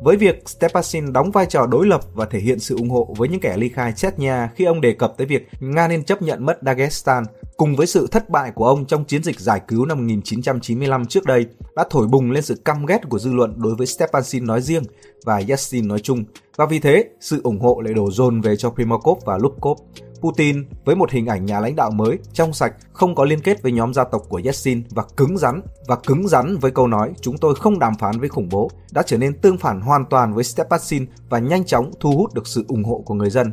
Với 0.00 0.16
việc 0.16 0.48
Stepasin 0.48 1.12
đóng 1.12 1.30
vai 1.30 1.46
trò 1.46 1.66
đối 1.66 1.86
lập 1.86 2.00
và 2.14 2.24
thể 2.24 2.38
hiện 2.38 2.58
sự 2.58 2.76
ủng 2.76 2.90
hộ 2.90 3.14
với 3.18 3.28
những 3.28 3.40
kẻ 3.40 3.56
ly 3.56 3.68
khai 3.68 3.92
Chechnya 3.92 4.48
khi 4.54 4.64
ông 4.64 4.80
đề 4.80 4.92
cập 4.92 5.14
tới 5.16 5.26
việc 5.26 5.48
Nga 5.60 5.88
nên 5.88 6.04
chấp 6.04 6.22
nhận 6.22 6.46
mất 6.46 6.58
Dagestan, 6.62 7.24
cùng 7.56 7.76
với 7.76 7.86
sự 7.86 8.06
thất 8.10 8.30
bại 8.30 8.50
của 8.54 8.66
ông 8.66 8.86
trong 8.86 9.04
chiến 9.04 9.22
dịch 9.22 9.40
giải 9.40 9.60
cứu 9.68 9.84
năm 9.84 9.98
1995 9.98 11.06
trước 11.06 11.24
đây, 11.24 11.46
đã 11.76 11.84
thổi 11.90 12.06
bùng 12.06 12.30
lên 12.30 12.42
sự 12.42 12.54
căm 12.64 12.86
ghét 12.86 13.00
của 13.08 13.18
dư 13.18 13.32
luận 13.32 13.54
đối 13.56 13.74
với 13.74 13.86
Stepansin 13.86 14.46
nói 14.46 14.62
riêng 14.62 14.82
và 15.24 15.42
Yeltsin 15.48 15.88
nói 15.88 15.98
chung, 16.00 16.24
và 16.56 16.66
vì 16.66 16.78
thế 16.78 17.04
sự 17.20 17.40
ủng 17.42 17.60
hộ 17.60 17.80
lại 17.80 17.94
đổ 17.94 18.10
dồn 18.10 18.40
về 18.40 18.56
cho 18.56 18.70
Primakov 18.70 19.18
và 19.24 19.38
Lubkov. 19.38 19.78
Putin 20.20 20.64
với 20.84 20.96
một 20.96 21.10
hình 21.10 21.26
ảnh 21.26 21.46
nhà 21.46 21.60
lãnh 21.60 21.76
đạo 21.76 21.90
mới, 21.90 22.18
trong 22.32 22.52
sạch, 22.52 22.74
không 22.92 23.14
có 23.14 23.24
liên 23.24 23.40
kết 23.40 23.62
với 23.62 23.72
nhóm 23.72 23.94
gia 23.94 24.04
tộc 24.04 24.22
của 24.28 24.40
Yeltsin 24.44 24.82
và 24.90 25.04
cứng 25.16 25.38
rắn 25.38 25.60
và 25.86 25.96
cứng 25.96 26.28
rắn 26.28 26.56
với 26.58 26.70
câu 26.70 26.86
nói 26.86 27.12
chúng 27.20 27.38
tôi 27.38 27.54
không 27.54 27.78
đàm 27.78 27.94
phán 27.98 28.20
với 28.20 28.28
khủng 28.28 28.48
bố 28.50 28.70
đã 28.92 29.02
trở 29.06 29.18
nên 29.18 29.38
tương 29.40 29.58
phản 29.58 29.80
hoàn 29.80 30.04
toàn 30.04 30.34
với 30.34 30.44
Stepansin 30.44 31.06
và 31.28 31.38
nhanh 31.38 31.64
chóng 31.64 31.90
thu 32.00 32.12
hút 32.16 32.34
được 32.34 32.46
sự 32.46 32.64
ủng 32.68 32.84
hộ 32.84 33.02
của 33.06 33.14
người 33.14 33.30
dân. 33.30 33.52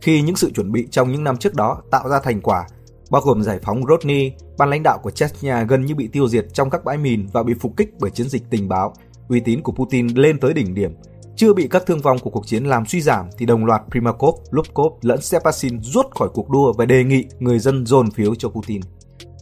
Khi 0.00 0.22
những 0.22 0.36
sự 0.36 0.50
chuẩn 0.50 0.72
bị 0.72 0.88
trong 0.90 1.12
những 1.12 1.24
năm 1.24 1.36
trước 1.36 1.54
đó 1.54 1.82
tạo 1.90 2.08
ra 2.08 2.20
thành 2.20 2.40
quả, 2.40 2.66
bao 3.10 3.22
gồm 3.22 3.42
giải 3.42 3.58
phóng 3.62 3.82
Rodny, 3.88 4.32
ban 4.58 4.70
lãnh 4.70 4.82
đạo 4.82 4.98
của 4.98 5.10
Chechnya 5.10 5.62
gần 5.62 5.86
như 5.86 5.94
bị 5.94 6.08
tiêu 6.08 6.28
diệt 6.28 6.46
trong 6.52 6.70
các 6.70 6.84
bãi 6.84 6.98
mìn 6.98 7.26
và 7.32 7.42
bị 7.42 7.54
phục 7.60 7.76
kích 7.76 7.94
bởi 8.00 8.10
chiến 8.10 8.28
dịch 8.28 8.42
tình 8.50 8.68
báo, 8.68 8.94
uy 9.28 9.40
tín 9.40 9.62
của 9.62 9.72
Putin 9.72 10.06
lên 10.06 10.40
tới 10.40 10.52
đỉnh 10.52 10.74
điểm 10.74 10.94
chưa 11.40 11.52
bị 11.52 11.68
các 11.70 11.86
thương 11.86 12.00
vong 12.00 12.18
của 12.18 12.30
cuộc 12.30 12.46
chiến 12.46 12.64
làm 12.64 12.86
suy 12.86 13.00
giảm 13.00 13.26
thì 13.38 13.46
đồng 13.46 13.64
loạt 13.64 13.82
Primakov, 13.90 14.34
Lubkov 14.50 14.92
lẫn 15.02 15.20
Stepasin 15.20 15.80
rút 15.80 16.06
khỏi 16.10 16.28
cuộc 16.34 16.50
đua 16.50 16.72
và 16.72 16.84
đề 16.84 17.04
nghị 17.04 17.24
người 17.38 17.58
dân 17.58 17.86
dồn 17.86 18.10
phiếu 18.10 18.34
cho 18.34 18.48
Putin. 18.48 18.80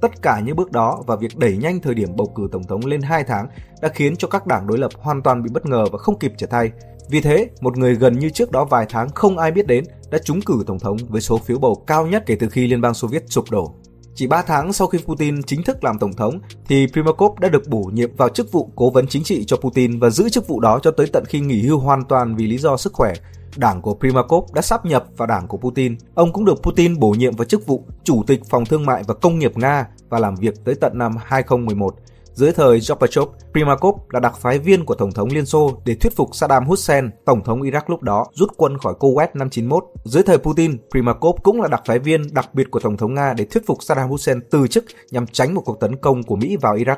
Tất 0.00 0.22
cả 0.22 0.40
những 0.40 0.56
bước 0.56 0.72
đó 0.72 1.02
và 1.06 1.16
việc 1.16 1.38
đẩy 1.38 1.56
nhanh 1.56 1.80
thời 1.80 1.94
điểm 1.94 2.08
bầu 2.16 2.32
cử 2.36 2.48
tổng 2.52 2.64
thống 2.64 2.86
lên 2.86 3.02
2 3.02 3.24
tháng 3.24 3.46
đã 3.82 3.88
khiến 3.88 4.16
cho 4.16 4.28
các 4.28 4.46
đảng 4.46 4.66
đối 4.66 4.78
lập 4.78 4.90
hoàn 4.98 5.22
toàn 5.22 5.42
bị 5.42 5.50
bất 5.52 5.66
ngờ 5.66 5.84
và 5.92 5.98
không 5.98 6.18
kịp 6.18 6.32
trở 6.38 6.46
tay. 6.46 6.70
Vì 7.10 7.20
thế, 7.20 7.48
một 7.60 7.78
người 7.78 7.94
gần 7.94 8.18
như 8.18 8.30
trước 8.30 8.50
đó 8.50 8.64
vài 8.64 8.86
tháng 8.88 9.08
không 9.08 9.38
ai 9.38 9.50
biết 9.50 9.66
đến 9.66 9.84
đã 10.10 10.18
trúng 10.24 10.40
cử 10.40 10.62
tổng 10.66 10.78
thống 10.78 10.96
với 11.08 11.20
số 11.20 11.38
phiếu 11.38 11.58
bầu 11.58 11.84
cao 11.86 12.06
nhất 12.06 12.22
kể 12.26 12.36
từ 12.40 12.48
khi 12.48 12.66
Liên 12.66 12.80
bang 12.80 12.94
Xô 12.94 13.08
Viết 13.08 13.24
sụp 13.28 13.50
đổ. 13.50 13.74
Chỉ 14.18 14.26
3 14.26 14.42
tháng 14.42 14.72
sau 14.72 14.88
khi 14.88 14.98
Putin 14.98 15.42
chính 15.42 15.62
thức 15.62 15.84
làm 15.84 15.98
tổng 15.98 16.12
thống, 16.12 16.38
thì 16.68 16.86
Primakov 16.92 17.38
đã 17.38 17.48
được 17.48 17.68
bổ 17.68 17.90
nhiệm 17.92 18.16
vào 18.16 18.28
chức 18.28 18.52
vụ 18.52 18.70
cố 18.76 18.90
vấn 18.90 19.06
chính 19.06 19.22
trị 19.22 19.44
cho 19.44 19.56
Putin 19.56 19.98
và 19.98 20.10
giữ 20.10 20.28
chức 20.28 20.48
vụ 20.48 20.60
đó 20.60 20.78
cho 20.82 20.90
tới 20.90 21.06
tận 21.12 21.24
khi 21.28 21.40
nghỉ 21.40 21.62
hưu 21.62 21.78
hoàn 21.78 22.04
toàn 22.04 22.36
vì 22.36 22.46
lý 22.46 22.58
do 22.58 22.76
sức 22.76 22.92
khỏe. 22.92 23.14
Đảng 23.56 23.82
của 23.82 23.94
Primakov 23.94 24.52
đã 24.54 24.62
sáp 24.62 24.86
nhập 24.86 25.04
vào 25.16 25.26
đảng 25.26 25.46
của 25.46 25.56
Putin. 25.56 25.96
Ông 26.14 26.32
cũng 26.32 26.44
được 26.44 26.62
Putin 26.62 26.98
bổ 26.98 27.10
nhiệm 27.10 27.36
vào 27.36 27.44
chức 27.44 27.66
vụ 27.66 27.84
Chủ 28.04 28.22
tịch 28.26 28.40
Phòng 28.50 28.64
Thương 28.64 28.86
mại 28.86 29.02
và 29.06 29.14
Công 29.14 29.38
nghiệp 29.38 29.52
Nga 29.56 29.86
và 30.08 30.18
làm 30.18 30.34
việc 30.34 30.64
tới 30.64 30.74
tận 30.74 30.92
năm 30.94 31.12
2011. 31.24 31.94
Dưới 32.38 32.52
thời 32.52 32.80
Gorbachev, 32.88 33.28
Primakov 33.52 33.96
là 34.10 34.20
đặc 34.20 34.36
phái 34.38 34.58
viên 34.58 34.84
của 34.84 34.94
Tổng 34.94 35.12
thống 35.12 35.28
Liên 35.28 35.46
Xô 35.46 35.80
để 35.84 35.94
thuyết 35.94 36.16
phục 36.16 36.34
Saddam 36.34 36.66
Hussein, 36.66 37.10
Tổng 37.24 37.44
thống 37.44 37.62
Iraq 37.62 37.80
lúc 37.86 38.02
đó, 38.02 38.26
rút 38.32 38.50
quân 38.56 38.78
khỏi 38.78 38.94
Kuwait 39.00 39.28
năm 39.34 39.50
91. 39.50 39.84
Dưới 40.04 40.22
thời 40.22 40.38
Putin, 40.38 40.78
Primakov 40.90 41.36
cũng 41.42 41.60
là 41.60 41.68
đặc 41.68 41.82
phái 41.86 41.98
viên 41.98 42.22
đặc 42.34 42.54
biệt 42.54 42.70
của 42.70 42.80
Tổng 42.80 42.96
thống 42.96 43.14
Nga 43.14 43.34
để 43.36 43.44
thuyết 43.44 43.66
phục 43.66 43.82
Saddam 43.82 44.08
Hussein 44.08 44.40
từ 44.50 44.66
chức 44.66 44.84
nhằm 45.10 45.26
tránh 45.26 45.54
một 45.54 45.62
cuộc 45.64 45.80
tấn 45.80 45.96
công 45.96 46.22
của 46.22 46.36
Mỹ 46.36 46.56
vào 46.56 46.76
Iraq. 46.76 46.96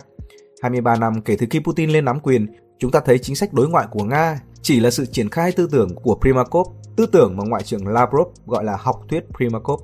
23 0.62 0.96
năm 0.96 1.22
kể 1.24 1.36
từ 1.38 1.46
khi 1.50 1.60
Putin 1.60 1.90
lên 1.90 2.04
nắm 2.04 2.20
quyền, 2.20 2.46
chúng 2.78 2.90
ta 2.90 3.00
thấy 3.04 3.18
chính 3.18 3.36
sách 3.36 3.52
đối 3.52 3.68
ngoại 3.68 3.86
của 3.90 4.04
Nga 4.04 4.40
chỉ 4.62 4.80
là 4.80 4.90
sự 4.90 5.06
triển 5.06 5.30
khai 5.30 5.52
tư 5.52 5.68
tưởng 5.72 5.94
của 6.02 6.18
Primakov, 6.20 6.66
tư 6.96 7.06
tưởng 7.06 7.36
mà 7.36 7.44
Ngoại 7.46 7.62
trưởng 7.62 7.86
Lavrov 7.86 8.28
gọi 8.46 8.64
là 8.64 8.76
học 8.80 8.96
thuyết 9.08 9.20
Primakov. 9.36 9.80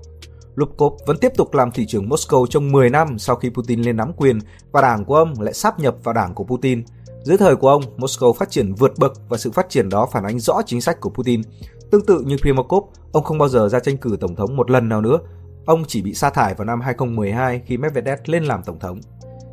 Lubkov 0.57 0.93
vẫn 1.07 1.17
tiếp 1.19 1.33
tục 1.37 1.55
làm 1.55 1.71
thị 1.71 1.87
trưởng 1.87 2.09
Moscow 2.09 2.47
trong 2.47 2.73
10 2.73 2.91
năm 2.91 3.19
sau 3.19 3.37
khi 3.37 3.51
Putin 3.51 3.83
lên 3.83 3.97
nắm 3.97 4.13
quyền 4.17 4.39
và 4.73 4.83
đảng 4.83 5.05
của 5.05 5.17
ông 5.17 5.35
lại 5.41 5.55
sáp 5.55 5.81
nhập 5.81 5.97
vào 6.03 6.13
đảng 6.13 6.35
của 6.35 6.45
Putin. 6.45 6.85
Dưới 7.23 7.37
thời 7.37 7.57
của 7.57 7.69
ông, 7.69 7.83
Moscow 7.97 8.33
phát 8.33 8.51
triển 8.51 8.75
vượt 8.75 8.93
bậc 8.99 9.13
và 9.29 9.39
sự 9.39 9.51
phát 9.51 9.69
triển 9.69 9.89
đó 9.89 10.09
phản 10.13 10.25
ánh 10.25 10.39
rõ 10.39 10.63
chính 10.67 10.81
sách 10.81 11.01
của 11.01 11.11
Putin. 11.11 11.43
Tương 11.91 12.07
tự 12.07 12.23
như 12.27 12.37
Primakov, 12.43 12.85
ông 13.13 13.25
không 13.25 13.39
bao 13.39 13.49
giờ 13.49 13.69
ra 13.69 13.81
tranh 13.81 13.97
cử 13.97 14.17
tổng 14.21 14.37
thống 14.37 14.57
một 14.57 14.71
lần 14.71 14.89
nào 14.89 15.01
nữa. 15.01 15.19
Ông 15.67 15.85
chỉ 15.89 16.03
bị 16.03 16.15
sa 16.15 16.31
thải 16.31 16.55
vào 16.55 16.65
năm 16.65 16.81
2012 16.81 17.63
khi 17.67 17.77
Medvedev 17.77 18.19
lên 18.25 18.45
làm 18.45 18.63
tổng 18.63 18.79
thống. 18.79 19.01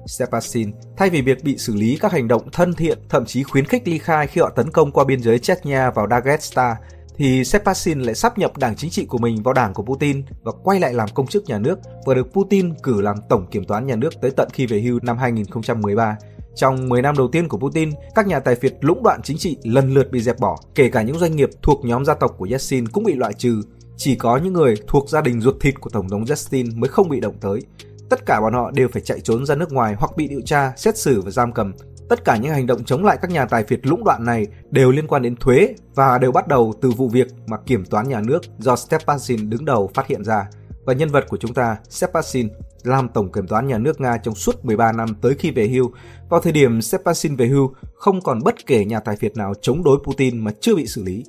Stepasin, 0.07 0.71
thay 0.97 1.09
vì 1.09 1.21
việc 1.21 1.43
bị 1.43 1.57
xử 1.57 1.75
lý 1.75 1.97
các 2.01 2.11
hành 2.11 2.27
động 2.27 2.51
thân 2.51 2.73
thiện, 2.73 2.99
thậm 3.09 3.25
chí 3.25 3.43
khuyến 3.43 3.65
khích 3.65 3.87
ly 3.87 3.97
khai 3.97 4.27
khi 4.27 4.41
họ 4.41 4.49
tấn 4.49 4.71
công 4.71 4.91
qua 4.91 5.03
biên 5.03 5.21
giới 5.21 5.39
Chechnya 5.39 5.91
vào 5.91 6.07
Dagestan, 6.09 6.75
thì 7.15 7.43
Sepasin 7.43 7.99
lại 7.99 8.15
sắp 8.15 8.37
nhập 8.37 8.57
đảng 8.57 8.75
chính 8.75 8.89
trị 8.89 9.05
của 9.05 9.17
mình 9.17 9.43
vào 9.43 9.53
đảng 9.53 9.73
của 9.73 9.83
Putin 9.83 10.23
và 10.43 10.51
quay 10.63 10.79
lại 10.79 10.93
làm 10.93 11.09
công 11.13 11.27
chức 11.27 11.45
nhà 11.45 11.59
nước 11.59 11.79
và 12.05 12.13
được 12.13 12.33
Putin 12.33 12.73
cử 12.83 13.01
làm 13.01 13.15
tổng 13.29 13.45
kiểm 13.51 13.65
toán 13.65 13.87
nhà 13.87 13.95
nước 13.95 14.13
tới 14.21 14.31
tận 14.31 14.49
khi 14.53 14.65
về 14.65 14.79
hưu 14.79 14.99
năm 15.03 15.17
2013. 15.17 16.17
Trong 16.55 16.89
10 16.89 17.01
năm 17.01 17.17
đầu 17.17 17.27
tiên 17.27 17.47
của 17.47 17.57
Putin, 17.57 17.91
các 18.15 18.27
nhà 18.27 18.39
tài 18.39 18.55
phiệt 18.55 18.73
lũng 18.81 19.03
đoạn 19.03 19.21
chính 19.21 19.37
trị 19.37 19.57
lần 19.63 19.93
lượt 19.93 20.11
bị 20.11 20.21
dẹp 20.21 20.39
bỏ, 20.39 20.57
kể 20.75 20.89
cả 20.89 21.01
những 21.01 21.19
doanh 21.19 21.35
nghiệp 21.35 21.49
thuộc 21.61 21.85
nhóm 21.85 22.05
gia 22.05 22.13
tộc 22.13 22.35
của 22.37 22.47
Yeltsin 22.49 22.87
cũng 22.87 23.03
bị 23.03 23.13
loại 23.13 23.33
trừ. 23.33 23.61
Chỉ 23.97 24.15
có 24.15 24.37
những 24.37 24.53
người 24.53 24.75
thuộc 24.87 25.09
gia 25.09 25.21
đình 25.21 25.41
ruột 25.41 25.55
thịt 25.61 25.81
của 25.81 25.89
Tổng 25.89 26.09
thống 26.09 26.25
Yeltsin 26.25 26.79
mới 26.79 26.87
không 26.87 27.09
bị 27.09 27.19
động 27.19 27.35
tới. 27.41 27.61
Tất 28.09 28.25
cả 28.25 28.41
bọn 28.41 28.53
họ 28.53 28.71
đều 28.71 28.87
phải 28.87 29.01
chạy 29.01 29.19
trốn 29.19 29.45
ra 29.45 29.55
nước 29.55 29.71
ngoài 29.71 29.95
hoặc 29.97 30.17
bị 30.17 30.27
điều 30.27 30.41
tra, 30.41 30.73
xét 30.77 30.97
xử 30.97 31.21
và 31.21 31.31
giam 31.31 31.51
cầm 31.51 31.73
Tất 32.09 32.25
cả 32.25 32.37
những 32.37 32.51
hành 32.51 32.67
động 32.67 32.83
chống 32.83 33.05
lại 33.05 33.17
các 33.21 33.31
nhà 33.31 33.45
tài 33.45 33.63
phiệt 33.63 33.79
lũng 33.83 34.03
đoạn 34.03 34.25
này 34.25 34.47
đều 34.71 34.91
liên 34.91 35.07
quan 35.07 35.21
đến 35.21 35.35
thuế 35.35 35.75
và 35.95 36.17
đều 36.17 36.31
bắt 36.31 36.47
đầu 36.47 36.73
từ 36.81 36.89
vụ 36.89 37.09
việc 37.09 37.27
mà 37.47 37.57
kiểm 37.65 37.85
toán 37.85 38.09
nhà 38.09 38.21
nước 38.21 38.41
do 38.59 38.75
Stepasin 38.75 39.49
đứng 39.49 39.65
đầu 39.65 39.91
phát 39.93 40.07
hiện 40.07 40.23
ra. 40.23 40.47
Và 40.85 40.93
nhân 40.93 41.09
vật 41.09 41.25
của 41.29 41.37
chúng 41.37 41.53
ta, 41.53 41.77
Stepasin, 41.89 42.49
làm 42.83 43.09
tổng 43.09 43.31
kiểm 43.31 43.47
toán 43.47 43.67
nhà 43.67 43.77
nước 43.77 44.01
Nga 44.01 44.17
trong 44.17 44.35
suốt 44.35 44.65
13 44.65 44.91
năm 44.91 45.15
tới 45.21 45.35
khi 45.39 45.51
về 45.51 45.67
hưu. 45.67 45.91
Vào 46.29 46.41
thời 46.41 46.53
điểm 46.53 46.81
Stepasin 46.81 47.35
về 47.35 47.47
hưu, 47.47 47.73
không 47.95 48.21
còn 48.21 48.39
bất 48.43 48.65
kể 48.65 48.85
nhà 48.85 48.99
tài 48.99 49.15
phiệt 49.15 49.37
nào 49.37 49.53
chống 49.61 49.83
đối 49.83 49.97
Putin 50.03 50.39
mà 50.39 50.51
chưa 50.59 50.75
bị 50.75 50.87
xử 50.87 51.03
lý. 51.03 51.23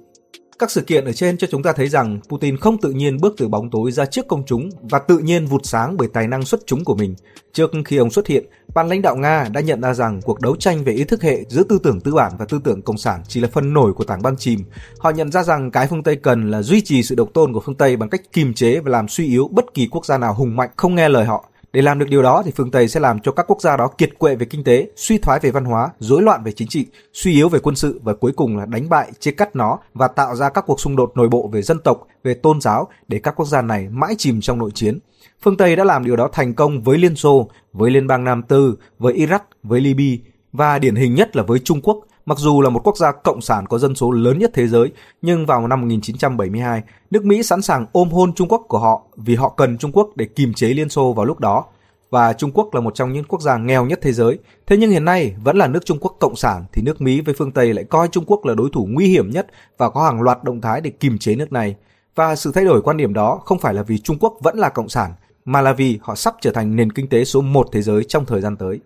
Các 0.58 0.70
sự 0.70 0.80
kiện 0.80 1.04
ở 1.04 1.12
trên 1.12 1.38
cho 1.38 1.46
chúng 1.50 1.62
ta 1.62 1.72
thấy 1.72 1.88
rằng 1.88 2.20
Putin 2.28 2.56
không 2.56 2.78
tự 2.78 2.90
nhiên 2.90 3.16
bước 3.20 3.34
từ 3.38 3.48
bóng 3.48 3.70
tối 3.70 3.92
ra 3.92 4.06
trước 4.06 4.28
công 4.28 4.46
chúng 4.46 4.70
và 4.82 4.98
tự 4.98 5.18
nhiên 5.18 5.46
vụt 5.46 5.60
sáng 5.64 5.96
bởi 5.96 6.08
tài 6.12 6.28
năng 6.28 6.44
xuất 6.44 6.60
chúng 6.66 6.84
của 6.84 6.94
mình. 6.94 7.14
Trước 7.52 7.70
khi 7.84 7.96
ông 7.96 8.10
xuất 8.10 8.26
hiện, 8.26 8.44
ban 8.74 8.88
lãnh 8.88 9.02
đạo 9.02 9.16
Nga 9.16 9.48
đã 9.52 9.60
nhận 9.60 9.82
ra 9.82 9.94
rằng 9.94 10.20
cuộc 10.22 10.40
đấu 10.40 10.56
tranh 10.56 10.84
về 10.84 10.92
ý 10.92 11.04
thức 11.04 11.22
hệ 11.22 11.44
giữa 11.48 11.62
tư 11.62 11.78
tưởng 11.82 12.00
tư 12.00 12.14
bản 12.14 12.32
và 12.38 12.44
tư 12.48 12.60
tưởng 12.64 12.82
cộng 12.82 12.98
sản 12.98 13.22
chỉ 13.28 13.40
là 13.40 13.48
phần 13.52 13.72
nổi 13.72 13.92
của 13.92 14.04
tảng 14.04 14.22
băng 14.22 14.36
chìm. 14.36 14.60
Họ 14.98 15.10
nhận 15.10 15.32
ra 15.32 15.42
rằng 15.42 15.70
cái 15.70 15.86
phương 15.86 16.02
Tây 16.02 16.16
cần 16.16 16.50
là 16.50 16.62
duy 16.62 16.80
trì 16.80 17.02
sự 17.02 17.14
độc 17.14 17.28
tôn 17.34 17.52
của 17.52 17.60
phương 17.60 17.74
Tây 17.74 17.96
bằng 17.96 18.08
cách 18.08 18.22
kiềm 18.32 18.54
chế 18.54 18.80
và 18.80 18.90
làm 18.90 19.08
suy 19.08 19.26
yếu 19.26 19.48
bất 19.48 19.74
kỳ 19.74 19.88
quốc 19.90 20.06
gia 20.06 20.18
nào 20.18 20.34
hùng 20.34 20.56
mạnh 20.56 20.70
không 20.76 20.94
nghe 20.94 21.08
lời 21.08 21.24
họ 21.24 21.50
để 21.74 21.82
làm 21.82 21.98
được 21.98 22.06
điều 22.08 22.22
đó 22.22 22.42
thì 22.44 22.50
phương 22.56 22.70
Tây 22.70 22.88
sẽ 22.88 23.00
làm 23.00 23.20
cho 23.20 23.32
các 23.32 23.46
quốc 23.48 23.60
gia 23.60 23.76
đó 23.76 23.88
kiệt 23.98 24.10
quệ 24.18 24.36
về 24.36 24.46
kinh 24.46 24.64
tế, 24.64 24.88
suy 24.96 25.18
thoái 25.18 25.40
về 25.40 25.50
văn 25.50 25.64
hóa, 25.64 25.90
rối 25.98 26.22
loạn 26.22 26.42
về 26.44 26.52
chính 26.52 26.68
trị, 26.68 26.86
suy 27.12 27.32
yếu 27.32 27.48
về 27.48 27.58
quân 27.58 27.76
sự 27.76 28.00
và 28.04 28.14
cuối 28.14 28.32
cùng 28.32 28.56
là 28.56 28.66
đánh 28.66 28.88
bại, 28.88 29.12
chia 29.20 29.30
cắt 29.30 29.56
nó 29.56 29.78
và 29.94 30.08
tạo 30.08 30.36
ra 30.36 30.50
các 30.50 30.64
cuộc 30.66 30.80
xung 30.80 30.96
đột 30.96 31.12
nội 31.14 31.28
bộ 31.28 31.48
về 31.52 31.62
dân 31.62 31.78
tộc, 31.78 32.06
về 32.24 32.34
tôn 32.34 32.60
giáo 32.60 32.88
để 33.08 33.18
các 33.18 33.36
quốc 33.36 33.46
gia 33.46 33.62
này 33.62 33.88
mãi 33.90 34.14
chìm 34.18 34.40
trong 34.40 34.58
nội 34.58 34.70
chiến. 34.74 34.98
Phương 35.42 35.56
Tây 35.56 35.76
đã 35.76 35.84
làm 35.84 36.04
điều 36.04 36.16
đó 36.16 36.28
thành 36.32 36.54
công 36.54 36.82
với 36.82 36.98
Liên 36.98 37.16
Xô, 37.16 37.48
với 37.72 37.90
Liên 37.90 38.06
bang 38.06 38.24
Nam 38.24 38.42
Tư, 38.42 38.76
với 38.98 39.14
Iraq, 39.14 39.40
với 39.62 39.80
Libya 39.80 40.30
và 40.52 40.78
điển 40.78 40.94
hình 40.94 41.14
nhất 41.14 41.36
là 41.36 41.42
với 41.42 41.58
Trung 41.58 41.80
Quốc 41.82 42.06
Mặc 42.26 42.38
dù 42.38 42.60
là 42.60 42.70
một 42.70 42.80
quốc 42.84 42.96
gia 42.96 43.12
cộng 43.12 43.40
sản 43.40 43.66
có 43.66 43.78
dân 43.78 43.94
số 43.94 44.10
lớn 44.10 44.38
nhất 44.38 44.50
thế 44.54 44.66
giới, 44.66 44.92
nhưng 45.22 45.46
vào 45.46 45.68
năm 45.68 45.80
1972, 45.80 46.82
nước 47.10 47.24
Mỹ 47.24 47.42
sẵn 47.42 47.62
sàng 47.62 47.86
ôm 47.92 48.10
hôn 48.10 48.32
Trung 48.34 48.48
Quốc 48.48 48.64
của 48.68 48.78
họ 48.78 49.02
vì 49.16 49.34
họ 49.34 49.48
cần 49.48 49.78
Trung 49.78 49.92
Quốc 49.92 50.10
để 50.16 50.24
kìm 50.24 50.54
chế 50.54 50.68
Liên 50.68 50.88
Xô 50.88 51.12
vào 51.12 51.26
lúc 51.26 51.40
đó. 51.40 51.64
Và 52.10 52.32
Trung 52.32 52.50
Quốc 52.54 52.74
là 52.74 52.80
một 52.80 52.94
trong 52.94 53.12
những 53.12 53.24
quốc 53.24 53.42
gia 53.42 53.56
nghèo 53.56 53.86
nhất 53.86 53.98
thế 54.02 54.12
giới. 54.12 54.38
Thế 54.66 54.76
nhưng 54.76 54.90
hiện 54.90 55.04
nay 55.04 55.34
vẫn 55.44 55.56
là 55.56 55.66
nước 55.66 55.86
Trung 55.86 55.98
Quốc 56.00 56.16
cộng 56.20 56.36
sản 56.36 56.64
thì 56.72 56.82
nước 56.82 57.00
Mỹ 57.00 57.20
với 57.20 57.34
phương 57.38 57.52
Tây 57.52 57.74
lại 57.74 57.84
coi 57.84 58.08
Trung 58.08 58.24
Quốc 58.26 58.44
là 58.44 58.54
đối 58.54 58.70
thủ 58.72 58.88
nguy 58.90 59.06
hiểm 59.06 59.30
nhất 59.30 59.46
và 59.78 59.90
có 59.90 60.04
hàng 60.04 60.22
loạt 60.22 60.44
động 60.44 60.60
thái 60.60 60.80
để 60.80 60.90
kìm 60.90 61.18
chế 61.18 61.34
nước 61.34 61.52
này. 61.52 61.76
Và 62.14 62.36
sự 62.36 62.52
thay 62.52 62.64
đổi 62.64 62.82
quan 62.82 62.96
điểm 62.96 63.14
đó 63.14 63.40
không 63.44 63.58
phải 63.58 63.74
là 63.74 63.82
vì 63.82 63.98
Trung 63.98 64.16
Quốc 64.20 64.38
vẫn 64.42 64.58
là 64.58 64.68
cộng 64.68 64.88
sản, 64.88 65.12
mà 65.44 65.60
là 65.60 65.72
vì 65.72 65.98
họ 66.02 66.14
sắp 66.14 66.34
trở 66.40 66.50
thành 66.50 66.76
nền 66.76 66.92
kinh 66.92 67.08
tế 67.08 67.24
số 67.24 67.40
một 67.40 67.68
thế 67.72 67.82
giới 67.82 68.04
trong 68.04 68.26
thời 68.26 68.40
gian 68.40 68.56
tới. 68.56 68.80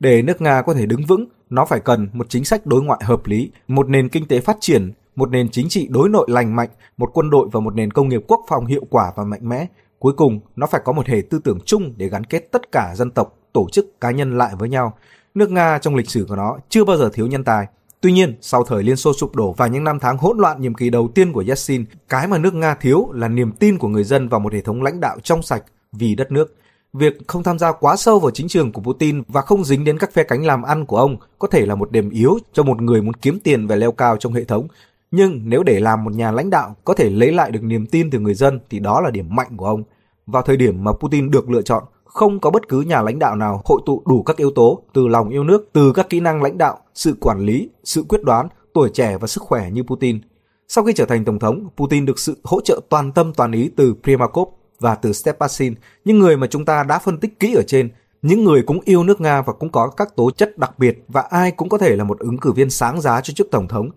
Để 0.00 0.22
nước 0.22 0.40
Nga 0.40 0.62
có 0.62 0.74
thể 0.74 0.86
đứng 0.86 1.04
vững, 1.04 1.26
nó 1.50 1.64
phải 1.64 1.80
cần 1.80 2.08
một 2.12 2.26
chính 2.28 2.44
sách 2.44 2.66
đối 2.66 2.82
ngoại 2.82 3.00
hợp 3.04 3.26
lý, 3.26 3.50
một 3.68 3.88
nền 3.88 4.08
kinh 4.08 4.26
tế 4.26 4.40
phát 4.40 4.56
triển, 4.60 4.92
một 5.16 5.30
nền 5.30 5.48
chính 5.50 5.68
trị 5.68 5.88
đối 5.90 6.08
nội 6.08 6.26
lành 6.30 6.56
mạnh, 6.56 6.68
một 6.96 7.10
quân 7.14 7.30
đội 7.30 7.48
và 7.52 7.60
một 7.60 7.74
nền 7.74 7.90
công 7.90 8.08
nghiệp 8.08 8.22
quốc 8.28 8.44
phòng 8.48 8.66
hiệu 8.66 8.86
quả 8.90 9.12
và 9.16 9.24
mạnh 9.24 9.48
mẽ. 9.48 9.66
Cuối 9.98 10.12
cùng, 10.16 10.40
nó 10.56 10.66
phải 10.66 10.80
có 10.84 10.92
một 10.92 11.06
hệ 11.06 11.22
tư 11.30 11.40
tưởng 11.44 11.58
chung 11.64 11.94
để 11.96 12.08
gắn 12.08 12.24
kết 12.24 12.52
tất 12.52 12.72
cả 12.72 12.94
dân 12.96 13.10
tộc, 13.10 13.38
tổ 13.52 13.66
chức, 13.72 14.00
cá 14.00 14.10
nhân 14.10 14.38
lại 14.38 14.52
với 14.58 14.68
nhau. 14.68 14.92
Nước 15.34 15.50
Nga 15.50 15.78
trong 15.78 15.94
lịch 15.94 16.10
sử 16.10 16.26
của 16.28 16.36
nó 16.36 16.58
chưa 16.68 16.84
bao 16.84 16.96
giờ 16.96 17.10
thiếu 17.12 17.26
nhân 17.26 17.44
tài. 17.44 17.66
Tuy 18.00 18.12
nhiên, 18.12 18.36
sau 18.40 18.64
thời 18.64 18.82
Liên 18.82 18.96
Xô 18.96 19.12
sụp 19.12 19.36
đổ 19.36 19.52
và 19.52 19.66
những 19.66 19.84
năm 19.84 19.98
tháng 20.00 20.18
hỗn 20.18 20.38
loạn 20.38 20.60
nhiệm 20.60 20.74
kỳ 20.74 20.90
đầu 20.90 21.08
tiên 21.14 21.32
của 21.32 21.44
Yeltsin, 21.46 21.84
cái 22.08 22.28
mà 22.28 22.38
nước 22.38 22.54
Nga 22.54 22.74
thiếu 22.74 23.08
là 23.12 23.28
niềm 23.28 23.52
tin 23.52 23.78
của 23.78 23.88
người 23.88 24.04
dân 24.04 24.28
vào 24.28 24.40
một 24.40 24.52
hệ 24.52 24.60
thống 24.60 24.82
lãnh 24.82 25.00
đạo 25.00 25.16
trong 25.22 25.42
sạch 25.42 25.62
vì 25.92 26.14
đất 26.14 26.32
nước. 26.32 26.54
Việc 26.94 27.28
không 27.28 27.42
tham 27.42 27.58
gia 27.58 27.72
quá 27.72 27.96
sâu 27.96 28.18
vào 28.18 28.30
chính 28.30 28.48
trường 28.48 28.72
của 28.72 28.82
Putin 28.82 29.22
và 29.28 29.40
không 29.40 29.64
dính 29.64 29.84
đến 29.84 29.98
các 29.98 30.12
phe 30.12 30.24
cánh 30.24 30.46
làm 30.46 30.62
ăn 30.62 30.86
của 30.86 30.96
ông 30.96 31.16
có 31.38 31.48
thể 31.48 31.66
là 31.66 31.74
một 31.74 31.90
điểm 31.92 32.10
yếu 32.10 32.38
cho 32.52 32.62
một 32.62 32.82
người 32.82 33.02
muốn 33.02 33.14
kiếm 33.14 33.38
tiền 33.44 33.66
và 33.66 33.76
leo 33.76 33.92
cao 33.92 34.16
trong 34.16 34.32
hệ 34.32 34.44
thống. 34.44 34.68
Nhưng 35.10 35.40
nếu 35.44 35.62
để 35.62 35.80
làm 35.80 36.04
một 36.04 36.12
nhà 36.12 36.32
lãnh 36.32 36.50
đạo 36.50 36.76
có 36.84 36.94
thể 36.94 37.10
lấy 37.10 37.32
lại 37.32 37.50
được 37.50 37.62
niềm 37.62 37.86
tin 37.86 38.10
từ 38.10 38.18
người 38.18 38.34
dân 38.34 38.60
thì 38.70 38.78
đó 38.78 39.00
là 39.00 39.10
điểm 39.10 39.26
mạnh 39.28 39.56
của 39.56 39.66
ông. 39.66 39.82
Vào 40.26 40.42
thời 40.42 40.56
điểm 40.56 40.84
mà 40.84 40.92
Putin 40.92 41.30
được 41.30 41.50
lựa 41.50 41.62
chọn, 41.62 41.84
không 42.04 42.40
có 42.40 42.50
bất 42.50 42.68
cứ 42.68 42.80
nhà 42.80 43.02
lãnh 43.02 43.18
đạo 43.18 43.36
nào 43.36 43.62
hội 43.64 43.80
tụ 43.86 44.02
đủ 44.06 44.22
các 44.22 44.36
yếu 44.36 44.50
tố 44.50 44.82
từ 44.92 45.06
lòng 45.06 45.28
yêu 45.28 45.44
nước, 45.44 45.68
từ 45.72 45.92
các 45.92 46.08
kỹ 46.08 46.20
năng 46.20 46.42
lãnh 46.42 46.58
đạo, 46.58 46.78
sự 46.94 47.16
quản 47.20 47.40
lý, 47.40 47.68
sự 47.84 48.04
quyết 48.08 48.22
đoán, 48.22 48.48
tuổi 48.74 48.90
trẻ 48.94 49.18
và 49.18 49.26
sức 49.26 49.42
khỏe 49.42 49.70
như 49.70 49.82
Putin. 49.82 50.20
Sau 50.68 50.84
khi 50.84 50.92
trở 50.92 51.06
thành 51.06 51.24
tổng 51.24 51.38
thống, 51.38 51.68
Putin 51.76 52.06
được 52.06 52.18
sự 52.18 52.36
hỗ 52.44 52.60
trợ 52.60 52.80
toàn 52.88 53.12
tâm 53.12 53.32
toàn 53.34 53.52
ý 53.52 53.70
từ 53.76 53.94
Primakov, 54.02 54.48
và 54.84 54.94
từ 54.94 55.12
Stepasin, 55.12 55.74
những 56.04 56.18
người 56.18 56.36
mà 56.36 56.46
chúng 56.46 56.64
ta 56.64 56.82
đã 56.82 56.98
phân 56.98 57.18
tích 57.18 57.40
kỹ 57.40 57.54
ở 57.54 57.62
trên, 57.66 57.88
những 58.22 58.44
người 58.44 58.62
cũng 58.62 58.80
yêu 58.84 59.04
nước 59.04 59.20
Nga 59.20 59.42
và 59.42 59.52
cũng 59.52 59.68
có 59.68 59.88
các 59.88 60.16
tố 60.16 60.30
chất 60.30 60.58
đặc 60.58 60.78
biệt 60.78 61.04
và 61.08 61.20
ai 61.20 61.50
cũng 61.50 61.68
có 61.68 61.78
thể 61.78 61.96
là 61.96 62.04
một 62.04 62.18
ứng 62.18 62.38
cử 62.38 62.52
viên 62.52 62.70
sáng 62.70 63.00
giá 63.00 63.20
cho 63.20 63.34
chức 63.34 63.50
tổng 63.50 63.68
thống. 63.68 63.90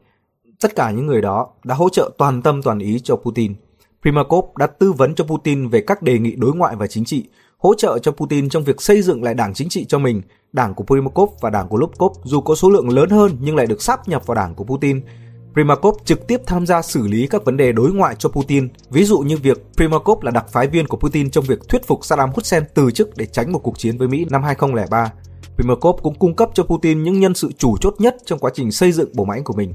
Tất 0.61 0.75
cả 0.75 0.91
những 0.91 1.07
người 1.07 1.21
đó 1.21 1.47
đã 1.63 1.75
hỗ 1.75 1.89
trợ 1.89 2.11
toàn 2.17 2.41
tâm 2.41 2.61
toàn 2.61 2.79
ý 2.79 2.99
cho 2.99 3.15
Putin. 3.15 3.53
Primakov 4.01 4.45
đã 4.57 4.67
tư 4.67 4.91
vấn 4.91 5.15
cho 5.15 5.23
Putin 5.23 5.67
về 5.67 5.81
các 5.81 6.01
đề 6.01 6.19
nghị 6.19 6.35
đối 6.35 6.55
ngoại 6.55 6.75
và 6.75 6.87
chính 6.87 7.05
trị, 7.05 7.29
hỗ 7.57 7.73
trợ 7.73 7.99
cho 7.99 8.11
Putin 8.11 8.49
trong 8.49 8.63
việc 8.63 8.81
xây 8.81 9.01
dựng 9.01 9.23
lại 9.23 9.33
đảng 9.33 9.53
chính 9.53 9.69
trị 9.69 9.85
cho 9.85 9.99
mình. 9.99 10.21
Đảng 10.53 10.73
của 10.73 10.83
Primakov 10.83 11.29
và 11.41 11.49
đảng 11.49 11.67
của 11.67 11.77
Lubkov 11.77 12.17
dù 12.23 12.41
có 12.41 12.55
số 12.55 12.69
lượng 12.69 12.89
lớn 12.89 13.09
hơn 13.09 13.31
nhưng 13.41 13.55
lại 13.55 13.65
được 13.65 13.81
sáp 13.81 14.07
nhập 14.07 14.25
vào 14.25 14.35
đảng 14.35 14.55
của 14.55 14.63
Putin 14.63 15.01
Primakov 15.57 15.95
trực 16.05 16.27
tiếp 16.27 16.41
tham 16.45 16.65
gia 16.65 16.81
xử 16.81 17.07
lý 17.07 17.27
các 17.27 17.45
vấn 17.45 17.57
đề 17.57 17.71
đối 17.71 17.93
ngoại 17.93 18.15
cho 18.19 18.29
Putin, 18.29 18.67
ví 18.89 19.03
dụ 19.03 19.19
như 19.19 19.37
việc 19.37 19.57
Primakov 19.77 20.23
là 20.23 20.31
đặc 20.31 20.45
phái 20.49 20.67
viên 20.67 20.87
của 20.87 20.97
Putin 20.97 21.29
trong 21.29 21.45
việc 21.45 21.59
thuyết 21.69 21.87
phục 21.87 22.05
Saddam 22.05 22.29
Hussein 22.35 22.63
từ 22.73 22.91
chức 22.91 23.17
để 23.17 23.25
tránh 23.25 23.51
một 23.51 23.59
cuộc 23.59 23.79
chiến 23.79 23.97
với 23.97 24.07
Mỹ 24.07 24.25
năm 24.29 24.43
2003. 24.43 25.11
Primakov 25.55 26.01
cũng 26.01 26.15
cung 26.19 26.35
cấp 26.35 26.49
cho 26.53 26.63
Putin 26.63 27.03
những 27.03 27.19
nhân 27.19 27.33
sự 27.33 27.51
chủ 27.57 27.77
chốt 27.77 27.95
nhất 27.99 28.15
trong 28.25 28.39
quá 28.39 28.51
trình 28.53 28.71
xây 28.71 28.91
dựng 28.91 29.09
bộ 29.15 29.25
máy 29.25 29.41
của 29.45 29.53
mình. 29.53 29.73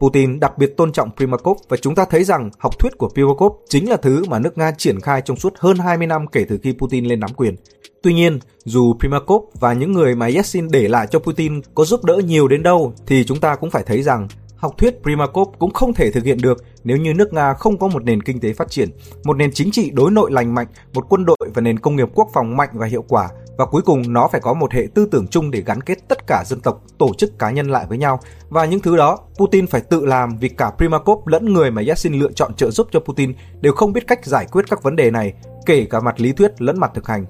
Putin 0.00 0.40
đặc 0.40 0.58
biệt 0.58 0.76
tôn 0.76 0.92
trọng 0.92 1.10
Primakov 1.16 1.58
và 1.68 1.76
chúng 1.76 1.94
ta 1.94 2.04
thấy 2.04 2.24
rằng 2.24 2.50
học 2.58 2.78
thuyết 2.78 2.98
của 2.98 3.08
Primakov 3.08 3.52
chính 3.68 3.90
là 3.90 3.96
thứ 3.96 4.24
mà 4.24 4.38
nước 4.38 4.58
Nga 4.58 4.72
triển 4.78 5.00
khai 5.00 5.22
trong 5.24 5.36
suốt 5.36 5.54
hơn 5.58 5.78
20 5.78 6.06
năm 6.06 6.26
kể 6.26 6.44
từ 6.48 6.58
khi 6.62 6.72
Putin 6.72 7.04
lên 7.04 7.20
nắm 7.20 7.30
quyền. 7.36 7.54
Tuy 8.02 8.14
nhiên, 8.14 8.38
dù 8.64 8.94
Primakov 8.98 9.42
và 9.60 9.72
những 9.72 9.92
người 9.92 10.14
mà 10.14 10.26
Yeltsin 10.26 10.68
để 10.70 10.88
lại 10.88 11.06
cho 11.10 11.18
Putin 11.18 11.60
có 11.74 11.84
giúp 11.84 12.04
đỡ 12.04 12.20
nhiều 12.24 12.48
đến 12.48 12.62
đâu 12.62 12.94
thì 13.06 13.24
chúng 13.24 13.40
ta 13.40 13.54
cũng 13.54 13.70
phải 13.70 13.82
thấy 13.86 14.02
rằng 14.02 14.28
học 14.56 14.74
thuyết 14.78 15.02
Primakov 15.02 15.48
cũng 15.58 15.72
không 15.72 15.94
thể 15.94 16.10
thực 16.10 16.24
hiện 16.24 16.38
được 16.42 16.64
nếu 16.84 16.96
như 16.96 17.14
nước 17.14 17.32
Nga 17.32 17.54
không 17.54 17.78
có 17.78 17.88
một 17.88 18.04
nền 18.04 18.22
kinh 18.22 18.40
tế 18.40 18.52
phát 18.52 18.70
triển, 18.70 18.90
một 19.24 19.36
nền 19.36 19.52
chính 19.52 19.70
trị 19.70 19.90
đối 19.90 20.10
nội 20.10 20.32
lành 20.32 20.54
mạnh, 20.54 20.66
một 20.94 21.06
quân 21.08 21.24
đội 21.24 21.50
và 21.54 21.62
nền 21.62 21.78
công 21.78 21.96
nghiệp 21.96 22.08
quốc 22.14 22.28
phòng 22.34 22.56
mạnh 22.56 22.70
và 22.72 22.86
hiệu 22.86 23.04
quả 23.08 23.28
và 23.58 23.66
cuối 23.66 23.82
cùng 23.82 24.12
nó 24.12 24.28
phải 24.28 24.40
có 24.40 24.54
một 24.54 24.72
hệ 24.72 24.86
tư 24.94 25.08
tưởng 25.10 25.26
chung 25.26 25.50
để 25.50 25.62
gắn 25.66 25.80
kết 25.80 25.98
tất 26.08 26.26
cả 26.26 26.44
dân 26.46 26.60
tộc, 26.60 26.82
tổ 26.98 27.14
chức 27.18 27.38
cá 27.38 27.50
nhân 27.50 27.70
lại 27.70 27.86
với 27.88 27.98
nhau. 27.98 28.20
Và 28.48 28.64
những 28.64 28.80
thứ 28.80 28.96
đó 28.96 29.18
Putin 29.34 29.66
phải 29.66 29.80
tự 29.80 30.06
làm 30.06 30.36
vì 30.38 30.48
cả 30.48 30.70
Primakov 30.76 31.28
lẫn 31.28 31.52
người 31.52 31.70
mà 31.70 31.82
Yeltsin 31.82 32.14
lựa 32.14 32.32
chọn 32.32 32.54
trợ 32.54 32.70
giúp 32.70 32.88
cho 32.90 33.00
Putin 33.00 33.32
đều 33.60 33.72
không 33.72 33.92
biết 33.92 34.06
cách 34.06 34.24
giải 34.24 34.46
quyết 34.52 34.64
các 34.70 34.82
vấn 34.82 34.96
đề 34.96 35.10
này, 35.10 35.32
kể 35.66 35.86
cả 35.90 36.00
mặt 36.00 36.20
lý 36.20 36.32
thuyết 36.32 36.62
lẫn 36.62 36.80
mặt 36.80 36.90
thực 36.94 37.08
hành. 37.08 37.26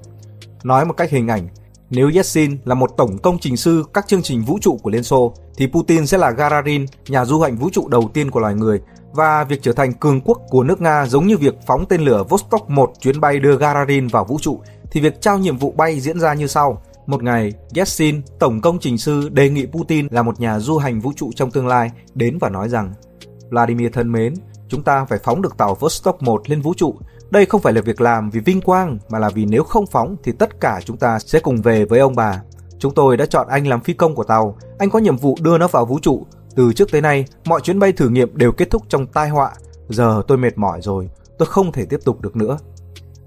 Nói 0.63 0.85
một 0.85 0.93
cách 0.93 1.09
hình 1.09 1.27
ảnh, 1.27 1.47
nếu 1.89 2.11
Yeltsin 2.13 2.57
là 2.65 2.75
một 2.75 2.97
tổng 2.97 3.17
công 3.17 3.37
trình 3.39 3.57
sư 3.57 3.83
các 3.93 4.07
chương 4.07 4.21
trình 4.21 4.41
vũ 4.41 4.57
trụ 4.61 4.77
của 4.83 4.89
Liên 4.89 5.03
Xô, 5.03 5.33
thì 5.57 5.67
Putin 5.67 6.07
sẽ 6.07 6.17
là 6.17 6.31
Gagarin, 6.31 6.85
nhà 7.07 7.25
du 7.25 7.39
hành 7.39 7.55
vũ 7.55 7.69
trụ 7.69 7.87
đầu 7.87 8.09
tiên 8.13 8.31
của 8.31 8.39
loài 8.39 8.55
người, 8.55 8.81
và 9.13 9.43
việc 9.43 9.59
trở 9.61 9.73
thành 9.73 9.93
cường 9.93 10.21
quốc 10.21 10.41
của 10.49 10.63
nước 10.63 10.81
Nga 10.81 11.05
giống 11.05 11.27
như 11.27 11.37
việc 11.37 11.55
phóng 11.67 11.85
tên 11.89 12.01
lửa 12.01 12.23
Vostok 12.29 12.69
1 12.69 12.93
chuyến 12.99 13.19
bay 13.19 13.39
đưa 13.39 13.57
Gagarin 13.57 14.07
vào 14.07 14.25
vũ 14.25 14.37
trụ, 14.41 14.59
thì 14.91 15.01
việc 15.01 15.21
trao 15.21 15.37
nhiệm 15.37 15.57
vụ 15.57 15.71
bay 15.71 15.99
diễn 15.99 16.19
ra 16.19 16.33
như 16.33 16.47
sau. 16.47 16.81
Một 17.05 17.23
ngày, 17.23 17.53
Yeltsin, 17.75 18.21
tổng 18.39 18.61
công 18.61 18.79
trình 18.79 18.97
sư 18.97 19.29
đề 19.29 19.49
nghị 19.49 19.65
Putin 19.65 20.07
là 20.11 20.21
một 20.21 20.39
nhà 20.39 20.59
du 20.59 20.77
hành 20.77 20.99
vũ 20.99 21.13
trụ 21.15 21.31
trong 21.35 21.51
tương 21.51 21.67
lai 21.67 21.91
đến 22.13 22.37
và 22.41 22.49
nói 22.49 22.69
rằng 22.69 22.93
Vladimir 23.49 23.93
thân 23.93 24.11
mến, 24.11 24.33
chúng 24.67 24.83
ta 24.83 25.05
phải 25.05 25.19
phóng 25.23 25.41
được 25.41 25.57
tàu 25.57 25.75
Vostok 25.75 26.23
1 26.23 26.49
lên 26.49 26.61
vũ 26.61 26.73
trụ 26.73 26.95
đây 27.29 27.45
không 27.45 27.61
phải 27.61 27.73
là 27.73 27.81
việc 27.81 28.01
làm 28.01 28.29
vì 28.29 28.39
vinh 28.39 28.61
quang 28.61 28.97
mà 29.09 29.19
là 29.19 29.29
vì 29.29 29.45
nếu 29.45 29.63
không 29.63 29.85
phóng 29.87 30.15
thì 30.23 30.31
tất 30.31 30.59
cả 30.59 30.79
chúng 30.85 30.97
ta 30.97 31.19
sẽ 31.19 31.39
cùng 31.39 31.61
về 31.61 31.85
với 31.85 31.99
ông 31.99 32.15
bà. 32.15 32.41
Chúng 32.79 32.93
tôi 32.93 33.17
đã 33.17 33.25
chọn 33.25 33.47
anh 33.47 33.67
làm 33.67 33.81
phi 33.81 33.93
công 33.93 34.15
của 34.15 34.23
tàu, 34.23 34.57
anh 34.79 34.89
có 34.89 34.99
nhiệm 34.99 35.17
vụ 35.17 35.37
đưa 35.41 35.57
nó 35.57 35.67
vào 35.67 35.85
vũ 35.85 35.99
trụ. 35.99 36.25
Từ 36.55 36.73
trước 36.73 36.91
tới 36.91 37.01
nay, 37.01 37.25
mọi 37.45 37.61
chuyến 37.61 37.79
bay 37.79 37.91
thử 37.91 38.09
nghiệm 38.09 38.37
đều 38.37 38.51
kết 38.51 38.69
thúc 38.69 38.83
trong 38.89 39.05
tai 39.05 39.29
họa. 39.29 39.51
Giờ 39.89 40.21
tôi 40.27 40.37
mệt 40.37 40.57
mỏi 40.57 40.81
rồi, 40.81 41.09
tôi 41.37 41.45
không 41.45 41.71
thể 41.71 41.85
tiếp 41.85 41.99
tục 42.05 42.21
được 42.21 42.35
nữa. 42.35 42.57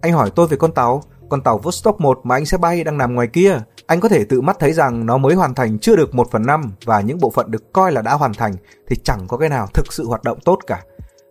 Anh 0.00 0.12
hỏi 0.12 0.30
tôi 0.34 0.46
về 0.46 0.56
con 0.56 0.72
tàu, 0.72 1.02
con 1.28 1.42
tàu 1.42 1.58
Vostok 1.58 2.00
1 2.00 2.20
mà 2.24 2.36
anh 2.36 2.46
sẽ 2.46 2.58
bay 2.58 2.84
đang 2.84 2.98
nằm 2.98 3.14
ngoài 3.14 3.26
kia. 3.26 3.60
Anh 3.86 4.00
có 4.00 4.08
thể 4.08 4.24
tự 4.24 4.40
mắt 4.40 4.56
thấy 4.60 4.72
rằng 4.72 5.06
nó 5.06 5.18
mới 5.18 5.34
hoàn 5.34 5.54
thành 5.54 5.78
chưa 5.78 5.96
được 5.96 6.14
1 6.14 6.30
phần 6.30 6.46
5 6.46 6.72
và 6.84 7.00
những 7.00 7.18
bộ 7.18 7.30
phận 7.30 7.50
được 7.50 7.72
coi 7.72 7.92
là 7.92 8.02
đã 8.02 8.14
hoàn 8.14 8.34
thành 8.34 8.52
thì 8.88 8.96
chẳng 9.04 9.28
có 9.28 9.36
cái 9.36 9.48
nào 9.48 9.66
thực 9.74 9.92
sự 9.92 10.06
hoạt 10.06 10.22
động 10.22 10.38
tốt 10.44 10.58
cả. 10.66 10.82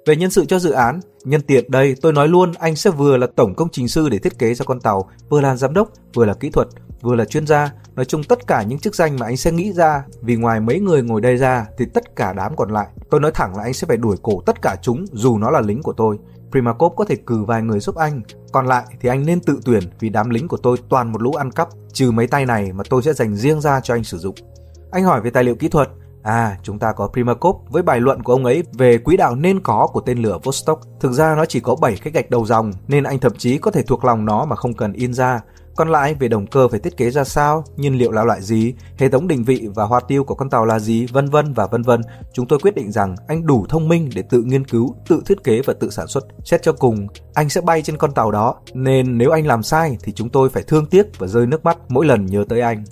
Về 0.06 0.16
nhân 0.16 0.32
sự 0.32 0.46
cho 0.46 0.60
dự 0.60 0.72
án, 0.72 1.00
nhân 1.24 1.42
tiện 1.42 1.72
đây 1.72 1.96
tôi 2.02 2.14
nói 2.14 2.28
luôn 2.28 2.54
anh 2.60 2.76
sẽ 2.76 2.90
vừa 2.90 3.18
là 3.18 3.28
tổng 3.36 3.56
công 3.56 3.70
trình 3.72 3.88
sư 3.88 4.10
để 4.10 4.18
thiết 4.18 4.40
kế 4.40 4.54
ra 4.54 4.66
con 4.66 4.80
tàu, 4.80 5.10
vừa 5.30 5.42
là 5.42 5.56
giám 5.56 5.74
đốc, 5.74 5.90
vừa 6.14 6.26
là 6.26 6.34
kỹ 6.34 6.50
thuật, 6.50 6.68
vừa 7.02 7.16
là 7.16 7.26
chuyên 7.26 7.48
gia, 7.48 7.74
nói 7.96 8.06
chung 8.06 8.24
tất 8.24 8.48
cả 8.48 8.64
những 8.64 8.80
chức 8.80 8.96
danh 8.96 9.20
mà 9.20 9.26
anh 9.26 9.38
sẽ 9.38 9.52
nghĩ 9.52 9.74
ra 9.74 10.04
vì 10.22 10.36
ngoài 10.36 10.60
mấy 10.60 10.80
người 10.80 11.02
ngồi 11.02 11.22
đây 11.22 11.38
ra 11.38 11.66
thì 11.78 11.86
tất 11.94 12.16
cả 12.16 12.34
đám 12.34 12.56
còn 12.56 12.72
lại. 12.72 12.88
Tôi 13.10 13.20
nói 13.20 13.32
thẳng 13.32 13.56
là 13.58 13.64
anh 13.64 13.74
sẽ 13.74 13.88
phải 13.88 13.98
đuổi 13.98 14.18
cổ 14.22 14.42
tất 14.46 14.62
cả 14.62 14.76
chúng 14.82 15.06
dù 15.12 15.38
nó 15.38 15.50
là 15.50 15.62
lính 15.62 15.84
của 15.84 15.94
tôi. 15.94 16.18
Primakov 16.52 16.94
có 16.96 17.06
thể 17.06 17.16
cử 17.16 17.44
vài 17.44 17.62
người 17.62 17.80
giúp 17.80 17.96
anh. 17.96 18.22
Còn 18.52 18.68
lại 18.68 18.84
thì 19.00 19.10
anh 19.10 19.26
nên 19.26 19.40
tự 19.40 19.60
tuyển 19.66 19.84
vì 20.00 20.10
đám 20.10 20.30
lính 20.30 20.48
của 20.48 20.58
tôi 20.58 20.78
toàn 20.90 21.12
một 21.12 21.22
lũ 21.22 21.32
ăn 21.32 21.52
cắp. 21.52 21.70
Trừ 21.94 22.12
mấy 22.12 22.28
tay 22.28 22.46
này 22.46 22.72
mà 22.74 22.84
tôi 22.90 23.04
sẽ 23.04 23.14
dành 23.14 23.36
riêng 23.36 23.62
ra 23.62 23.80
cho 23.80 23.96
anh 23.96 24.04
sử 24.04 24.18
dụng. 24.18 24.36
Anh 24.92 25.04
hỏi 25.04 25.22
về 25.22 25.30
tài 25.30 25.44
liệu 25.44 25.56
kỹ 25.56 25.68
thuật. 25.68 25.90
À, 26.24 26.58
chúng 26.64 26.80
ta 26.80 26.92
có 26.92 27.08
Primakov 27.08 27.56
với 27.70 27.84
bài 27.84 28.00
luận 28.00 28.24
của 28.24 28.34
ông 28.34 28.46
ấy 28.46 28.64
về 28.74 28.98
quỹ 28.98 29.18
đạo 29.18 29.36
nên 29.36 29.60
có 29.60 29.88
của 29.94 30.02
tên 30.02 30.18
lửa 30.18 30.40
Vostok. 30.44 30.80
Thực 31.00 31.12
ra 31.12 31.36
nó 31.36 31.46
chỉ 31.46 31.60
có 31.60 31.76
7 31.76 31.96
cái 32.04 32.14
gạch 32.14 32.30
đầu 32.30 32.46
dòng 32.46 32.72
nên 32.88 33.04
anh 33.04 33.20
thậm 33.20 33.34
chí 33.38 33.58
có 33.58 33.72
thể 33.72 33.84
thuộc 33.84 34.06
lòng 34.06 34.26
nó 34.26 34.46
mà 34.46 34.56
không 34.56 34.74
cần 34.74 34.94
in 34.94 35.14
ra. 35.14 35.42
Còn 35.76 35.90
lại 35.90 36.14
về 36.14 36.28
động 36.28 36.48
cơ 36.48 36.68
phải 36.68 36.80
thiết 36.80 36.98
kế 36.98 37.10
ra 37.10 37.24
sao, 37.24 37.64
nhiên 37.78 37.98
liệu 37.98 38.12
là 38.12 38.24
loại 38.24 38.42
gì, 38.42 38.74
hệ 38.98 39.10
thống 39.10 39.28
định 39.28 39.44
vị 39.44 39.68
và 39.76 39.84
hoa 39.84 40.00
tiêu 40.08 40.24
của 40.24 40.36
con 40.36 40.50
tàu 40.50 40.66
là 40.66 40.80
gì, 40.80 41.06
vân 41.06 41.30
vân 41.30 41.54
và 41.54 41.68
vân 41.68 41.82
vân. 41.82 42.02
Chúng 42.34 42.48
tôi 42.48 42.60
quyết 42.60 42.76
định 42.76 42.92
rằng 42.92 43.16
anh 43.28 43.46
đủ 43.46 43.66
thông 43.70 43.88
minh 43.88 44.10
để 44.16 44.22
tự 44.22 44.42
nghiên 44.42 44.66
cứu, 44.66 44.96
tự 45.08 45.22
thiết 45.26 45.44
kế 45.44 45.62
và 45.62 45.74
tự 45.80 45.90
sản 45.90 46.08
xuất. 46.08 46.24
Xét 46.46 46.62
cho 46.64 46.74
cùng, 46.74 47.08
anh 47.34 47.50
sẽ 47.50 47.62
bay 47.62 47.82
trên 47.82 47.98
con 47.98 48.14
tàu 48.14 48.32
đó, 48.32 48.56
nên 48.74 49.18
nếu 49.18 49.32
anh 49.32 49.48
làm 49.48 49.64
sai 49.64 49.98
thì 50.04 50.12
chúng 50.12 50.30
tôi 50.30 50.50
phải 50.50 50.64
thương 50.64 50.86
tiếc 50.86 51.20
và 51.20 51.28
rơi 51.28 51.48
nước 51.48 51.66
mắt 51.66 51.78
mỗi 51.90 52.06
lần 52.06 52.26
nhớ 52.26 52.46
tới 52.50 52.62
anh. 52.62 52.84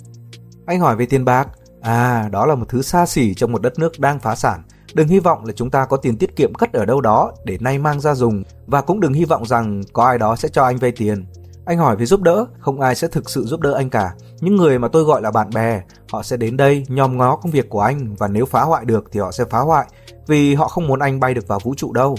Anh 0.66 0.80
hỏi 0.80 0.96
về 0.96 1.06
tiền 1.06 1.24
bạc, 1.24 1.48
À, 1.80 2.28
đó 2.32 2.46
là 2.46 2.54
một 2.54 2.68
thứ 2.68 2.82
xa 2.82 3.06
xỉ 3.06 3.34
trong 3.34 3.52
một 3.52 3.62
đất 3.62 3.78
nước 3.78 3.98
đang 3.98 4.18
phá 4.18 4.34
sản. 4.34 4.62
Đừng 4.94 5.08
hy 5.08 5.18
vọng 5.18 5.44
là 5.44 5.52
chúng 5.52 5.70
ta 5.70 5.84
có 5.84 5.96
tiền 5.96 6.16
tiết 6.16 6.36
kiệm 6.36 6.54
cất 6.54 6.72
ở 6.72 6.84
đâu 6.84 7.00
đó 7.00 7.32
để 7.44 7.58
nay 7.60 7.78
mang 7.78 8.00
ra 8.00 8.14
dùng 8.14 8.42
và 8.66 8.80
cũng 8.80 9.00
đừng 9.00 9.12
hy 9.12 9.24
vọng 9.24 9.46
rằng 9.46 9.82
có 9.92 10.04
ai 10.04 10.18
đó 10.18 10.36
sẽ 10.36 10.48
cho 10.48 10.64
anh 10.64 10.76
vay 10.76 10.92
tiền. 10.92 11.26
Anh 11.64 11.78
hỏi 11.78 11.96
về 11.96 12.06
giúp 12.06 12.22
đỡ, 12.22 12.46
không 12.58 12.80
ai 12.80 12.94
sẽ 12.94 13.08
thực 13.08 13.30
sự 13.30 13.44
giúp 13.44 13.60
đỡ 13.60 13.74
anh 13.74 13.90
cả. 13.90 14.14
Những 14.40 14.56
người 14.56 14.78
mà 14.78 14.88
tôi 14.88 15.04
gọi 15.04 15.22
là 15.22 15.30
bạn 15.30 15.50
bè, 15.54 15.82
họ 16.12 16.22
sẽ 16.22 16.36
đến 16.36 16.56
đây 16.56 16.86
nhòm 16.88 17.18
ngó 17.18 17.36
công 17.36 17.52
việc 17.52 17.68
của 17.68 17.80
anh 17.80 18.14
và 18.18 18.28
nếu 18.28 18.46
phá 18.46 18.62
hoại 18.62 18.84
được 18.84 19.04
thì 19.12 19.20
họ 19.20 19.32
sẽ 19.32 19.44
phá 19.44 19.58
hoại 19.58 19.86
vì 20.26 20.54
họ 20.54 20.68
không 20.68 20.86
muốn 20.86 20.98
anh 20.98 21.20
bay 21.20 21.34
được 21.34 21.48
vào 21.48 21.58
vũ 21.58 21.74
trụ 21.74 21.92
đâu. 21.92 22.16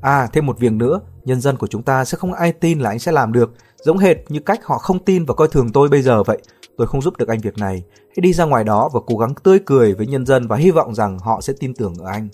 À, 0.00 0.28
thêm 0.32 0.46
một 0.46 0.58
việc 0.58 0.72
nữa, 0.72 1.00
nhân 1.24 1.40
dân 1.40 1.56
của 1.56 1.66
chúng 1.66 1.82
ta 1.82 2.04
sẽ 2.04 2.18
không 2.18 2.32
ai 2.32 2.52
tin 2.52 2.80
là 2.80 2.90
anh 2.90 2.98
sẽ 2.98 3.12
làm 3.12 3.32
được, 3.32 3.52
giống 3.84 3.98
hệt 3.98 4.16
như 4.28 4.40
cách 4.40 4.64
họ 4.64 4.78
không 4.78 4.98
tin 4.98 5.24
và 5.24 5.34
coi 5.34 5.48
thường 5.48 5.72
tôi 5.72 5.88
bây 5.88 6.02
giờ 6.02 6.22
vậy 6.22 6.38
tôi 6.76 6.86
không 6.86 7.02
giúp 7.02 7.16
được 7.16 7.28
anh 7.28 7.40
việc 7.40 7.58
này. 7.58 7.82
Hãy 7.96 8.20
đi 8.20 8.32
ra 8.32 8.44
ngoài 8.44 8.64
đó 8.64 8.90
và 8.92 9.00
cố 9.06 9.16
gắng 9.16 9.34
tươi 9.42 9.58
cười 9.66 9.94
với 9.94 10.06
nhân 10.06 10.26
dân 10.26 10.48
và 10.48 10.56
hy 10.56 10.70
vọng 10.70 10.94
rằng 10.94 11.18
họ 11.18 11.40
sẽ 11.40 11.52
tin 11.60 11.74
tưởng 11.74 11.94
ở 11.98 12.06
anh. 12.10 12.28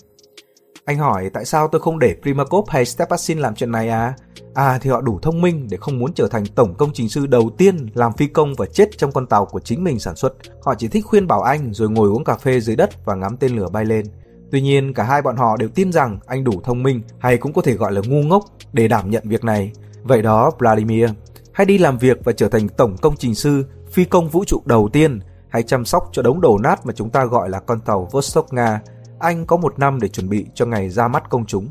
Anh 0.85 0.97
hỏi 0.97 1.29
tại 1.33 1.45
sao 1.45 1.67
tôi 1.67 1.81
không 1.81 1.99
để 1.99 2.15
Primakov 2.21 2.69
hay 2.69 2.85
Stepasin 2.85 3.39
làm 3.39 3.55
chuyện 3.55 3.71
này 3.71 3.89
à? 3.89 4.13
À 4.53 4.79
thì 4.81 4.89
họ 4.89 5.01
đủ 5.01 5.19
thông 5.21 5.41
minh 5.41 5.67
để 5.69 5.77
không 5.77 5.99
muốn 5.99 6.13
trở 6.13 6.27
thành 6.27 6.45
tổng 6.45 6.75
công 6.75 6.89
trình 6.93 7.09
sư 7.09 7.25
đầu 7.27 7.49
tiên 7.57 7.87
làm 7.93 8.13
phi 8.13 8.27
công 8.27 8.53
và 8.57 8.65
chết 8.65 8.97
trong 8.97 9.11
con 9.11 9.27
tàu 9.27 9.45
của 9.45 9.59
chính 9.59 9.83
mình 9.83 9.99
sản 9.99 10.15
xuất. 10.15 10.33
Họ 10.61 10.75
chỉ 10.75 10.87
thích 10.87 11.05
khuyên 11.05 11.27
bảo 11.27 11.41
anh 11.41 11.73
rồi 11.73 11.89
ngồi 11.89 12.09
uống 12.09 12.23
cà 12.23 12.35
phê 12.35 12.59
dưới 12.59 12.75
đất 12.75 13.05
và 13.05 13.15
ngắm 13.15 13.37
tên 13.37 13.55
lửa 13.55 13.67
bay 13.71 13.85
lên. 13.85 14.05
Tuy 14.51 14.61
nhiên 14.61 14.93
cả 14.93 15.03
hai 15.03 15.21
bọn 15.21 15.37
họ 15.37 15.57
đều 15.57 15.69
tin 15.69 15.91
rằng 15.91 16.19
anh 16.25 16.43
đủ 16.43 16.61
thông 16.63 16.83
minh 16.83 17.01
hay 17.19 17.37
cũng 17.37 17.53
có 17.53 17.61
thể 17.61 17.73
gọi 17.73 17.91
là 17.91 18.01
ngu 18.07 18.21
ngốc 18.21 18.43
để 18.73 18.87
đảm 18.87 19.09
nhận 19.09 19.23
việc 19.25 19.43
này. 19.43 19.71
Vậy 20.03 20.21
đó 20.21 20.51
Vladimir, 20.59 21.09
hãy 21.51 21.65
đi 21.65 21.77
làm 21.77 21.97
việc 21.97 22.17
và 22.23 22.31
trở 22.31 22.49
thành 22.49 22.69
tổng 22.69 22.97
công 23.01 23.15
trình 23.17 23.35
sư 23.35 23.63
phi 23.91 24.05
công 24.05 24.29
vũ 24.29 24.43
trụ 24.45 24.61
đầu 24.65 24.89
tiên 24.93 25.19
hay 25.49 25.63
chăm 25.63 25.85
sóc 25.85 26.09
cho 26.11 26.21
đống 26.21 26.41
đổ 26.41 26.57
nát 26.57 26.85
mà 26.85 26.93
chúng 26.93 27.09
ta 27.09 27.25
gọi 27.25 27.49
là 27.49 27.59
con 27.59 27.79
tàu 27.79 28.07
Vostok 28.11 28.53
Nga, 28.53 28.81
anh 29.19 29.45
có 29.45 29.57
một 29.57 29.79
năm 29.79 29.99
để 30.01 30.07
chuẩn 30.07 30.29
bị 30.29 30.45
cho 30.53 30.65
ngày 30.65 30.89
ra 30.89 31.07
mắt 31.07 31.29
công 31.29 31.45
chúng. 31.45 31.67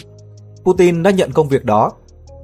Putin 0.64 1.02
đã 1.02 1.10
nhận 1.10 1.32
công 1.32 1.48
việc 1.48 1.64
đó. 1.64 1.92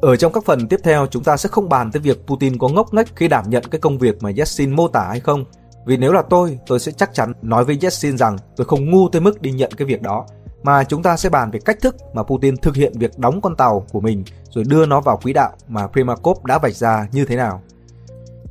Ở 0.00 0.16
trong 0.16 0.32
các 0.32 0.44
phần 0.44 0.68
tiếp 0.68 0.80
theo 0.84 1.06
chúng 1.06 1.24
ta 1.24 1.36
sẽ 1.36 1.48
không 1.48 1.68
bàn 1.68 1.92
tới 1.92 2.02
việc 2.02 2.26
Putin 2.26 2.58
có 2.58 2.68
ngốc 2.68 2.94
nghếch 2.94 3.16
khi 3.16 3.28
đảm 3.28 3.44
nhận 3.48 3.64
cái 3.70 3.80
công 3.80 3.98
việc 3.98 4.22
mà 4.22 4.30
Yeltsin 4.36 4.70
mô 4.70 4.88
tả 4.88 5.06
hay 5.08 5.20
không. 5.20 5.44
Vì 5.86 5.96
nếu 5.96 6.12
là 6.12 6.22
tôi, 6.22 6.58
tôi 6.66 6.80
sẽ 6.80 6.92
chắc 6.92 7.14
chắn 7.14 7.32
nói 7.42 7.64
với 7.64 7.78
Yeltsin 7.82 8.18
rằng 8.18 8.36
tôi 8.56 8.64
không 8.64 8.90
ngu 8.90 9.08
tới 9.08 9.20
mức 9.20 9.42
đi 9.42 9.52
nhận 9.52 9.70
cái 9.76 9.86
việc 9.86 10.02
đó. 10.02 10.26
Mà 10.62 10.84
chúng 10.84 11.02
ta 11.02 11.16
sẽ 11.16 11.28
bàn 11.28 11.50
về 11.50 11.60
cách 11.64 11.78
thức 11.80 11.96
mà 12.14 12.22
Putin 12.22 12.56
thực 12.56 12.76
hiện 12.76 12.92
việc 12.98 13.18
đóng 13.18 13.40
con 13.40 13.56
tàu 13.56 13.86
của 13.92 14.00
mình 14.00 14.24
rồi 14.50 14.64
đưa 14.64 14.86
nó 14.86 15.00
vào 15.00 15.16
quỹ 15.16 15.32
đạo 15.32 15.52
mà 15.68 15.86
Primakov 15.86 16.44
đã 16.44 16.58
vạch 16.58 16.74
ra 16.74 17.08
như 17.12 17.24
thế 17.24 17.36
nào. 17.36 17.62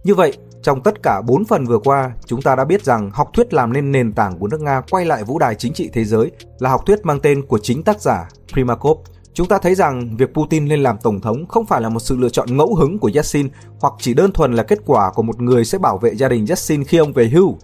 Như 0.04 0.16
vậy, 0.16 0.38
trong 0.64 0.84
tất 0.84 1.04
cả 1.04 1.22
4 1.22 1.46
phần 1.46 1.66
vừa 1.66 1.80
qua, 1.80 2.12
chúng 2.26 2.42
ta 2.42 2.56
đã 2.56 2.66
biết 2.66 2.84
rằng 2.84 3.12
học 3.14 3.30
thuyết 3.34 3.54
làm 3.54 3.74
nên 3.74 3.92
nền 3.92 4.14
tảng 4.14 4.40
của 4.40 4.48
nước 4.48 4.62
Nga 4.62 4.82
quay 4.90 5.06
lại 5.06 5.24
vũ 5.24 5.40
đài 5.40 5.56
chính 5.56 5.74
trị 5.74 5.90
thế 5.94 6.06
giới 6.06 6.32
là 6.60 6.70
học 6.70 6.86
thuyết 6.86 7.06
mang 7.06 7.20
tên 7.20 7.46
của 7.46 7.60
chính 7.60 7.84
tác 7.84 8.02
giả 8.02 8.30
Primakov. 8.54 8.98
Chúng 9.34 9.48
ta 9.48 9.58
thấy 9.58 9.76
rằng 9.76 10.18
việc 10.18 10.34
Putin 10.34 10.68
lên 10.68 10.84
làm 10.84 10.98
tổng 10.98 11.22
thống 11.22 11.46
không 11.48 11.66
phải 11.66 11.82
là 11.82 11.90
một 11.90 12.00
sự 12.00 12.18
lựa 12.18 12.30
chọn 12.30 12.58
ngẫu 12.58 12.76
hứng 12.76 13.00
của 13.00 13.12
Yeltsin 13.14 13.50
hoặc 13.80 13.94
chỉ 14.00 14.14
đơn 14.14 14.32
thuần 14.32 14.54
là 14.54 14.64
kết 14.64 14.80
quả 14.86 15.12
của 15.16 15.24
một 15.24 15.42
người 15.42 15.66
sẽ 15.66 15.78
bảo 15.78 15.98
vệ 15.98 16.16
gia 16.16 16.30
đình 16.30 16.46
Yeltsin 16.46 16.84
khi 16.84 16.98
ông 16.98 17.14
về 17.14 17.30
hưu. 17.30 17.58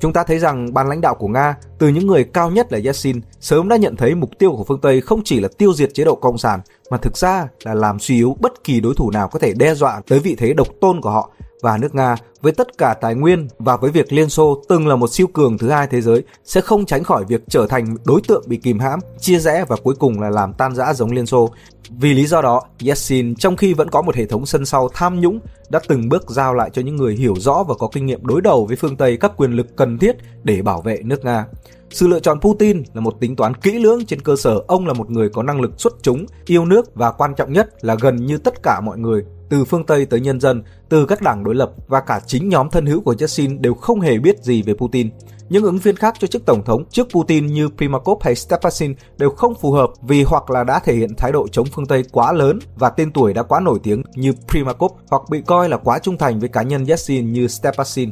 Chúng 0.00 0.12
ta 0.12 0.24
thấy 0.24 0.38
rằng 0.38 0.74
ban 0.74 0.88
lãnh 0.88 1.00
đạo 1.00 1.14
của 1.14 1.28
Nga, 1.28 1.56
từ 1.78 1.88
những 1.88 2.06
người 2.06 2.24
cao 2.24 2.50
nhất 2.50 2.72
là 2.72 2.78
Yeltsin, 2.84 3.20
sớm 3.40 3.68
đã 3.68 3.76
nhận 3.76 3.96
thấy 3.96 4.14
mục 4.14 4.30
tiêu 4.38 4.52
của 4.56 4.64
phương 4.64 4.80
Tây 4.80 5.00
không 5.00 5.20
chỉ 5.24 5.40
là 5.40 5.48
tiêu 5.58 5.72
diệt 5.72 5.94
chế 5.94 6.04
độ 6.04 6.14
cộng 6.14 6.38
sản, 6.38 6.60
mà 6.90 6.96
thực 6.96 7.16
ra 7.16 7.48
là 7.64 7.74
làm 7.74 7.98
suy 7.98 8.14
yếu 8.14 8.36
bất 8.40 8.64
kỳ 8.64 8.80
đối 8.80 8.94
thủ 8.94 9.10
nào 9.10 9.28
có 9.28 9.38
thể 9.38 9.52
đe 9.52 9.74
dọa 9.74 10.00
tới 10.08 10.18
vị 10.18 10.34
thế 10.38 10.52
độc 10.52 10.68
tôn 10.80 11.00
của 11.00 11.10
họ 11.10 11.30
và 11.62 11.76
nước 11.76 11.94
Nga 11.94 12.16
với 12.42 12.52
tất 12.52 12.78
cả 12.78 12.94
tài 13.00 13.14
nguyên 13.14 13.48
và 13.58 13.76
với 13.76 13.90
việc 13.90 14.12
Liên 14.12 14.28
Xô 14.28 14.62
từng 14.68 14.88
là 14.88 14.96
một 14.96 15.12
siêu 15.12 15.26
cường 15.26 15.58
thứ 15.58 15.70
hai 15.70 15.86
thế 15.86 16.00
giới 16.00 16.22
sẽ 16.44 16.60
không 16.60 16.86
tránh 16.86 17.04
khỏi 17.04 17.24
việc 17.24 17.42
trở 17.48 17.66
thành 17.66 17.96
đối 18.04 18.20
tượng 18.28 18.44
bị 18.46 18.56
kìm 18.56 18.78
hãm, 18.78 19.00
chia 19.20 19.38
rẽ 19.38 19.64
và 19.68 19.76
cuối 19.82 19.94
cùng 19.98 20.20
là 20.20 20.30
làm 20.30 20.52
tan 20.52 20.74
rã 20.74 20.94
giống 20.94 21.12
Liên 21.12 21.26
Xô. 21.26 21.50
Vì 21.90 22.14
lý 22.14 22.26
do 22.26 22.42
đó, 22.42 22.60
Yeltsin 22.84 23.34
trong 23.34 23.56
khi 23.56 23.74
vẫn 23.74 23.90
có 23.90 24.02
một 24.02 24.16
hệ 24.16 24.26
thống 24.26 24.46
sân 24.46 24.66
sau 24.66 24.88
tham 24.94 25.20
nhũng 25.20 25.40
đã 25.68 25.80
từng 25.88 26.08
bước 26.08 26.30
giao 26.30 26.54
lại 26.54 26.70
cho 26.72 26.82
những 26.82 26.96
người 26.96 27.14
hiểu 27.14 27.34
rõ 27.38 27.64
và 27.68 27.74
có 27.74 27.88
kinh 27.92 28.06
nghiệm 28.06 28.26
đối 28.26 28.40
đầu 28.40 28.66
với 28.66 28.76
phương 28.76 28.96
Tây 28.96 29.16
các 29.16 29.32
quyền 29.36 29.52
lực 29.52 29.76
cần 29.76 29.98
thiết 29.98 30.16
để 30.42 30.62
bảo 30.62 30.80
vệ 30.80 31.00
nước 31.04 31.24
Nga. 31.24 31.46
Sự 31.90 32.08
lựa 32.08 32.20
chọn 32.20 32.40
Putin 32.40 32.82
là 32.94 33.00
một 33.00 33.20
tính 33.20 33.36
toán 33.36 33.54
kỹ 33.54 33.78
lưỡng 33.78 34.06
trên 34.06 34.20
cơ 34.20 34.36
sở 34.36 34.60
ông 34.66 34.86
là 34.86 34.92
một 34.92 35.10
người 35.10 35.28
có 35.28 35.42
năng 35.42 35.60
lực 35.60 35.80
xuất 35.80 35.92
chúng, 36.02 36.26
yêu 36.46 36.64
nước 36.64 36.94
và 36.94 37.12
quan 37.12 37.34
trọng 37.34 37.52
nhất 37.52 37.84
là 37.84 37.96
gần 38.00 38.26
như 38.26 38.38
tất 38.38 38.62
cả 38.62 38.80
mọi 38.80 38.98
người 38.98 39.24
từ 39.50 39.64
phương 39.64 39.86
Tây 39.86 40.06
tới 40.06 40.20
nhân 40.20 40.40
dân, 40.40 40.62
từ 40.88 41.06
các 41.06 41.22
đảng 41.22 41.44
đối 41.44 41.54
lập 41.54 41.70
và 41.88 42.00
cả 42.00 42.20
chính 42.26 42.48
nhóm 42.48 42.70
thân 42.70 42.86
hữu 42.86 43.00
của 43.00 43.14
Yeltsin 43.18 43.62
đều 43.62 43.74
không 43.74 44.00
hề 44.00 44.18
biết 44.18 44.42
gì 44.42 44.62
về 44.62 44.74
Putin. 44.74 45.10
Những 45.48 45.64
ứng 45.64 45.78
viên 45.78 45.96
khác 45.96 46.14
cho 46.18 46.26
chức 46.26 46.46
tổng 46.46 46.64
thống 46.64 46.84
trước 46.90 47.06
Putin 47.10 47.46
như 47.46 47.68
Primakov 47.68 48.22
hay 48.22 48.34
Stepasin 48.34 48.94
đều 49.18 49.30
không 49.30 49.54
phù 49.54 49.72
hợp 49.72 49.90
vì 50.02 50.22
hoặc 50.22 50.50
là 50.50 50.64
đã 50.64 50.78
thể 50.78 50.94
hiện 50.94 51.14
thái 51.16 51.32
độ 51.32 51.48
chống 51.48 51.66
phương 51.72 51.86
Tây 51.86 52.02
quá 52.12 52.32
lớn 52.32 52.58
và 52.78 52.90
tên 52.90 53.12
tuổi 53.12 53.34
đã 53.34 53.42
quá 53.42 53.60
nổi 53.60 53.78
tiếng 53.82 54.02
như 54.14 54.32
Primakov 54.48 54.92
hoặc 55.10 55.22
bị 55.30 55.42
coi 55.46 55.68
là 55.68 55.76
quá 55.76 55.98
trung 55.98 56.18
thành 56.18 56.40
với 56.40 56.48
cá 56.48 56.62
nhân 56.62 56.84
Yeltsin 56.86 57.32
như 57.32 57.48
Stepasin. 57.48 58.10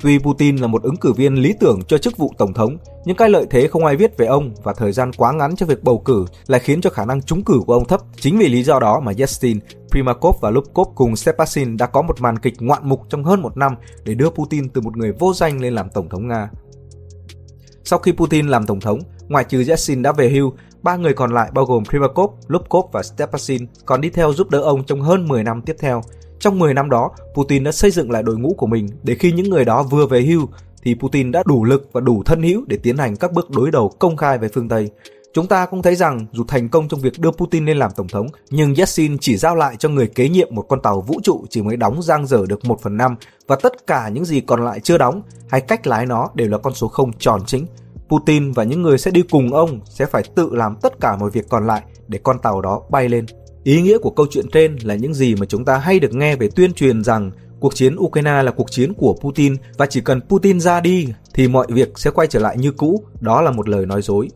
Tuy 0.00 0.18
Putin 0.18 0.56
là 0.56 0.66
một 0.66 0.82
ứng 0.82 0.96
cử 0.96 1.12
viên 1.12 1.34
lý 1.34 1.54
tưởng 1.60 1.80
cho 1.88 1.98
chức 1.98 2.16
vụ 2.16 2.32
tổng 2.38 2.54
thống, 2.54 2.76
nhưng 3.04 3.16
cái 3.16 3.28
lợi 3.28 3.46
thế 3.50 3.68
không 3.68 3.84
ai 3.84 3.96
viết 3.96 4.16
về 4.16 4.26
ông 4.26 4.54
và 4.62 4.72
thời 4.72 4.92
gian 4.92 5.12
quá 5.12 5.32
ngắn 5.32 5.56
cho 5.56 5.66
việc 5.66 5.82
bầu 5.82 5.98
cử 5.98 6.24
lại 6.46 6.60
khiến 6.60 6.80
cho 6.80 6.90
khả 6.90 7.04
năng 7.04 7.22
trúng 7.22 7.44
cử 7.44 7.60
của 7.66 7.74
ông 7.74 7.84
thấp. 7.84 8.00
Chính 8.16 8.38
vì 8.38 8.48
lý 8.48 8.62
do 8.62 8.80
đó 8.80 9.00
mà 9.00 9.12
Yeltsin, 9.18 9.58
Primakov 9.90 10.36
và 10.40 10.50
Lubkov 10.50 10.88
cùng 10.94 11.16
Stepasin 11.16 11.76
đã 11.76 11.86
có 11.86 12.02
một 12.02 12.20
màn 12.20 12.38
kịch 12.38 12.54
ngoạn 12.58 12.88
mục 12.88 13.00
trong 13.08 13.24
hơn 13.24 13.42
một 13.42 13.56
năm 13.56 13.74
để 14.04 14.14
đưa 14.14 14.30
Putin 14.30 14.68
từ 14.68 14.80
một 14.80 14.96
người 14.96 15.12
vô 15.12 15.34
danh 15.34 15.60
lên 15.60 15.74
làm 15.74 15.88
tổng 15.90 16.08
thống 16.08 16.28
Nga. 16.28 16.50
Sau 17.84 17.98
khi 17.98 18.12
Putin 18.12 18.48
làm 18.48 18.66
tổng 18.66 18.80
thống, 18.80 18.98
ngoại 19.28 19.44
trừ 19.44 19.64
Yeltsin 19.68 20.02
đã 20.02 20.12
về 20.12 20.28
hưu, 20.28 20.52
ba 20.82 20.96
người 20.96 21.12
còn 21.12 21.34
lại 21.34 21.50
bao 21.54 21.64
gồm 21.64 21.84
Primakov, 21.84 22.30
Lubkov 22.46 22.86
và 22.92 23.02
Stepasin 23.02 23.66
còn 23.86 24.00
đi 24.00 24.10
theo 24.10 24.32
giúp 24.32 24.50
đỡ 24.50 24.60
ông 24.60 24.84
trong 24.84 25.00
hơn 25.00 25.28
10 25.28 25.44
năm 25.44 25.62
tiếp 25.62 25.76
theo. 25.78 26.02
Trong 26.40 26.58
10 26.58 26.74
năm 26.74 26.90
đó, 26.90 27.10
Putin 27.34 27.64
đã 27.64 27.72
xây 27.72 27.90
dựng 27.90 28.10
lại 28.10 28.22
đội 28.22 28.36
ngũ 28.36 28.54
của 28.58 28.66
mình 28.66 28.88
để 29.02 29.14
khi 29.14 29.32
những 29.32 29.50
người 29.50 29.64
đó 29.64 29.82
vừa 29.82 30.06
về 30.06 30.22
hưu 30.22 30.48
thì 30.82 30.94
Putin 30.94 31.32
đã 31.32 31.42
đủ 31.46 31.64
lực 31.64 31.88
và 31.92 32.00
đủ 32.00 32.22
thân 32.26 32.42
hữu 32.42 32.64
để 32.66 32.78
tiến 32.82 32.96
hành 32.96 33.16
các 33.16 33.32
bước 33.32 33.50
đối 33.50 33.70
đầu 33.70 33.88
công 33.98 34.16
khai 34.16 34.38
với 34.38 34.48
phương 34.48 34.68
Tây. 34.68 34.90
Chúng 35.32 35.46
ta 35.46 35.66
cũng 35.66 35.82
thấy 35.82 35.96
rằng 35.96 36.26
dù 36.32 36.44
thành 36.48 36.68
công 36.68 36.88
trong 36.88 37.00
việc 37.00 37.18
đưa 37.18 37.30
Putin 37.30 37.66
lên 37.66 37.76
làm 37.76 37.90
tổng 37.96 38.08
thống, 38.08 38.26
nhưng 38.50 38.74
Yeltsin 38.74 39.18
chỉ 39.18 39.36
giao 39.36 39.56
lại 39.56 39.76
cho 39.78 39.88
người 39.88 40.06
kế 40.06 40.28
nhiệm 40.28 40.54
một 40.54 40.62
con 40.62 40.82
tàu 40.82 41.00
vũ 41.00 41.20
trụ 41.22 41.44
chỉ 41.50 41.62
mới 41.62 41.76
đóng 41.76 42.02
giang 42.02 42.26
dở 42.26 42.44
được 42.48 42.64
1 42.64 42.80
phần 42.82 42.96
5 42.96 43.16
và 43.46 43.56
tất 43.56 43.86
cả 43.86 44.08
những 44.08 44.24
gì 44.24 44.40
còn 44.40 44.64
lại 44.64 44.80
chưa 44.80 44.98
đóng 44.98 45.22
hay 45.48 45.60
cách 45.60 45.86
lái 45.86 46.06
nó 46.06 46.28
đều 46.34 46.48
là 46.48 46.58
con 46.58 46.74
số 46.74 46.88
không 46.88 47.12
tròn 47.12 47.40
chính. 47.46 47.66
Putin 48.08 48.52
và 48.52 48.64
những 48.64 48.82
người 48.82 48.98
sẽ 48.98 49.10
đi 49.10 49.22
cùng 49.22 49.54
ông 49.54 49.80
sẽ 49.84 50.06
phải 50.06 50.22
tự 50.34 50.50
làm 50.52 50.76
tất 50.82 51.00
cả 51.00 51.16
mọi 51.16 51.30
việc 51.30 51.48
còn 51.48 51.66
lại 51.66 51.82
để 52.08 52.18
con 52.22 52.38
tàu 52.38 52.60
đó 52.60 52.82
bay 52.90 53.08
lên. 53.08 53.26
Ý 53.68 53.82
nghĩa 53.82 53.98
của 53.98 54.10
câu 54.10 54.26
chuyện 54.30 54.48
trên 54.52 54.76
là 54.82 54.94
những 54.94 55.14
gì 55.14 55.34
mà 55.34 55.46
chúng 55.46 55.64
ta 55.64 55.78
hay 55.78 56.00
được 56.00 56.14
nghe 56.14 56.36
về 56.36 56.48
tuyên 56.56 56.72
truyền 56.72 57.04
rằng 57.04 57.30
cuộc 57.60 57.74
chiến 57.74 57.96
Ukraine 57.98 58.42
là 58.42 58.50
cuộc 58.50 58.70
chiến 58.70 58.94
của 58.94 59.16
Putin 59.20 59.56
và 59.78 59.86
chỉ 59.86 60.00
cần 60.00 60.20
Putin 60.28 60.60
ra 60.60 60.80
đi 60.80 61.08
thì 61.34 61.48
mọi 61.48 61.66
việc 61.70 61.98
sẽ 61.98 62.10
quay 62.10 62.28
trở 62.28 62.40
lại 62.40 62.56
như 62.58 62.72
cũ, 62.72 63.02
đó 63.20 63.42
là 63.42 63.50
một 63.50 63.68
lời 63.68 63.86
nói 63.86 64.02
dối. 64.02 64.28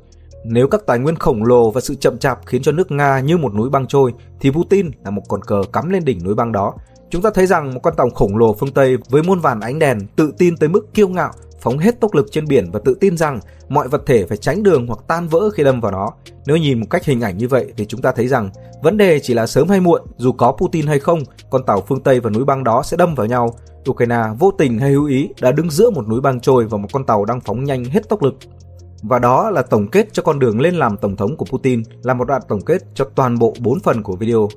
Nếu 0.45 0.69
các 0.69 0.87
tài 0.87 0.99
nguyên 0.99 1.17
khổng 1.17 1.45
lồ 1.45 1.71
và 1.71 1.81
sự 1.81 1.95
chậm 1.95 2.19
chạp 2.19 2.39
khiến 2.47 2.63
cho 2.63 2.73
nước 2.73 2.91
Nga 2.91 3.21
như 3.21 3.39
một 3.39 3.55
núi 3.55 3.71
băng 3.71 3.87
trôi 3.87 4.13
thì 4.41 4.51
Putin 4.51 4.91
là 5.05 5.11
một 5.11 5.23
con 5.29 5.43
cờ 5.43 5.63
cắm 5.73 5.91
lên 5.91 6.05
đỉnh 6.05 6.25
núi 6.25 6.35
băng 6.35 6.53
đó. 6.53 6.75
Chúng 7.11 7.23
ta 7.23 7.31
thấy 7.35 7.47
rằng 7.47 7.75
một 7.75 7.81
con 7.83 7.95
tàu 7.97 8.11
khổng 8.11 8.37
lồ 8.37 8.55
phương 8.55 8.73
Tây 8.73 8.97
với 9.11 9.23
muôn 9.23 9.41
vàn 9.41 9.61
ánh 9.61 9.79
đèn 9.79 9.99
tự 10.17 10.33
tin 10.39 10.57
tới 10.57 10.69
mức 10.69 10.95
kiêu 10.95 11.09
ngạo 11.09 11.33
phóng 11.63 11.79
hết 11.79 12.01
tốc 12.01 12.15
lực 12.15 12.27
trên 12.31 12.49
biển 12.49 12.71
và 12.73 12.81
tự 12.85 12.95
tin 13.01 13.17
rằng 13.17 13.41
mọi 13.69 13.89
vật 13.89 14.03
thể 14.07 14.27
phải 14.27 14.37
tránh 14.37 14.63
đường 14.63 14.87
hoặc 14.87 14.99
tan 15.07 15.29
vỡ 15.29 15.51
khi 15.51 15.65
đâm 15.65 15.81
vào 15.81 15.93
nó. 15.93 16.11
Nếu 16.47 16.57
nhìn 16.57 16.81
một 16.81 16.87
cách 16.91 17.05
hình 17.05 17.21
ảnh 17.21 17.39
như 17.39 17.49
vậy 17.49 17.73
thì 17.77 17.85
chúng 17.85 18.03
ta 18.03 18.13
thấy 18.13 18.29
rằng 18.29 18.51
vấn 18.83 18.97
đề 18.97 19.21
chỉ 19.21 19.35
là 19.35 19.47
sớm 19.47 19.69
hay 19.69 19.81
muộn, 19.81 20.03
dù 20.17 20.33
có 20.33 20.53
Putin 20.53 20.87
hay 20.87 20.99
không, 20.99 21.23
con 21.51 21.63
tàu 21.67 21.81
phương 21.81 22.01
Tây 22.01 22.21
và 22.21 22.31
núi 22.31 22.45
băng 22.45 22.65
đó 22.65 22.83
sẽ 22.83 22.97
đâm 22.97 23.15
vào 23.15 23.27
nhau. 23.27 23.55
Ukraine 23.91 24.23
vô 24.39 24.51
tình 24.51 24.79
hay 24.79 24.91
hữu 24.91 25.07
ý 25.07 25.29
đã 25.41 25.53
đứng 25.53 25.71
giữa 25.71 25.91
một 25.91 26.09
núi 26.09 26.21
băng 26.21 26.41
trôi 26.41 26.67
và 26.67 26.79
một 26.79 26.89
con 26.93 27.05
tàu 27.05 27.25
đang 27.25 27.41
phóng 27.41 27.65
nhanh 27.65 27.85
hết 27.85 28.09
tốc 28.09 28.23
lực. 28.23 28.35
Và 29.03 29.19
đó 29.19 29.51
là 29.51 29.63
tổng 29.63 29.89
kết 29.89 30.09
cho 30.13 30.23
con 30.23 30.39
đường 30.39 30.61
lên 30.61 30.75
làm 30.75 30.97
tổng 30.97 31.17
thống 31.17 31.37
của 31.37 31.45
Putin, 31.45 31.83
là 32.03 32.15
một 32.15 32.25
đoạn 32.25 32.43
tổng 32.49 32.61
kết 32.61 32.83
cho 32.95 33.05
toàn 33.15 33.39
bộ 33.39 33.55
4 33.61 33.81
phần 33.81 34.03
của 34.03 34.17
video. 34.17 34.49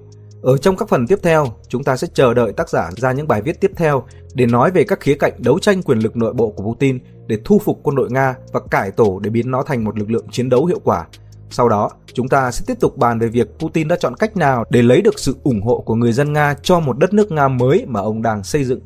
Ở 0.45 0.57
trong 0.57 0.77
các 0.77 0.89
phần 0.89 1.07
tiếp 1.07 1.19
theo, 1.23 1.45
chúng 1.67 1.83
ta 1.83 1.97
sẽ 1.97 2.07
chờ 2.13 2.33
đợi 2.33 2.53
tác 2.53 2.69
giả 2.69 2.89
ra 2.97 3.11
những 3.11 3.27
bài 3.27 3.41
viết 3.41 3.61
tiếp 3.61 3.71
theo 3.75 4.03
để 4.33 4.45
nói 4.45 4.71
về 4.71 4.83
các 4.83 4.99
khía 4.99 5.15
cạnh 5.15 5.33
đấu 5.37 5.59
tranh 5.59 5.83
quyền 5.83 5.99
lực 5.99 6.17
nội 6.17 6.33
bộ 6.33 6.49
của 6.49 6.63
Putin 6.63 6.99
để 7.27 7.37
thu 7.45 7.59
phục 7.59 7.79
quân 7.83 7.95
đội 7.95 8.11
Nga 8.11 8.35
và 8.53 8.59
cải 8.71 8.91
tổ 8.91 9.19
để 9.19 9.29
biến 9.29 9.51
nó 9.51 9.63
thành 9.63 9.83
một 9.83 9.99
lực 9.99 10.11
lượng 10.11 10.25
chiến 10.31 10.49
đấu 10.49 10.65
hiệu 10.65 10.79
quả. 10.83 11.07
Sau 11.49 11.69
đó, 11.69 11.89
chúng 12.13 12.29
ta 12.29 12.51
sẽ 12.51 12.63
tiếp 12.67 12.79
tục 12.79 12.97
bàn 12.97 13.19
về 13.19 13.27
việc 13.27 13.47
Putin 13.59 13.87
đã 13.87 13.95
chọn 13.95 14.15
cách 14.15 14.37
nào 14.37 14.63
để 14.69 14.81
lấy 14.81 15.01
được 15.01 15.19
sự 15.19 15.35
ủng 15.43 15.61
hộ 15.61 15.83
của 15.85 15.95
người 15.95 16.13
dân 16.13 16.33
Nga 16.33 16.55
cho 16.61 16.79
một 16.79 16.97
đất 16.99 17.13
nước 17.13 17.31
Nga 17.31 17.47
mới 17.47 17.85
mà 17.87 17.99
ông 17.99 18.21
đang 18.21 18.43
xây 18.43 18.63
dựng. 18.63 18.79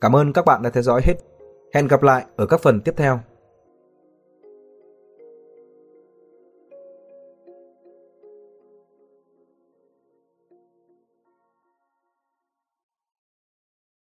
Cảm 0.00 0.16
ơn 0.16 0.32
các 0.32 0.44
bạn 0.44 0.62
đã 0.62 0.70
theo 0.70 0.82
dõi 0.82 1.02
hết. 1.04 1.14
Hẹn 1.74 1.86
gặp 1.86 2.02
lại 2.02 2.24
ở 2.36 2.46
các 2.46 2.62
phần 2.62 2.80
tiếp 2.80 2.94
theo. 2.96 3.20